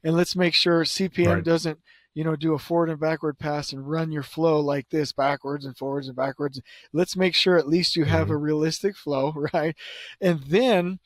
and 0.03 0.17
let's 0.17 0.35
make 0.35 0.55
sure 0.55 0.83
CPM 0.85 1.35
Right. 1.35 1.45
doesn't 1.45 1.79
you 2.15 2.25
know, 2.25 2.37
do 2.37 2.55
a 2.55 2.59
forward 2.59 2.91
and 2.91 3.01
backward 3.01 3.39
pass 3.39 3.73
and 3.73 3.89
run 3.89 4.13
your 4.13 4.23
flow 4.23 4.61
like 4.61 4.89
this 4.91 5.13
backwards 5.13 5.65
and 5.65 5.77
forwards 5.77 6.09
and 6.09 6.17
backwards. 6.17 6.61
Let's 6.93 7.17
make 7.17 7.35
sure 7.35 7.57
at 7.57 7.69
least 7.69 7.97
you 7.97 8.05
have 8.05 8.29
Mhm. 8.29 8.31
a 8.31 8.37
realistic 8.37 8.97
flow, 8.97 9.33
right? 9.55 9.77
And 10.21 10.41
then 10.43 10.99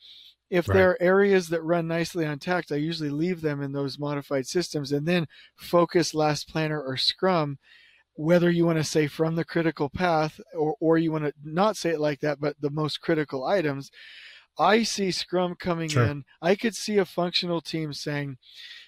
if 0.49 0.67
Right. 0.67 0.71
there 0.71 0.91
are 0.91 1.01
areas 1.01 1.49
that 1.49 1.63
run 1.63 1.87
nicely 1.87 2.25
on 2.25 2.39
takt, 2.39 2.71
I 2.71 2.75
usually 2.77 3.09
leave 3.09 3.41
them 3.41 3.61
in 3.61 3.73
those 3.73 3.99
modified 3.99 4.47
systems 4.47 4.91
and 4.91 5.05
then 5.07 5.27
focus 5.55 6.13
last 6.13 6.49
planner 6.49 6.81
or 6.81 6.97
scrum 6.97 7.57
whether 8.15 8.49
you 8.49 8.65
want 8.65 8.77
to 8.77 8.83
say 8.83 9.07
from 9.07 9.35
the 9.35 9.45
critical 9.45 9.89
path 9.89 10.39
or, 10.57 10.75
or 10.79 10.97
you 10.97 11.11
want 11.11 11.23
to 11.23 11.33
not 11.43 11.77
say 11.77 11.91
it 11.91 11.99
like 11.99 12.19
that, 12.19 12.39
but 12.39 12.55
the 12.59 12.69
most 12.69 12.99
critical 13.01 13.45
items. 13.45 13.91
I 14.59 14.83
see 14.83 15.11
Scrum 15.11 15.55
coming 15.55 15.89
Sure. 15.89 16.05
in. 16.05 16.25
I 16.41 16.55
could 16.55 16.75
see 16.75 16.97
a 16.97 17.05
functional 17.05 17.61
team 17.61 17.93
saying, 17.93 18.37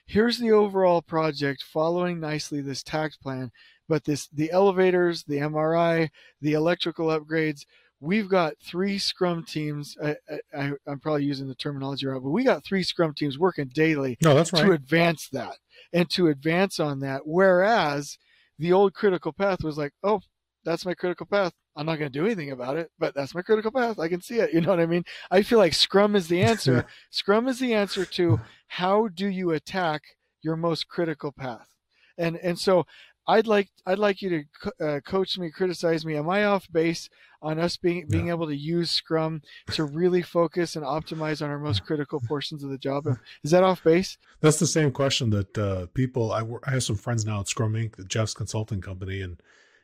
here's 0.05 0.39
the 0.39 0.51
overall 0.51 1.01
project 1.01 1.63
following 1.63 2.19
nicely 2.19 2.61
this 2.61 2.83
takt 2.83 3.21
plan, 3.21 3.51
but 3.87 4.03
this 4.05 4.27
the 4.27 4.51
elevators, 4.51 5.23
the 5.23 5.37
MRI, 5.37 6.09
the 6.41 6.53
electrical 6.53 7.07
upgrades, 7.07 7.65
we've 7.99 8.29
got 8.29 8.53
three 8.63 8.97
Scrum 8.97 9.43
teams. 9.43 9.97
I, 10.03 10.15
I, 10.57 10.71
I'm 10.87 10.99
probably 10.99 11.25
using 11.25 11.47
the 11.47 11.55
terminology 11.55 12.07
wrong, 12.07 12.23
but 12.23 12.29
we 12.29 12.43
got 12.43 12.63
three 12.63 12.83
Scrum 12.83 13.13
teams 13.13 13.37
working 13.37 13.67
daily 13.67 14.17
no, 14.21 14.33
that's 14.33 14.51
to 14.51 14.63
right. 14.63 14.71
advance 14.71 15.27
that 15.29 15.57
and 15.93 16.09
to 16.11 16.27
advance 16.27 16.79
on 16.79 16.99
that. 17.01 17.21
Whereas 17.25 18.17
the 18.57 18.71
old 18.73 18.93
critical 18.93 19.33
path 19.33 19.63
was 19.63 19.77
like, 19.77 19.93
oh, 20.03 20.21
that's 20.63 20.85
my 20.85 20.93
critical 20.93 21.25
path. 21.25 21.53
I'm 21.79 21.85
not 21.85 21.97
going 21.97 22.11
to 22.11 22.19
do 22.19 22.25
anything 22.25 22.51
about 22.51 22.75
it, 22.75 22.91
but 22.99 23.15
that's 23.15 23.33
my 23.33 23.41
critical 23.41 23.71
path. 23.71 23.99
I 23.99 24.09
can 24.09 24.21
see 24.21 24.39
it. 24.39 24.53
You 24.53 24.59
know 24.59 24.69
what 24.71 24.81
I 24.81 24.85
mean? 24.85 25.05
I 25.31 25.41
feel 25.43 25.59
like 25.59 25.73
Scrum 25.73 26.13
is 26.15 26.27
the 26.27 26.41
answer. 26.51 26.85
Scrum 27.09 27.47
is 27.47 27.59
the 27.59 27.73
answer 27.73 28.03
to 28.05 28.41
how 28.67 29.07
do 29.07 29.27
you 29.27 29.51
attack 29.51 30.01
your 30.41 30.57
most 30.57 30.87
critical 30.89 31.31
path, 31.31 31.69
and 32.17 32.35
and 32.37 32.59
so 32.59 32.85
I'd 33.27 33.47
like 33.47 33.69
I'd 33.85 33.99
like 33.99 34.21
you 34.21 34.29
to 34.29 34.85
uh, 34.85 34.99
coach 35.01 35.37
me, 35.37 35.51
criticize 35.51 36.05
me. 36.05 36.17
Am 36.17 36.29
I 36.29 36.43
off 36.45 36.67
base 36.71 37.09
on 37.41 37.59
us 37.59 37.77
being 37.77 38.07
being 38.09 38.25
No. 38.27 38.33
able 38.33 38.47
to 38.47 38.55
use 38.57 38.91
Scrum 38.91 39.41
to 39.71 39.85
really 39.85 40.21
focus 40.21 40.75
and 40.75 40.83
optimize 40.85 41.41
on 41.41 41.49
our 41.49 41.59
most 41.59 41.85
critical 41.85 42.19
portions 42.27 42.63
of 42.63 42.71
the 42.71 42.77
job? 42.77 43.07
Is 43.43 43.51
that 43.51 43.63
off 43.63 43.83
base? 43.83 44.17
That's 44.41 44.59
the 44.59 44.67
same 44.67 44.91
question 44.91 45.29
that 45.29 45.57
uh, 45.57 45.85
people. 45.93 46.31
I, 46.33 46.43
I 46.65 46.71
have 46.71 46.83
some 46.83 46.97
friends 46.97 47.25
now 47.25 47.39
at 47.39 47.47
Scrum 47.47 47.73
Inc., 47.73 48.05
Jeff's 48.07 48.33
consulting 48.33 48.81
company, 48.81 49.21
and 49.21 49.39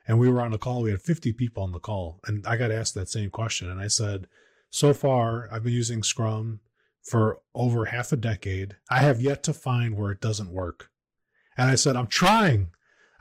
and 0.07 0.19
we 0.19 0.29
were 0.29 0.41
on 0.41 0.53
a 0.53 0.57
call. 0.57 0.81
We 0.83 0.91
had 0.91 1.01
50 1.01 1.33
people 1.33 1.63
on 1.63 1.71
the 1.71 1.79
call, 1.79 2.19
and 2.25 2.45
I 2.47 2.57
got 2.57 2.71
asked 2.71 2.93
that 2.95 3.09
same 3.09 3.29
question, 3.29 3.69
and 3.69 3.79
I 3.79 3.87
said, 3.87 4.27
so 4.69 4.93
far 4.93 5.47
I've 5.51 5.63
been 5.63 5.73
using 5.73 6.03
Scrum 6.03 6.59
for 7.03 7.39
over 7.53 7.85
half 7.85 8.11
a 8.11 8.17
decade. 8.17 8.75
I 8.89 8.99
have 8.99 9.21
yet 9.21 9.43
to 9.43 9.53
find 9.53 9.95
where 9.95 10.11
it 10.11 10.21
doesn't 10.21 10.51
work, 10.51 10.89
and 11.57 11.69
I 11.69 11.75
said 11.75 11.95
I'm 11.95 12.07
trying. 12.07 12.71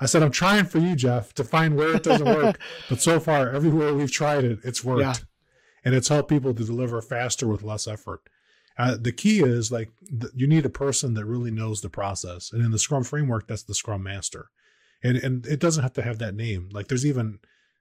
I 0.00 0.06
said 0.06 0.22
I'm 0.22 0.32
trying 0.32 0.64
for 0.64 0.78
you, 0.78 0.96
Jeff, 0.96 1.32
to 1.34 1.44
find 1.44 1.76
where 1.76 1.94
it 1.94 2.02
doesn't 2.02 2.26
work. 2.26 2.58
but 2.88 3.00
so 3.00 3.20
far, 3.20 3.50
everywhere 3.50 3.94
we've 3.94 4.10
tried 4.10 4.44
it, 4.44 4.58
it's 4.64 4.82
worked, 4.82 5.00
Yeah. 5.00 5.14
and 5.84 5.94
it's 5.94 6.08
helped 6.08 6.28
people 6.28 6.52
to 6.54 6.64
deliver 6.64 7.00
faster 7.00 7.46
with 7.46 7.62
less 7.62 7.86
effort. 7.86 8.22
Uh, 8.76 8.96
the 9.00 9.12
key 9.12 9.38
is 9.40 9.70
like 9.70 9.92
th- 10.08 10.32
you 10.34 10.48
need 10.48 10.66
a 10.66 10.70
person 10.70 11.14
that 11.14 11.24
really 11.26 11.52
knows 11.52 11.80
the 11.80 11.88
process, 11.88 12.52
and 12.52 12.64
in 12.64 12.72
the 12.72 12.78
Scrum 12.78 13.04
framework, 13.04 13.46
that's 13.46 13.62
the 13.62 13.74
Scrum 13.74 14.02
Master, 14.02 14.48
and 15.04 15.16
and 15.18 15.46
it 15.46 15.60
doesn't 15.60 15.82
have 15.82 15.92
to 15.92 16.02
have 16.02 16.18
that 16.18 16.34
name. 16.34 16.70
Like 16.72 16.88
there's 16.88 17.06
even 17.06 17.38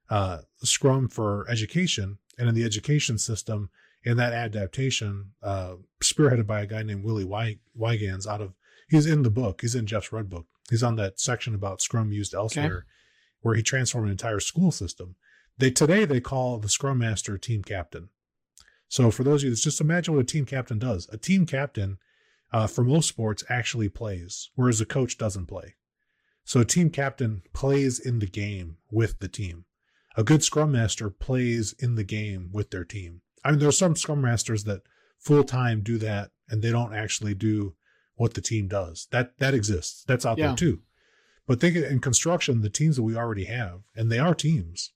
uh, 0.09 0.39
Scrum 0.61 1.07
for 1.07 1.49
education, 1.49 2.19
and 2.37 2.49
in 2.49 2.53
the 2.53 2.65
education 2.65 3.17
system, 3.17 3.69
in 4.03 4.17
that 4.17 4.33
adaptation, 4.33 5.31
uh, 5.41 5.75
spearheaded 6.03 6.45
by 6.45 6.61
a 6.61 6.67
guy 6.67 6.83
named 6.83 7.03
Willie 7.03 7.23
Wy- 7.23 7.59
Wijnands 7.79 8.27
out 8.27 8.41
of 8.41 8.53
he's 8.89 9.05
in 9.05 9.23
the 9.23 9.31
book, 9.31 9.61
he's 9.61 9.73
in 9.73 9.87
Jeff's 9.87 10.11
Red 10.11 10.29
Book, 10.29 10.45
he's 10.69 10.83
on 10.83 10.97
that 10.97 11.19
section 11.19 11.55
about 11.55 11.81
Scrum 11.81 12.11
used 12.11 12.33
elsewhere, 12.33 12.85
where 13.41 13.55
he 13.55 13.63
transformed 13.63 14.07
an 14.07 14.11
entire 14.11 14.41
school 14.41 14.71
system. 14.71 15.15
They 15.57 15.71
today 15.71 16.05
they 16.05 16.19
call 16.19 16.57
the 16.57 16.69
Scrum 16.69 16.99
Master 16.99 17.37
team 17.37 17.63
captain. 17.63 18.09
So 18.89 19.09
for 19.09 19.23
those 19.23 19.41
of 19.41 19.45
you, 19.45 19.49
that's 19.51 19.63
just 19.63 19.81
imagine 19.81 20.13
what 20.13 20.21
a 20.21 20.25
team 20.25 20.45
captain 20.45 20.77
does. 20.77 21.09
A 21.11 21.17
team 21.17 21.45
captain, 21.47 21.97
uh, 22.51 22.67
for 22.67 22.83
most 22.83 23.07
sports, 23.07 23.43
actually 23.49 23.89
plays, 23.89 24.51
whereas 24.55 24.81
a 24.81 24.85
coach 24.85 25.17
doesn't 25.17 25.47
play. 25.47 25.75
So 26.45 26.59
a 26.59 26.65
team 26.65 26.89
captain 26.89 27.41
plays 27.53 27.99
in 27.99 28.19
the 28.19 28.27
game 28.27 28.77
with 28.91 29.19
the 29.19 29.27
team. 29.27 29.65
A 30.15 30.23
good 30.23 30.43
scrum 30.43 30.71
master 30.71 31.09
plays 31.09 31.73
in 31.79 31.95
the 31.95 32.03
game 32.03 32.49
with 32.51 32.69
their 32.71 32.83
team. 32.83 33.21
I 33.43 33.51
mean, 33.51 33.59
there 33.59 33.69
are 33.69 33.71
some 33.73 33.95
scrum 33.95 34.21
masters 34.21 34.63
that 34.65 34.81
full 35.19 35.43
time 35.43 35.81
do 35.81 35.97
that, 35.99 36.31
and 36.49 36.61
they 36.61 36.71
don't 36.71 36.93
actually 36.93 37.33
do 37.33 37.75
what 38.15 38.33
the 38.35 38.41
team 38.41 38.67
does. 38.67 39.07
That 39.11 39.37
that 39.39 39.53
exists. 39.53 40.03
That's 40.07 40.25
out 40.25 40.37
Yeah. 40.37 40.47
there 40.47 40.55
too. 40.55 40.81
But 41.47 41.59
think 41.59 41.75
in 41.75 41.99
construction, 41.99 42.61
the 42.61 42.69
teams 42.69 42.95
that 42.95 43.03
we 43.03 43.15
already 43.15 43.45
have, 43.45 43.81
and 43.95 44.11
they 44.11 44.19
are 44.19 44.35
teams. 44.35 44.91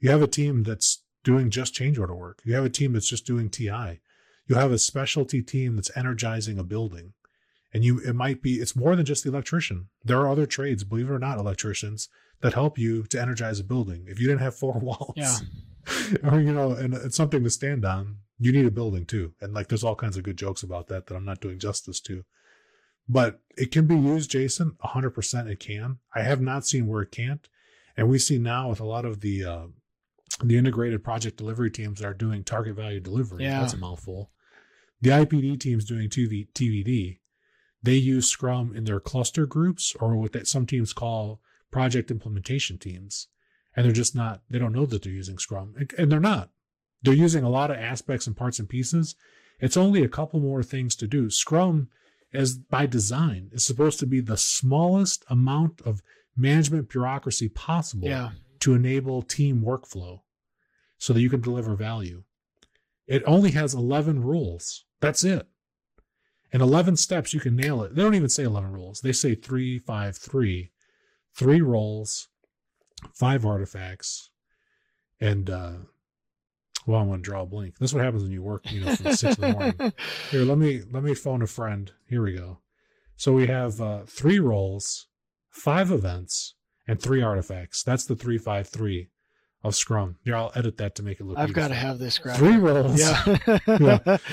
You 0.00 0.10
have 0.10 0.22
a 0.22 0.26
team 0.26 0.62
that's 0.62 1.02
doing 1.24 1.50
just 1.50 1.74
change 1.74 1.98
order 1.98 2.14
work. 2.14 2.40
You 2.44 2.54
have 2.54 2.64
a 2.64 2.70
team 2.70 2.92
that's 2.94 3.08
just 3.08 3.26
doing 3.26 3.50
TI. 3.50 4.00
You 4.46 4.54
have 4.54 4.72
a 4.72 4.78
specialty 4.78 5.42
team 5.42 5.76
that's 5.76 5.94
energizing 5.96 6.58
a 6.58 6.64
building. 6.64 7.12
And 7.72 7.84
you 7.84 8.00
it 8.00 8.14
might 8.14 8.40
be 8.42 8.54
it's 8.54 8.74
more 8.76 8.96
than 8.96 9.04
just 9.04 9.24
the 9.24 9.30
electrician. 9.30 9.88
There 10.02 10.18
are 10.18 10.28
other 10.30 10.46
trades, 10.46 10.84
believe 10.84 11.08
it 11.10 11.12
or 11.12 11.18
not, 11.18 11.38
electricians 11.38 12.08
that 12.40 12.54
help 12.54 12.78
you 12.78 13.02
to 13.04 13.20
energize 13.20 13.60
a 13.60 13.64
building. 13.64 14.04
If 14.08 14.20
you 14.20 14.26
didn't 14.26 14.40
have 14.42 14.54
four 14.56 14.78
walls, 14.80 15.12
Yeah. 15.16 15.36
or 16.24 16.40
you 16.40 16.52
know, 16.52 16.72
and 16.72 16.94
it's 16.94 17.16
something 17.16 17.42
to 17.44 17.50
stand 17.50 17.84
on, 17.84 18.18
you 18.38 18.52
need 18.52 18.66
a 18.66 18.70
building 18.70 19.04
too. 19.04 19.34
And 19.40 19.52
like 19.52 19.68
there's 19.68 19.84
all 19.84 19.96
kinds 19.96 20.16
of 20.16 20.22
good 20.22 20.36
jokes 20.38 20.62
about 20.62 20.88
that 20.88 21.06
that 21.06 21.14
I'm 21.14 21.24
not 21.24 21.40
doing 21.40 21.58
justice 21.58 22.00
to. 22.02 22.24
But 23.08 23.40
it 23.56 23.72
can 23.72 23.86
be 23.86 23.96
used, 23.96 24.30
Jason, 24.30 24.76
100% 24.84 25.48
it 25.48 25.60
can. 25.60 25.98
I 26.14 26.22
have 26.22 26.40
not 26.42 26.66
seen 26.66 26.86
where 26.86 27.00
it 27.02 27.10
can't. 27.10 27.48
And 27.96 28.08
we 28.08 28.18
see 28.18 28.38
now 28.38 28.68
with 28.68 28.80
a 28.80 28.84
lot 28.84 29.04
of 29.06 29.20
the 29.20 29.44
uh, 29.44 29.66
the 30.44 30.56
integrated 30.58 31.02
project 31.02 31.36
delivery 31.36 31.70
teams 31.70 31.98
that 32.00 32.06
are 32.06 32.14
doing 32.14 32.44
target 32.44 32.76
value 32.76 33.00
delivery. 33.00 33.44
Yeah. 33.44 33.60
That's 33.60 33.72
a 33.72 33.78
mouthful. 33.78 34.30
The 35.00 35.10
IPD 35.10 35.58
teams 35.60 35.84
doing 35.84 36.08
TV, 36.08 36.48
TVD, 36.52 37.18
they 37.82 37.94
use 37.94 38.26
Scrum 38.28 38.74
in 38.74 38.84
their 38.84 39.00
cluster 39.00 39.46
groups 39.46 39.94
or 40.00 40.16
what 40.16 40.32
that 40.32 40.48
some 40.48 40.66
teams 40.66 40.92
call 40.92 41.40
project 41.70 42.10
implementation 42.10 42.78
teams. 42.78 43.28
And 43.76 43.84
they're 43.84 43.92
just 43.92 44.14
not, 44.16 44.42
they 44.50 44.58
don't 44.58 44.72
know 44.72 44.86
that 44.86 45.02
they're 45.02 45.12
using 45.12 45.38
Scrum. 45.38 45.74
And- 45.96 46.10
they're 46.10 46.18
not. 46.20 46.50
They're 47.02 47.14
using 47.14 47.44
a 47.44 47.50
lot 47.50 47.70
of 47.70 47.76
aspects 47.76 48.26
and 48.26 48.36
parts 48.36 48.58
and 48.58 48.68
pieces. 48.68 49.14
It's 49.60 49.76
only 49.76 50.02
a 50.02 50.08
couple 50.08 50.40
more 50.40 50.62
things 50.64 50.96
to 50.96 51.06
do. 51.06 51.30
Scrum, 51.30 51.88
as 52.32 52.56
by 52.58 52.86
design, 52.86 53.50
is 53.52 53.64
supposed 53.64 54.00
to 54.00 54.06
be 54.06 54.20
the 54.20 54.36
smallest 54.36 55.24
amount 55.28 55.80
of 55.82 56.02
management 56.36 56.88
bureaucracy 56.88 57.48
possible 57.48 58.08
Yeah. 58.08 58.30
to 58.60 58.74
enable 58.74 59.22
team 59.22 59.62
workflow 59.62 60.22
so 60.98 61.12
that 61.12 61.20
you 61.20 61.30
can 61.30 61.40
deliver 61.40 61.76
value. 61.76 62.24
It 63.06 63.22
only 63.26 63.52
has 63.52 63.74
11 63.74 64.22
rules. 64.22 64.84
That's 65.00 65.22
it. 65.22 65.46
In 66.52 66.60
11 66.62 66.96
steps, 66.96 67.34
you 67.34 67.40
can 67.40 67.56
nail 67.56 67.82
it. 67.82 67.94
They 67.94 68.02
don't 68.02 68.14
even 68.14 68.28
say 68.28 68.44
11 68.44 68.72
rules. 68.72 69.00
They 69.00 69.12
say 69.12 69.34
three, 69.34 69.78
five, 69.78 70.16
three, 70.16 70.70
three 71.34 71.60
roles, 71.60 72.28
five 73.12 73.44
artifacts, 73.44 74.30
and, 75.20 75.50
uh, 75.50 75.72
well, 76.86 77.00
I'm 77.00 77.08
going 77.08 77.20
to 77.20 77.24
draw 77.24 77.42
a 77.42 77.46
blank. 77.46 77.78
This 77.78 77.90
is 77.90 77.94
what 77.94 78.04
happens 78.04 78.22
when 78.22 78.32
you 78.32 78.42
work, 78.42 78.70
you 78.72 78.80
know, 78.80 78.94
from 78.96 79.12
six 79.12 79.36
in 79.36 79.42
the 79.42 79.52
morning. 79.52 79.92
Here, 80.30 80.44
let 80.44 80.56
me 80.56 80.82
let 80.90 81.02
me 81.02 81.14
phone 81.14 81.42
a 81.42 81.46
friend. 81.46 81.92
Here 82.08 82.22
we 82.22 82.32
go. 82.32 82.60
So 83.16 83.32
we 83.34 83.46
have 83.48 83.78
uh, 83.80 84.04
three 84.06 84.38
roles, 84.38 85.06
five 85.50 85.90
events, 85.90 86.54
and 86.86 86.98
three 87.02 87.20
artifacts. 87.20 87.82
That's 87.82 88.06
the 88.06 88.16
three 88.16 88.38
five 88.38 88.68
three 88.68 89.10
of 89.62 89.74
Scrum. 89.74 90.16
Here, 90.24 90.36
I'll 90.36 90.52
edit 90.54 90.78
that 90.78 90.94
to 90.94 91.02
make 91.02 91.20
it 91.20 91.24
look. 91.26 91.36
I've 91.36 91.52
got 91.52 91.68
to 91.68 91.74
have 91.74 91.98
this 91.98 92.18
graphic. 92.18 92.40
three 92.40 92.56
roles. 92.56 92.98
Yeah. 92.98 93.58
Yeah. 93.78 94.16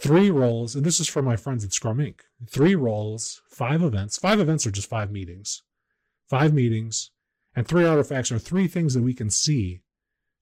Three 0.00 0.30
roles, 0.30 0.74
and 0.74 0.84
this 0.84 0.98
is 0.98 1.08
from 1.08 1.24
my 1.26 1.36
friends 1.36 1.64
at 1.64 1.72
Scrum 1.72 1.98
Inc. 1.98 2.20
Three 2.48 2.74
roles, 2.74 3.42
five 3.50 3.82
events. 3.82 4.16
Five 4.16 4.40
events 4.40 4.66
are 4.66 4.70
just 4.70 4.88
five 4.88 5.10
meetings. 5.10 5.62
Five 6.28 6.54
meetings, 6.54 7.10
and 7.54 7.66
three 7.66 7.84
artifacts 7.84 8.32
are 8.32 8.38
three 8.38 8.68
things 8.68 8.94
that 8.94 9.02
we 9.02 9.14
can 9.14 9.30
see 9.30 9.82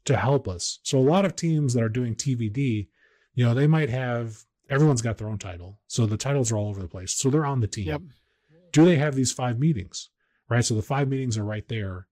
to 0.05 0.17
help 0.17 0.47
us. 0.47 0.79
So 0.83 0.99
a 0.99 1.01
lot 1.01 1.25
of 1.25 1.35
teams 1.35 1.75
that 1.75 1.83
are 1.83 1.89
doing 1.89 2.15
TVD, 2.15 2.89
you 3.35 3.45
know, 3.45 3.55
they 3.55 3.67
might 3.67 3.91
have 3.91 4.45
everyone's 4.71 5.03
got 5.03 5.19
their 5.19 5.29
own 5.29 5.39
title. 5.39 5.81
So 5.87 6.07
the 6.07 6.17
titles 6.17 6.53
are 6.53 6.57
all 6.57 6.69
over 6.69 6.81
the 6.81 6.89
place. 6.89 7.13
So 7.13 7.31
they're 7.31 7.47
on 7.47 7.61
the 7.61 7.67
team. 7.67 7.87
Yep. 7.87 8.03
Do 8.73 8.85
they 8.85 8.97
have 8.97 9.15
these 9.15 9.33
five 9.33 9.59
meetings? 9.59 10.11
Right. 10.49 10.65
So 10.65 10.75
the 10.75 10.83
five 10.83 11.09
meetings 11.09 11.37
are 11.37 11.45
right 11.45 11.67
there. 11.69 12.07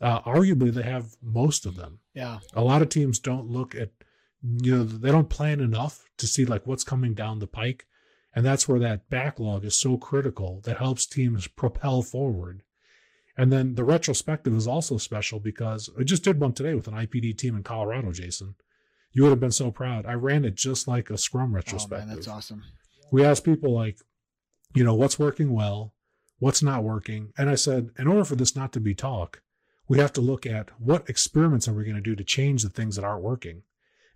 Uh, 0.00 0.20
arguably, 0.22 0.72
they 0.72 0.82
have 0.82 1.16
most 1.22 1.66
of 1.66 1.76
them. 1.76 2.00
Yeah. 2.14 2.38
A 2.54 2.62
lot 2.62 2.82
of 2.82 2.88
teams 2.88 3.18
don't 3.18 3.48
look 3.48 3.74
at, 3.74 3.90
you 4.42 4.76
know, 4.76 4.84
they 4.84 5.10
don't 5.10 5.28
plan 5.28 5.60
enough 5.60 6.04
to 6.18 6.26
see 6.26 6.44
like 6.44 6.66
what's 6.66 6.84
coming 6.84 7.14
down 7.14 7.38
the 7.38 7.46
pike. 7.46 7.86
And 8.34 8.44
that's 8.44 8.68
where 8.68 8.78
that 8.80 9.08
backlog 9.08 9.64
is 9.64 9.78
so 9.78 9.96
critical 9.96 10.60
that 10.64 10.76
helps 10.76 11.06
teams 11.06 11.46
propel 11.46 12.02
forward. 12.02 12.62
And 13.36 13.52
then 13.52 13.74
the 13.74 13.84
retrospective 13.84 14.54
is 14.54 14.66
also 14.66 14.98
special 14.98 15.40
because 15.40 15.90
I 15.98 16.02
just 16.02 16.22
did 16.22 16.40
one 16.40 16.52
today 16.52 16.74
with 16.74 16.88
an 16.88 16.94
IPD 16.94 17.36
team 17.38 17.56
in 17.56 17.62
Colorado, 17.62 18.12
Jason. 18.12 18.54
You 19.12 19.22
would 19.22 19.30
have 19.30 19.40
been 19.40 19.52
so 19.52 19.70
proud. 19.70 20.04
I 20.04 20.12
ran 20.12 20.44
it 20.44 20.54
just 20.54 20.86
like 20.86 21.08
a 21.08 21.16
Scrum 21.18 21.52
Oh 21.52 21.56
retrospective. 21.56 22.08
man, 22.08 22.14
that's 22.16 22.28
awesome. 22.28 22.62
we 23.10 23.24
asked 23.24 23.44
people 23.44 23.72
like, 23.72 23.98
you 24.74 24.84
know, 24.84 24.94
what's 24.94 25.18
working 25.18 25.52
well, 25.54 25.94
what's 26.38 26.62
not 26.62 26.84
working. 26.84 27.32
And 27.38 27.48
I 27.48 27.54
said, 27.54 27.90
in 27.98 28.06
order 28.06 28.24
for 28.24 28.36
this 28.36 28.54
not 28.54 28.72
to 28.74 28.80
be 28.80 28.94
talk, 28.94 29.40
we 29.88 29.98
have 29.98 30.12
to 30.14 30.20
look 30.20 30.44
at 30.44 30.70
what 30.78 31.08
experiments 31.08 31.66
are 31.68 31.72
we 31.72 31.84
going 31.84 31.96
to 31.96 32.02
do 32.02 32.14
to 32.16 32.24
change 32.24 32.62
the 32.62 32.68
things 32.68 32.96
that 32.96 33.04
aren't 33.04 33.22
working. 33.22 33.62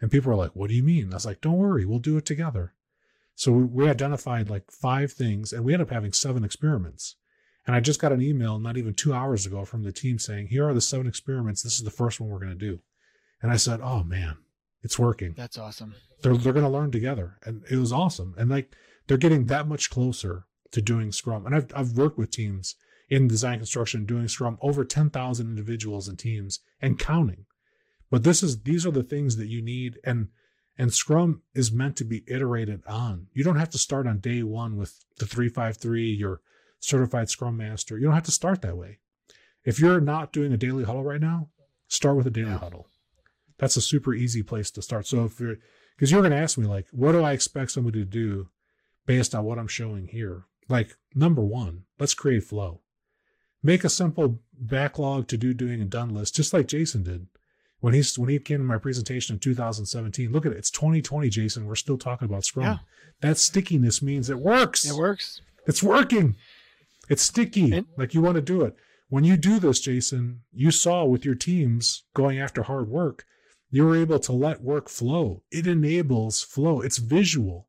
And 0.01 0.11
people 0.11 0.31
are 0.33 0.37
like, 0.37 0.55
what 0.57 0.69
do 0.69 0.75
you 0.75 0.83
mean? 0.83 1.13
I 1.13 1.17
was 1.17 1.27
like, 1.27 1.41
don't 1.41 1.57
worry, 1.59 1.85
we'll 1.85 1.99
do 1.99 2.17
it 2.17 2.27
together. 2.27 2.75
So 3.35 3.53
we- 3.53 3.65
we 3.85 3.89
identified 3.89 4.51
like 4.51 4.71
five 4.71 5.13
things 5.13 5.53
and 5.53 5.65
we 5.65 5.73
ended 5.73 5.89
up 5.89 5.93
having 5.95 6.13
seven 6.13 6.45
experiments. 6.45 7.17
And 7.67 7.77
I 7.77 7.81
just 7.81 8.01
got 8.01 8.13
an 8.13 8.23
email 8.23 8.59
not 8.59 8.77
even 8.77 8.95
two 8.95 9.13
hours 9.13 9.47
ago 9.47 9.65
from 9.65 9.83
the 9.83 9.93
team 9.93 10.19
saying, 10.19 10.49
here 10.49 10.67
are 10.69 10.75
the 10.75 10.81
seven 10.81 11.07
experiments. 11.07 11.63
This 11.63 11.77
is 11.77 11.85
the 11.85 11.91
first 11.91 12.19
one 12.21 12.31
we're 12.31 12.39
going 12.41 12.59
to 12.59 12.67
do. 12.71 12.81
And 13.43 13.51
I 13.53 13.57
said, 13.57 13.81
oh 13.83 14.03
man, 14.03 14.39
it's 14.83 14.99
working 14.99 15.35
That's 15.37 15.59
awesome. 15.59 15.95
they're 16.23 16.37
they're 16.37 16.55
going 16.55 16.65
to 16.65 16.71
learn 16.71 16.91
together 16.91 17.37
and 17.45 17.63
it 17.71 17.77
was 17.77 17.93
awesome 17.93 18.35
and 18.39 18.49
like 18.49 18.75
they're 19.07 19.19
getting 19.19 19.45
that 19.47 19.69
much 19.69 19.91
closer 19.91 20.45
to 20.73 20.81
doing 20.81 21.13
scrum 21.13 21.45
and 21.45 21.55
i've 21.55 21.67
i've 21.77 21.99
worked 21.99 22.17
with 22.17 22.31
teams 22.31 22.77
in 23.11 23.29
design 23.29 23.59
construction 23.59 24.07
doing 24.07 24.27
scrum 24.27 24.57
over 24.63 24.83
10,000 24.83 25.47
individuals 25.47 26.09
and 26.09 26.19
teams 26.19 26.61
and 26.81 26.99
counting 26.99 27.45
but 28.11 28.23
this 28.25 28.43
is 28.43 28.63
these 28.63 28.85
are 28.87 28.91
the 28.91 29.03
things 29.03 29.37
that 29.37 29.49
you 29.49 29.63
need 29.63 29.99
and 30.05 30.29
and 30.79 30.95
scrum 30.95 31.43
is 31.55 31.71
meant 31.73 31.97
to 31.97 32.05
be 32.05 32.25
iterated 32.27 32.83
on. 32.87 33.27
You 33.35 33.45
don't 33.45 33.59
have 33.59 33.69
to 33.71 33.79
start 33.79 34.07
on 34.07 34.19
day 34.19 34.43
1 34.43 34.77
with 34.77 35.05
the 35.19 35.27
353 35.27 36.11
your 36.11 36.41
certified 36.79 37.29
scrum 37.29 37.57
master. 37.59 37.99
You 37.99 38.05
don't 38.07 38.15
have 38.15 38.23
to 38.25 38.31
start 38.31 38.63
that 38.63 38.79
way. 38.79 38.99
If 39.65 39.79
you're 39.79 40.01
not 40.01 40.33
doing 40.33 40.53
a 40.53 40.57
daily 40.57 40.85
huddle 40.85 41.05
right 41.05 41.21
now 41.21 41.49
start 41.89 42.17
with 42.17 42.27
a 42.27 42.31
daily 42.31 42.51
Yeah. 42.51 42.59
huddle. 42.59 42.89
That's 43.59 43.77
a 43.77 43.83
super 43.83 44.15
easy 44.15 44.43
place 44.43 44.71
to 44.71 44.81
start. 44.83 45.07
So 45.07 45.25
if 45.25 45.39
you're 45.41 45.57
because 45.97 46.11
you're 46.11 46.23
going 46.23 46.31
to 46.33 46.39
ask 46.39 46.57
me 46.57 46.67
like 46.67 46.87
what 46.93 47.13
do 47.13 47.21
i 47.23 47.33
expect 47.33 47.73
somebody 47.73 47.99
to 47.99 48.07
do 48.07 48.49
based 49.07 49.35
on 49.35 49.45
what 49.45 49.59
i'm 49.59 49.69
showing 49.69 50.07
here? 50.07 50.45
Like 50.69 50.97
number 51.15 51.43
one 51.43 51.85
let's 51.99 52.15
create 52.15 52.45
flow. 52.45 52.81
Make 53.63 53.85
a 53.85 53.91
simple 53.91 54.41
backlog 54.59 55.29
to 55.29 55.37
do 55.37 55.53
doing 55.53 55.81
and 55.83 55.91
done 55.91 56.09
list 56.15 56.35
just 56.37 56.53
like 56.55 56.67
jason 56.69 57.03
did 57.03 57.27
when 57.81 57.95
he's 57.95 58.19
when 58.19 58.29
he 58.29 58.39
came 58.39 58.59
to 58.59 58.65
my 58.65 58.79
presentation 58.79 59.35
in 59.35 59.41
2017 59.41 60.31
look 60.33 60.47
at 60.47 60.53
it 60.53 60.59
it's 60.59 60.71
2020 60.71 61.29
jason 61.29 61.67
we're 61.67 61.75
still 61.75 61.99
talking 61.99 62.27
about 62.27 62.45
scrum 62.45 62.65
Yeah. 62.67 62.77
that 63.23 63.39
stickiness 63.39 64.03
means 64.03 64.29
it 64.31 64.39
works 64.39 64.85
It 64.89 64.97
works. 64.97 65.41
it's 65.67 65.83
working. 65.83 66.37
It's 67.09 67.23
sticky. 67.23 67.85
Like 67.97 68.15
you 68.15 68.21
want 68.23 68.37
to 68.37 68.41
do 68.41 68.63
it. 68.63 68.77
When 69.09 69.25
you 69.25 69.37
do 69.37 69.59
this, 69.59 69.81
Jason, 69.81 70.43
you 70.53 70.71
saw 70.71 71.05
with 71.05 71.25
your 71.25 71.35
teams 71.35 72.05
going 72.15 72.39
after 72.39 72.63
hard 72.63 72.89
work, 72.89 73.25
you 73.69 73.85
were 73.85 73.97
able 73.97 74.21
to 74.21 74.33
let 74.33 74.63
work 74.63 74.89
flow. 74.89 75.43
It 75.51 75.67
enables 75.67 76.41
flow. 76.41 76.81
It's 76.81 76.99
visual. 76.99 77.67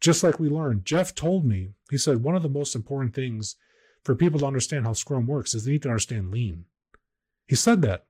Just 0.00 0.22
like 0.22 0.38
we 0.38 0.50
learned. 0.50 0.84
Jeff 0.84 1.14
told 1.14 1.46
me, 1.46 1.70
he 1.90 1.96
said, 1.96 2.22
one 2.22 2.36
of 2.36 2.42
the 2.42 2.48
most 2.50 2.74
important 2.74 3.14
things 3.14 3.56
for 4.02 4.14
people 4.14 4.38
to 4.40 4.46
understand 4.46 4.84
how 4.84 4.92
Scrum 4.92 5.26
works 5.26 5.54
is 5.54 5.64
they 5.64 5.72
need 5.72 5.82
to 5.84 5.88
understand 5.88 6.30
lean. 6.30 6.66
He 7.46 7.56
said 7.56 7.80
that 7.80 8.04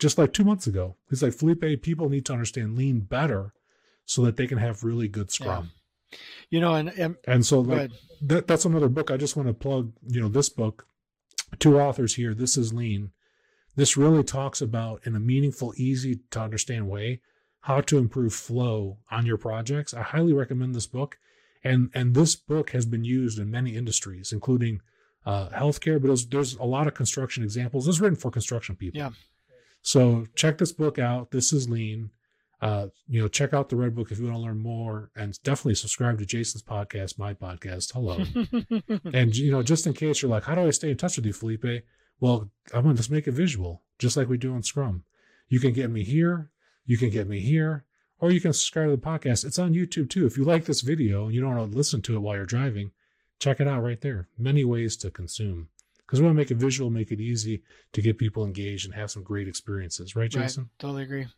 just 0.00 0.18
like 0.18 0.32
two 0.32 0.44
months 0.44 0.66
ago. 0.66 0.96
He's 1.08 1.22
like, 1.22 1.32
Felipe, 1.32 1.82
people 1.82 2.08
need 2.08 2.26
to 2.26 2.32
understand 2.32 2.76
lean 2.76 3.00
better 3.00 3.52
so 4.04 4.22
that 4.22 4.36
they 4.36 4.46
can 4.46 4.58
have 4.58 4.82
really 4.82 5.06
good 5.06 5.30
Scrum. 5.30 5.70
You 6.48 6.60
know, 6.60 6.74
and, 6.74 6.88
and 6.98 7.16
And 7.26 7.46
so, 7.46 7.60
like, 7.60 7.92
that, 8.22 8.48
that's 8.48 8.64
another 8.64 8.88
book. 8.88 9.10
I 9.10 9.16
just 9.16 9.36
want 9.36 9.48
to 9.48 9.54
plug, 9.54 9.92
you 10.08 10.20
know, 10.20 10.28
this 10.28 10.48
book. 10.48 10.86
Two 11.58 11.80
authors 11.80 12.14
here. 12.14 12.34
This 12.34 12.56
is 12.56 12.72
Lean. 12.72 13.10
This 13.76 13.96
really 13.96 14.24
talks 14.24 14.60
about, 14.60 15.06
in 15.06 15.14
a 15.14 15.20
meaningful, 15.20 15.72
easy 15.76 16.20
to 16.30 16.40
understand 16.40 16.88
way, 16.88 17.20
how 17.62 17.80
to 17.82 17.98
improve 17.98 18.34
flow 18.34 18.98
on 19.10 19.26
your 19.26 19.36
projects. 19.36 19.94
I 19.94 20.02
highly 20.02 20.32
recommend 20.32 20.74
this 20.74 20.86
book, 20.86 21.18
and 21.62 21.90
and 21.94 22.14
this 22.14 22.36
book 22.36 22.70
has 22.70 22.86
been 22.86 23.04
used 23.04 23.38
in 23.38 23.50
many 23.50 23.76
industries, 23.76 24.32
including 24.32 24.80
uh, 25.26 25.48
healthcare. 25.50 26.00
But 26.00 26.08
there's, 26.08 26.26
there's 26.26 26.56
a 26.56 26.64
lot 26.64 26.86
of 26.86 26.94
construction 26.94 27.42
examples. 27.42 27.86
Is 27.86 28.00
written 28.00 28.16
for 28.16 28.30
construction 28.30 28.76
people. 28.76 28.98
Yeah. 28.98 29.10
So 29.82 30.26
check 30.34 30.58
this 30.58 30.72
book 30.72 30.98
out. 30.98 31.30
This 31.30 31.52
is 31.52 31.68
Lean. 31.68 32.10
Uh, 32.60 32.88
you 33.08 33.22
know, 33.22 33.28
check 33.28 33.54
out 33.54 33.70
the 33.70 33.76
Red 33.76 33.94
Book 33.94 34.12
if 34.12 34.18
you 34.18 34.26
want 34.26 34.36
to 34.36 34.42
learn 34.42 34.58
more, 34.58 35.10
and 35.16 35.42
definitely 35.42 35.74
subscribe 35.74 36.18
to 36.18 36.26
Jason's 36.26 36.62
podcast, 36.62 37.18
my 37.18 37.32
podcast. 37.32 37.92
Hello. 37.94 38.18
and 39.14 39.34
you 39.34 39.50
know, 39.50 39.62
just 39.62 39.86
in 39.86 39.94
case 39.94 40.20
you're 40.20 40.30
like, 40.30 40.44
how 40.44 40.54
do 40.54 40.66
I 40.66 40.70
stay 40.70 40.90
in 40.90 40.98
touch 40.98 41.16
with 41.16 41.24
you, 41.24 41.32
Felipe? 41.32 41.84
Well, 42.20 42.50
I'm 42.74 42.82
gonna 42.82 42.96
just 42.96 43.10
make 43.10 43.26
it 43.26 43.32
visual, 43.32 43.82
just 43.98 44.16
like 44.16 44.28
we 44.28 44.36
do 44.36 44.54
on 44.54 44.62
Scrum. 44.62 45.04
You 45.48 45.58
can 45.58 45.72
get 45.72 45.90
me 45.90 46.04
here, 46.04 46.50
you 46.84 46.98
can 46.98 47.08
get 47.08 47.28
me 47.28 47.40
here, 47.40 47.84
or 48.18 48.30
you 48.30 48.42
can 48.42 48.52
subscribe 48.52 48.90
to 48.90 48.96
the 48.96 48.98
podcast. 48.98 49.46
It's 49.46 49.58
on 49.58 49.72
YouTube 49.72 50.10
too. 50.10 50.26
If 50.26 50.36
you 50.36 50.44
like 50.44 50.66
this 50.66 50.82
video 50.82 51.24
and 51.26 51.34
you 51.34 51.40
don't 51.40 51.56
want 51.56 51.70
to 51.72 51.76
listen 51.76 52.02
to 52.02 52.14
it 52.14 52.20
while 52.20 52.36
you're 52.36 52.44
driving, 52.44 52.92
check 53.38 53.58
it 53.58 53.66
out 53.66 53.82
right 53.82 54.00
there. 54.02 54.28
Many 54.36 54.64
ways 54.64 54.98
to 54.98 55.10
consume. 55.10 55.68
Because 56.10 56.20
we 56.20 56.26
want 56.26 56.34
to 56.34 56.40
make 56.40 56.50
it 56.50 56.56
visual, 56.56 56.90
make 56.90 57.12
it 57.12 57.20
easy 57.20 57.62
to 57.92 58.02
get 58.02 58.18
people 58.18 58.44
engaged 58.44 58.84
and 58.84 58.92
have 58.92 59.12
some 59.12 59.22
great 59.22 59.46
experiences, 59.46 60.16
right, 60.16 60.22
Right. 60.34 60.42
Jason? 60.42 60.68
Totally 60.80 61.04
agree. 61.04 61.28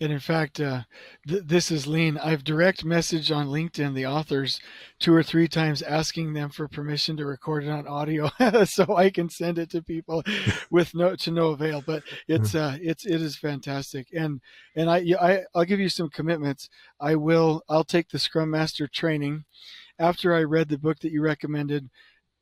And 0.00 0.10
in 0.10 0.18
fact, 0.18 0.60
uh, 0.60 0.84
th- 1.28 1.42
this 1.44 1.70
is 1.70 1.86
lean. 1.86 2.16
I've 2.16 2.42
direct 2.42 2.86
messaged 2.86 3.36
on 3.36 3.48
LinkedIn 3.48 3.94
the 3.94 4.06
authors 4.06 4.60
two 4.98 5.12
or 5.12 5.22
three 5.22 5.46
times 5.46 5.82
asking 5.82 6.32
them 6.32 6.48
for 6.48 6.68
permission 6.68 7.18
to 7.18 7.26
record 7.26 7.64
it 7.64 7.68
on 7.68 7.86
audio 7.86 8.30
so 8.64 8.96
I 8.96 9.10
can 9.10 9.28
send 9.28 9.58
it 9.58 9.68
to 9.72 9.82
people 9.82 10.22
with 10.70 10.94
no 10.94 11.14
to 11.16 11.30
no 11.30 11.48
avail. 11.48 11.82
But 11.86 12.02
it's 12.26 12.54
uh, 12.54 12.78
it's 12.80 13.04
it 13.04 13.20
is 13.20 13.36
fantastic. 13.36 14.08
And 14.14 14.40
and 14.74 14.90
I 14.90 15.04
I 15.20 15.40
I'll 15.54 15.66
give 15.66 15.80
you 15.80 15.90
some 15.90 16.08
commitments. 16.08 16.70
I 16.98 17.14
will 17.16 17.62
I'll 17.68 17.84
take 17.84 18.08
the 18.08 18.18
Scrum 18.18 18.50
Master 18.50 18.88
training 18.88 19.44
after 19.98 20.34
I 20.34 20.44
read 20.44 20.70
the 20.70 20.78
book 20.78 21.00
that 21.00 21.12
you 21.12 21.20
recommended. 21.20 21.90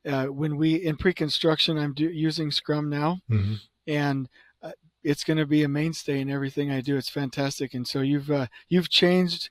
Uh, 0.05 0.25
when 0.25 0.57
we 0.57 0.75
in 0.75 0.97
pre-construction, 0.97 1.77
I'm 1.77 1.93
do, 1.93 2.05
using 2.05 2.49
Scrum 2.51 2.89
now 2.89 3.19
Mm-hmm. 3.29 3.53
and 3.87 4.27
uh, 4.63 4.71
it's 5.03 5.23
going 5.23 5.37
to 5.37 5.45
be 5.45 5.63
a 5.63 5.67
mainstay 5.67 6.19
in 6.21 6.29
everything 6.29 6.71
I 6.71 6.81
do. 6.81 6.97
It's 6.97 7.09
fantastic, 7.09 7.73
and 7.73 7.87
so 7.87 8.01
you've 8.01 8.31
uh, 8.31 8.47
you've 8.69 8.89
changed 8.89 9.49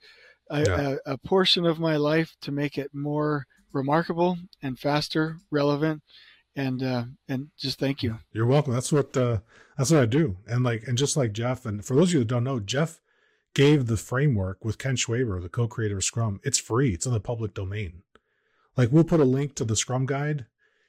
a, 0.51 0.62
Yeah. 0.62 0.96
a, 1.07 1.12
a 1.14 1.18
portion 1.18 1.64
of 1.66 1.78
my 1.78 1.96
life 1.96 2.36
to 2.42 2.51
make 2.53 2.76
it 2.78 2.90
more 2.92 3.46
remarkable 3.72 4.36
and 4.62 4.78
faster, 4.78 5.36
relevant, 5.51 6.03
and 6.57 6.82
uh, 6.82 7.05
and 7.28 7.51
just 7.59 7.78
thank 7.78 8.03
you. 8.03 8.18
You're 8.32 8.46
welcome. 8.46 8.72
That's 8.72 8.92
what 8.92 9.16
uh, 9.16 9.38
that's 9.78 9.90
what 9.92 10.03
I 10.03 10.07
do. 10.07 10.36
And 10.48 10.64
like 10.64 10.82
and 10.88 10.98
just 10.98 11.16
like 11.16 11.32
Jeff, 11.32 11.64
and 11.66 11.84
for 11.84 11.94
those 11.94 12.09
of 12.11 12.14
you 12.14 12.18
that 12.20 12.28
don't 12.28 12.44
know, 12.44 12.59
Jeff 12.61 13.01
gave 13.55 13.86
the 13.86 13.96
framework 13.96 14.64
with 14.64 14.78
Ken 14.78 14.96
Schwaber, 14.96 15.40
the 15.42 15.48
co-creator 15.48 15.96
of 15.98 16.05
Scrum. 16.05 16.40
It's 16.44 16.59
free. 16.59 16.90
It's 16.94 17.07
in 17.07 17.12
the 17.12 17.20
public 17.20 17.55
domain. 17.55 18.03
Like 18.77 18.91
we'll 18.93 19.05
put 19.05 19.21
a 19.21 19.25
link 19.25 19.55
to 19.57 19.64
the 19.64 19.77
Scrum 19.77 20.07
guide 20.07 20.47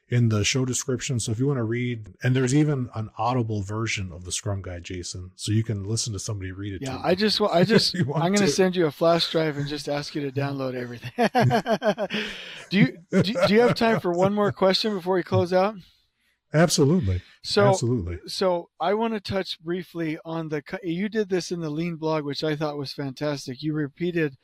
in 0.09 0.27
the 0.27 0.43
show 0.43 0.65
description. 0.65 1.19
So 1.21 1.31
if 1.31 1.39
you 1.39 1.47
want 1.47 1.57
to 1.57 1.63
read, 1.63 2.13
and 2.21 2.35
there's 2.35 2.53
even 2.53 2.89
an 2.95 3.09
audible 3.17 3.61
version 3.63 4.11
of 4.11 4.25
the 4.25 4.31
Scrum 4.31 4.61
guide, 4.61 4.83
Jason, 4.83 5.31
so 5.37 5.53
you 5.53 5.63
can 5.63 5.85
listen 5.85 6.11
to 6.13 6.19
somebody 6.19 6.51
read 6.51 6.73
it. 6.73 6.81
Yeah. 6.81 6.99
I 7.03 7.15
just 7.15 7.39
wa- 7.39 7.47
I 7.51 7.63
just 7.65 7.95
I'm 7.95 8.05
going 8.05 8.33
to 8.35 8.39
to. 8.45 8.47
send 8.49 8.75
you 8.75 8.87
a 8.87 8.91
flash 8.91 9.31
drive 9.31 9.57
and 9.57 9.67
just 9.67 9.87
ask 9.87 10.13
you 10.13 10.21
to 10.29 10.31
download 10.31 10.75
everything. 10.75 11.11
do 12.69 12.77
you 12.77 12.97
do, 13.11 13.33
do 13.47 13.53
you 13.53 13.61
have 13.61 13.75
time 13.75 13.99
for 13.99 14.11
one 14.11 14.33
more 14.33 14.51
question 14.51 14.93
before 14.93 15.15
we 15.15 15.23
close 15.23 15.53
out? 15.53 15.75
absolutely, 16.53 17.21
So 17.43 17.69
absolutely. 17.69 18.19
so 18.27 18.69
I 18.81 18.93
want 18.93 19.13
to 19.13 19.21
touch 19.21 19.57
briefly 19.61 20.17
on 20.25 20.49
the 20.49 20.61
you 20.83 21.07
did 21.07 21.29
this 21.29 21.51
in 21.51 21.61
the 21.61 21.69
lean 21.69 21.95
blog 21.95 22.25
which 22.25 22.43
I 22.43 22.57
thought 22.57 22.77
was 22.77 22.91
fantastic. 22.91 23.63
You 23.63 23.73
repeated 23.73 24.35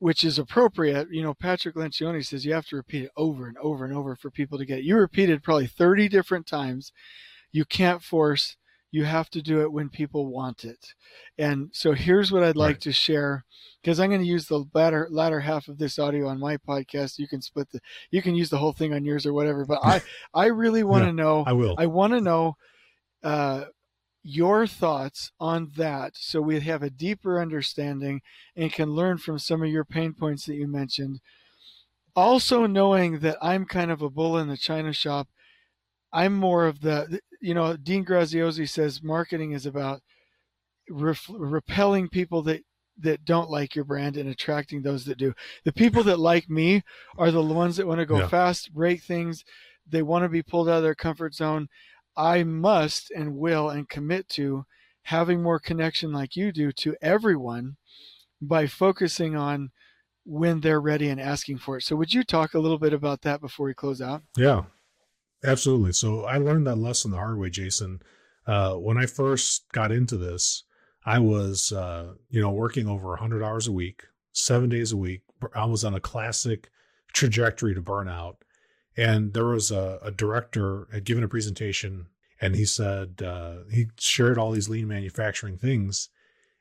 which 0.00 0.24
is 0.24 0.38
appropriate. 0.38 1.06
You 1.12 1.22
know, 1.22 1.34
Patrick 1.34 1.76
Lencioni 1.76 2.26
says 2.26 2.44
you 2.44 2.52
have 2.54 2.66
to 2.66 2.76
repeat 2.76 3.04
it 3.04 3.10
over 3.16 3.46
and 3.46 3.56
over 3.58 3.84
and 3.84 3.94
over 3.94 4.16
for 4.16 4.30
people 4.30 4.58
to 4.58 4.64
get 4.64 4.78
it. 4.80 4.84
You 4.84 4.96
repeated 4.96 5.44
probably 5.44 5.68
30 5.68 6.08
different 6.08 6.46
times. 6.48 6.90
You 7.52 7.64
can't 7.64 8.02
force, 8.02 8.56
you 8.90 9.04
have 9.04 9.28
to 9.30 9.42
do 9.42 9.60
it 9.60 9.72
when 9.72 9.88
people 9.88 10.26
want 10.26 10.64
it. 10.64 10.94
And 11.38 11.68
so 11.72 11.92
here's 11.92 12.32
what 12.32 12.42
I'd 12.42 12.56
like 12.56 12.76
Right. 12.76 12.80
to 12.82 12.92
share 12.92 13.44
because 13.82 14.00
I'm 14.00 14.08
going 14.10 14.20
to 14.22 14.26
use 14.26 14.46
the 14.46 14.64
latter 14.74 15.06
latter 15.10 15.40
half 15.40 15.68
of 15.68 15.78
this 15.78 15.98
audio 15.98 16.26
on 16.28 16.40
my 16.40 16.56
podcast. 16.56 17.18
You 17.18 17.28
can 17.28 17.42
split 17.42 17.70
the 17.70 17.80
you 18.10 18.22
can 18.22 18.34
use 18.34 18.50
the 18.50 18.58
whole 18.58 18.72
thing 18.72 18.92
on 18.94 19.04
yours 19.04 19.26
or 19.26 19.32
whatever, 19.32 19.64
but 19.64 19.80
I 19.82 20.00
I 20.34 20.46
really 20.46 20.82
want 20.82 21.02
to 21.04 21.08
Yeah, 21.08 21.12
know 21.12 21.44
I 21.46 21.52
will. 21.52 21.74
I 21.78 21.86
want 21.86 22.12
to 22.14 22.20
know 22.20 22.56
uh, 23.22 23.64
your 24.22 24.66
thoughts 24.66 25.32
on 25.40 25.70
that 25.76 26.12
so 26.14 26.40
we 26.40 26.60
have 26.60 26.82
a 26.82 26.90
deeper 26.90 27.40
understanding 27.40 28.20
and 28.54 28.72
can 28.72 28.90
learn 28.94 29.18
from 29.18 29.38
some 29.38 29.62
of 29.62 29.68
your 29.70 29.84
pain 29.84 30.12
points 30.12 30.44
that 30.46 30.56
you 30.56 30.66
mentioned. 30.68 31.20
Also, 32.14 32.66
knowing 32.66 33.20
that 33.20 33.38
I'm 33.40 33.64
kind 33.64 33.90
of 33.90 34.02
a 34.02 34.10
bull 34.10 34.36
in 34.36 34.48
the 34.48 34.56
china 34.56 34.92
shop, 34.92 35.28
I'm 36.12 36.34
more 36.34 36.66
of 36.66 36.80
the 36.80 37.20
you 37.40 37.54
know, 37.54 37.76
Dean 37.76 38.04
Graziosi 38.04 38.68
says 38.68 39.02
marketing 39.02 39.52
is 39.52 39.64
about 39.64 40.02
ref- 40.90 41.30
repelling 41.30 42.08
people 42.08 42.42
that 42.42 42.62
that 42.98 43.24
don't 43.24 43.48
like 43.48 43.74
your 43.74 43.84
brand 43.86 44.18
and 44.18 44.28
attracting 44.28 44.82
those 44.82 45.06
that 45.06 45.16
do. 45.16 45.32
The 45.64 45.72
people 45.72 46.02
that 46.02 46.18
like 46.18 46.50
me 46.50 46.82
are 47.16 47.30
the 47.30 47.42
ones 47.42 47.76
that 47.78 47.86
want 47.86 48.00
to 48.00 48.06
go 48.06 48.18
Yeah. 48.18 48.28
fast, 48.28 48.74
break 48.74 49.02
things. 49.02 49.42
They 49.88 50.02
want 50.02 50.24
to 50.24 50.28
be 50.28 50.42
pulled 50.42 50.68
out 50.68 50.78
of 50.78 50.82
their 50.82 50.94
comfort 50.94 51.34
zone. 51.34 51.68
I 52.20 52.44
must 52.44 53.10
and 53.10 53.36
will 53.36 53.70
and 53.70 53.88
commit 53.88 54.28
to 54.30 54.66
having 55.04 55.42
more 55.42 55.58
connection 55.58 56.12
like 56.12 56.36
you 56.36 56.52
do 56.52 56.70
to 56.72 56.94
everyone 57.00 57.76
by 58.42 58.66
focusing 58.66 59.36
on 59.36 59.70
when 60.26 60.60
they're 60.60 60.82
ready 60.82 61.08
and 61.08 61.18
asking 61.18 61.58
for 61.58 61.78
it. 61.78 61.82
So 61.82 61.96
would 61.96 62.12
you 62.12 62.22
talk 62.22 62.52
a 62.52 62.58
little 62.58 62.78
bit 62.78 62.92
about 62.92 63.22
that 63.22 63.40
before 63.40 63.66
we 63.66 63.74
close 63.74 64.02
out? 64.02 64.22
Yeah, 64.36 64.64
absolutely. 65.42 65.92
So 65.92 66.24
I 66.24 66.36
learned 66.36 66.66
that 66.66 66.76
lesson 66.76 67.10
the 67.10 67.16
hard 67.16 67.38
way, 67.38 67.48
Jason. 67.48 68.02
Uh, 68.46 68.74
when 68.74 68.98
I 68.98 69.06
first 69.06 69.64
got 69.72 69.90
into 69.90 70.18
this, 70.18 70.64
I 71.06 71.20
was, 71.20 71.72
uh, 71.72 72.14
you 72.28 72.42
know, 72.42 72.50
working 72.50 72.86
over 72.86 73.08
100 73.08 73.42
hours 73.42 73.66
a 73.66 73.72
week, 73.72 74.02
seven 74.32 74.68
days 74.68 74.92
a 74.92 74.96
week. 74.98 75.22
I 75.54 75.64
was 75.64 75.84
on 75.84 75.94
a 75.94 76.00
classic 76.00 76.68
trajectory 77.14 77.74
to 77.74 77.80
burnout. 77.80 78.36
And 78.96 79.32
there 79.32 79.46
was 79.46 79.70
a, 79.70 79.98
a 80.02 80.10
director 80.10 80.86
had 80.92 81.04
given 81.04 81.24
a 81.24 81.28
presentation, 81.28 82.06
and 82.40 82.56
he 82.56 82.64
said 82.64 83.22
uh, 83.22 83.64
he 83.70 83.88
shared 83.98 84.38
all 84.38 84.52
these 84.52 84.68
lean 84.68 84.88
manufacturing 84.88 85.58
things. 85.58 86.08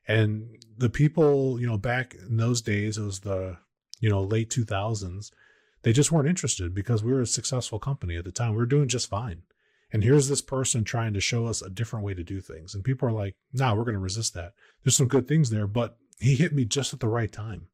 And 0.07 0.57
the 0.77 0.89
people, 0.89 1.60
you 1.60 1.68
know, 1.68 1.77
back 1.77 2.15
in 2.15 2.38
those 2.38 2.61
days, 2.61 2.97
it 2.97 3.03
was 3.03 3.19
the, 3.19 3.57
you 3.99 4.10
know, 4.10 4.23
late 4.23 4.49
2000s 4.49 5.31
they 5.84 5.93
just 5.93 6.11
weren't 6.11 6.27
interested 6.27 6.73
because 6.73 7.03
we 7.03 7.11
were 7.11 7.22
a 7.22 7.27
successful 7.27 7.80
company 7.80 8.18
at 8.18 8.26
the 8.26 8.31
time. 8.31 8.51
We 8.51 8.57
were 8.57 8.65
doing 8.65 8.88
just 8.88 9.10
fine. 9.10 9.43
And 9.91 10.03
here's 10.03 10.27
this 10.27 10.41
person 10.41 10.84
trying 10.84 11.14
to 11.14 11.22
show 11.22 11.47
us 11.47 11.61
a 11.61 11.69
different 11.69 12.06
way 12.06 12.14
to 12.14 12.23
do 12.23 12.41
things. 12.41 12.76
And 12.76 12.84
people 12.84 13.07
are 13.07 13.14
like, 13.14 13.35
nah, 13.53 13.73
we're 13.73 13.85
going 13.85 13.95
to 13.95 13.99
resist 13.99 14.34
that. 14.35 14.53
There's 14.84 14.97
some 14.97 15.07
good 15.07 15.27
things 15.27 15.49
there, 15.49 15.68
but 15.68 15.97
he 16.19 16.35
hit 16.35 16.53
me 16.53 16.65
just 16.65 16.93
at 16.93 16.99
the 16.99 17.07
right 17.07 17.31
time. 17.31 17.69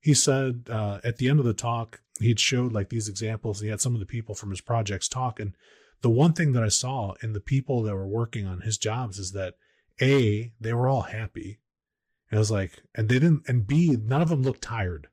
He 0.00 0.14
said 0.14 0.68
uh, 0.70 1.00
at 1.04 1.18
the 1.18 1.28
end 1.28 1.40
of 1.40 1.44
the 1.44 1.52
talk, 1.52 2.00
he'd 2.20 2.40
showed 2.40 2.72
like 2.72 2.88
these 2.88 3.08
examples. 3.08 3.60
He 3.60 3.68
had 3.68 3.80
some 3.80 3.94
of 3.94 4.00
the 4.00 4.06
people 4.06 4.34
from 4.34 4.50
his 4.50 4.60
projects 4.60 5.08
talk. 5.08 5.40
And 5.40 5.54
the 6.00 6.10
one 6.10 6.32
thing 6.32 6.52
that 6.52 6.62
I 6.62 6.68
saw 6.68 7.14
in 7.22 7.32
the 7.32 7.40
people 7.40 7.82
that 7.82 7.94
were 7.94 8.06
working 8.06 8.46
on 8.46 8.60
his 8.60 8.78
jobs 8.78 9.18
is 9.18 9.32
that 9.32 9.54
A, 10.00 10.52
they 10.60 10.72
were 10.72 10.88
all 10.88 11.02
happy. 11.02 11.58
And 12.30 12.38
I 12.38 12.40
was 12.40 12.50
like, 12.50 12.82
and 12.94 13.08
they 13.08 13.18
didn't, 13.18 13.42
and 13.48 13.66
B, 13.66 13.96
none 14.00 14.22
of 14.22 14.28
them 14.28 14.42
looked 14.42 14.62
tired. 14.62 15.08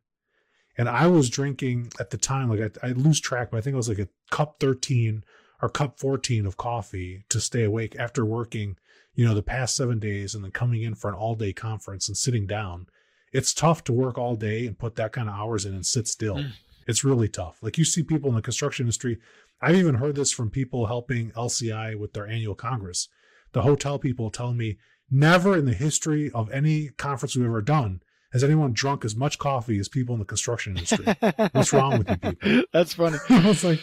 And 0.77 0.89
I 0.89 1.07
was 1.07 1.29
drinking 1.29 1.91
at 1.99 2.09
the 2.09 2.17
time, 2.17 2.49
like 2.49 2.77
I, 2.83 2.87
I 2.87 2.91
lose 2.91 3.19
track, 3.19 3.51
but 3.51 3.57
I 3.57 3.61
think 3.61 3.73
it 3.73 3.77
was 3.77 3.89
like 3.89 3.99
a 3.99 4.09
cup 4.29 4.57
13 4.59 5.23
or 5.61 5.69
cup 5.69 5.99
14 5.99 6.45
of 6.45 6.57
coffee 6.57 7.23
to 7.29 7.39
stay 7.39 7.63
awake 7.63 7.95
after 7.97 8.25
working, 8.25 8.75
you 9.13 9.25
know, 9.25 9.33
the 9.33 9.41
past 9.41 9.75
seven 9.75 9.99
days 9.99 10.35
and 10.35 10.43
then 10.43 10.51
coming 10.51 10.83
in 10.83 10.93
for 10.93 11.09
an 11.09 11.15
all 11.15 11.35
day 11.35 11.53
conference 11.53 12.07
and 12.07 12.17
sitting 12.17 12.45
down. 12.45 12.87
It's 13.31 13.53
tough 13.53 13.83
to 13.85 13.93
work 13.93 14.17
all 14.17 14.35
day 14.35 14.67
and 14.67 14.77
put 14.77 14.95
that 14.95 15.13
kind 15.13 15.29
of 15.29 15.35
hours 15.35 15.65
in 15.65 15.73
and 15.73 15.85
sit 15.85 16.07
still. 16.07 16.35
Mm. 16.35 16.51
It's 16.87 17.03
really 17.03 17.29
tough. 17.29 17.57
Like 17.61 17.77
you 17.77 17.85
see 17.85 18.03
people 18.03 18.29
in 18.29 18.35
the 18.35 18.41
construction 18.41 18.83
industry. 18.83 19.17
I've 19.65 19.77
even 19.77 19.95
heard 19.95 20.15
this 20.15 20.31
from 20.31 20.51
people 20.51 20.85
helping 20.85 21.31
LCI 21.31 21.97
with 21.97 22.13
their 22.13 22.27
annual 22.27 22.53
congress. 22.53 23.09
The 23.53 23.63
hotel 23.63 23.97
people 23.97 24.29
tell 24.29 24.53
me 24.53 24.77
never 25.09 25.57
in 25.57 25.65
the 25.65 25.73
history 25.73 26.29
of 26.29 26.51
any 26.51 26.89
conference 26.89 27.35
we've 27.35 27.47
ever 27.47 27.63
done 27.63 28.03
has 28.31 28.43
anyone 28.43 28.73
drunk 28.73 29.03
as 29.03 29.15
much 29.15 29.39
coffee 29.39 29.79
as 29.79 29.89
people 29.89 30.13
in 30.13 30.19
the 30.19 30.25
construction 30.25 30.77
industry. 30.77 31.07
What's 31.51 31.73
wrong 31.73 31.97
with 31.97 32.09
you 32.09 32.17
people? 32.17 32.63
That's 32.73 32.93
funny. 32.93 33.17
I 33.29 33.47
was 33.47 33.63
like, 33.63 33.79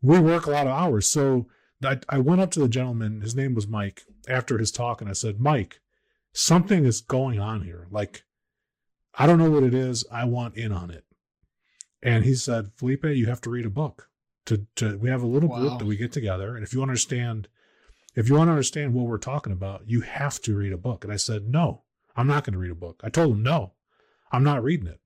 we 0.00 0.20
work 0.20 0.46
a 0.46 0.52
lot 0.52 0.68
of 0.68 0.72
hours. 0.72 1.10
So 1.10 1.48
I, 1.82 1.98
I 2.08 2.20
went 2.20 2.40
up 2.40 2.52
to 2.52 2.60
the 2.60 2.68
gentleman, 2.68 3.20
his 3.20 3.34
name 3.34 3.54
was 3.54 3.66
Mike, 3.66 4.04
after 4.28 4.58
his 4.58 4.70
talk, 4.70 5.00
and 5.00 5.10
I 5.10 5.14
said, 5.14 5.40
Mike, 5.40 5.80
something 6.32 6.84
is 6.84 7.00
going 7.00 7.40
on 7.40 7.62
here. 7.62 7.88
Like, 7.90 8.22
I 9.12 9.26
don't 9.26 9.38
know 9.38 9.50
what 9.50 9.64
it 9.64 9.74
is. 9.74 10.04
I 10.12 10.24
want 10.24 10.56
in 10.56 10.70
on 10.70 10.92
it. 10.92 11.04
And 12.00 12.24
he 12.24 12.36
said, 12.36 12.70
Felipe, 12.76 13.06
you 13.06 13.26
have 13.26 13.40
to 13.40 13.50
read 13.50 13.66
a 13.66 13.70
book. 13.70 14.08
To, 14.48 14.66
to 14.76 14.98
we 14.98 15.08
have 15.10 15.22
a 15.22 15.26
little 15.26 15.48
Wow. 15.48 15.60
group 15.60 15.78
that 15.78 15.84
we 15.86 15.96
get 15.96 16.12
together, 16.12 16.54
and 16.54 16.64
if 16.64 16.72
you 16.72 16.82
understand, 16.82 17.48
if 18.14 18.28
you 18.28 18.34
want 18.34 18.48
to 18.48 18.52
understand 18.52 18.94
what 18.94 19.06
we're 19.06 19.18
talking 19.18 19.52
about, 19.52 19.82
you 19.86 20.00
have 20.02 20.40
to 20.42 20.56
read 20.56 20.72
a 20.72 20.78
book. 20.78 21.04
And 21.04 21.12
I 21.12 21.16
said, 21.16 21.48
No, 21.48 21.82
I'm 22.16 22.26
not 22.26 22.44
going 22.44 22.54
to 22.54 22.58
read 22.58 22.70
a 22.70 22.74
book. 22.74 23.00
I 23.04 23.10
told 23.10 23.32
him, 23.32 23.42
No, 23.42 23.72
I'm 24.32 24.42
not 24.44 24.62
reading 24.62 24.86
it. 24.86 25.00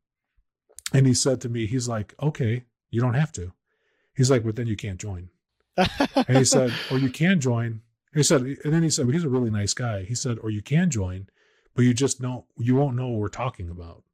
And 0.93 1.06
he 1.06 1.14
said 1.14 1.40
to 1.40 1.48
me, 1.48 1.66
He's 1.66 1.89
like, 1.89 2.14
Okay, 2.23 2.64
you 2.90 3.01
don't 3.01 3.14
have 3.14 3.32
to. 3.32 3.52
He's 4.14 4.31
like, 4.31 4.44
But 4.44 4.56
then 4.56 4.66
you 4.66 4.77
can't 4.77 5.01
join. 5.01 5.31
And 5.77 6.36
he 6.39 6.44
said, 6.44 6.73
Or 6.90 6.98
you 6.98 7.10
can 7.10 7.40
join. 7.40 7.81
He 8.14 8.23
said, 8.23 8.43
and 8.43 8.73
then 8.74 8.82
he 8.82 8.90
said, 8.90 9.06
well, 9.06 9.14
He's 9.14 9.24
a 9.24 9.28
really 9.31 9.51
nice 9.51 9.73
guy. 9.74 10.05
He 10.05 10.14
said, 10.14 10.39
Or 10.43 10.51
you 10.51 10.62
can 10.62 10.90
join, 10.90 11.28
but 11.74 11.82
you 11.82 11.94
just 11.94 12.20
don't, 12.20 12.44
you 12.59 12.77
won't 12.77 12.94
know 12.94 13.09
what 13.09 13.20
we're 13.20 13.28
talking 13.28 13.70
about. 13.70 14.05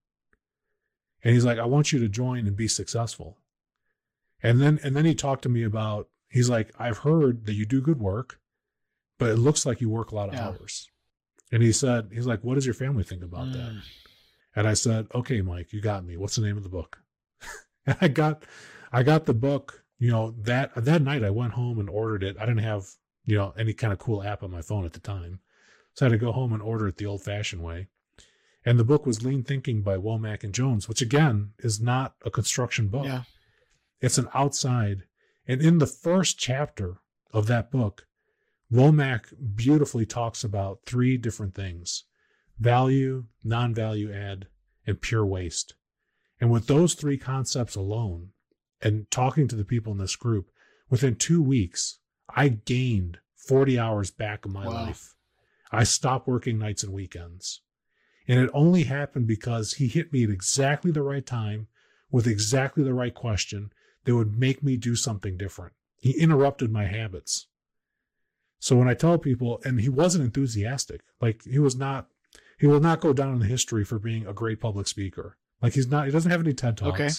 And 1.23 1.35
he's 1.35 1.45
like, 1.45 1.59
I 1.59 1.65
want 1.65 1.93
you 1.93 1.99
to 1.99 2.09
join 2.09 2.47
and 2.47 2.57
be 2.57 2.69
successful. 2.69 3.39
And 4.43 4.61
then, 4.61 4.79
and 4.83 4.97
then 4.97 5.05
he 5.05 5.15
talked 5.15 5.43
to 5.43 5.49
me 5.49 5.63
about, 5.65 6.09
he's 6.29 6.49
like, 6.49 6.73
I've 6.79 6.99
heard 6.99 7.47
that 7.47 7.55
you 7.55 7.67
do 7.67 7.81
good 7.81 7.99
work, 8.01 8.41
but 9.19 9.31
it 9.31 9.37
looks 9.37 9.67
like 9.67 9.81
you 9.81 9.89
work 9.89 10.11
a 10.11 10.15
lot 10.15 10.29
of 10.29 10.35
Yeah. 10.35 10.49
hours. 10.49 10.89
And 11.51 11.63
he 11.63 11.73
said, 11.73 12.11
he's 12.13 12.27
like, 12.27 12.45
what 12.45 12.55
does 12.55 12.67
your 12.67 12.75
family 12.75 13.03
think 13.05 13.23
about 13.23 13.53
that? 13.53 13.73
Mm. 13.73 13.81
And 14.55 14.69
I 14.69 14.75
said, 14.75 15.07
okay, 15.15 15.41
Mike, 15.41 15.73
you 15.73 15.81
got 15.81 16.05
me. 16.05 16.17
What's 16.17 16.37
the 16.37 16.43
name 16.43 16.57
of 16.57 16.63
the 16.63 16.69
book? 16.69 16.99
and 17.87 17.97
I 18.01 18.09
got, 18.09 18.43
I 18.93 19.03
got 19.03 19.25
the 19.27 19.35
book, 19.35 19.85
you 19.99 20.11
know, 20.11 20.35
that, 20.43 20.73
that 20.77 21.03
night 21.03 21.25
I 21.25 21.31
went 21.31 21.53
home 21.55 21.79
and 21.79 21.89
ordered 21.89 22.23
it. 22.23 22.37
I 22.39 22.47
didn't 22.47 22.63
have, 22.65 22.85
you 23.25 23.37
know, 23.37 23.55
any 23.59 23.73
kind 23.73 23.93
of 23.93 23.99
cool 23.99 24.23
app 24.23 24.43
on 24.43 24.51
my 24.51 24.63
phone 24.63 24.85
at 24.85 24.93
the 24.93 25.01
time. 25.01 25.41
So 25.95 26.05
I 26.07 26.11
had 26.11 26.21
to 26.21 26.25
go 26.25 26.33
home 26.33 26.53
and 26.53 26.63
order 26.63 26.87
it 26.87 26.97
the 26.99 27.07
old 27.07 27.23
fashioned 27.23 27.63
way. 27.63 27.89
And 28.65 28.79
the 28.79 28.85
book 28.85 29.07
was 29.07 29.25
Lean 29.25 29.43
Thinking 29.43 29.83
by 29.83 29.97
Womack 29.97 30.45
and 30.45 30.53
Jones, 30.53 30.89
which 30.89 31.01
again 31.01 31.53
is 31.61 31.81
not 31.81 32.15
a 32.25 32.31
construction 32.31 32.89
book. 32.89 33.07
Yeah. 33.07 33.23
It's 34.01 34.19
an 34.19 34.29
outside. 34.35 35.05
And 35.47 35.63
in 35.63 35.79
the 35.79 35.87
first 35.87 36.39
chapter 36.39 36.99
of 37.33 37.47
that 37.47 37.71
book, 37.71 38.07
Womack 38.73 39.33
beautifully 39.57 40.05
talks 40.05 40.45
about 40.45 40.81
three 40.85 41.17
different 41.17 41.55
things 41.55 42.05
value, 42.59 43.25
non 43.45 43.75
value 43.75 44.13
add, 44.13 44.47
and 44.87 45.01
pure 45.01 45.25
waste. 45.25 45.75
And 46.41 46.51
with 46.51 46.67
those 46.67 46.95
three 46.95 47.17
concepts 47.19 47.75
alone, 47.75 48.31
and 48.81 49.11
talking 49.11 49.49
to 49.49 49.57
the 49.57 49.65
people 49.65 49.93
in 49.93 49.99
this 49.99 50.17
group, 50.17 50.51
within 50.89 51.17
two 51.17 51.43
weeks, 51.43 51.99
I 52.29 52.49
gained 52.49 53.19
40 53.35 53.79
hours 53.79 54.11
back 54.11 54.45
of 54.45 54.53
my 54.53 54.67
Wow. 54.67 54.85
life. 54.87 55.15
I 55.73 55.85
stopped 55.85 56.29
working 56.29 56.59
nights 56.59 56.83
and 56.83 56.93
weekends. 56.93 57.63
And 58.27 58.39
it 58.39 58.51
only 58.53 58.85
happened 58.85 59.27
because 59.27 59.75
he 59.75 59.89
hit 59.89 60.13
me 60.13 60.25
at 60.25 60.31
exactly 60.31 60.91
the 60.91 61.03
right 61.03 61.25
time 61.25 61.69
with 62.11 62.27
exactly 62.27 62.85
the 62.85 62.95
right 62.95 63.15
question 63.15 63.73
that 64.05 64.15
would 64.15 64.39
make 64.39 64.63
me 64.63 64.77
do 64.77 64.95
something 64.97 65.37
different. 65.37 65.75
He 66.01 66.13
interrupted 66.13 66.71
my 66.71 66.87
habits. 66.87 67.47
So 68.59 68.77
when 68.77 68.89
I 68.89 68.95
tell 68.95 69.19
people, 69.19 69.61
and 69.65 69.81
he 69.81 69.89
wasn't 69.89 70.25
enthusiastic, 70.25 71.03
like 71.21 71.43
he 71.45 71.59
was 71.59 71.77
not, 71.77 72.09
he 72.59 72.67
will 72.67 72.81
not 72.81 73.01
go 73.01 73.13
down 73.13 73.35
in 73.35 73.39
the 73.39 73.47
history 73.47 73.85
for 73.85 73.99
being 73.99 74.27
a 74.27 74.33
great 74.33 74.61
public 74.61 74.89
speaker. 74.89 75.37
Like 75.63 75.75
he's 75.75 75.89
not, 75.89 76.07
he 76.07 76.13
doesn't 76.13 76.31
have 76.31 76.41
any 76.41 76.55
TED 76.55 76.77
Talks. 76.77 77.01
Okay. 77.01 77.11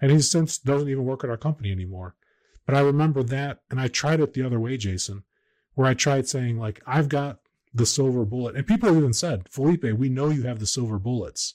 And 0.00 0.10
he 0.10 0.20
since 0.20 0.58
doesn't 0.58 0.88
even 0.88 1.04
work 1.04 1.24
at 1.24 1.30
our 1.30 1.36
company 1.36 1.72
anymore. 1.72 2.14
But 2.66 2.74
I 2.74 2.80
remember 2.80 3.22
that, 3.22 3.60
and 3.70 3.80
I 3.80 3.88
tried 3.88 4.20
it 4.20 4.34
the 4.34 4.42
other 4.42 4.58
way, 4.58 4.76
Jason, 4.76 5.22
where 5.74 5.86
I 5.86 5.94
tried 5.94 6.28
saying, 6.28 6.58
like, 6.58 6.82
I've 6.86 7.08
got 7.08 7.38
the 7.72 7.86
silver 7.86 8.24
bullet. 8.24 8.56
And 8.56 8.66
people 8.66 8.96
even 8.96 9.12
said, 9.12 9.48
Felipe, 9.48 9.84
we 9.84 10.08
know 10.08 10.30
you 10.30 10.42
have 10.42 10.58
the 10.58 10.66
silver 10.66 10.98
bullets. 10.98 11.54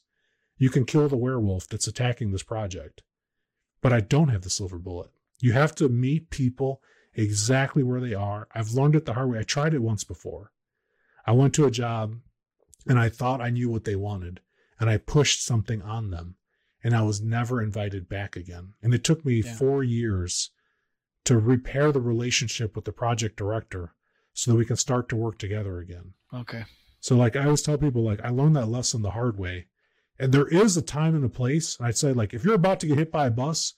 You 0.57 0.69
can 0.69 0.85
kill 0.85 1.09
the 1.09 1.17
werewolf 1.17 1.67
that's 1.67 1.87
attacking 1.87 2.31
this 2.31 2.43
project. 2.43 3.01
But 3.81 3.93
I 3.93 3.99
don't 3.99 4.29
have 4.29 4.43
the 4.43 4.49
silver 4.49 4.77
bullet. 4.77 5.09
You 5.39 5.53
have 5.53 5.73
to 5.75 5.89
meet 5.89 6.29
people 6.29 6.81
exactly 7.13 7.83
where 7.83 7.99
they 7.99 8.13
are. 8.13 8.47
I've 8.53 8.71
learned 8.71 8.95
it 8.95 9.05
the 9.05 9.13
hard 9.13 9.29
way. 9.31 9.39
I 9.39 9.43
tried 9.43 9.73
it 9.73 9.81
once 9.81 10.03
before. 10.03 10.51
I 11.25 11.31
went 11.31 11.53
to 11.55 11.65
a 11.65 11.71
job 11.71 12.15
and 12.87 12.99
I 12.99 13.09
thought 13.09 13.41
I 13.41 13.49
knew 13.49 13.69
what 13.69 13.83
they 13.83 13.95
wanted, 13.95 14.39
and 14.79 14.89
I 14.89 14.97
pushed 14.97 15.43
something 15.45 15.81
on 15.83 16.09
them, 16.09 16.35
and 16.83 16.95
I 16.95 17.03
was 17.03 17.21
never 17.21 17.61
invited 17.61 18.09
back 18.09 18.35
again. 18.35 18.73
And 18.81 18.93
it 18.93 19.03
took 19.03 19.23
me 19.23 19.41
Yeah. 19.41 19.55
four 19.55 19.83
years 19.83 20.49
to 21.25 21.37
repair 21.37 21.91
the 21.91 22.01
relationship 22.01 22.75
with 22.75 22.85
the 22.85 22.91
project 22.91 23.35
director 23.37 23.93
so 24.33 24.51
that 24.51 24.57
we 24.57 24.65
can 24.65 24.77
start 24.77 25.09
to 25.09 25.15
work 25.15 25.37
together 25.37 25.77
again. 25.79 26.13
Okay. 26.33 26.63
So 26.99 27.15
like 27.15 27.35
I 27.35 27.43
always 27.45 27.61
tell 27.61 27.77
people, 27.77 28.03
like 28.03 28.21
I 28.21 28.29
learned 28.29 28.55
that 28.55 28.67
lesson 28.67 29.01
the 29.03 29.11
hard 29.11 29.37
way. 29.37 29.67
And 30.21 30.31
there 30.31 30.47
is 30.47 30.77
a 30.77 30.83
time 30.83 31.15
and 31.15 31.25
a 31.25 31.29
place. 31.29 31.77
And 31.77 31.87
I'd 31.87 31.97
say, 31.97 32.13
like, 32.13 32.31
if 32.31 32.45
you're 32.45 32.53
about 32.53 32.79
to 32.81 32.87
get 32.87 32.99
hit 32.99 33.11
by 33.11 33.25
a 33.25 33.31
bus, 33.31 33.73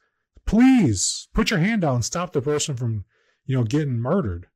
please 0.46 1.30
put 1.34 1.50
your 1.50 1.60
hand 1.60 1.86
out 1.86 1.96
and 1.96 2.04
stop 2.04 2.34
the 2.34 2.42
person 2.42 2.76
from, 2.76 3.06
you 3.46 3.56
know, 3.56 3.64
getting 3.64 3.98
murdered, 3.98 4.48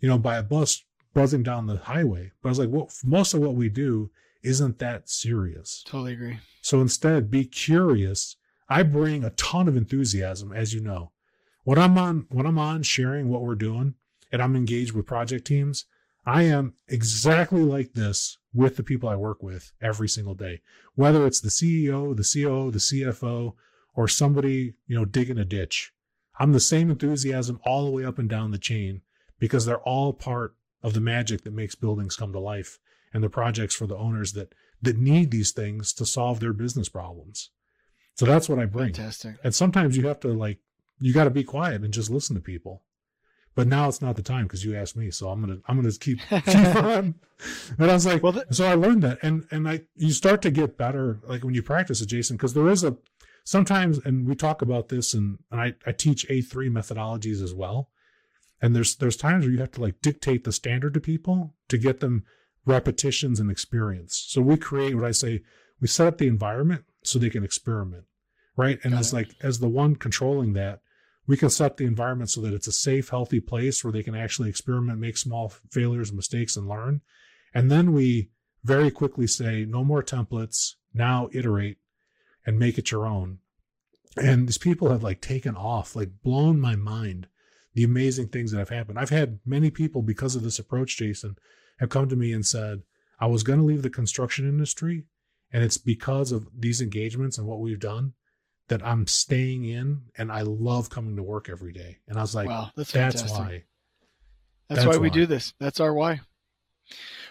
you 0.00 0.08
know, 0.08 0.16
by 0.16 0.38
a 0.38 0.42
bus 0.42 0.82
buzzing 1.12 1.42
down 1.42 1.66
the 1.66 1.76
highway. 1.76 2.32
But 2.40 2.48
I 2.48 2.50
was 2.50 2.58
like, 2.58 2.70
well, 2.70 2.90
most 3.04 3.34
of 3.34 3.40
what 3.40 3.54
we 3.54 3.68
do 3.68 4.10
isn't 4.42 4.78
that 4.78 5.10
serious. 5.10 5.84
Totally 5.86 6.14
agree. 6.14 6.38
So 6.62 6.80
instead, 6.80 7.30
be 7.30 7.44
curious. 7.44 8.36
I 8.70 8.82
bring 8.82 9.22
a 9.22 9.30
ton 9.30 9.68
of 9.68 9.76
enthusiasm, 9.76 10.54
as 10.54 10.72
you 10.72 10.80
know. 10.80 11.12
When 11.64 11.78
I'm 11.78 11.98
on 11.98 12.26
when 12.30 12.46
I'm 12.46 12.58
on 12.58 12.82
sharing 12.82 13.28
what 13.28 13.42
we're 13.42 13.56
doing, 13.56 13.94
and 14.32 14.42
I'm 14.42 14.56
engaged 14.56 14.92
with 14.92 15.04
project 15.04 15.46
teams, 15.46 15.84
I 16.24 16.44
am 16.44 16.74
exactly 16.88 17.62
like 17.62 17.92
this 17.92 18.38
with 18.56 18.76
the 18.76 18.82
people 18.82 19.08
I 19.08 19.16
work 19.16 19.42
with 19.42 19.72
every 19.80 20.08
single 20.08 20.34
day, 20.34 20.62
whether 20.94 21.26
it's 21.26 21.40
the 21.40 21.50
CEO, 21.50 22.16
the 22.16 22.22
COO, 22.22 22.70
the 22.70 22.78
CFO, 22.78 23.54
or 23.94 24.08
somebody, 24.08 24.74
you 24.86 24.96
know, 24.96 25.04
digging 25.04 25.38
a 25.38 25.44
ditch. 25.44 25.92
I'm 26.38 26.52
the 26.52 26.60
same 26.60 26.90
enthusiasm 26.90 27.60
all 27.64 27.84
the 27.84 27.90
way 27.90 28.04
up 28.04 28.18
and 28.18 28.28
down 28.28 28.50
the 28.50 28.58
chain 28.58 29.02
because 29.38 29.64
they're 29.64 29.80
all 29.80 30.12
part 30.12 30.54
of 30.82 30.94
the 30.94 31.00
magic 31.00 31.42
that 31.42 31.52
makes 31.52 31.74
buildings 31.74 32.16
come 32.16 32.32
to 32.32 32.38
life 32.38 32.78
and 33.12 33.22
the 33.22 33.30
projects 33.30 33.74
for 33.74 33.86
the 33.86 33.96
owners 33.96 34.32
that 34.32 34.54
that 34.82 34.98
need 34.98 35.30
these 35.30 35.52
things 35.52 35.92
to 35.94 36.04
solve 36.04 36.38
their 36.40 36.52
business 36.52 36.88
problems. 36.88 37.50
So 38.14 38.26
that's 38.26 38.48
what 38.48 38.58
I 38.58 38.66
bring. 38.66 38.92
Fantastic. 38.92 39.36
And 39.42 39.54
sometimes 39.54 39.96
you 39.96 40.06
have 40.06 40.20
to 40.20 40.28
like 40.28 40.58
you 40.98 41.12
got 41.12 41.24
to 41.24 41.30
be 41.30 41.44
quiet 41.44 41.82
and 41.82 41.92
just 41.92 42.10
listen 42.10 42.36
to 42.36 42.42
people. 42.42 42.82
But 43.56 43.66
now 43.66 43.88
it's 43.88 44.00
not 44.02 44.14
the 44.16 44.22
time 44.22 44.44
because 44.44 44.64
you 44.64 44.76
asked 44.76 44.96
me, 44.96 45.10
so 45.10 45.30
I'm 45.30 45.40
gonna 45.40 45.58
I'm 45.66 45.76
gonna 45.80 45.92
keep 45.92 46.20
keep 46.28 46.76
on. 46.76 47.14
And 47.78 47.90
I 47.90 47.94
was 47.94 48.06
like, 48.06 48.22
Well, 48.22 48.34
th- 48.34 48.44
so 48.52 48.66
I 48.66 48.74
learned 48.74 49.02
that, 49.02 49.18
and 49.22 49.44
and 49.50 49.66
I 49.68 49.80
you 49.96 50.10
start 50.12 50.42
to 50.42 50.50
get 50.52 50.76
better 50.78 51.20
like 51.26 51.42
when 51.42 51.54
you 51.54 51.62
practice 51.62 52.00
it, 52.00 52.06
Jason, 52.06 52.36
because 52.36 52.54
there 52.54 52.68
is 52.68 52.84
a 52.84 52.96
sometimes, 53.44 53.98
and 54.04 54.28
we 54.28 54.34
talk 54.34 54.60
about 54.62 54.88
this, 54.90 55.14
and, 55.14 55.38
and 55.50 55.60
I 55.60 55.74
I 55.86 55.92
teach 55.92 56.26
A 56.28 56.42
three 56.42 56.68
methodologies 56.68 57.42
as 57.42 57.54
well, 57.54 57.88
and 58.60 58.76
there's 58.76 58.94
there's 58.96 59.16
times 59.16 59.44
where 59.44 59.52
you 59.52 59.58
have 59.60 59.72
to 59.72 59.80
like 59.82 60.02
dictate 60.02 60.44
the 60.44 60.52
standard 60.52 60.94
to 60.94 61.00
people 61.00 61.54
to 61.68 61.78
get 61.78 62.00
them 62.00 62.24
repetitions 62.66 63.40
and 63.40 63.50
experience. 63.50 64.22
So 64.28 64.42
we 64.42 64.56
create 64.58 64.94
what 64.94 65.04
I 65.04 65.12
say, 65.12 65.42
we 65.80 65.88
set 65.88 66.06
up 66.08 66.18
the 66.18 66.26
environment 66.26 66.84
so 67.04 67.18
they 67.18 67.30
can 67.30 67.44
experiment, 67.44 68.04
right? 68.56 68.78
And 68.82 68.92
Got 68.92 69.00
as 69.00 69.12
it. 69.12 69.16
like 69.16 69.28
as 69.40 69.60
the 69.60 69.68
one 69.68 69.96
controlling 69.96 70.52
that, 70.54 70.80
we 71.26 71.36
can 71.36 71.50
set 71.50 71.76
the 71.76 71.84
environment 71.84 72.30
so 72.30 72.40
that 72.42 72.54
it's 72.54 72.68
a 72.68 72.72
safe, 72.72 73.08
healthy 73.08 73.40
place 73.40 73.82
where 73.82 73.92
they 73.92 74.02
can 74.02 74.14
actually 74.14 74.48
experiment, 74.48 75.00
make 75.00 75.16
small 75.16 75.52
failures, 75.70 76.10
and 76.10 76.16
mistakes, 76.16 76.56
and 76.56 76.68
learn. 76.68 77.00
And 77.52 77.70
then 77.70 77.92
we 77.92 78.30
very 78.62 78.90
quickly 78.90 79.26
say, 79.26 79.64
no 79.64 79.84
more 79.84 80.02
templates. 80.02 80.74
Now 80.92 81.28
iterate 81.32 81.78
and 82.44 82.58
make 82.58 82.78
it 82.78 82.90
your 82.90 83.06
own. 83.06 83.38
And 84.16 84.48
these 84.48 84.58
people 84.58 84.90
have 84.90 85.02
like 85.02 85.20
taken 85.20 85.56
off, 85.56 85.94
like 85.94 86.22
blown 86.22 86.60
my 86.60 86.76
mind. 86.76 87.28
The 87.74 87.84
amazing 87.84 88.28
things 88.28 88.52
that 88.52 88.58
have 88.58 88.70
happened. 88.70 88.98
I've 88.98 89.10
had 89.10 89.40
many 89.44 89.70
people 89.70 90.00
because 90.00 90.34
of 90.34 90.42
this 90.42 90.58
approach, 90.58 90.96
Jason, 90.96 91.36
have 91.78 91.90
come 91.90 92.08
to 92.08 92.16
me 92.16 92.32
and 92.32 92.46
said, 92.46 92.82
I 93.20 93.26
was 93.26 93.42
going 93.42 93.58
to 93.58 93.64
leave 93.64 93.82
the 93.82 93.90
construction 93.90 94.48
industry. 94.48 95.04
And 95.52 95.62
it's 95.62 95.76
because 95.76 96.32
of 96.32 96.48
these 96.58 96.80
engagements 96.80 97.36
and 97.36 97.46
what 97.46 97.60
we've 97.60 97.78
done 97.78 98.14
that 98.68 98.84
I'm 98.84 99.06
staying 99.06 99.64
in 99.64 100.02
and 100.18 100.32
I 100.32 100.42
love 100.42 100.90
coming 100.90 101.16
to 101.16 101.22
work 101.22 101.48
every 101.48 101.72
day. 101.72 101.98
And 102.08 102.18
I 102.18 102.20
was 102.20 102.34
like, 102.34 102.48
wow, 102.48 102.70
that's 102.76 102.92
that's 102.92 103.22
fantastic. 103.22 103.38
why. 103.38 103.64
That's, 104.68 104.84
That's 104.84 104.96
why 104.96 105.00
we 105.00 105.10
do 105.10 105.26
this. 105.26 105.54
That's 105.60 105.78
our 105.78 105.94
why. 105.94 106.20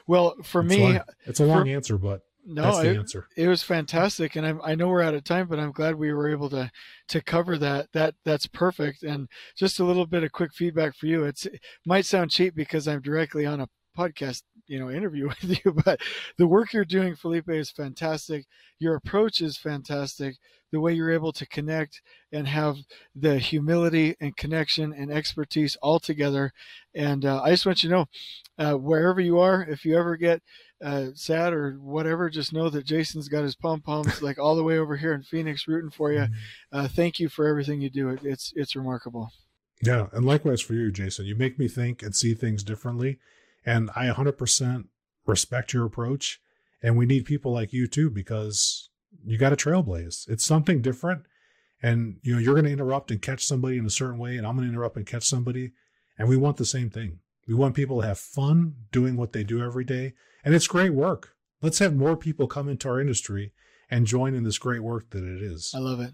Well, 0.08 0.36
for 0.44 0.62
That's 0.64 0.76
me, 0.76 0.84
why. 0.84 1.02
it's 1.26 1.40
a 1.40 1.46
long 1.46 1.68
answer, 1.68 1.98
but 1.98 2.22
no, 2.46 2.62
that's 2.62 2.80
the 2.80 2.92
it, 2.92 2.98
answer. 2.98 3.28
it 3.36 3.48
was 3.48 3.64
fantastic, 3.64 4.36
and 4.36 4.46
I, 4.46 4.72
I 4.72 4.76
know 4.76 4.88
we're 4.88 5.02
out 5.02 5.16
of 5.16 5.24
time, 5.24 5.48
but 5.48 5.60
I'm 5.60 5.72
glad 5.72 5.96
we 5.96 6.14
were 6.14 6.30
able 6.30 6.50
to 6.52 6.72
to 7.10 7.22
cover 7.22 7.58
that. 7.58 7.92
That 7.94 8.16
that's 8.24 8.46
perfect. 8.48 9.04
And 9.04 9.28
just 9.58 9.80
a 9.80 9.84
little 9.84 10.06
bit 10.06 10.24
of 10.24 10.32
quick 10.32 10.54
feedback 10.54 10.96
for 10.96 11.08
you. 11.08 11.24
It's 11.24 11.46
it 11.48 11.60
might 11.86 12.06
sound 12.06 12.32
cheap 12.32 12.56
because 12.56 12.88
I'm 12.88 13.02
directly 13.02 13.46
on 13.46 13.62
a 13.62 13.70
podcast, 13.98 14.44
you 14.68 14.80
know, 14.80 14.90
interview 14.90 15.28
with 15.42 15.66
you, 15.66 15.74
but 15.86 16.00
the 16.38 16.48
work 16.48 16.74
you're 16.74 16.86
doing, 16.86 17.16
Felipe, 17.16 17.50
is 17.50 17.70
fantastic. 17.70 18.46
Your 18.80 18.96
approach 18.96 19.42
is 19.42 19.58
fantastic. 19.58 20.36
The 20.72 20.80
way 20.80 20.94
you're 20.94 21.12
able 21.12 21.32
to 21.34 21.46
connect 21.46 22.02
and 22.32 22.48
have 22.48 22.78
the 23.16 23.40
humility 23.40 24.16
and 24.20 24.36
connection 24.36 24.92
and 24.92 25.12
expertise 25.12 25.78
all 25.82 26.00
together. 26.00 26.52
And 26.94 27.24
uh, 27.24 27.42
I 27.42 27.52
just 27.52 27.66
want 27.66 27.84
you 27.84 27.90
to 27.90 27.96
know, 27.96 28.06
uh, 28.58 28.74
wherever 28.74 29.22
you 29.22 29.40
are, 29.40 29.62
if 29.62 29.86
you 29.86 29.98
ever 29.98 30.18
get 30.18 30.42
uh, 30.84 31.08
sad 31.14 31.54
or 31.54 31.74
whatever, 31.74 32.30
just 32.30 32.54
know 32.54 32.70
that 32.70 32.86
Jason's 32.86 33.30
got 33.30 33.44
his 33.44 33.56
pom 33.56 33.82
poms 33.82 34.22
like 34.22 34.38
all 34.38 34.56
the 34.56 34.64
way 34.64 34.78
over 34.78 34.98
here 34.98 35.14
in 35.14 35.24
Phoenix 35.24 35.68
rooting 35.68 35.92
for 35.92 36.12
you. 36.12 36.28
Uh, 36.72 36.88
thank 36.88 37.20
you 37.20 37.30
for 37.30 37.48
everything 37.48 37.82
you 37.82 37.90
do. 37.90 38.10
It, 38.10 38.20
it's 38.24 38.52
it's 38.56 38.76
remarkable. 38.76 39.30
Yeah, 39.82 40.08
and 40.14 40.26
likewise 40.26 40.62
for 40.62 40.74
you, 40.74 40.92
Jason. 40.92 41.26
You 41.26 41.36
make 41.36 41.60
me 41.60 41.68
think 41.68 42.02
and 42.02 42.16
see 42.16 42.34
things 42.34 42.64
differently, 42.64 43.20
and 43.66 43.90
I 43.96 44.08
100% 44.08 44.86
respect 45.26 45.74
your 45.74 45.86
approach. 45.86 46.40
And 46.82 46.98
we 46.98 47.06
need 47.06 47.26
people 47.26 47.52
like 47.52 47.74
you 47.74 47.88
too 47.88 48.10
because 48.10 48.90
you 49.26 49.38
got 49.38 49.50
to 49.50 49.56
trailblaze. 49.56 50.30
It's 50.30 50.46
something 50.46 50.82
different, 50.82 51.24
and 51.82 52.18
you 52.22 52.34
know 52.34 52.40
you're 52.40 52.54
going 52.54 52.66
to 52.66 52.72
interrupt 52.72 53.12
and 53.12 53.22
catch 53.22 53.44
somebody 53.44 53.78
in 53.78 53.86
a 53.86 53.90
certain 53.90 54.20
way, 54.20 54.38
and 54.38 54.46
I'm 54.46 54.56
going 54.56 54.68
to 54.68 54.74
interrupt 54.74 54.98
and 54.98 55.06
catch 55.06 55.24
somebody, 55.24 55.72
and 56.18 56.30
we 56.30 56.38
want 56.38 56.58
the 56.58 56.66
same 56.66 56.90
thing. 56.90 57.20
We 57.48 57.54
want 57.54 57.76
people 57.76 58.02
to 58.02 58.08
have 58.08 58.20
fun 58.20 58.76
doing 58.92 59.16
what 59.16 59.34
they 59.34 59.44
do 59.44 59.64
every 59.64 59.84
day, 59.84 60.14
and 60.44 60.54
it's 60.54 60.68
great 60.68 60.94
work. 60.94 61.36
Let's 61.62 61.80
have 61.80 61.96
more 61.96 62.16
people 62.16 62.48
come 62.48 62.70
into 62.70 62.88
our 62.88 63.00
industry 63.00 63.54
and 63.90 64.06
join 64.06 64.36
in 64.36 64.44
this 64.44 64.58
great 64.58 64.84
work 64.84 65.10
that 65.12 65.24
it 65.24 65.42
is. 65.42 65.74
I 65.76 65.80
love 65.80 66.00
it. 66.00 66.12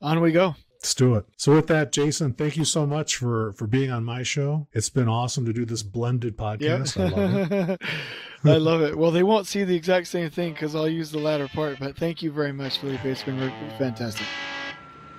On 0.00 0.20
we 0.20 0.32
go. 0.32 0.56
Let's 0.76 0.94
do 0.94 1.14
it. 1.14 1.24
So 1.36 1.54
with 1.54 1.66
that, 1.68 1.90
Jason, 1.90 2.34
thank 2.34 2.56
you 2.56 2.64
so 2.64 2.86
much 2.86 3.16
for 3.16 3.52
for 3.54 3.66
being 3.66 3.90
on 3.90 4.04
my 4.04 4.22
show. 4.22 4.68
It's 4.72 4.90
been 4.90 5.08
awesome 5.08 5.46
to 5.46 5.52
do 5.52 5.64
this 5.64 5.82
blended 5.82 6.36
podcast. 6.36 7.00
I 7.00 7.08
love 7.08 7.52
it. 7.70 7.82
I 8.44 8.56
love 8.58 8.82
it. 8.82 8.96
Well, 8.96 9.10
they 9.10 9.22
won't 9.22 9.46
see 9.46 9.64
the 9.64 9.74
exact 9.74 10.06
same 10.06 10.30
thing 10.30 10.52
because 10.52 10.74
I'll 10.74 10.88
use 10.88 11.10
the 11.10 11.18
latter 11.18 11.48
part, 11.48 11.78
but 11.80 11.96
thank 11.96 12.22
you 12.22 12.30
very 12.30 12.52
much, 12.52 12.78
Felipe. 12.78 13.04
It's 13.04 13.22
been 13.22 13.52
fantastic. 13.78 14.26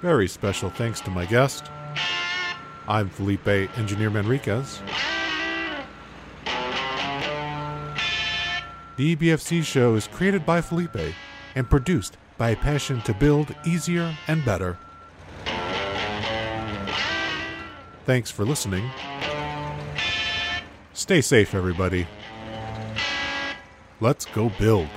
Very 0.01 0.27
special 0.27 0.69
thanks 0.69 1.01
to 1.01 1.09
my 1.09 1.25
guest. 1.25 1.69
I'm 2.87 3.09
Felipe 3.09 3.47
Engineer 3.47 4.11
Manriquez. 4.11 4.79
The 8.95 9.15
EBFC 9.15 9.63
show 9.63 9.95
is 9.95 10.07
created 10.07 10.45
by 10.45 10.61
Felipe 10.61 11.13
and 11.55 11.69
produced 11.69 12.17
by 12.37 12.51
a 12.51 12.55
passion 12.55 13.01
to 13.01 13.13
build 13.13 13.53
easier 13.65 14.15
and 14.27 14.45
better. 14.45 14.77
Thanks 18.07 18.31
for 18.31 18.45
listening. 18.45 18.89
Stay 20.93 21.19
safe, 21.19 21.53
everybody. 21.53 22.07
Let's 23.99 24.23
go 24.23 24.49
build. 24.57 24.87